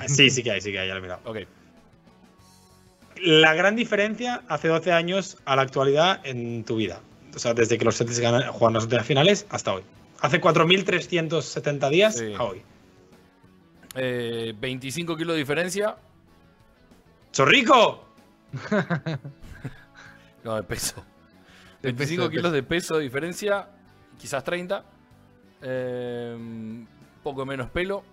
Sí, 0.08 0.30
sí 0.30 0.44
que 0.44 0.52
hay, 0.52 0.62
sí 0.62 0.72
que 0.72 0.80
hay, 0.80 0.88
ya 0.88 0.94
lo 0.94 1.00
he 1.00 1.02
mirado. 1.02 1.22
Ok. 1.24 1.38
La 3.22 3.54
gran 3.54 3.76
diferencia 3.76 4.44
hace 4.48 4.68
12 4.68 4.92
años 4.92 5.38
a 5.46 5.56
la 5.56 5.62
actualidad 5.62 6.20
en 6.24 6.64
tu 6.66 6.76
vida. 6.76 7.02
O 7.36 7.40
sea, 7.40 7.54
desde 7.54 7.78
que 7.78 7.86
los 7.86 7.98
Celtics 7.98 8.20
juegan 8.20 8.74
las 8.74 8.84
últimas 8.84 9.06
finales 9.06 9.46
hasta 9.50 9.74
hoy. 9.74 9.84
Hace 10.22 10.42
4.370 10.42 11.90
días 11.90 12.18
Sí. 12.18 12.34
a 12.38 12.44
hoy. 12.44 12.62
Eh, 13.96 14.54
25 14.60 15.16
kilos 15.18 15.34
de 15.36 15.40
diferencia. 15.40 15.96
¡Chorrico! 17.32 18.06
No, 20.42 20.56
de 20.56 20.64
peso. 20.64 21.04
De 21.82 21.92
25 21.92 22.22
peso, 22.22 22.30
de 22.30 22.36
kilos 22.38 22.52
de 22.54 22.64
peso 22.64 22.96
de 22.98 23.04
diferencia. 23.04 23.68
Quizás 24.18 24.42
30. 24.44 24.86
Eh, 25.62 26.34
un 26.38 26.88
poco 27.22 27.46
menos 27.46 27.70
pelo. 27.70 28.04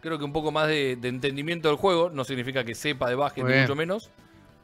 Creo 0.00 0.18
que 0.18 0.24
un 0.24 0.32
poco 0.32 0.52
más 0.52 0.68
de, 0.68 0.94
de 0.94 1.08
entendimiento 1.08 1.66
del 1.68 1.76
juego. 1.76 2.10
No 2.10 2.22
significa 2.22 2.62
que 2.62 2.76
sepa 2.76 3.08
de 3.08 3.16
básquet, 3.16 3.44
ni 3.44 3.60
mucho 3.60 3.74
menos. 3.74 4.08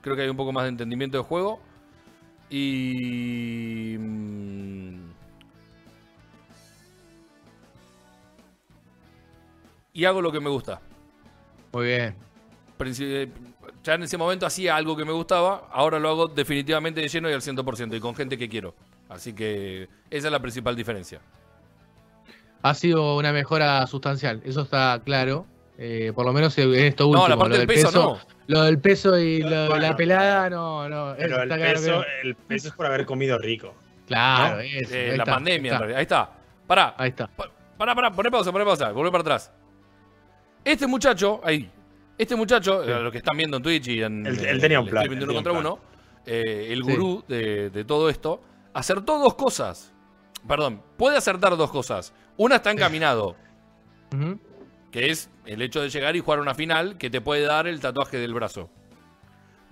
Creo 0.02 0.14
que 0.14 0.22
hay 0.22 0.28
un 0.28 0.36
poco 0.36 0.52
más 0.52 0.62
de 0.64 0.68
entendimiento 0.68 1.16
del 1.18 1.26
juego. 1.26 1.60
Y. 2.48 3.96
mm, 3.98 5.03
Y 9.94 10.04
hago 10.04 10.20
lo 10.20 10.30
que 10.32 10.40
me 10.40 10.50
gusta. 10.50 10.80
Muy 11.72 11.86
bien. 11.86 12.14
Princi- 12.78 13.04
eh, 13.06 13.28
Ya 13.82 13.94
en 13.94 14.02
ese 14.02 14.16
momento 14.16 14.44
hacía 14.46 14.76
algo 14.76 14.96
que 14.96 15.04
me 15.04 15.12
gustaba, 15.12 15.68
ahora 15.70 15.98
lo 15.98 16.08
hago 16.08 16.26
definitivamente 16.28 17.00
de 17.02 17.08
lleno 17.08 17.28
y 17.30 17.32
al 17.34 17.40
100% 17.42 17.94
y 17.96 18.00
con 18.00 18.14
gente 18.14 18.36
que 18.36 18.48
quiero. 18.48 18.74
Así 19.08 19.32
que 19.34 19.88
esa 20.10 20.28
es 20.28 20.32
la 20.32 20.40
principal 20.40 20.74
diferencia. 20.74 21.20
Ha 22.62 22.74
sido 22.74 23.16
una 23.16 23.32
mejora 23.32 23.86
sustancial, 23.86 24.40
eso 24.44 24.62
está 24.62 25.00
claro. 25.04 25.46
Eh, 25.76 26.12
por 26.14 26.24
lo 26.24 26.32
menos 26.32 26.56
en 26.58 26.74
esto 26.74 27.08
último. 27.08 27.24
no, 27.24 27.28
la 27.28 27.36
parte 27.36 27.54
lo 27.54 27.58
del 27.58 27.66
del 27.66 27.76
peso, 27.76 27.92
no. 27.92 28.18
Lo 28.46 28.62
del 28.62 28.78
peso 28.78 29.18
y 29.18 29.42
lo 29.42 29.76
la 29.76 29.94
pelada, 29.96 30.48
no, 30.48 30.88
no. 30.88 31.14
Pero 31.18 31.42
el 31.42 31.48
peso, 31.48 32.00
que- 32.22 32.28
el 32.28 32.34
peso 32.36 32.68
es 32.68 32.74
por 32.74 32.86
haber 32.86 33.04
comido 33.04 33.36
rico. 33.38 33.74
Claro, 34.06 34.56
¿no? 34.56 34.60
eso, 34.62 34.94
Eh, 34.94 35.08
la 35.16 35.22
está, 35.24 35.24
pandemia, 35.34 35.72
ahí 35.72 35.74
en 35.74 35.78
realidad. 35.80 35.98
Ahí 35.98 36.02
está. 36.02 36.30
Pará, 36.66 36.94
Ahí 36.96 37.10
está. 37.10 37.26
pa- 37.26 37.50
pará, 37.76 37.94
pará, 37.94 38.10
poné 38.12 38.30
pausa, 38.30 38.50
poné 38.52 38.64
pausa, 38.64 38.92
volvé 38.92 39.10
para 39.10 39.20
atrás. 39.22 39.52
Este 40.64 40.86
muchacho, 40.86 41.40
ahí, 41.44 41.70
este 42.16 42.36
muchacho, 42.36 42.82
Sí. 42.84 42.90
eh, 42.90 43.00
lo 43.00 43.10
que 43.12 43.18
están 43.18 43.36
viendo 43.36 43.56
en 43.58 43.62
Twitch 43.62 43.88
y 43.88 44.02
en 44.02 44.26
Él- 44.26 44.44
él 44.44 44.60
tenía 44.60 44.80
un 44.80 44.86
el 44.86 44.90
plan, 44.90 45.22
uno 45.22 45.34
contra 45.34 45.52
un 45.52 45.58
uno, 45.58 45.78
eh, 46.26 46.68
el 46.70 46.82
Sí. 46.84 46.90
gurú 46.90 47.24
de, 47.28 47.70
de 47.70 47.84
todo 47.84 48.08
esto, 48.08 48.40
acertó 48.72 49.18
dos 49.18 49.34
cosas. 49.34 49.92
Perdón, 50.48 50.80
puede 50.96 51.16
acertar 51.16 51.56
dos 51.56 51.70
cosas. 51.70 52.12
Una 52.36 52.56
está 52.56 52.70
encaminado. 52.70 53.36
Que 54.90 55.10
es 55.10 55.28
el 55.44 55.60
hecho 55.60 55.80
de 55.82 55.88
llegar 55.90 56.14
y 56.14 56.20
jugar 56.20 56.38
una 56.40 56.54
final 56.54 56.96
que 56.98 57.10
te 57.10 57.20
puede 57.20 57.42
dar 57.42 57.66
el 57.66 57.80
tatuaje 57.80 58.16
del 58.18 58.32
brazo. 58.32 58.70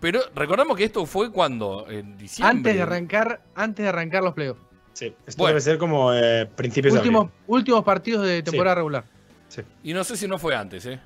Pero 0.01 0.21
recordamos 0.35 0.77
que 0.77 0.83
esto 0.85 1.07
fue 1.07 1.31
cuando, 1.31 1.87
en 1.89 2.17
diciembre. 2.19 2.57
Antes 2.59 2.75
de 2.75 2.83
arrancar, 2.83 3.41
antes 3.55 3.85
de 3.85 3.89
arrancar 3.89 4.25
los 4.25 4.35
playoffs. 4.35 4.61
Sí, 4.95 5.15
esto 5.27 5.39
Bueno. 5.39 5.49
debe 5.51 5.61
ser 5.61 5.79
como 5.79 6.13
eh, 6.13 6.47
principios 6.57 6.93
Últimos, 6.95 7.23
de 7.27 7.29
abril. 7.29 7.45
últimos 7.47 7.85
partidos 7.85 8.27
de 8.27 8.43
temporada 8.43 8.75
regular. 8.77 9.05
Sí. 9.53 9.63
Y 9.83 9.93
no 9.93 10.03
sé 10.03 10.17
si 10.17 10.27
no 10.27 10.39
fue 10.39 10.57
antes, 10.57 10.87
¿eh? 10.87 10.99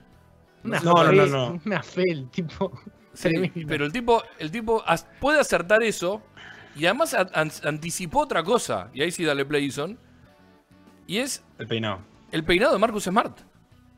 Una 0.63 0.79
No, 0.81 0.93
no, 0.95 1.05
fe, 1.11 1.17
no, 1.17 1.27
no. 1.27 1.61
Una 1.65 1.83
fe, 1.83 2.05
el 2.09 2.31
tipo. 2.31 2.71
Sí, 3.13 3.31
pero 3.67 3.87
el 3.87 3.93
tipo, 3.93 4.23
el 4.39 4.51
tipo 4.51 4.85
puede 5.21 5.41
acertar 5.41 5.83
eso 5.83 6.23
y 6.77 6.85
además 6.85 7.15
an- 7.15 7.51
anticipó 7.65 8.21
otra 8.21 8.45
cosa. 8.45 8.89
Y 8.93 9.03
ahí 9.03 9.11
sí 9.11 9.25
dale 9.25 9.45
play, 9.45 9.65
Ison. 9.65 9.99
Y 11.07 11.19
es 11.19 11.43
El 11.59 11.67
peinado. 11.67 12.01
el 12.31 12.45
peinado 12.45 12.75
de 12.75 12.79
Marcus 12.79 13.05
Smart. 13.05 13.39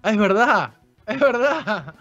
Ah, 0.02 0.10
es 0.12 0.16
verdad. 0.16 0.74
Es 1.06 1.18
verdad. 1.20 1.94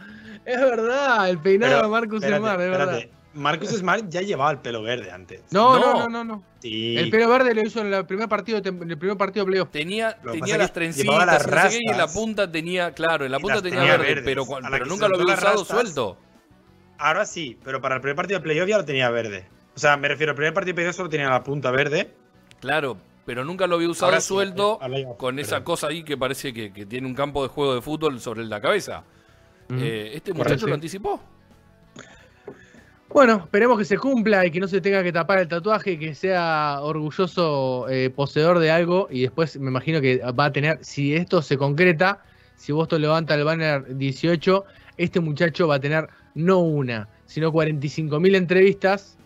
Es 0.45 0.61
verdad. 0.61 1.29
El 1.29 1.39
peinado 1.39 1.73
Pero, 1.73 1.83
de 1.83 1.89
Marcus 1.91 2.23
espérate, 2.23 2.39
Smart, 2.43 2.61
es 2.61 2.69
verdad. 2.69 2.99
Marcus 3.37 3.69
Smart 3.69 4.05
ya 4.09 4.21
llevaba 4.21 4.51
el 4.51 4.59
pelo 4.59 4.81
verde 4.81 5.11
antes. 5.11 5.41
No, 5.51 5.79
No. 5.79 5.93
no, 5.93 5.99
no, 5.99 6.09
no, 6.09 6.23
no. 6.23 6.43
Sí. 6.59 6.97
El 6.97 7.09
pelo 7.09 7.29
verde 7.29 7.53
lo 7.53 7.61
hizo 7.61 7.79
en 7.81 7.93
el 7.93 8.05
primer 8.05 8.27
partido 8.27 8.57
en 8.63 8.89
el 8.91 8.97
primer 8.97 9.15
partido 9.17 9.45
de 9.45 9.51
playoff. 9.51 9.69
Tenía, 9.71 10.17
tenía 10.31 10.57
las 10.57 10.73
trencitas 10.73 11.25
las 11.25 11.45
y, 11.45 11.49
no 11.49 11.61
sé 11.61 11.69
qué, 11.69 11.83
y 11.85 11.91
en 11.91 11.97
la 11.97 12.07
punta 12.07 12.51
tenía, 12.51 12.91
claro, 12.93 13.25
en 13.25 13.31
la 13.31 13.39
punta 13.39 13.61
tenía 13.61 13.79
tenía 13.79 13.91
verde, 13.97 14.15
verdes. 14.15 14.23
pero, 14.25 14.85
nunca 14.85 15.07
lo 15.07 15.15
había 15.19 15.33
usado 15.35 15.57
rastas, 15.63 15.67
suelto. 15.67 16.17
Ahora 16.97 17.25
sí, 17.25 17.57
pero 17.63 17.79
para 17.79 17.95
el 17.95 18.01
primer 18.01 18.15
partido 18.15 18.39
de 18.39 18.43
playoff 18.43 18.67
ya 18.67 18.77
lo 18.77 18.85
tenía 18.85 19.09
verde. 19.09 19.47
O 19.75 19.79
sea, 19.79 19.95
me 19.97 20.07
refiero, 20.07 20.31
el 20.31 20.35
primer 20.35 20.53
partido 20.53 20.71
de 20.73 20.75
playoff 20.75 20.95
solo 20.95 21.09
tenía 21.09 21.29
la 21.29 21.43
punta 21.43 21.69
verde. 21.69 22.11
Claro, 22.59 22.97
pero 23.25 23.43
nunca 23.45 23.67
lo 23.67 23.75
había 23.75 23.89
usado 23.89 24.07
Ahora 24.07 24.21
sí, 24.21 24.27
suelto 24.29 24.79
ahora 24.81 24.99
ya- 24.99 25.15
con 25.17 25.37
esa 25.37 25.57
perdón. 25.57 25.63
cosa 25.65 25.87
ahí 25.87 26.03
que 26.03 26.17
parece 26.17 26.51
que, 26.53 26.73
que 26.73 26.85
tiene 26.87 27.05
un 27.05 27.13
campo 27.13 27.43
de 27.43 27.49
juego 27.49 27.75
de 27.75 27.81
fútbol 27.81 28.19
sobre 28.19 28.43
la 28.45 28.59
cabeza. 28.59 29.03
Ujú. 29.69 29.79
Eh, 29.79 30.15
este 30.15 30.31
Correcto. 30.31 30.49
muchacho 30.53 30.67
lo 30.67 30.73
anticipó. 30.73 31.21
Bueno, 33.09 33.41
esperemos 33.45 33.77
que 33.77 33.85
se 33.85 33.97
cumpla 33.97 34.45
y 34.45 34.51
que 34.51 34.59
no 34.59 34.67
se 34.67 34.81
tenga 34.81 35.01
que 35.01 35.11
tapar 35.11 35.39
el 35.39 35.47
tatuaje 35.47 35.97
que 35.97 36.13
sea 36.13 36.79
orgulloso 36.81 37.87
eh, 37.89 38.09
poseedor 38.09 38.59
de 38.59 38.69
algo. 38.69 39.07
Y 39.09 39.21
después 39.21 39.57
me 39.59 39.69
imagino 39.69 40.01
que 40.01 40.17
va 40.17 40.45
a 40.45 40.51
tener, 40.51 40.79
si 40.83 41.15
esto 41.15 41.41
se 41.41 41.57
concreta, 41.57 42.23
si 42.55 42.71
Boston 42.73 43.01
levanta 43.01 43.35
el 43.35 43.43
banner 43.43 43.95
18, 43.97 44.65
este 44.97 45.19
muchacho 45.19 45.67
va 45.67 45.75
a 45.75 45.79
tener 45.79 46.07
no 46.35 46.59
una, 46.59 47.07
sino 47.25 47.51
45.000 47.51 48.35
entrevistas 48.35 49.17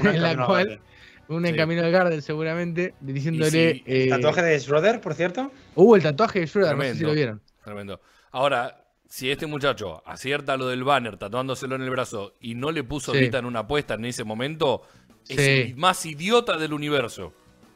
Una 0.00 0.10
en 0.14 0.22
la 0.22 0.46
cual, 0.46 0.66
verde. 0.66 0.80
una 1.28 1.48
en 1.48 1.56
camino 1.56 1.82
al 1.82 1.92
Garden 1.92 2.22
seguramente, 2.22 2.94
diciéndole... 3.00 3.82
Eh, 3.86 4.08
Tatuaje 4.10 4.42
de 4.42 4.58
Schroeder, 4.58 5.00
por 5.00 5.14
cierto. 5.14 5.52
Hubo 5.74 5.96
el 5.96 6.02
tatuaje 6.02 6.40
de 6.40 6.46
Schroeder, 6.46 6.76
no 6.76 6.82
sé 6.82 6.94
si 6.96 7.04
lo 7.04 7.12
vieron. 7.12 7.40
Tremendo. 7.64 8.00
Ahora, 8.32 8.79
si 9.10 9.28
este 9.30 9.46
muchacho 9.46 10.02
acierta 10.06 10.56
lo 10.56 10.68
del 10.68 10.84
banner 10.84 11.16
tatuándoselo 11.16 11.74
en 11.74 11.82
el 11.82 11.90
brazo 11.90 12.34
y 12.40 12.54
no 12.54 12.70
le 12.70 12.84
puso 12.84 13.10
Sí. 13.10 13.18
ahorita 13.18 13.38
en 13.38 13.44
una 13.44 13.58
apuesta 13.60 13.94
en 13.94 14.04
ese 14.04 14.22
momento, 14.22 14.82
es 15.28 15.36
Sí. 15.36 15.50
el 15.72 15.76
más 15.76 16.06
idiota 16.06 16.56
del 16.56 16.72
universo. 16.72 17.32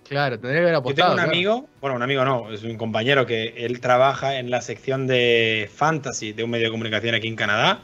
Claro, 0.09 0.39
tendría 0.39 0.61
que 0.61 0.63
haber 0.69 0.73
Yo 0.75 0.79
apostado. 0.79 0.95
tengo 0.95 1.11
un 1.13 1.17
claro. 1.17 1.31
amigo, 1.33 1.69
bueno, 1.81 1.97
un 1.97 2.03
amigo 2.03 2.25
no, 2.25 2.53
es 2.53 2.63
un 2.63 2.77
compañero 2.77 3.27
que 3.27 3.49
él 3.67 3.81
trabaja 3.81 4.39
en 4.39 4.49
la 4.51 4.61
sección 4.61 5.07
de 5.09 5.69
fantasy 5.75 6.33
de 6.33 6.45
un 6.45 6.51
medio 6.51 6.67
de 6.67 6.71
comunicación 6.71 7.15
aquí 7.17 7.27
en 7.27 7.37
Canadá, 7.37 7.81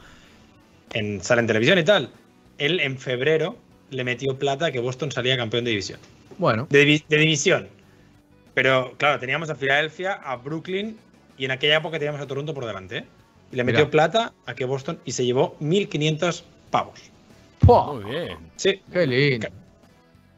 en 0.93 1.21
sale 1.21 1.41
en 1.41 1.47
televisión 1.47 1.77
y 1.77 1.83
tal. 1.83 2.09
Él 2.57 2.79
en 2.79 2.97
febrero 2.99 3.57
le 3.89 4.03
metió 4.05 4.37
plata 4.39 4.67
a 4.67 4.71
que 4.71 4.79
Boston 4.79 5.11
salía 5.11 5.35
campeón 5.35 5.65
de 5.65 5.71
división. 5.71 5.99
Bueno, 6.37 6.67
De, 6.69 6.85
divi- 6.87 7.03
de 7.09 7.17
división. 7.17 7.67
Pero 8.53 8.93
claro, 8.97 9.19
teníamos 9.19 9.49
a 9.49 9.55
Filadelfia, 9.55 10.13
a 10.13 10.35
Brooklyn 10.37 10.97
y 11.37 11.45
en 11.45 11.51
aquella 11.51 11.77
época 11.77 11.97
teníamos 11.99 12.21
a 12.21 12.27
Toronto 12.27 12.53
por 12.53 12.65
delante. 12.65 12.97
¿eh? 12.99 13.05
Y 13.51 13.55
le 13.55 13.63
metió 13.63 13.89
plata 13.89 14.33
a 14.45 14.53
que 14.55 14.65
Boston 14.65 14.99
y 15.05 15.11
se 15.11 15.25
llevó 15.25 15.57
1.500 15.59 16.43
pavos. 16.69 16.99
¡Pua! 17.59 17.93
Muy 17.93 18.03
bien. 18.05 18.37
Sí, 18.55 18.81
Qué 18.91 19.05
lindo. 19.05 19.47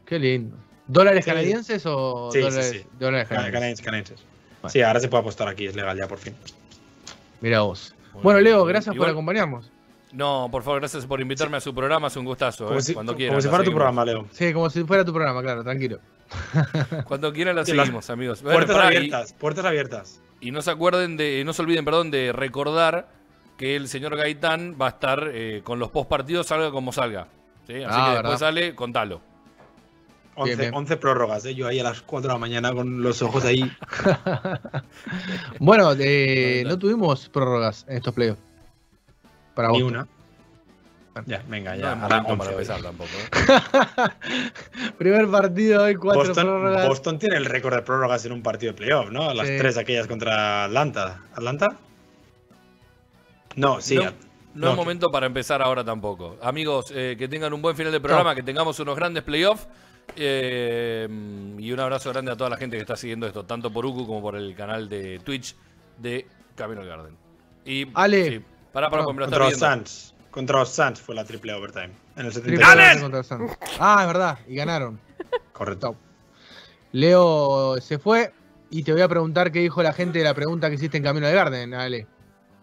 Qué 0.04 0.18
lindo. 0.18 0.56
¿Dólares 0.86 1.24
Sí. 1.24 1.30
canadienses 1.30 1.82
o 1.86 2.30
Sí, 2.32 2.38
sí, 2.38 2.44
dólares, 2.44 2.70
sí. 2.70 2.86
dólares 2.98 3.28
Cana- 3.28 3.50
canadienses? 3.50 3.84
canadienses, 3.84 3.84
canadienses. 3.84 4.20
Bueno. 4.60 4.72
Sí, 4.72 4.82
ahora 4.82 5.00
se 5.00 5.08
puede 5.08 5.20
apostar 5.22 5.48
aquí, 5.48 5.66
es 5.66 5.74
legal 5.76 5.96
ya 5.96 6.06
por 6.08 6.18
fin. 6.18 6.34
Mira 7.40 7.60
vos. 7.62 7.94
Muy 8.12 8.22
Bueno, 8.22 8.38
bien. 8.40 8.52
Leo, 8.52 8.64
gracias 8.64 8.94
por 8.96 9.08
acompañarnos. 9.08 9.70
No, 10.12 10.48
por 10.50 10.62
favor, 10.62 10.80
gracias 10.80 11.06
por 11.06 11.20
invitarme 11.20 11.56
a 11.56 11.60
su 11.60 11.74
programa, 11.74 12.06
es 12.08 12.16
un 12.16 12.24
gustazo. 12.24 12.66
Como 12.66 12.78
eh, 12.78 12.82
si, 12.82 12.94
Cuando 12.94 13.12
como 13.12 13.18
quieran. 13.18 13.42
si 13.42 13.48
fuera 13.48 13.64
tu 13.64 13.70
programa, 13.72 14.04
Leo. 14.04 14.26
Sí, 14.32 14.52
como 14.52 14.70
si 14.70 14.84
fuera 14.84 15.04
tu 15.04 15.12
programa, 15.12 15.42
claro, 15.42 15.64
tranquilo. 15.64 15.98
Cuando 17.06 17.32
quieran 17.32 17.56
la 17.56 17.64
seguimos, 17.64 18.10
amigos. 18.10 18.42
Bueno, 18.42 18.58
Puertas 18.58 18.76
y- 18.76 18.86
abiertas, 18.96 19.32
puertas 19.32 19.64
abiertas. 19.64 20.20
Y 20.44 20.50
no 20.50 20.60
se 20.62 20.70
acuerden 20.70 21.16
de, 21.16 21.42
no 21.44 21.52
se 21.54 21.62
olviden, 21.62 21.84
perdón, 21.84 22.10
de 22.10 22.30
recordar 22.32 23.08
que 23.56 23.76
el 23.76 23.88
señor 23.88 24.14
Gaitán 24.16 24.76
va 24.80 24.86
a 24.86 24.90
estar 24.90 25.30
eh, 25.32 25.62
con 25.64 25.78
los 25.78 25.90
post 25.90 26.08
partidos, 26.10 26.46
salga 26.48 26.70
como 26.70 26.92
salga. 26.92 27.28
¿sí? 27.66 27.74
Así 27.76 27.84
Ah, 27.88 27.88
que 27.88 28.00
verdad. 28.16 28.22
después 28.22 28.40
sale, 28.40 28.74
contalo. 28.74 29.20
11, 30.36 30.56
bien. 30.56 30.74
11 30.74 30.96
prórrogas, 30.96 31.44
¿eh? 31.46 31.54
yo 31.54 31.66
ahí 31.68 31.78
a 31.78 31.84
las 31.84 32.02
4 32.02 32.28
de 32.28 32.34
la 32.34 32.38
mañana 32.38 32.72
con 32.74 33.02
los 33.02 33.22
ojos 33.22 33.44
ahí. 33.44 33.60
Bueno, 35.60 35.92
eh, 35.98 36.60
Bueno, 36.62 36.70
no 36.70 36.78
tuvimos 36.78 37.28
prórrogas 37.28 37.86
en 37.88 37.96
estos 37.96 38.12
playoffs. 38.14 38.40
Para 39.54 39.68
Ni 39.68 39.82
vos. 39.82 39.92
una. 39.92 40.06
Ya, 41.26 41.42
venga, 41.48 41.74
No 41.76 41.80
ya. 41.80 41.92
es 41.92 41.96
momento 41.96 42.14
arranca 42.16 42.36
para 42.36 42.50
empezar 42.50 42.82
tampoco. 42.82 43.10
¿eh? 43.12 44.90
Primer 44.98 45.28
partido 45.28 45.84
hoy, 45.84 45.94
cuatro 45.94 46.24
Boston, 46.24 46.44
prórrogas. 46.46 46.88
Boston 46.88 47.18
tiene 47.18 47.36
el 47.36 47.44
récord 47.44 47.74
de 47.76 47.82
prórrogas 47.82 48.24
en 48.26 48.32
un 48.32 48.42
partido 48.42 48.72
de 48.72 48.76
playoff, 48.78 49.10
¿no? 49.10 49.32
Las 49.32 49.46
Sí. 49.46 49.54
tres 49.58 49.76
aquellas 49.76 50.06
contra 50.08 50.64
Atlanta. 50.64 51.20
¿Atlanta? 51.34 51.76
No, 53.56 53.80
sí. 53.80 53.94
no, 53.96 54.02
no 54.04 54.10
no, 54.54 54.70
es 54.70 54.76
momento 54.76 55.10
para 55.12 55.26
empezar 55.26 55.62
ahora 55.62 55.84
tampoco. 55.84 56.36
Amigos, 56.42 56.92
eh, 56.94 57.14
que 57.18 57.28
tengan 57.28 57.52
un 57.52 57.62
buen 57.62 57.76
final 57.76 57.92
de 57.92 58.00
programa, 58.00 58.34
que 58.34 58.42
tengamos 58.42 58.78
unos 58.80 58.96
grandes 58.96 59.22
playoffs. 59.22 59.66
eh, 60.16 61.08
y 61.58 61.72
un 61.72 61.80
abrazo 61.80 62.10
grande 62.10 62.30
a 62.32 62.36
toda 62.36 62.50
la 62.50 62.56
gente 62.56 62.76
que 62.76 62.82
está 62.82 62.94
siguiendo 62.96 63.26
esto, 63.26 63.44
tanto 63.44 63.72
por 63.72 63.86
Uku 63.86 64.06
como 64.06 64.20
por 64.20 64.36
el 64.36 64.54
canal 64.54 64.88
de 64.88 65.18
Twitch 65.20 65.56
de 65.98 66.26
Camino 66.54 66.82
al 66.82 66.88
Garden. 66.88 67.16
Y, 67.64 67.86
Ale. 67.94 68.30
Sí, 68.30 68.40
pará, 68.72 68.90
pará, 68.90 69.02
No, 69.04 69.12
me 69.14 69.20
lo 69.26 69.48
está. 69.48 69.80
Contra 70.34 70.58
los 70.58 70.70
Suns 70.70 71.00
fue 71.00 71.14
la 71.14 71.24
triple 71.24 71.54
overtime. 71.54 71.90
En 72.16 72.26
el 72.26 72.32
Triple 72.32 72.56
73. 72.56 72.66
overtime 72.66 73.00
contra 73.02 73.18
el 73.20 73.24
Suns. 73.24 73.58
Ah, 73.78 73.98
es 74.00 74.06
verdad, 74.08 74.38
y 74.48 74.56
ganaron. 74.56 74.98
Correcto. 75.52 75.94
Leo 76.90 77.80
se 77.80 78.00
fue 78.00 78.32
y 78.68 78.82
te 78.82 78.90
voy 78.90 79.02
a 79.02 79.08
preguntar 79.08 79.52
qué 79.52 79.60
dijo 79.60 79.80
la 79.80 79.92
gente 79.92 80.18
de 80.18 80.24
la 80.24 80.34
pregunta 80.34 80.68
que 80.68 80.74
hiciste 80.74 80.96
en 80.96 81.04
Camino 81.04 81.28
de 81.28 81.34
Garden, 81.34 81.72
Ale. 81.74 82.08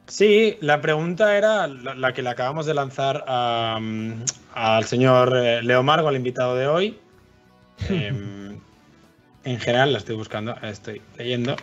Sí, 0.08 0.58
la 0.60 0.82
pregunta 0.82 1.38
era 1.38 1.68
la, 1.68 1.96
la 1.96 2.14
que 2.14 2.22
le 2.22 2.30
acabamos 2.30 2.66
de 2.66 2.74
lanzar 2.74 3.24
a, 3.26 3.78
mm, 3.80 4.26
al 4.54 4.84
señor 4.84 5.34
eh, 5.38 5.64
Leo 5.64 5.82
Margo, 5.82 6.10
al 6.10 6.18
invitado 6.18 6.58
de 6.58 6.68
hoy. 6.68 7.00
Em, 7.90 8.60
en 9.46 9.60
general, 9.62 9.94
la 9.94 10.00
estoy 10.00 10.18
buscando, 10.18 10.58
estoy 10.62 11.02
leyendo. 11.18 11.56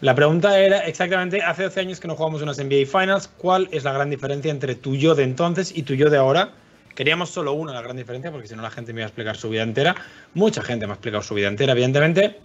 La 0.00 0.14
pregunta 0.14 0.58
era 0.58 0.78
exactamente, 0.86 1.42
hace 1.42 1.64
12 1.64 1.80
años 1.80 2.00
que 2.00 2.08
no 2.08 2.16
jugamos 2.16 2.40
unas 2.40 2.56
NBA 2.56 2.86
Finals, 2.86 3.28
¿cuál 3.28 3.68
es 3.70 3.84
la 3.84 3.92
gran 3.92 4.08
diferencia 4.08 4.50
entre 4.50 4.74
tu 4.74 4.96
yo 4.96 5.14
de 5.14 5.24
entonces 5.24 5.76
y 5.76 5.82
tu 5.82 5.92
yo 5.92 6.08
de 6.08 6.16
ahora? 6.16 6.52
Queríamos 6.94 7.28
solo 7.28 7.52
una, 7.52 7.74
la 7.74 7.82
gran 7.82 7.98
diferencia, 7.98 8.32
porque 8.32 8.48
si 8.48 8.56
no 8.56 8.62
la 8.62 8.70
gente 8.70 8.94
me 8.94 9.00
iba 9.00 9.04
a 9.04 9.08
explicar 9.08 9.36
su 9.36 9.50
vida 9.50 9.62
entera. 9.62 9.94
Mucha 10.32 10.62
gente 10.62 10.86
me 10.86 10.92
ha 10.92 10.94
explicado 10.94 11.22
su 11.22 11.34
vida 11.34 11.48
entera, 11.48 11.72
evidentemente. 11.72 12.38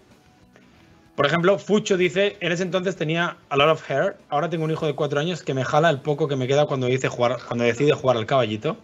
Por 1.15 1.25
ejemplo, 1.25 1.57
Fucho 1.57 1.95
dice, 1.95 2.35
en 2.41 2.51
ese 2.51 2.63
entonces 2.63 2.97
tenía 2.97 3.37
a 3.47 3.55
lot 3.55 3.69
of 3.69 3.89
hair, 3.89 4.17
ahora 4.27 4.49
tengo 4.49 4.65
un 4.65 4.71
hijo 4.71 4.85
de 4.85 4.93
cuatro 4.93 5.21
años 5.21 5.41
que 5.41 5.53
me 5.53 5.63
jala 5.63 5.89
el 5.89 6.01
poco 6.01 6.27
que 6.27 6.35
me 6.35 6.47
queda 6.47 6.65
cuando, 6.65 6.89
jugar, 7.09 7.37
cuando 7.47 7.63
decide 7.63 7.93
jugar 7.93 8.17
al 8.17 8.25
caballito. 8.25 8.75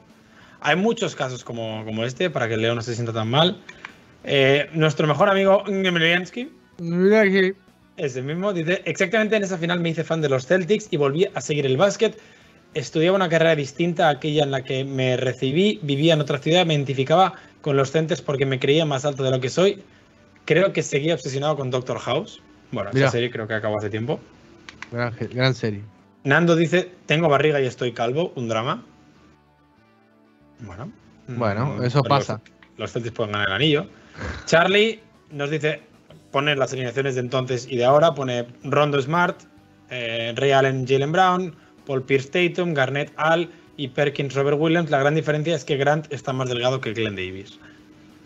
Hay 0.62 0.78
muchos 0.78 1.14
casos 1.14 1.44
como, 1.44 1.84
como 1.84 2.06
este, 2.06 2.30
para 2.30 2.48
que 2.48 2.56
Leo 2.56 2.74
no 2.74 2.82
se 2.82 2.96
sienta 2.96 3.12
tan 3.12 3.30
mal. 3.30 3.62
Eh, 4.24 4.70
nuestro 4.72 5.08
mejor 5.08 5.30
amigo 5.30 5.66
Ngemeliansky, 5.68 6.50
ese 7.98 8.22
mismo, 8.22 8.54
dice, 8.54 8.82
exactamente 8.86 9.36
en 9.36 9.44
esa 9.44 9.58
final 9.58 9.80
me 9.80 9.90
hice 9.90 10.04
fan 10.04 10.22
de 10.22 10.30
los 10.30 10.46
Celtics 10.46 10.88
y 10.92 10.98
volví 10.98 11.28
a 11.34 11.42
seguir 11.42 11.66
el 11.66 11.78
básquet. 11.78 12.18
Estudiaba 12.74 13.18
una 13.18 13.30
carrera 13.30 13.56
distinta 13.56 14.08
a 14.08 14.12
aquella 14.12 14.44
en 14.44 14.52
la 14.52 14.64
que 14.64 14.86
me 14.86 15.18
recibí, 15.18 15.80
vivía 15.84 16.14
en 16.14 16.22
otra 16.22 16.38
ciudad, 16.38 16.66
me 16.66 16.74
identificaba 16.74 17.34
con 17.62 17.76
los 17.76 17.92
Celtics 17.92 18.22
porque 18.22 18.46
me 18.46 18.60
creía 18.60 18.86
más 18.86 19.06
alto 19.06 19.24
de 19.24 19.32
lo 19.32 19.40
que 19.42 19.50
soy. 19.50 19.84
Creo 20.46 20.74
que 20.74 20.82
seguía 20.82 21.14
obsesionado 21.14 21.56
con 21.56 21.70
Doctor 21.70 22.00
House. 22.00 22.42
Bueno, 22.72 22.90
esa 22.94 23.12
serie 23.12 23.30
creo 23.30 23.48
que 23.48 23.54
acabó 23.54 23.78
hace 23.78 23.90
tiempo. 23.90 24.20
Gran, 24.92 25.14
gran 25.34 25.54
serie. 25.54 25.82
Nando 26.24 26.56
dice, 26.56 26.92
tengo 27.06 27.28
barriga 27.28 27.60
y 27.62 27.66
estoy 27.66 27.92
calvo, 27.92 28.32
un 28.36 28.48
drama. 28.48 28.84
Bueno. 30.60 30.92
Bueno, 31.28 31.66
mm, 31.66 31.84
eso 31.84 32.04
pasa. 32.04 32.42
Los, 32.44 32.80
los 32.80 32.94
Celtics 32.94 33.16
pueden 33.16 33.34
ganar 33.34 33.50
el 33.50 33.54
anillo. 33.54 33.88
Charlie 34.46 35.02
nos 35.32 35.50
dice, 35.50 35.82
pone 36.32 36.56
las 36.56 36.74
alineaciones 36.74 37.16
de 37.16 37.22
entonces 37.22 37.68
y 37.70 37.78
de 37.78 37.86
ahora, 37.86 38.14
pone 38.14 38.48
Rondo 38.64 39.02
Smart, 39.02 39.38
eh, 39.90 40.34
Ray 40.36 40.52
Allen, 40.52 40.88
Jalen 40.88 41.12
Brown, 41.12 41.56
Paul 41.86 42.04
Pierce 42.04 42.30
Tatum, 42.30 42.74
Garnett 42.74 43.12
Al 43.18 43.50
y 43.78 43.90
Perkins 43.90 44.34
Robert 44.34 44.58
Williams. 44.60 44.90
La 44.90 45.00
gran 45.00 45.16
diferencia 45.16 45.56
es 45.56 45.66
que 45.66 45.78
Grant 45.78 46.12
está 46.12 46.34
más 46.34 46.50
delgado 46.50 46.80
que 46.82 46.94
Glenn 46.94 47.16
Davis. 47.16 47.60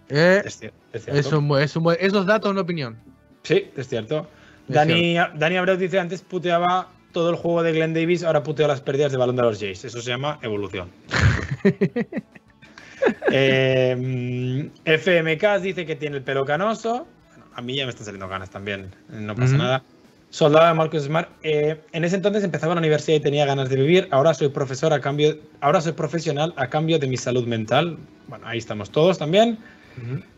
Eh, 0.09 0.43
es, 0.45 0.61
esos 0.93 2.25
datos 2.25 2.51
una 2.51 2.61
opinión. 2.61 2.97
Sí, 3.43 3.65
es 3.75 3.87
cierto. 3.87 4.27
Dani, 4.67 5.15
Dani 5.35 5.57
Abreu 5.57 5.77
dice 5.77 5.99
antes 5.99 6.21
puteaba 6.21 6.89
todo 7.11 7.29
el 7.29 7.35
juego 7.35 7.63
de 7.63 7.71
Glenn 7.71 7.93
Davis, 7.93 8.23
ahora 8.23 8.43
putea 8.43 8.67
las 8.67 8.81
pérdidas 8.81 9.11
de 9.11 9.17
balón 9.17 9.35
de 9.35 9.43
los 9.43 9.59
Jays. 9.59 9.85
Eso 9.85 10.01
se 10.01 10.09
llama 10.09 10.37
evolución. 10.41 10.89
eh, 13.31 14.69
FMK 14.83 15.61
dice 15.61 15.85
que 15.85 15.95
tiene 15.95 16.17
el 16.17 16.23
pelo 16.23 16.45
canoso. 16.45 17.07
A 17.55 17.61
mí 17.61 17.75
ya 17.75 17.85
me 17.85 17.89
están 17.89 18.05
saliendo 18.05 18.27
ganas 18.27 18.49
también, 18.49 18.91
no 19.09 19.35
pasa 19.35 19.57
nada. 19.57 19.83
Soldado 20.29 20.67
de 20.67 20.73
Marcus 20.73 21.03
Smart. 21.03 21.29
Eh, 21.43 21.79
en 21.93 22.03
ese 22.03 22.17
entonces 22.17 22.43
empezaba 22.43 22.73
la 22.73 22.79
universidad 22.79 23.15
y 23.15 23.19
tenía 23.21 23.45
ganas 23.45 23.69
de 23.69 23.77
vivir. 23.77 24.09
Ahora 24.11 24.33
soy 24.33 24.49
profesor 24.49 24.91
a 24.91 24.99
cambio, 24.99 25.37
ahora 25.61 25.79
soy 25.79 25.93
profesional 25.93 26.53
a 26.57 26.67
cambio 26.67 26.99
de 26.99 27.07
mi 27.07 27.15
salud 27.15 27.47
mental. 27.47 27.97
Bueno, 28.27 28.45
ahí 28.45 28.57
estamos 28.57 28.91
todos 28.91 29.17
también. 29.17 29.57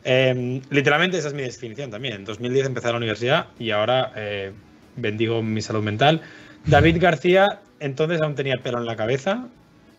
eh, 0.03 0.61
literalmente 0.69 1.17
esa 1.17 1.29
es 1.29 1.33
mi 1.33 1.41
definición 1.41 1.89
también. 1.89 2.13
En 2.13 2.25
2010 2.25 2.67
empecé 2.67 2.91
la 2.91 2.97
universidad 2.97 3.47
y 3.57 3.71
ahora 3.71 4.11
eh, 4.15 4.51
bendigo 4.97 5.41
mi 5.41 5.61
salud 5.61 5.81
mental. 5.81 6.21
David 6.67 6.97
García 6.99 7.59
entonces 7.79 8.21
aún 8.21 8.35
tenía 8.35 8.57
pelo 8.57 8.77
en 8.77 8.85
la 8.85 8.95
cabeza. 8.95 9.47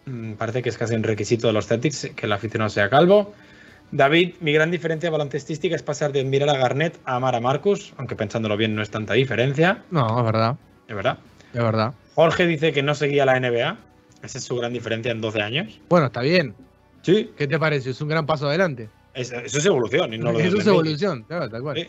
Mm, 0.07 0.35
parece 0.35 0.63
que 0.63 0.69
es 0.69 0.79
casi 0.79 0.95
un 0.95 1.03
requisito 1.03 1.49
de 1.49 1.53
los 1.53 1.67
Celtics 1.67 2.11
que 2.15 2.27
el 2.27 2.33
aficionado 2.33 2.71
sea 2.71 2.89
calvo. 2.89 3.35
David, 3.91 4.35
mi 4.41 4.53
gran 4.53 4.71
diferencia 4.71 5.11
baloncestística 5.11 5.75
es 5.75 5.83
pasar 5.83 6.13
de 6.13 6.21
admirar 6.21 6.51
a 6.51 6.59
Garnett 6.59 6.99
a 7.05 7.17
amar 7.17 7.35
a 7.35 7.41
Marcus, 7.41 7.95
aunque 7.97 8.17
pensándolo 8.17 8.57
bien 8.57 8.75
no 8.75 8.83
es 8.83 8.91
tanta 8.91 9.15
diferencia. 9.15 9.83
No, 9.91 10.19
es 10.19 10.25
verdad. 10.25 10.57
Es 10.87 10.95
verdad. 10.95 11.19
Es 11.55 11.63
verdad. 11.63 11.95
Jorge 12.15 12.47
dice 12.47 12.73
que 12.73 12.83
no 12.83 12.95
seguía 12.95 13.25
la 13.25 13.41
NBA. 13.41 13.79
Esa 14.23 14.39
es 14.39 14.45
su 14.45 14.57
gran 14.57 14.73
diferencia 14.73 15.13
en 15.13 15.21
12 15.21 15.41
años. 15.41 15.81
Bueno, 15.89 16.07
está 16.07 16.21
bien. 16.21 16.55
Sí. 17.03 17.31
¿Qué 17.37 17.47
te 17.47 17.59
parece? 17.59 17.91
Es 17.91 18.01
un 18.01 18.09
gran 18.09 18.27
paso 18.27 18.49
adelante. 18.49 18.89
Es, 19.15 19.33
eso 19.33 19.59
es 19.59 19.67
evolución. 19.67 20.13
Y 20.13 20.19
no 20.19 20.33
lo 20.33 20.39
eso 20.39 20.59
es 20.59 20.67
evolución, 20.67 21.23
claro, 21.23 21.49
tal 21.49 21.63
cual. 21.63 21.77
Sí. 21.77 21.89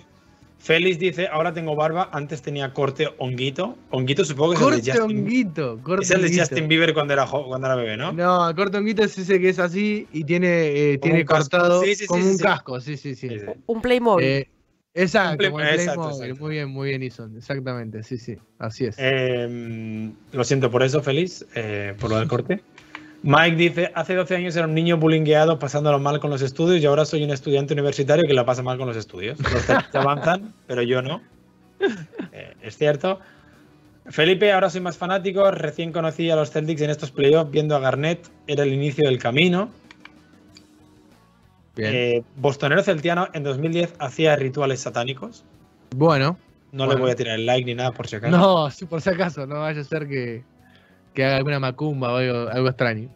Félix 0.60 1.00
dice, 1.00 1.28
ahora 1.28 1.54
tengo 1.54 1.74
barba, 1.76 2.10
antes 2.12 2.42
tenía 2.42 2.74
corte 2.74 3.08
honguito. 3.18 3.78
Honguito 3.92 4.26
supongo 4.26 4.54
que 4.54 4.60
corte 4.60 4.80
es 4.82 4.88
el 4.88 4.94
de 4.94 5.00
Justin, 5.00 5.18
honguito. 5.20 5.80
Corte 5.82 6.04
es 6.04 6.12
el 6.12 6.22
de 6.22 6.26
honguito. 6.28 6.44
Justin 6.44 6.68
Bieber 6.68 6.94
cuando 6.94 7.14
era, 7.14 7.26
cuando 7.26 7.66
era 7.68 7.76
bebé, 7.76 7.96
¿no? 7.98 8.12
No, 8.12 8.54
corte 8.56 8.78
honguito 8.78 9.04
es 9.04 9.18
ese 9.18 9.40
que 9.40 9.50
es 9.50 9.58
así 9.60 10.08
y 10.12 10.24
tiene, 10.26 10.48
eh, 10.94 10.98
tiene 10.98 11.24
cortado 11.26 11.82
Sí, 11.84 12.06
como 12.08 12.22
sí, 12.22 12.28
un 12.30 12.38
sí. 12.38 12.44
casco. 12.44 12.80
Sí, 12.82 12.98
sí, 12.98 13.16
sí. 13.16 13.30
Un 13.68 13.82
Playmobil. 13.82 14.26
Eh, 14.28 14.50
exacto, 14.94 15.32
Un 15.32 15.38
Play- 15.38 15.50
como 15.50 15.62
el 15.62 15.68
exacto, 15.70 16.02
Playmobil. 16.02 16.24
exacto. 16.26 16.44
Muy 16.44 16.52
bien, 16.56 16.70
muy 16.70 16.90
bien, 16.90 17.04
Ison. 17.04 17.38
Exactamente, 17.38 18.04
sí, 18.04 18.18
sí. 18.18 18.36
Así 18.58 18.86
es. 18.86 18.96
Eh, 19.00 20.12
lo 20.34 20.44
siento 20.44 20.70
por 20.70 20.84
eso, 20.84 21.02
Félix, 21.02 21.46
eh, 21.56 21.96
por 21.98 22.10
lo 22.10 22.18
del 22.20 22.28
corte. 22.28 22.62
Mike 23.22 23.56
dice, 23.58 23.92
hace 23.96 24.16
12 24.16 24.36
años 24.38 24.56
era 24.56 24.66
un 24.66 24.74
niño 24.74 24.98
bullyingueado 24.98 25.60
pasándolo 25.60 26.00
mal 26.00 26.20
con 26.20 26.30
los 26.30 26.42
estudios 26.42 26.82
y 26.82 26.86
ahora 26.86 27.04
soy 27.06 27.24
un 27.24 27.32
estudiante 27.32 27.74
universitario 27.74 28.24
que 28.26 28.34
lo 28.34 28.46
pasa 28.46 28.64
mal 28.64 28.78
con 28.78 28.88
los 28.88 28.96
estudios. 28.96 29.38
Los 29.40 29.66
Celtics 29.66 29.94
avanzan, 29.96 30.54
pero 30.68 30.82
yo 30.84 31.02
no. 31.02 31.22
Eh, 32.32 32.54
es 32.62 32.78
cierto. 32.78 33.20
Felipe, 34.06 34.52
ahora 34.54 34.70
soy 34.70 34.82
más 34.82 34.98
fanático. 34.98 35.52
Recién 35.52 35.92
conocí 35.92 36.30
a 36.30 36.36
los 36.36 36.50
Celtics 36.52 36.82
en 36.82 36.90
estos 36.90 37.12
playoffs 37.12 37.52
viendo 37.52 37.76
a 37.76 37.80
Garnett. 37.80 38.30
Era 38.48 38.64
el 38.64 38.74
inicio 38.74 39.06
del 39.06 39.20
camino. 39.20 39.70
Bien. 41.76 41.92
Eh, 41.94 42.24
Bostonero 42.38 42.84
Celtiano 42.84 43.28
en 43.34 43.44
2010 43.44 43.94
hacía 44.00 44.36
rituales 44.36 44.80
satánicos. 44.82 45.44
bueno. 45.96 46.38
No 46.72 46.86
Bueno. 46.86 46.94
le 46.94 47.02
voy 47.02 47.12
a 47.12 47.16
tirar 47.16 47.36
el 47.40 47.48
like 47.48 47.66
ni 47.66 47.74
nada 47.74 47.92
por 47.92 48.08
si 48.08 48.18
acaso. 48.18 48.38
No, 48.38 48.70
por 48.88 49.02
si 49.02 49.10
acaso, 49.10 49.48
no 49.48 49.60
vaya 49.62 49.82
a 49.82 49.84
ser 49.84 50.08
que, 50.08 50.44
que 51.14 51.26
haga 51.26 51.38
alguna 51.38 51.60
macumba 51.60 52.14
o 52.14 52.18
algo, 52.18 52.50
algo 52.50 52.68
extraño. 52.70 53.10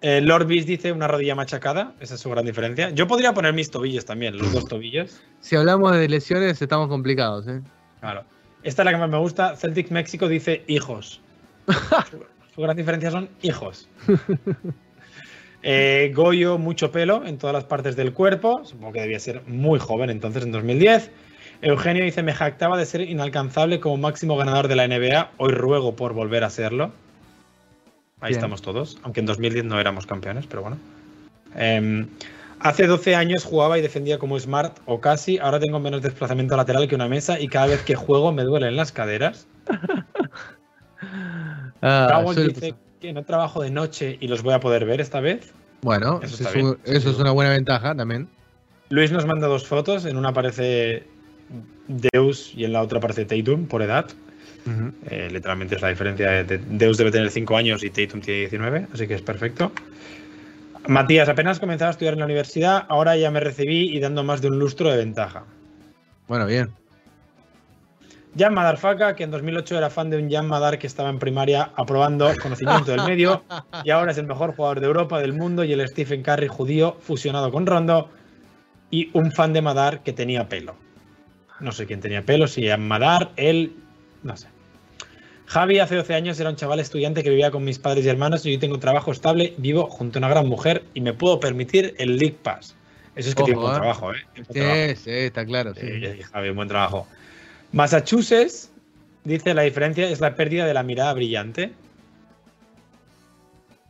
Eh, 0.00 0.20
Lord 0.20 0.46
Beast 0.46 0.66
dice 0.66 0.90
una 0.90 1.06
rodilla 1.06 1.36
machacada, 1.36 1.94
esa 2.00 2.14
es 2.14 2.20
su 2.20 2.28
gran 2.28 2.44
diferencia. 2.44 2.90
Yo 2.90 3.06
podría 3.06 3.32
poner 3.32 3.54
mis 3.54 3.70
tobillos 3.70 4.04
también, 4.04 4.36
los 4.36 4.52
dos 4.52 4.64
tobillos. 4.64 5.22
Si 5.40 5.54
hablamos 5.54 5.96
de 5.96 6.08
lesiones, 6.08 6.60
estamos 6.60 6.88
complicados, 6.88 7.46
¿eh? 7.46 7.60
Claro. 8.00 8.24
Esta 8.64 8.82
es 8.82 8.86
la 8.86 8.92
que 8.92 8.98
más 8.98 9.10
me 9.10 9.18
gusta. 9.18 9.56
Celtic 9.56 9.90
México 9.90 10.28
dice 10.28 10.64
hijos. 10.66 11.20
su, 12.10 12.24
su 12.54 12.62
gran 12.62 12.76
diferencia 12.76 13.10
son 13.10 13.28
hijos. 13.42 13.88
Eh, 15.64 16.10
Goyo, 16.12 16.58
mucho 16.58 16.90
pelo 16.90 17.24
en 17.24 17.38
todas 17.38 17.54
las 17.54 17.62
partes 17.64 17.94
del 17.94 18.12
cuerpo. 18.12 18.62
Supongo 18.64 18.94
que 18.94 19.00
debía 19.00 19.20
ser 19.20 19.42
muy 19.46 19.78
joven 19.78 20.10
entonces, 20.10 20.42
en 20.42 20.50
2010. 20.50 21.10
Eugenio 21.62 22.02
dice, 22.02 22.24
me 22.24 22.34
jactaba 22.34 22.76
de 22.76 22.84
ser 22.84 23.02
inalcanzable 23.02 23.78
como 23.78 23.96
máximo 23.96 24.36
ganador 24.36 24.66
de 24.66 24.74
la 24.74 24.88
NBA. 24.88 25.30
Hoy 25.36 25.52
ruego 25.52 25.94
por 25.94 26.14
volver 26.14 26.42
a 26.42 26.50
serlo. 26.50 26.92
Ahí 28.22 28.28
Bien. 28.28 28.38
estamos 28.38 28.62
todos. 28.62 28.98
Aunque 29.02 29.20
en 29.20 29.26
2010 29.26 29.64
no 29.64 29.80
éramos 29.80 30.06
campeones, 30.06 30.46
pero 30.46 30.62
bueno. 30.62 30.78
Em, 31.56 32.06
hace 32.60 32.86
12 32.86 33.16
años 33.16 33.44
jugaba 33.44 33.78
y 33.78 33.82
defendía 33.82 34.18
como 34.18 34.38
Smart 34.38 34.78
o 34.86 35.00
casi. 35.00 35.38
Ahora 35.38 35.58
tengo 35.58 35.80
menos 35.80 36.02
desplazamiento 36.02 36.56
lateral 36.56 36.88
que 36.88 36.94
una 36.94 37.08
mesa 37.08 37.40
y 37.40 37.48
cada 37.48 37.66
vez 37.66 37.82
que 37.82 37.96
juego 37.96 38.32
me 38.32 38.44
duelen 38.44 38.76
las 38.76 38.92
caderas. 38.92 39.46
Ah, 41.84 42.22
dice 42.36 42.76
que 43.00 43.12
no 43.12 43.24
trabajo 43.24 43.60
de 43.60 43.70
noche 43.72 44.16
y 44.20 44.28
los 44.28 44.44
voy 44.44 44.54
a 44.54 44.60
poder 44.60 44.84
ver 44.84 45.00
esta 45.00 45.18
vez. 45.18 45.52
bueno, 45.80 46.20
Eso 46.22 46.48
es, 46.48 46.54
bien, 46.54 46.78
eso 46.84 47.10
es 47.10 47.18
una 47.18 47.32
buena 47.32 47.50
ventaja 47.50 47.92
también. 47.92 48.28
Luis 48.88 49.10
nos 49.10 49.26
manda 49.26 49.48
dos 49.48 49.66
fotos. 49.66 50.04
En 50.04 50.16
una 50.16 50.28
aparece 50.28 51.02
Deus 51.88 52.52
y 52.54 52.64
en 52.64 52.72
la 52.72 52.82
otra 52.82 52.98
aparece 52.98 53.24
Tatum 53.24 53.66
por 53.66 53.82
edad. 53.82 54.06
Eh, 55.10 55.28
literalmente 55.32 55.74
es 55.76 55.82
la 55.82 55.88
diferencia. 55.88 56.30
De, 56.30 56.44
de- 56.44 56.58
Deus 56.58 56.96
debe 56.96 57.10
tener 57.10 57.30
5 57.30 57.56
años 57.56 57.82
y 57.82 57.90
Tatum 57.90 58.20
tiene 58.20 58.40
19, 58.40 58.86
así 58.92 59.06
que 59.08 59.14
es 59.14 59.22
perfecto. 59.22 59.72
Matías, 60.86 61.28
apenas 61.28 61.60
comenzaba 61.60 61.90
a 61.90 61.92
estudiar 61.92 62.14
en 62.14 62.20
la 62.20 62.24
universidad, 62.26 62.84
ahora 62.88 63.16
ya 63.16 63.30
me 63.30 63.40
recibí 63.40 63.96
y 63.96 64.00
dando 64.00 64.24
más 64.24 64.40
de 64.42 64.48
un 64.48 64.58
lustro 64.58 64.90
de 64.90 64.96
ventaja. 64.98 65.44
Bueno, 66.28 66.46
bien. 66.46 66.70
Jan 68.36 68.54
Madarfaka, 68.54 69.14
que 69.14 69.24
en 69.24 69.30
2008 69.30 69.76
era 69.76 69.90
fan 69.90 70.08
de 70.08 70.16
un 70.16 70.30
Jan 70.30 70.48
Madar 70.48 70.78
que 70.78 70.86
estaba 70.86 71.10
en 71.10 71.18
primaria 71.18 71.70
aprobando 71.76 72.32
conocimiento 72.42 72.90
del 72.92 73.02
medio 73.04 73.44
y 73.84 73.90
ahora 73.90 74.12
es 74.12 74.18
el 74.18 74.26
mejor 74.26 74.56
jugador 74.56 74.80
de 74.80 74.86
Europa, 74.86 75.20
del 75.20 75.34
mundo 75.34 75.64
y 75.64 75.72
el 75.72 75.86
Stephen 75.86 76.22
Curry 76.22 76.48
judío 76.48 76.96
fusionado 77.00 77.52
con 77.52 77.66
Rondo 77.66 78.08
y 78.90 79.10
un 79.12 79.32
fan 79.32 79.52
de 79.52 79.60
Madar 79.60 80.02
que 80.02 80.14
tenía 80.14 80.48
pelo. 80.48 80.76
No 81.60 81.72
sé 81.72 81.86
quién 81.86 82.00
tenía 82.00 82.22
pelo, 82.22 82.46
si 82.46 82.66
Jan 82.66 82.88
Madar, 82.88 83.30
él, 83.36 83.74
no 84.22 84.36
sé. 84.36 84.48
Javi 85.46 85.80
hace 85.80 85.96
12 85.96 86.14
años 86.14 86.40
era 86.40 86.48
un 86.48 86.56
chaval 86.56 86.80
estudiante 86.80 87.22
que 87.22 87.28
vivía 87.28 87.50
con 87.50 87.62
mis 87.62 87.78
padres 87.78 88.06
y 88.06 88.08
hermanos 88.08 88.46
y 88.46 88.50
hoy 88.50 88.58
tengo 88.58 88.78
trabajo 88.78 89.12
estable, 89.12 89.52
vivo 89.58 89.86
junto 89.86 90.18
a 90.18 90.20
una 90.20 90.28
gran 90.28 90.48
mujer 90.48 90.84
y 90.94 91.02
me 91.02 91.12
puedo 91.12 91.40
permitir 91.40 91.94
el 91.98 92.16
League 92.16 92.38
Pass. 92.42 92.74
Eso 93.16 93.28
es 93.28 93.34
que 93.34 93.42
Ojo, 93.42 93.46
tiene 93.46 93.60
buen 93.60 93.72
eh. 93.72 93.76
trabajo, 93.76 94.14
¿eh? 94.14 94.16
Trabajo. 94.50 94.74
Sí, 94.74 94.96
sí, 94.96 95.10
está 95.10 95.44
claro. 95.44 95.74
sí. 95.74 96.22
Javi, 96.32 96.50
buen 96.50 96.68
trabajo. 96.68 97.06
Massachusetts 97.72 98.70
dice 99.24 99.52
la 99.52 99.62
diferencia 99.62 100.08
es 100.08 100.20
la 100.20 100.34
pérdida 100.34 100.66
de 100.66 100.74
la 100.74 100.82
mirada 100.82 101.12
brillante. 101.12 101.72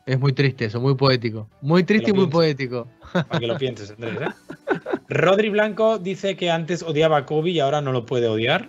Es 0.05 0.19
muy 0.19 0.33
triste 0.33 0.65
eso, 0.65 0.81
muy 0.81 0.97
poético. 0.97 1.49
Muy 1.61 1.85
triste 1.85 2.11
y 2.11 2.13
muy 2.13 2.27
poético. 2.27 2.89
Para 3.13 3.39
que 3.39 3.47
lo 3.47 3.57
pienses, 3.57 3.93
Andrés. 3.93 4.19
¿eh? 4.21 4.75
Rodri 5.09 5.51
Blanco 5.51 5.99
dice 5.99 6.37
que 6.37 6.51
antes 6.51 6.83
odiaba 6.83 7.19
a 7.19 7.27
Kobe 7.27 7.51
y 7.51 7.61
ahora 7.61 7.81
no 7.81 7.93
lo 7.93 8.05
puede 8.05 8.27
odiar. 8.27 8.69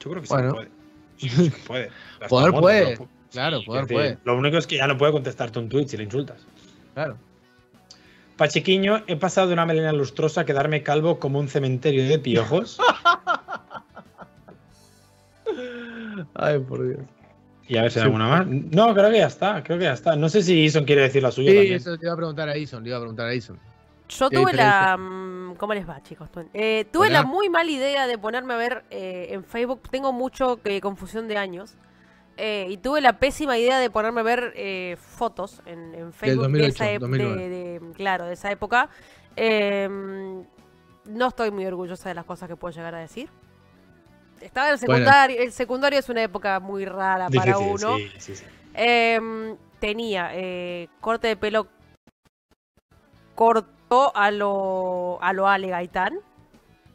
Yo 0.00 0.10
creo 0.10 0.22
que 0.22 0.28
sí 0.28 0.34
puede. 0.34 0.68
Sí, 1.16 1.28
sí 1.28 1.52
puede. 1.66 1.90
Poder 2.28 2.50
muerto, 2.52 2.60
puede. 2.60 2.86
pero- 2.96 3.08
Claro, 3.30 3.60
poder 3.66 3.82
decir, 3.82 3.96
puede. 3.96 4.18
Lo 4.24 4.36
único 4.38 4.56
es 4.56 4.66
que 4.66 4.76
ya 4.76 4.86
no 4.86 4.96
puede 4.96 5.12
contestarte 5.12 5.58
un 5.58 5.68
tweet 5.68 5.86
si 5.88 5.96
le 5.98 6.04
insultas. 6.04 6.38
Claro. 6.94 7.18
Pachequiño, 8.38 9.02
he 9.06 9.16
pasado 9.16 9.48
de 9.48 9.52
una 9.52 9.66
melena 9.66 9.92
lustrosa 9.92 10.40
a 10.42 10.44
quedarme 10.46 10.82
calvo 10.82 11.18
como 11.18 11.38
un 11.38 11.48
cementerio 11.48 12.08
de 12.08 12.18
piojos. 12.18 12.78
Ay, 16.34 16.58
por 16.60 16.86
Dios. 16.86 17.00
y 17.66 17.76
a 17.76 17.82
ver 17.82 17.90
si 17.90 17.98
hay 17.98 18.02
Sí. 18.02 18.06
alguna 18.06 18.28
más. 18.28 18.46
No, 18.46 18.94
creo 18.94 19.10
que 19.10 19.18
ya 19.18 19.26
está. 19.26 19.62
Creo 19.62 19.78
que 19.78 19.84
ya 19.84 19.92
está. 19.92 20.16
No 20.16 20.28
sé 20.28 20.42
si 20.42 20.64
Ison 20.64 20.84
quiere 20.84 21.02
decir 21.02 21.22
la 21.22 21.30
suya. 21.30 21.50
Sí, 21.50 21.56
también. 21.56 21.74
eso 21.76 21.98
te 21.98 22.06
iba 22.06 22.12
a 22.14 22.16
preguntar 22.16 22.48
a 22.48 22.56
Ison, 22.56 22.82
le 22.82 22.88
iba 22.90 22.96
a 22.98 23.00
preguntar 23.00 23.26
a 23.26 23.34
Ison. 23.34 23.58
Yo 24.08 24.30
¿Qué 24.30 24.36
tuve 24.36 24.52
la. 24.54 24.96
¿Cómo 25.58 25.74
les 25.74 25.88
va, 25.88 26.02
chicos? 26.02 26.28
Eh, 26.54 26.86
tuve 26.92 27.08
Hola. 27.08 27.20
la 27.20 27.26
muy 27.26 27.50
mala 27.50 27.70
idea 27.70 28.06
de 28.06 28.16
ponerme 28.16 28.54
a 28.54 28.56
ver 28.56 28.84
eh, 28.90 29.28
en 29.30 29.44
Facebook. 29.44 29.82
Tengo 29.90 30.12
mucho 30.12 30.58
eh, 30.64 30.80
confusión 30.80 31.28
de 31.28 31.36
años. 31.36 31.74
eh, 32.36 32.66
y 32.70 32.76
tuve 32.76 33.00
la 33.00 33.18
pésima 33.18 33.58
idea 33.58 33.78
de 33.80 33.90
ponerme 33.90 34.20
a 34.20 34.24
ver 34.24 34.96
fotos 34.96 35.60
en, 35.66 35.92
en 35.94 36.12
Facebook 36.12 36.44
2008, 36.44 36.62
de, 36.62 36.68
esa 36.68 36.92
ep- 36.92 37.00
2009. 37.00 37.48
de- 37.48 37.80
de- 37.80 37.92
claro, 37.94 38.26
de 38.26 38.34
esa 38.34 38.50
época. 38.52 38.88
Eh, 39.34 39.88
no 41.04 41.26
estoy 41.26 41.50
muy 41.50 41.66
orgullosa 41.66 42.08
de 42.08 42.14
las 42.14 42.24
cosas 42.24 42.48
que 42.48 42.54
puedo 42.56 42.72
llegar 42.74 42.94
a 42.94 42.98
decir. 42.98 43.28
Estaba 44.40 44.68
en 44.68 44.74
el 44.74 44.78
Bueno. 44.86 44.94
secundario. 45.04 45.42
El 45.42 45.50
secundario 45.52 45.98
es 45.98 46.08
una 46.08 46.22
época 46.22 46.60
muy 46.60 46.84
rara 46.84 47.28
para 47.28 47.58
uno. 47.58 47.96
sí, 47.96 48.08
sí, 48.18 48.36
sí. 48.36 48.44
Em, 48.74 49.56
tenía 49.80 50.30
eh, 50.34 50.88
corte 51.00 51.26
de 51.26 51.36
pelo 51.36 51.66
corto 53.34 53.68
a 54.14 54.30
lo 54.30 55.18
a 55.22 55.32
lo 55.32 55.48
Ale 55.48 55.68
Gaitán. 55.68 56.18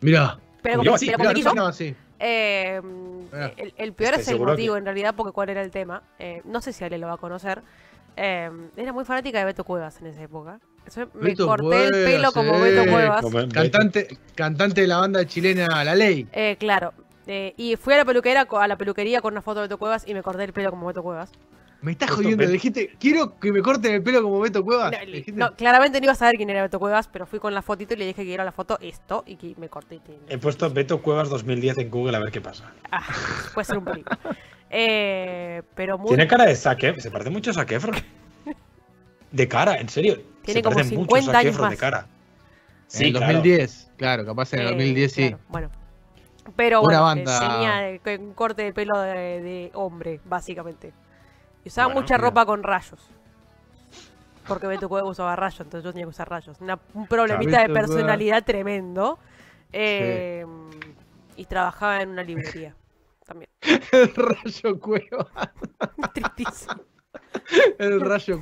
Mirá. 0.01 0.37
Pero 0.61 0.77
como, 0.79 0.97
sí, 0.97 1.07
pero 1.07 1.17
mirá, 1.17 1.17
como 1.17 1.29
no 1.29 1.35
quiso. 1.35 1.55
no, 1.55 1.65
así. 1.67 1.95
Em, 2.19 3.21
el, 3.57 3.73
el 3.77 3.93
peor 3.93 4.13
Estoy 4.13 4.21
es 4.21 4.27
el 4.39 4.45
motivo 4.45 4.73
que- 4.75 4.79
en 4.79 4.85
realidad, 4.85 5.13
porque 5.15 5.31
cuál 5.33 5.49
era 5.49 5.61
el 5.61 5.71
tema. 5.71 6.03
Eh, 6.19 6.41
no 6.45 6.61
sé 6.61 6.71
si 6.71 6.83
Ale 6.83 6.97
lo 6.97 7.07
va 7.07 7.13
a 7.13 7.17
conocer. 7.17 7.61
Em, 8.15 8.69
era 8.77 8.93
muy 8.93 9.03
fanática 9.05 9.39
de 9.39 9.45
Beto 9.45 9.63
Cuevas 9.63 9.99
en 9.99 10.07
esa 10.07 10.21
época. 10.21 10.59
Eso 10.85 11.07
me 11.15 11.29
Beto 11.29 11.47
corté 11.47 11.85
el 11.85 11.89
Cuevas, 11.91 12.11
pelo 12.11 12.31
como 12.31 12.55
eh, 12.55 12.61
Beto 12.71 12.91
Cuevas. 12.91 13.21
Como- 13.21 13.49
Cantante, 13.49 14.17
cantante 14.35 14.81
de 14.81 14.87
la 14.87 14.97
banda 14.99 15.25
chilena 15.25 15.83
La 15.83 15.95
Ley. 15.95 16.27
Eh, 16.31 16.55
claro. 16.59 16.93
Eh, 17.25 17.53
y 17.57 17.75
fui 17.77 17.93
a 17.93 17.97
la 17.97 18.05
peluquera 18.05 18.41
a 18.49 18.67
la 18.67 18.77
peluquería 18.77 19.21
con 19.21 19.33
una 19.33 19.41
foto 19.41 19.61
de 19.61 19.67
Beto 19.67 19.77
Cuevas 19.77 20.07
y 20.07 20.13
me 20.13 20.21
corté 20.21 20.43
el 20.43 20.53
pelo 20.53 20.69
como 20.69 20.87
Beto 20.87 21.01
Cuevas. 21.03 21.31
Me 21.83 21.91
estás 21.91 22.09
Justo 22.09 22.23
jodiendo, 22.23 22.43
Beto- 22.43 22.47
le 22.47 22.53
dijiste, 22.53 22.95
quiero 22.97 23.37
que 23.39 23.51
me 23.51 23.61
corten 23.61 23.93
el 23.93 24.01
pelo 24.01 24.23
como 24.23 24.39
Beto 24.39 24.63
Cuevas. 24.63 24.91
No, 25.33 25.49
Le 25.49 25.55
claramente 25.55 25.99
no 25.99 26.05
iba 26.05 26.13
a 26.13 26.15
saber 26.15 26.35
quién 26.37 26.49
era 26.49 26.61
Beto 26.61 26.79
Cuevas, 26.79 27.07
pero 27.09 27.25
fui 27.25 27.39
con 27.39 27.53
la 27.53 27.61
fotito 27.61 27.93
y 27.93 27.97
le 27.97 28.05
dije 28.05 28.23
que 28.23 28.33
era 28.33 28.45
la 28.45 28.53
foto 28.53 28.77
esto 28.81 29.23
y 29.27 29.35
que 29.35 29.53
me 29.57 29.67
corté. 29.67 29.95
y- 29.95 30.01
He 30.33 30.37
puesto 30.37 30.69
Beto 30.71 31.01
Cuevas 31.01 31.29
2010 31.29 31.77
en 31.79 31.91
Google 31.91 32.15
a 32.15 32.19
ver 32.21 32.31
qué 32.31 32.39
pasa. 32.41 32.71
Ah, 32.89 33.03
puede 33.53 33.65
ser 33.65 33.77
un 33.77 33.85
peligro. 33.85 34.17
Eh, 34.69 35.61
pero 35.75 35.97
muy. 35.97 36.07
Tiene 36.07 36.25
cara 36.27 36.45
de 36.45 36.53
Efron, 36.53 36.99
Se 37.01 37.11
parece 37.11 37.29
mucho 37.29 37.51
a 37.51 37.53
Zac 37.53 37.71
Efron. 37.71 37.95
De 39.31 39.47
cara, 39.47 39.75
en 39.77 39.89
serio. 39.89 40.21
Tiene 40.43 40.59
Se 40.59 40.63
como 40.63 40.75
parece 40.75 40.95
mucho 40.95 41.15
a 41.15 41.19
50 41.19 41.31
Zac 41.31 41.45
años 41.45 41.59
más. 41.59 41.71
de 41.71 41.77
cara. 41.77 42.07
en 42.93 43.05
el 43.07 43.13
2010, 43.13 43.91
claro, 43.97 44.25
capaz 44.25 44.53
en 44.53 44.59
el 44.61 44.65
eh, 44.67 44.69
2010 44.69 45.11
sí. 45.11 45.27
claro, 45.29 45.43
bueno. 45.49 45.69
Pero 46.55 46.81
Una 46.81 47.01
bueno, 47.01 47.03
banda. 47.03 47.89
eh, 47.89 47.99
tenía 48.03 48.23
un 48.27 48.33
corte 48.33 48.63
de 48.63 48.73
pelo 48.73 48.99
de, 49.01 49.13
de 49.41 49.71
hombre, 49.73 50.19
básicamente. 50.25 50.91
Y 51.63 51.69
usaba 51.69 51.87
Bueno, 51.87 52.01
mucha 52.01 52.15
mira. 52.15 52.27
ropa 52.29 52.45
con 52.45 52.63
rayos. 52.63 52.99
Porque 54.47 54.67
Beto 54.67 54.89
Cuevas 54.89 55.09
usaba 55.11 55.35
rayos, 55.35 55.61
entonces 55.61 55.85
yo 55.85 55.91
tenía 55.93 56.05
que 56.05 56.09
usar 56.09 56.29
rayos. 56.29 56.59
Una- 56.59 56.79
un 56.93 57.07
problemita 57.07 57.61
de 57.61 57.69
personalidad 57.69 58.43
tremendo. 58.43 59.17
Eh, 59.71 60.45
Y 61.35 61.45
trabajaba 61.45 62.01
en 62.01 62.09
una 62.09 62.23
librería. 62.23 62.75
También. 63.25 63.49
El 63.91 64.13
rayo 64.13 64.79
Cuevas. 64.79 65.27
Tristísimo. 66.13 66.75
El 67.79 67.99
rayo 68.01 68.39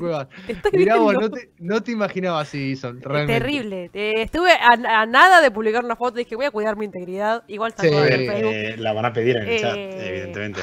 estoy 0.47 0.71
Mirá 0.73 0.97
vos, 0.97 1.13
no 1.13 1.29
te, 1.29 1.51
no 1.59 1.81
te 1.81 1.91
imaginabas 1.93 2.49
así, 2.49 2.71
Ison, 2.71 2.99
realmente. 3.01 3.39
Terrible. 3.39 3.89
Eh, 3.93 4.13
estuve 4.23 4.51
a, 4.51 5.01
a 5.01 5.05
nada 5.05 5.39
de 5.39 5.51
publicar 5.51 5.85
una 5.85 5.95
foto. 5.95 6.17
Dije, 6.17 6.35
voy 6.35 6.45
a 6.45 6.51
cuidar 6.51 6.75
mi 6.75 6.83
integridad. 6.85 7.43
Igual 7.47 7.73
Sí. 7.77 7.87
Eh, 7.87 8.71
eh, 8.73 8.75
la 8.77 8.91
van 8.91 9.05
a 9.05 9.13
pedir 9.13 9.37
en 9.37 9.47
el 9.47 9.59
chat, 9.61 9.75
Eh, 9.77 10.09
evidentemente. 10.09 10.59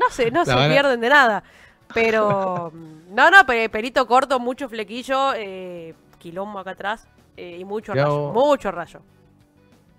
No 0.00 0.10
sé, 0.10 0.30
no 0.30 0.42
La 0.44 0.62
se 0.62 0.68
pierden 0.68 1.00
de 1.00 1.08
nada. 1.08 1.42
Pero. 1.94 2.72
No, 3.10 3.28
no, 3.28 3.44
pe- 3.44 3.68
pelito 3.68 4.06
corto, 4.06 4.38
mucho 4.38 4.68
flequillo, 4.68 5.34
eh, 5.34 5.94
quilombo 6.20 6.60
acá 6.60 6.70
atrás. 6.70 7.08
eh, 7.36 7.56
y 7.58 7.64
mucho 7.64 7.92
rayo. 7.92 8.30
Mucho 8.32 8.70
rayo. 8.70 9.00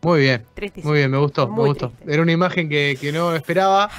Muy 0.02 0.22
bien, 0.22 0.46
Tristísimo. 0.54 0.92
muy 0.92 1.00
bien, 1.00 1.12
me 1.12 1.18
gustó, 1.18 1.46
me 1.46 1.54
Muy 1.56 1.68
gustó. 1.72 1.90
triste. 1.90 2.14
Era 2.14 2.22
una 2.24 2.32
imagen 2.32 2.70
que, 2.70 2.98
que 3.00 3.12
no 3.12 3.36
esperaba 3.36 3.90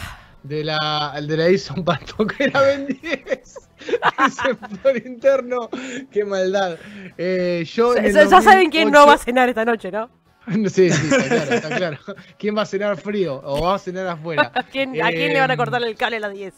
de 0.42 0.64
la, 0.64 1.20
de 1.28 1.36
la 1.36 1.50
Ison 1.50 1.84
Pato, 1.84 2.26
que 2.26 2.44
era 2.44 2.62
Ben 2.62 2.86
10. 2.86 2.98
Dice 3.02 4.54
por 4.82 4.96
interno, 4.96 5.68
qué 6.10 6.24
maldad. 6.24 6.78
Eh, 7.18 7.64
yo 7.70 7.94
Ya 7.94 8.40
saben 8.40 8.70
quién 8.70 8.90
no 8.90 9.00
va 9.06 9.12
a 9.12 9.16
2008 9.16 9.24
cenar 9.24 9.48
esta 9.50 9.64
noche, 9.66 9.92
¿no? 9.92 10.08
Sí, 10.68 10.90
sí, 10.90 11.06
está 11.10 11.28
claro, 11.28 11.52
está 11.54 11.76
claro. 11.76 11.98
¿Quién 12.38 12.56
va 12.56 12.62
a 12.62 12.66
cenar 12.66 12.96
frío 12.96 13.40
o 13.44 13.62
va 13.62 13.76
a 13.76 13.78
cenar 13.78 14.06
afuera? 14.06 14.50
¿A 14.54 14.62
quién, 14.70 15.00
a 15.02 15.08
quién 15.10 15.32
le 15.32 15.40
van 15.40 15.50
a 15.50 15.56
cortar 15.56 15.82
el 15.82 15.94
cable 15.96 16.16
a 16.16 16.20
las 16.20 16.32
10? 16.34 16.52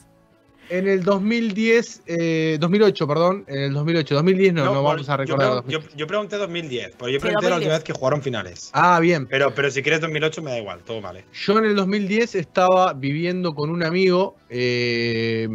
En 0.70 0.88
el 0.88 1.04
2010, 1.04 2.04
eh, 2.06 2.56
2008, 2.58 3.06
perdón, 3.06 3.44
en 3.48 3.58
el 3.64 3.74
2008, 3.74 4.14
2010 4.14 4.54
no, 4.54 4.64
no, 4.64 4.82
vamos 4.82 5.06
a 5.10 5.18
recordar. 5.18 5.48
Yo, 5.48 5.54
2008. 5.56 5.88
yo- 5.90 5.96
yo 5.96 6.06
pregunté 6.06 6.36
2010, 6.36 6.96
porque 6.96 7.12
yo 7.12 7.18
Sí, 7.18 7.26
pregunté 7.26 7.44
la 7.44 7.50
2010. 7.50 7.56
última 7.58 7.74
vez 7.74 7.84
que 7.84 7.92
jugaron 7.92 8.22
finales. 8.22 8.70
Ah, 8.72 8.98
bien. 8.98 9.26
Pero, 9.26 9.54
pero 9.54 9.70
si 9.70 9.82
quieres 9.82 10.00
2008 10.00 10.40
me 10.40 10.52
da 10.52 10.58
igual, 10.58 10.80
todo 10.82 11.02
vale. 11.02 11.26
Yo 11.34 11.58
en 11.58 11.66
el 11.66 11.76
2010 11.76 12.34
estaba 12.34 12.94
viviendo 12.94 13.54
con 13.54 13.68
un 13.68 13.82
amigo, 13.82 14.36
eh, 14.48 15.46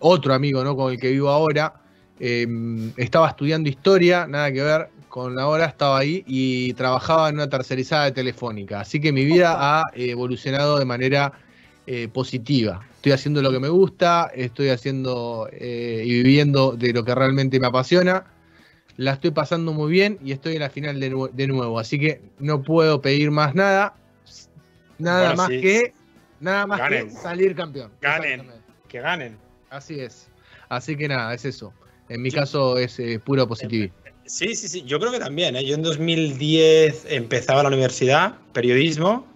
otro 0.00 0.34
amigo, 0.34 0.64
¿no? 0.64 0.74
Con 0.74 0.92
el 0.94 0.98
que 0.98 1.10
vivo 1.10 1.28
ahora. 1.30 1.74
eh, 2.18 2.46
estaba 2.96 3.28
estudiando 3.28 3.68
historia, 3.70 4.26
nada 4.26 4.52
que 4.52 4.60
ver 4.62 4.88
con 5.10 5.36
la 5.36 5.46
hora, 5.48 5.66
estaba 5.66 5.98
ahí 5.98 6.24
y 6.26 6.72
trabajaba 6.72 7.28
en 7.28 7.34
una 7.34 7.50
tercerizada 7.50 8.04
de 8.06 8.12
telefónica. 8.12 8.80
Así 8.80 8.98
que 9.00 9.12
mi 9.12 9.26
vida 9.26 9.56
ha 9.58 9.84
evolucionado 9.94 10.78
de 10.78 10.86
manera 10.86 11.32
eh, 11.86 12.08
positiva. 12.08 12.80
Estoy 12.96 13.12
haciendo 13.12 13.42
lo 13.42 13.50
que 13.50 13.58
me 13.60 13.68
gusta, 13.68 14.30
estoy 14.34 14.68
haciendo 14.70 15.48
eh, 15.52 16.02
y 16.06 16.22
viviendo 16.22 16.72
de 16.72 16.92
lo 16.94 17.04
que 17.04 17.14
realmente 17.14 17.58
me 17.60 17.66
apasiona. 17.66 18.24
La 18.96 19.12
estoy 19.14 19.30
pasando 19.32 19.72
muy 19.72 19.90
bien 19.90 20.18
y 20.24 20.32
estoy 20.32 20.54
en 20.54 20.60
la 20.60 20.70
final 20.70 21.00
de, 21.00 21.12
nue- 21.12 21.30
de 21.32 21.46
nuevo. 21.46 21.78
Así 21.78 21.98
que 21.98 22.20
no 22.38 22.62
puedo 22.62 23.00
pedir 23.00 23.30
más 23.30 23.54
nada. 23.54 23.94
Nada 24.98 25.20
Bueno, 25.28 25.36
más 25.36 25.48
sí. 25.48 25.60
que 25.60 25.92
nada 26.40 26.66
más 26.66 26.78
Ganen. 26.78 27.08
que 27.08 27.14
salir 27.14 27.54
campeón. 27.54 27.90
Ganen. 28.00 28.46
Que 28.88 29.00
ganen. 29.00 29.36
Así 29.70 29.98
es. 30.00 30.28
Así 30.68 30.96
que 30.96 31.08
nada, 31.08 31.32
es 31.34 31.44
eso. 31.44 31.72
En 32.08 32.22
mi 32.22 32.30
caso 32.30 32.76
es 32.76 32.98
eh, 32.98 33.18
puro 33.24 33.46
positivo. 33.48 33.92
Sí, 34.30 34.54
sí, 34.54 34.68
sí, 34.68 34.82
yo 34.86 35.00
creo 35.00 35.10
que 35.12 35.18
también. 35.18 35.56
¿eh? 35.56 35.64
Yo 35.64 35.74
en 35.74 35.82
2010 35.82 37.06
empezaba 37.10 37.62
la 37.62 37.68
universidad, 37.68 38.34
periodismo. 38.52 39.26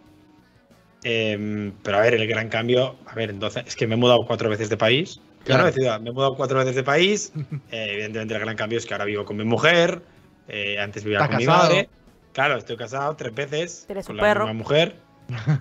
em, 1.03 1.73
pero 1.83 1.99
a 1.99 2.01
ver, 2.01 2.15
el 2.15 2.27
gran 2.27 2.49
cambio, 2.49 2.97
a 3.07 3.15
ver, 3.15 3.31
entonces, 3.31 3.65
es 3.67 3.77
que 3.77 3.87
me 3.87 3.95
he 3.95 3.97
mudado 3.99 4.25
cuatro 4.27 4.49
veces 4.49 4.69
de 4.71 4.77
país. 4.77 5.17
Ya 5.41 5.45
Claro. 5.47 5.61
no 5.63 5.67
de 5.67 5.73
ciudad, 5.73 6.01
me 6.01 6.11
he 6.11 6.13
mudado 6.13 6.35
cuatro 6.37 6.59
veces 6.59 6.75
de 6.77 6.83
país. 6.83 7.33
eh, 7.71 7.89
evidentemente 7.93 8.35
el 8.35 8.41
gran 8.41 8.57
cambio 8.57 8.79
es 8.79 8.87
que 8.87 8.95
ahora 8.95 9.05
vivo 9.05 9.25
con 9.25 9.37
mi 9.37 9.45
mujer. 9.45 10.01
eh, 10.49 10.79
antes 10.79 11.05
vivía 11.05 11.19
¿Estás 11.19 11.31
con 11.31 11.39
mi 11.39 11.47
madre. 11.47 11.89
Claro, 12.33 12.57
estoy 12.57 12.77
casado 12.77 13.15
tres 13.17 13.35
veces. 13.35 13.85
Tienes 13.87 14.07
con 14.07 14.15
un 14.15 14.17
la 14.19 14.23
perro. 14.23 14.45
misma 14.47 14.59
mujer. 14.59 14.97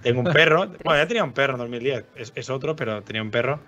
Tengo 0.01 0.19
un 0.21 0.31
perro. 0.31 0.67
bueno, 0.83 1.01
ya 1.01 1.07
tenía 1.07 1.23
un 1.23 1.33
perro 1.33 1.53
en 1.53 1.59
2010. 1.59 2.05
Es, 2.15 2.31
es 2.35 2.49
otro, 2.49 2.75
pero 2.75 3.01
tenía 3.01 3.21
un 3.21 3.31
perro. 3.31 3.59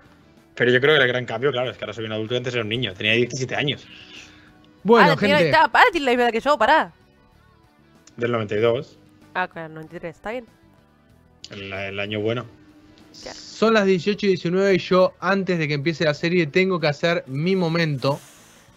Pero 0.54 0.70
yo 0.70 0.80
creo 0.80 0.96
que 0.96 1.02
el 1.02 1.08
gran 1.08 1.24
cambio, 1.26 1.50
claro, 1.52 1.70
es 1.70 1.76
que 1.76 1.84
ahora 1.84 1.92
soy 1.94 2.06
un 2.06 2.12
adulto 2.12 2.34
y 2.34 2.36
antes 2.38 2.54
era 2.54 2.62
un 2.62 2.68
niño. 2.70 2.94
Tenía 2.94 3.12
17 3.12 3.54
años. 3.54 3.86
Bueno, 4.86 5.12
ah, 5.12 5.16
gente, 5.16 5.46
está- 5.46 5.68
pará, 5.68 5.84
tiene 5.90 6.04
la 6.06 6.10
misma 6.12 6.24
edad 6.24 6.32
que 6.32 6.40
yo, 6.40 6.56
pará. 6.56 6.92
Del 8.16 8.30
92. 8.32 8.98
Ah, 9.34 9.48
claro, 9.48 9.74
93, 9.74 10.14
está 10.16 10.30
bien. 10.30 10.46
El, 11.50 11.72
el 11.72 12.00
año 12.00 12.20
bueno. 12.20 12.44
son 13.12 13.74
las 13.74 13.84
18 13.86 14.26
y 14.26 14.28
19 14.30 14.74
y 14.74 14.78
yo 14.78 15.14
antes 15.20 15.58
de 15.58 15.66
que 15.68 15.74
empiece 15.74 16.04
la 16.04 16.14
serie 16.14 16.46
tengo 16.46 16.78
que 16.80 16.86
hacer 16.86 17.24
mi 17.26 17.56
momento, 17.56 18.20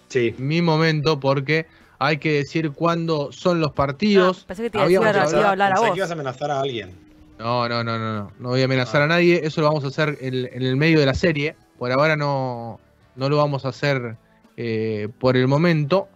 Sí. 0.08 0.34
mi 0.38 0.62
momento 0.62 1.20
porque 1.20 1.68
hay 2.00 2.18
que 2.18 2.32
decir 2.34 2.72
cuándo 2.72 3.32
son 3.32 3.60
los 3.60 3.72
partidos. 3.74 4.42
Ah, 4.44 4.48
pensé 4.48 4.64
que 4.64 4.70
te 4.72 4.78
iba 4.78 4.86
a 4.88 4.92
iba 4.92 5.06
a 5.06 5.50
hablar 5.52 5.74
a 5.74 5.80
vos. 5.80 5.92
que 5.92 5.98
ibas 5.98 6.10
a 6.10 6.14
amenazar 6.14 6.50
a 6.52 6.60
alguien. 6.62 6.92
No, 7.38 7.70
no, 7.70 7.84
no, 7.84 7.98
no, 8.00 8.14
no. 8.14 8.32
No 8.40 8.50
voy 8.50 8.62
a 8.62 8.66
amenazar 8.66 9.02
Ah. 9.02 9.06
a 9.06 9.08
nadie. 9.08 9.42
Eso 9.44 9.62
lo 9.62 9.68
vamos 9.68 9.84
a 9.84 9.88
hacer 9.88 10.18
en, 10.22 10.34
en 10.52 10.62
el 10.64 10.76
medio 10.76 11.00
de 11.00 11.06
la 11.06 11.14
serie. 11.14 11.56
Por 11.78 11.92
ahora 11.92 12.16
no, 12.16 12.80
no 13.16 13.30
lo 13.30 13.38
vamos 13.38 13.66
a 13.66 13.70
hacer 13.70 14.16
eh, 14.62 15.08
por 15.20 15.38
el 15.38 15.48
momento. 15.48 16.10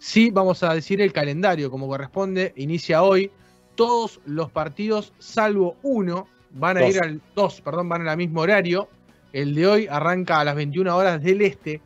Sí 0.00 0.30
vamos 0.32 0.64
a 0.64 0.74
decir 0.74 1.00
el 1.00 1.12
calendario 1.12 1.70
como 1.70 1.86
corresponde. 1.86 2.52
Inicia 2.56 3.04
hoy. 3.04 3.30
Todos 3.76 4.20
los 4.26 4.50
partidos, 4.50 5.12
salvo 5.20 5.76
uno, 5.84 6.26
van 6.50 6.78
a 6.78 6.80
Dos. 6.80 6.90
ir 6.90 7.00
al. 7.00 7.20
Dos, 7.36 7.60
perdón, 7.60 7.88
van 7.88 8.08
al 8.08 8.16
mismo 8.16 8.40
horario. 8.40 8.88
El 9.32 9.54
de 9.54 9.68
hoy 9.68 9.86
arranca 9.88 10.40
a 10.40 10.44
las 10.44 10.56
21 10.56 10.96
horas 10.96 11.22
del 11.22 11.42
este. 11.42 11.80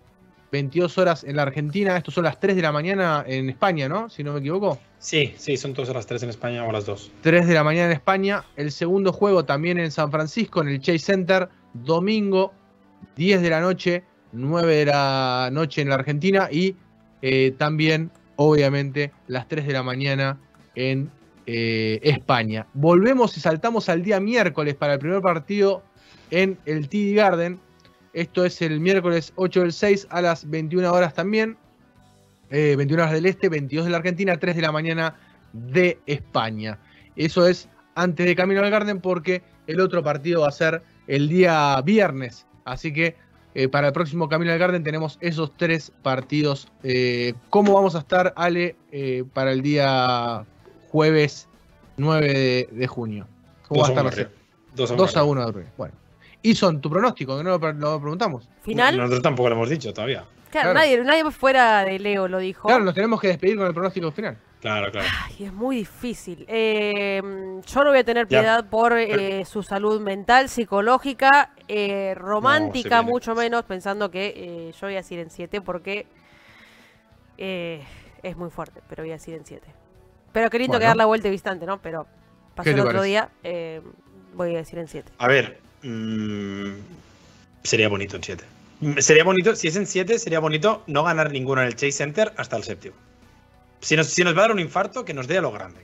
22 0.50 0.96
horas 0.96 1.22
en 1.22 1.36
la 1.36 1.42
Argentina. 1.42 1.94
Estos 1.98 2.14
son 2.14 2.24
las 2.24 2.40
3 2.40 2.56
de 2.56 2.62
la 2.62 2.72
mañana 2.72 3.22
en 3.26 3.50
España, 3.50 3.86
¿no? 3.86 4.08
Si 4.08 4.24
no 4.24 4.32
me 4.32 4.40
equivoco. 4.40 4.78
Sí, 4.98 5.34
sí, 5.36 5.58
son 5.58 5.74
todas 5.74 5.94
las 5.94 6.06
3 6.06 6.22
en 6.22 6.30
España 6.30 6.64
o 6.64 6.72
las 6.72 6.86
2. 6.86 7.12
3 7.20 7.46
de 7.46 7.52
la 7.52 7.62
mañana 7.62 7.86
en 7.88 7.92
España. 7.92 8.42
El 8.56 8.72
segundo 8.72 9.12
juego 9.12 9.44
también 9.44 9.78
en 9.78 9.90
San 9.90 10.10
Francisco, 10.10 10.62
en 10.62 10.68
el 10.68 10.80
Chase 10.80 11.00
Center. 11.00 11.50
Domingo, 11.74 12.54
10 13.16 13.42
de 13.42 13.50
la 13.50 13.60
noche, 13.60 14.04
9 14.32 14.76
de 14.76 14.86
la 14.86 15.50
noche 15.52 15.82
en 15.82 15.88
la 15.88 15.96
Argentina. 15.96 16.48
Y 16.50 16.76
eh, 17.22 17.54
también, 17.58 18.10
obviamente, 18.36 19.12
las 19.26 19.48
3 19.48 19.66
de 19.66 19.72
la 19.72 19.82
mañana 19.82 20.38
en 20.74 21.10
eh, 21.46 21.98
España. 22.02 22.66
Volvemos 22.74 23.36
y 23.36 23.40
saltamos 23.40 23.88
al 23.88 24.02
día 24.02 24.20
miércoles 24.20 24.74
para 24.74 24.94
el 24.94 24.98
primer 24.98 25.20
partido 25.20 25.82
en 26.30 26.58
el 26.66 26.88
TD 26.88 27.14
Garden. 27.14 27.58
Esto 28.12 28.44
es 28.44 28.60
el 28.62 28.80
miércoles 28.80 29.32
8 29.36 29.60
del 29.60 29.72
6 29.72 30.08
a 30.10 30.22
las 30.22 30.48
21 30.48 30.92
horas 30.92 31.14
también. 31.14 31.56
21 32.50 32.90
eh, 32.90 32.94
horas 32.94 33.12
del 33.12 33.26
este, 33.26 33.48
22 33.48 33.86
de 33.86 33.90
la 33.90 33.98
Argentina, 33.98 34.36
3 34.36 34.56
de 34.56 34.62
la 34.62 34.72
mañana 34.72 35.16
de 35.52 35.98
España. 36.06 36.78
Eso 37.16 37.46
es 37.46 37.68
antes 37.94 38.26
de 38.26 38.34
Camino 38.34 38.60
al 38.62 38.70
Garden 38.70 39.00
porque 39.00 39.42
el 39.66 39.80
otro 39.80 40.02
partido 40.02 40.42
va 40.42 40.48
a 40.48 40.52
ser 40.52 40.82
el 41.06 41.28
día 41.28 41.80
viernes. 41.82 42.46
Así 42.64 42.92
que 42.92 43.16
eh, 43.54 43.68
para 43.68 43.88
el 43.88 43.92
próximo 43.92 44.28
Camino 44.28 44.52
al 44.52 44.58
Garden 44.58 44.84
tenemos 44.84 45.18
esos 45.20 45.52
tres 45.56 45.92
partidos. 46.02 46.68
¿Cómo 47.50 47.74
vamos 47.74 47.94
a 47.94 47.98
estar, 47.98 48.32
Ale, 48.36 48.76
para 49.32 49.52
el 49.52 49.62
día 49.62 50.44
jueves 50.90 51.48
9 52.00 52.68
de, 52.72 52.86
junio. 52.86 53.26
¿Cómo 53.68 53.82
va 53.82 53.88
a 53.88 54.08
estar 54.08 54.30
2 54.74 55.16
a 55.16 55.24
1 55.24 55.52
de 55.52 55.66
Bueno. 55.76 55.94
Y 56.42 56.54
son 56.54 56.80
tu 56.80 56.88
pronóstico, 56.88 57.36
que 57.36 57.44
no 57.44 57.50
lo, 57.58 58.00
preguntamos. 58.00 58.48
¿Final? 58.62 58.96
Nosotros 58.96 59.22
tampoco 59.22 59.50
lo 59.50 59.56
hemos 59.56 59.68
dicho 59.68 59.92
todavía. 59.92 60.24
Claro, 60.50 60.74
Nadie, 60.74 61.02
nadie 61.02 61.30
fuera 61.30 61.84
de 61.84 61.98
Leo 61.98 62.28
lo 62.28 62.38
dijo. 62.38 62.68
Claro, 62.68 62.84
nos 62.84 62.94
tenemos 62.94 63.20
que 63.20 63.28
despedir 63.28 63.56
con 63.56 63.66
el 63.66 63.72
pronóstico 63.74 64.10
final. 64.10 64.36
Claro, 64.60 64.90
claro. 64.90 65.08
Ay, 65.24 65.46
es 65.46 65.52
muy 65.52 65.76
difícil. 65.76 66.44
Eh, 66.46 67.22
yo 67.66 67.84
no 67.84 67.90
voy 67.90 67.98
a 68.00 68.04
tener 68.04 68.26
piedad 68.26 68.68
por 68.68 68.92
eh, 68.92 69.44
su 69.46 69.62
salud 69.62 70.00
mental, 70.00 70.48
psicológica, 70.50 71.54
eh, 71.66 72.14
romántica, 72.14 73.00
mucho 73.02 73.34
menos, 73.34 73.64
pensando 73.64 74.10
que 74.10 74.72
yo 74.78 74.86
voy 74.86 74.94
a 74.94 74.98
decir 74.98 75.18
en 75.18 75.30
7 75.30 75.60
porque 75.62 76.06
es 77.38 78.36
muy 78.36 78.50
fuerte, 78.50 78.82
pero 78.88 79.02
voy 79.02 79.10
a 79.10 79.14
decir 79.14 79.34
en 79.34 79.46
7. 79.46 79.66
Pero 80.32 80.50
qué 80.50 80.58
lindo 80.58 80.78
que 80.78 80.84
dar 80.84 80.96
la 80.96 81.06
vuelta 81.06 81.28
y 81.28 81.30
vistante, 81.30 81.66
¿no? 81.66 81.80
Pero 81.80 82.06
pasó 82.54 82.70
el 82.70 82.80
otro 82.80 83.02
día, 83.02 83.30
eh, 83.42 83.80
voy 84.34 84.54
a 84.54 84.58
decir 84.58 84.78
en 84.78 84.88
7. 84.88 85.12
A 85.18 85.26
ver, 85.26 85.58
mmm, 85.82 86.72
sería 87.62 87.88
bonito 87.88 88.16
en 88.16 88.22
7. 88.22 88.44
Sería 88.98 89.24
bonito, 89.24 89.54
si 89.54 89.68
es 89.68 89.76
en 89.76 89.86
7, 89.86 90.18
sería 90.18 90.40
bonito 90.40 90.82
no 90.86 91.04
ganar 91.04 91.30
ninguno 91.30 91.60
en 91.60 91.66
el 91.66 91.74
Chase 91.74 91.92
Center 91.92 92.32
hasta 92.36 92.56
el 92.56 92.64
séptimo. 92.64 92.96
Si 93.80 93.96
nos, 93.96 94.06
si 94.08 94.24
nos 94.24 94.34
va 94.34 94.38
a 94.38 94.42
dar 94.42 94.52
un 94.52 94.58
infarto, 94.58 95.04
que 95.04 95.12
nos 95.12 95.26
dé 95.26 95.38
a 95.38 95.42
lo 95.42 95.52
grande. 95.52 95.80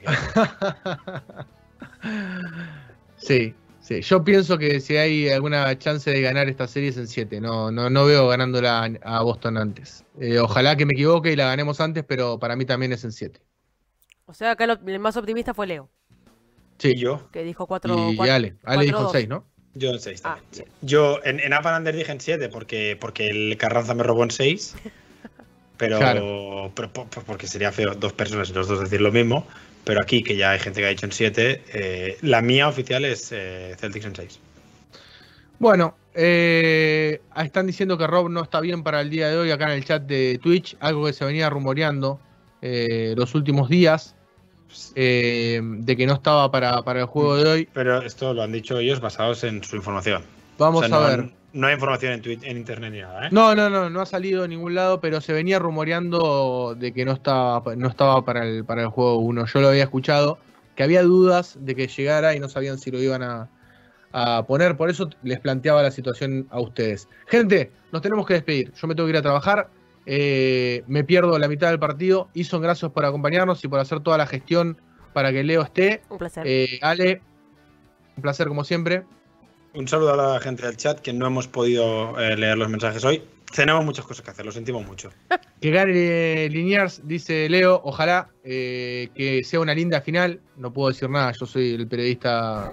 sí, 3.17 3.55
sí. 3.81 4.01
Yo 4.01 4.25
pienso 4.25 4.57
que 4.57 4.81
si 4.81 4.97
hay 4.97 5.29
alguna 5.29 5.79
chance 5.79 6.11
de 6.11 6.21
ganar 6.23 6.49
esta 6.49 6.67
serie 6.67 6.89
es 6.89 6.97
en 6.97 7.07
7. 7.07 7.41
No, 7.41 7.71
no, 7.71 7.91
no 7.91 8.05
veo 8.07 8.29
ganándola 8.29 8.91
a 9.03 9.23
Boston 9.23 9.59
antes. 9.59 10.05
Eh, 10.19 10.39
ojalá 10.39 10.77
que 10.77 10.87
me 10.87 10.93
equivoque 10.93 11.33
y 11.33 11.37
la 11.37 11.47
ganemos 11.47 11.81
antes, 11.81 12.05
pero 12.07 12.39
para 12.39 12.57
mí 12.57 12.65
también 12.65 12.93
es 12.93 13.05
en 13.05 13.13
7. 13.13 13.41
O 14.25 14.35
sea, 14.35 14.53
acá 14.53 14.65
el 14.65 14.99
más 14.99 15.17
optimista 15.17 15.53
fue 15.53 15.67
Leo. 15.67 15.91
Sí, 16.79 16.95
yo. 16.97 17.31
Que 17.31 17.43
dijo 17.45 17.67
4. 17.67 18.13
Y, 18.13 18.29
Ale. 18.29 18.57
Ale 18.65 18.85
dijo 18.85 19.11
6, 19.11 19.29
¿no? 19.29 19.45
Yo 19.77 19.91
en 19.91 20.01
6 20.01 20.23
ah, 20.25 20.39
Yo 20.81 21.21
en, 21.25 21.39
en 21.39 21.97
dije 21.97 22.11
en 22.11 22.21
7 22.21 22.49
porque, 22.49 22.97
porque 22.99 23.29
el 23.29 23.57
Carranza 23.59 23.95
me 23.95 24.03
robó 24.03 24.25
en 24.25 24.31
6. 24.31 24.75
Pero, 25.79 26.73
pero, 26.75 26.91
porque 27.27 27.47
sería 27.47 27.71
feo 27.71 27.95
dos 27.95 28.15
personas 28.15 28.49
y 28.49 28.55
los 28.55 28.67
dos 28.67 28.81
decir 28.81 29.03
lo 29.03 29.13
mismo. 29.13 29.47
Pero 29.85 30.01
aquí, 30.01 30.23
que 30.23 30.35
ya 30.35 30.53
hay 30.53 30.59
gente 30.59 30.81
que 30.81 30.87
ha 30.87 30.89
dicho 30.89 31.05
en 31.05 31.13
7, 31.13 31.63
eh, 31.69 32.19
la 32.23 32.41
mía 32.41 32.67
oficial 32.67 33.05
es 33.05 33.31
eh, 33.31 33.77
Celtics 33.79 34.07
en 34.07 34.17
6. 34.17 34.41
Bueno, 35.59 35.95
eh, 36.15 37.21
están 37.37 37.67
diciendo 37.67 37.99
que 37.99 38.07
Rob 38.07 38.31
no 38.31 38.43
está 38.43 38.61
bien 38.61 38.83
para 38.83 39.03
el 39.03 39.11
día 39.11 39.29
de 39.29 39.37
hoy 39.37 39.51
acá 39.51 39.67
en 39.67 39.73
el 39.73 39.85
chat 39.85 40.03
de 40.03 40.41
Twitch, 40.43 40.79
algo 40.81 41.05
que 41.05 41.13
se 41.13 41.27
venía 41.27 41.51
rumoreando 41.51 42.21
los 42.63 43.35
últimos 43.35 43.69
días. 43.69 44.16
Eh, 44.95 45.61
de 45.63 45.97
que 45.97 46.07
no 46.07 46.15
estaba 46.15 46.51
para, 46.51 46.83
el 47.01 47.07
juego 47.07 47.37
de 47.37 47.49
hoy. 47.49 47.69
Pero 47.73 48.03
esto 48.03 48.35
lo 48.35 48.43
han 48.43 48.53
dicho 48.53 48.79
ellos 48.79 49.01
basados 49.01 49.45
en 49.45 49.63
su 49.63 49.77
información. 49.77 50.23
Vamos 50.59 50.91
a 50.91 50.99
ver. 50.99 51.31
No 51.53 51.69
hay 51.69 51.75
información 51.75 52.13
en, 52.13 52.45
en 52.45 52.57
internet 52.59 52.93
ni 52.93 53.01
nada, 53.01 53.27
¿eh? 53.27 53.29
No, 53.33 53.55
no, 53.55 53.71
no, 53.71 53.89
no 53.89 54.01
ha 54.03 54.07
salido 54.07 54.43
de 54.43 54.49
ningún 54.49 54.75
lado, 54.75 55.01
pero 55.01 55.23
se 55.23 55.33
venía 55.33 55.59
rumoreando 55.59 56.75
de 56.79 56.93
que 56.93 57.07
no 57.07 57.13
estaba, 57.13 57.63
no 57.77 57.89
estaba 57.89 58.23
para, 58.27 58.45
el, 58.45 58.65
para 58.65 58.83
el 58.83 58.89
juego 58.89 59.17
1. 59.21 59.47
Yo 59.47 59.61
lo 59.61 59.69
había 59.69 59.85
escuchado, 59.85 60.39
que 60.75 60.83
había 60.83 61.03
dudas 61.03 61.57
de 61.59 61.75
que 61.75 61.89
llegara 61.89 62.35
y 62.35 62.41
no 62.41 62.51
sabían 62.51 62.79
si 62.79 62.91
lo 62.91 63.01
iban 63.01 63.23
a, 63.23 63.49
a 64.13 64.45
poner. 64.47 64.77
Por 64.77 64.91
eso 64.91 65.09
les 65.23 65.41
planteaba 65.41 65.83
la 65.83 65.91
situación 65.91 66.47
a 66.51 66.61
ustedes. 66.61 67.09
Gente, 67.27 67.71
nos 67.91 68.03
tenemos 68.03 68.27
que 68.27 68.35
despedir. 68.35 68.73
Yo 68.75 68.87
me 68.87 68.95
tengo 68.95 69.07
que 69.07 69.13
ir 69.13 69.17
a 69.17 69.23
trabajar. 69.23 69.71
Eh, 70.07 70.85
me 70.87 71.03
pierdo 71.03 71.37
la 71.39 71.49
mitad 71.49 71.69
del 71.69 71.81
partido. 71.81 72.29
Ison, 72.33 72.63
gracias 72.63 72.91
por 72.93 73.05
acompañarnos 73.05 73.63
y 73.65 73.69
por 73.69 73.81
hacer 73.81 74.01
toda 74.01 74.17
la 74.17 74.27
gestión 74.27 74.81
para 75.13 75.33
que 75.33 75.43
Leo 75.43 75.63
esté. 75.63 76.03
Un 76.09 76.19
placer. 76.19 76.45
Eh, 76.47 76.79
Ale, 76.81 77.21
un 78.17 78.23
placer 78.23 78.47
como 78.47 78.65
siempre. 78.65 79.03
Un 79.75 79.89
saludo 79.89 80.15
a 80.15 80.35
la 80.35 80.41
gente 80.41 80.65
del 80.65 80.77
chat 80.77 81.01
que 81.01 81.13
no 81.13 81.27
hemos 81.27 81.49
podido 81.49 82.19
eh, 82.21 82.37
leer 82.37 82.57
los 82.57 82.69
mensajes 82.71 83.05
hoy. 83.05 83.23
Tenemos 83.55 83.85
muchas 83.85 84.05
cosas 84.05 84.25
que 84.25 84.31
hacer, 84.31 84.47
lo 84.47 84.53
sentimos 84.53 84.87
mucho. 84.87 85.11
que 85.61 85.71
gane 85.71 86.49
Liniers, 86.49 87.07
dice 87.07 87.49
Leo. 87.49 87.81
Ojalá 87.85 88.31
que 88.45 89.43
sea 89.45 89.61
una 89.61 89.75
linda 89.75 90.01
final. 90.01 90.41
No 90.57 90.73
puedo 90.73 90.89
decir 90.89 91.11
nada, 91.11 91.33
yo 91.33 91.47
soy 91.47 91.75
el 91.75 91.89
periodista 91.89 92.73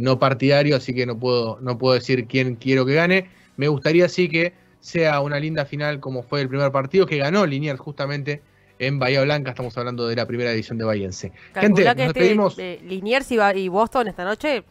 no 0.00 0.18
partidario, 0.18 0.76
así 0.76 0.94
que 0.94 1.06
no 1.06 1.18
puedo, 1.18 1.58
no 1.62 1.78
puedo 1.78 1.94
decir 1.94 2.26
quién 2.26 2.56
quiero 2.56 2.84
que 2.84 2.94
gane. 2.94 3.30
Me 3.56 3.68
gustaría 3.68 4.08
sí 4.08 4.28
que 4.28 4.52
sea 4.80 5.20
una 5.20 5.38
linda 5.38 5.64
final 5.64 6.00
como 6.00 6.22
fue 6.22 6.40
el 6.40 6.48
primer 6.48 6.70
partido 6.72 7.06
que 7.06 7.18
ganó 7.18 7.46
Liniers 7.46 7.80
justamente 7.80 8.42
en 8.78 8.98
Bahía 8.98 9.22
Blanca. 9.22 9.50
Estamos 9.50 9.76
hablando 9.76 10.06
de 10.06 10.16
la 10.16 10.26
primera 10.26 10.52
edición 10.52 10.78
de 10.78 10.84
Bahiense. 10.84 11.32
Gente, 11.54 11.82
nos 11.84 11.90
este, 11.90 12.02
despedimos. 12.02 12.58
Eh, 12.58 12.80
Liniers 12.84 13.30
y, 13.32 13.68
Boston 13.68 14.08
esta 14.08 14.24
noche. 14.24 14.64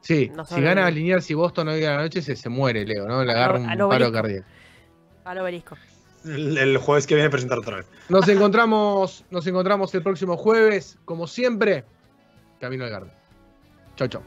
Sí, 0.00 0.30
si 0.48 0.60
gana 0.60 0.90
Liniers 0.90 1.30
y 1.30 1.34
Boston 1.34 1.68
hoy 1.68 1.84
a 1.84 1.96
la 1.96 2.02
noche 2.02 2.22
se, 2.22 2.36
se 2.36 2.48
muere 2.48 2.84
Leo, 2.84 3.06
¿no? 3.06 3.24
Le 3.24 3.32
agarra 3.32 3.58
un 3.58 3.90
paro 3.90 4.12
cardíaco. 4.12 4.46
Al 5.24 5.38
obelisco. 5.38 5.76
El, 6.24 6.56
el, 6.56 6.78
jueves 6.78 7.06
que 7.06 7.14
viene 7.14 7.28
a 7.28 7.30
presentar 7.30 7.58
otra 7.58 7.76
vez. 7.76 7.86
Nos 8.08 8.26
encontramos, 8.28 9.24
nos 9.30 9.46
encontramos 9.46 9.94
el 9.94 10.02
próximo 10.02 10.36
jueves, 10.36 10.98
como 11.04 11.26
siempre, 11.26 11.84
Camino 12.60 12.84
al 12.84 12.90
Garden. 12.90 13.12
Chau, 13.96 14.08
chau. 14.08 14.22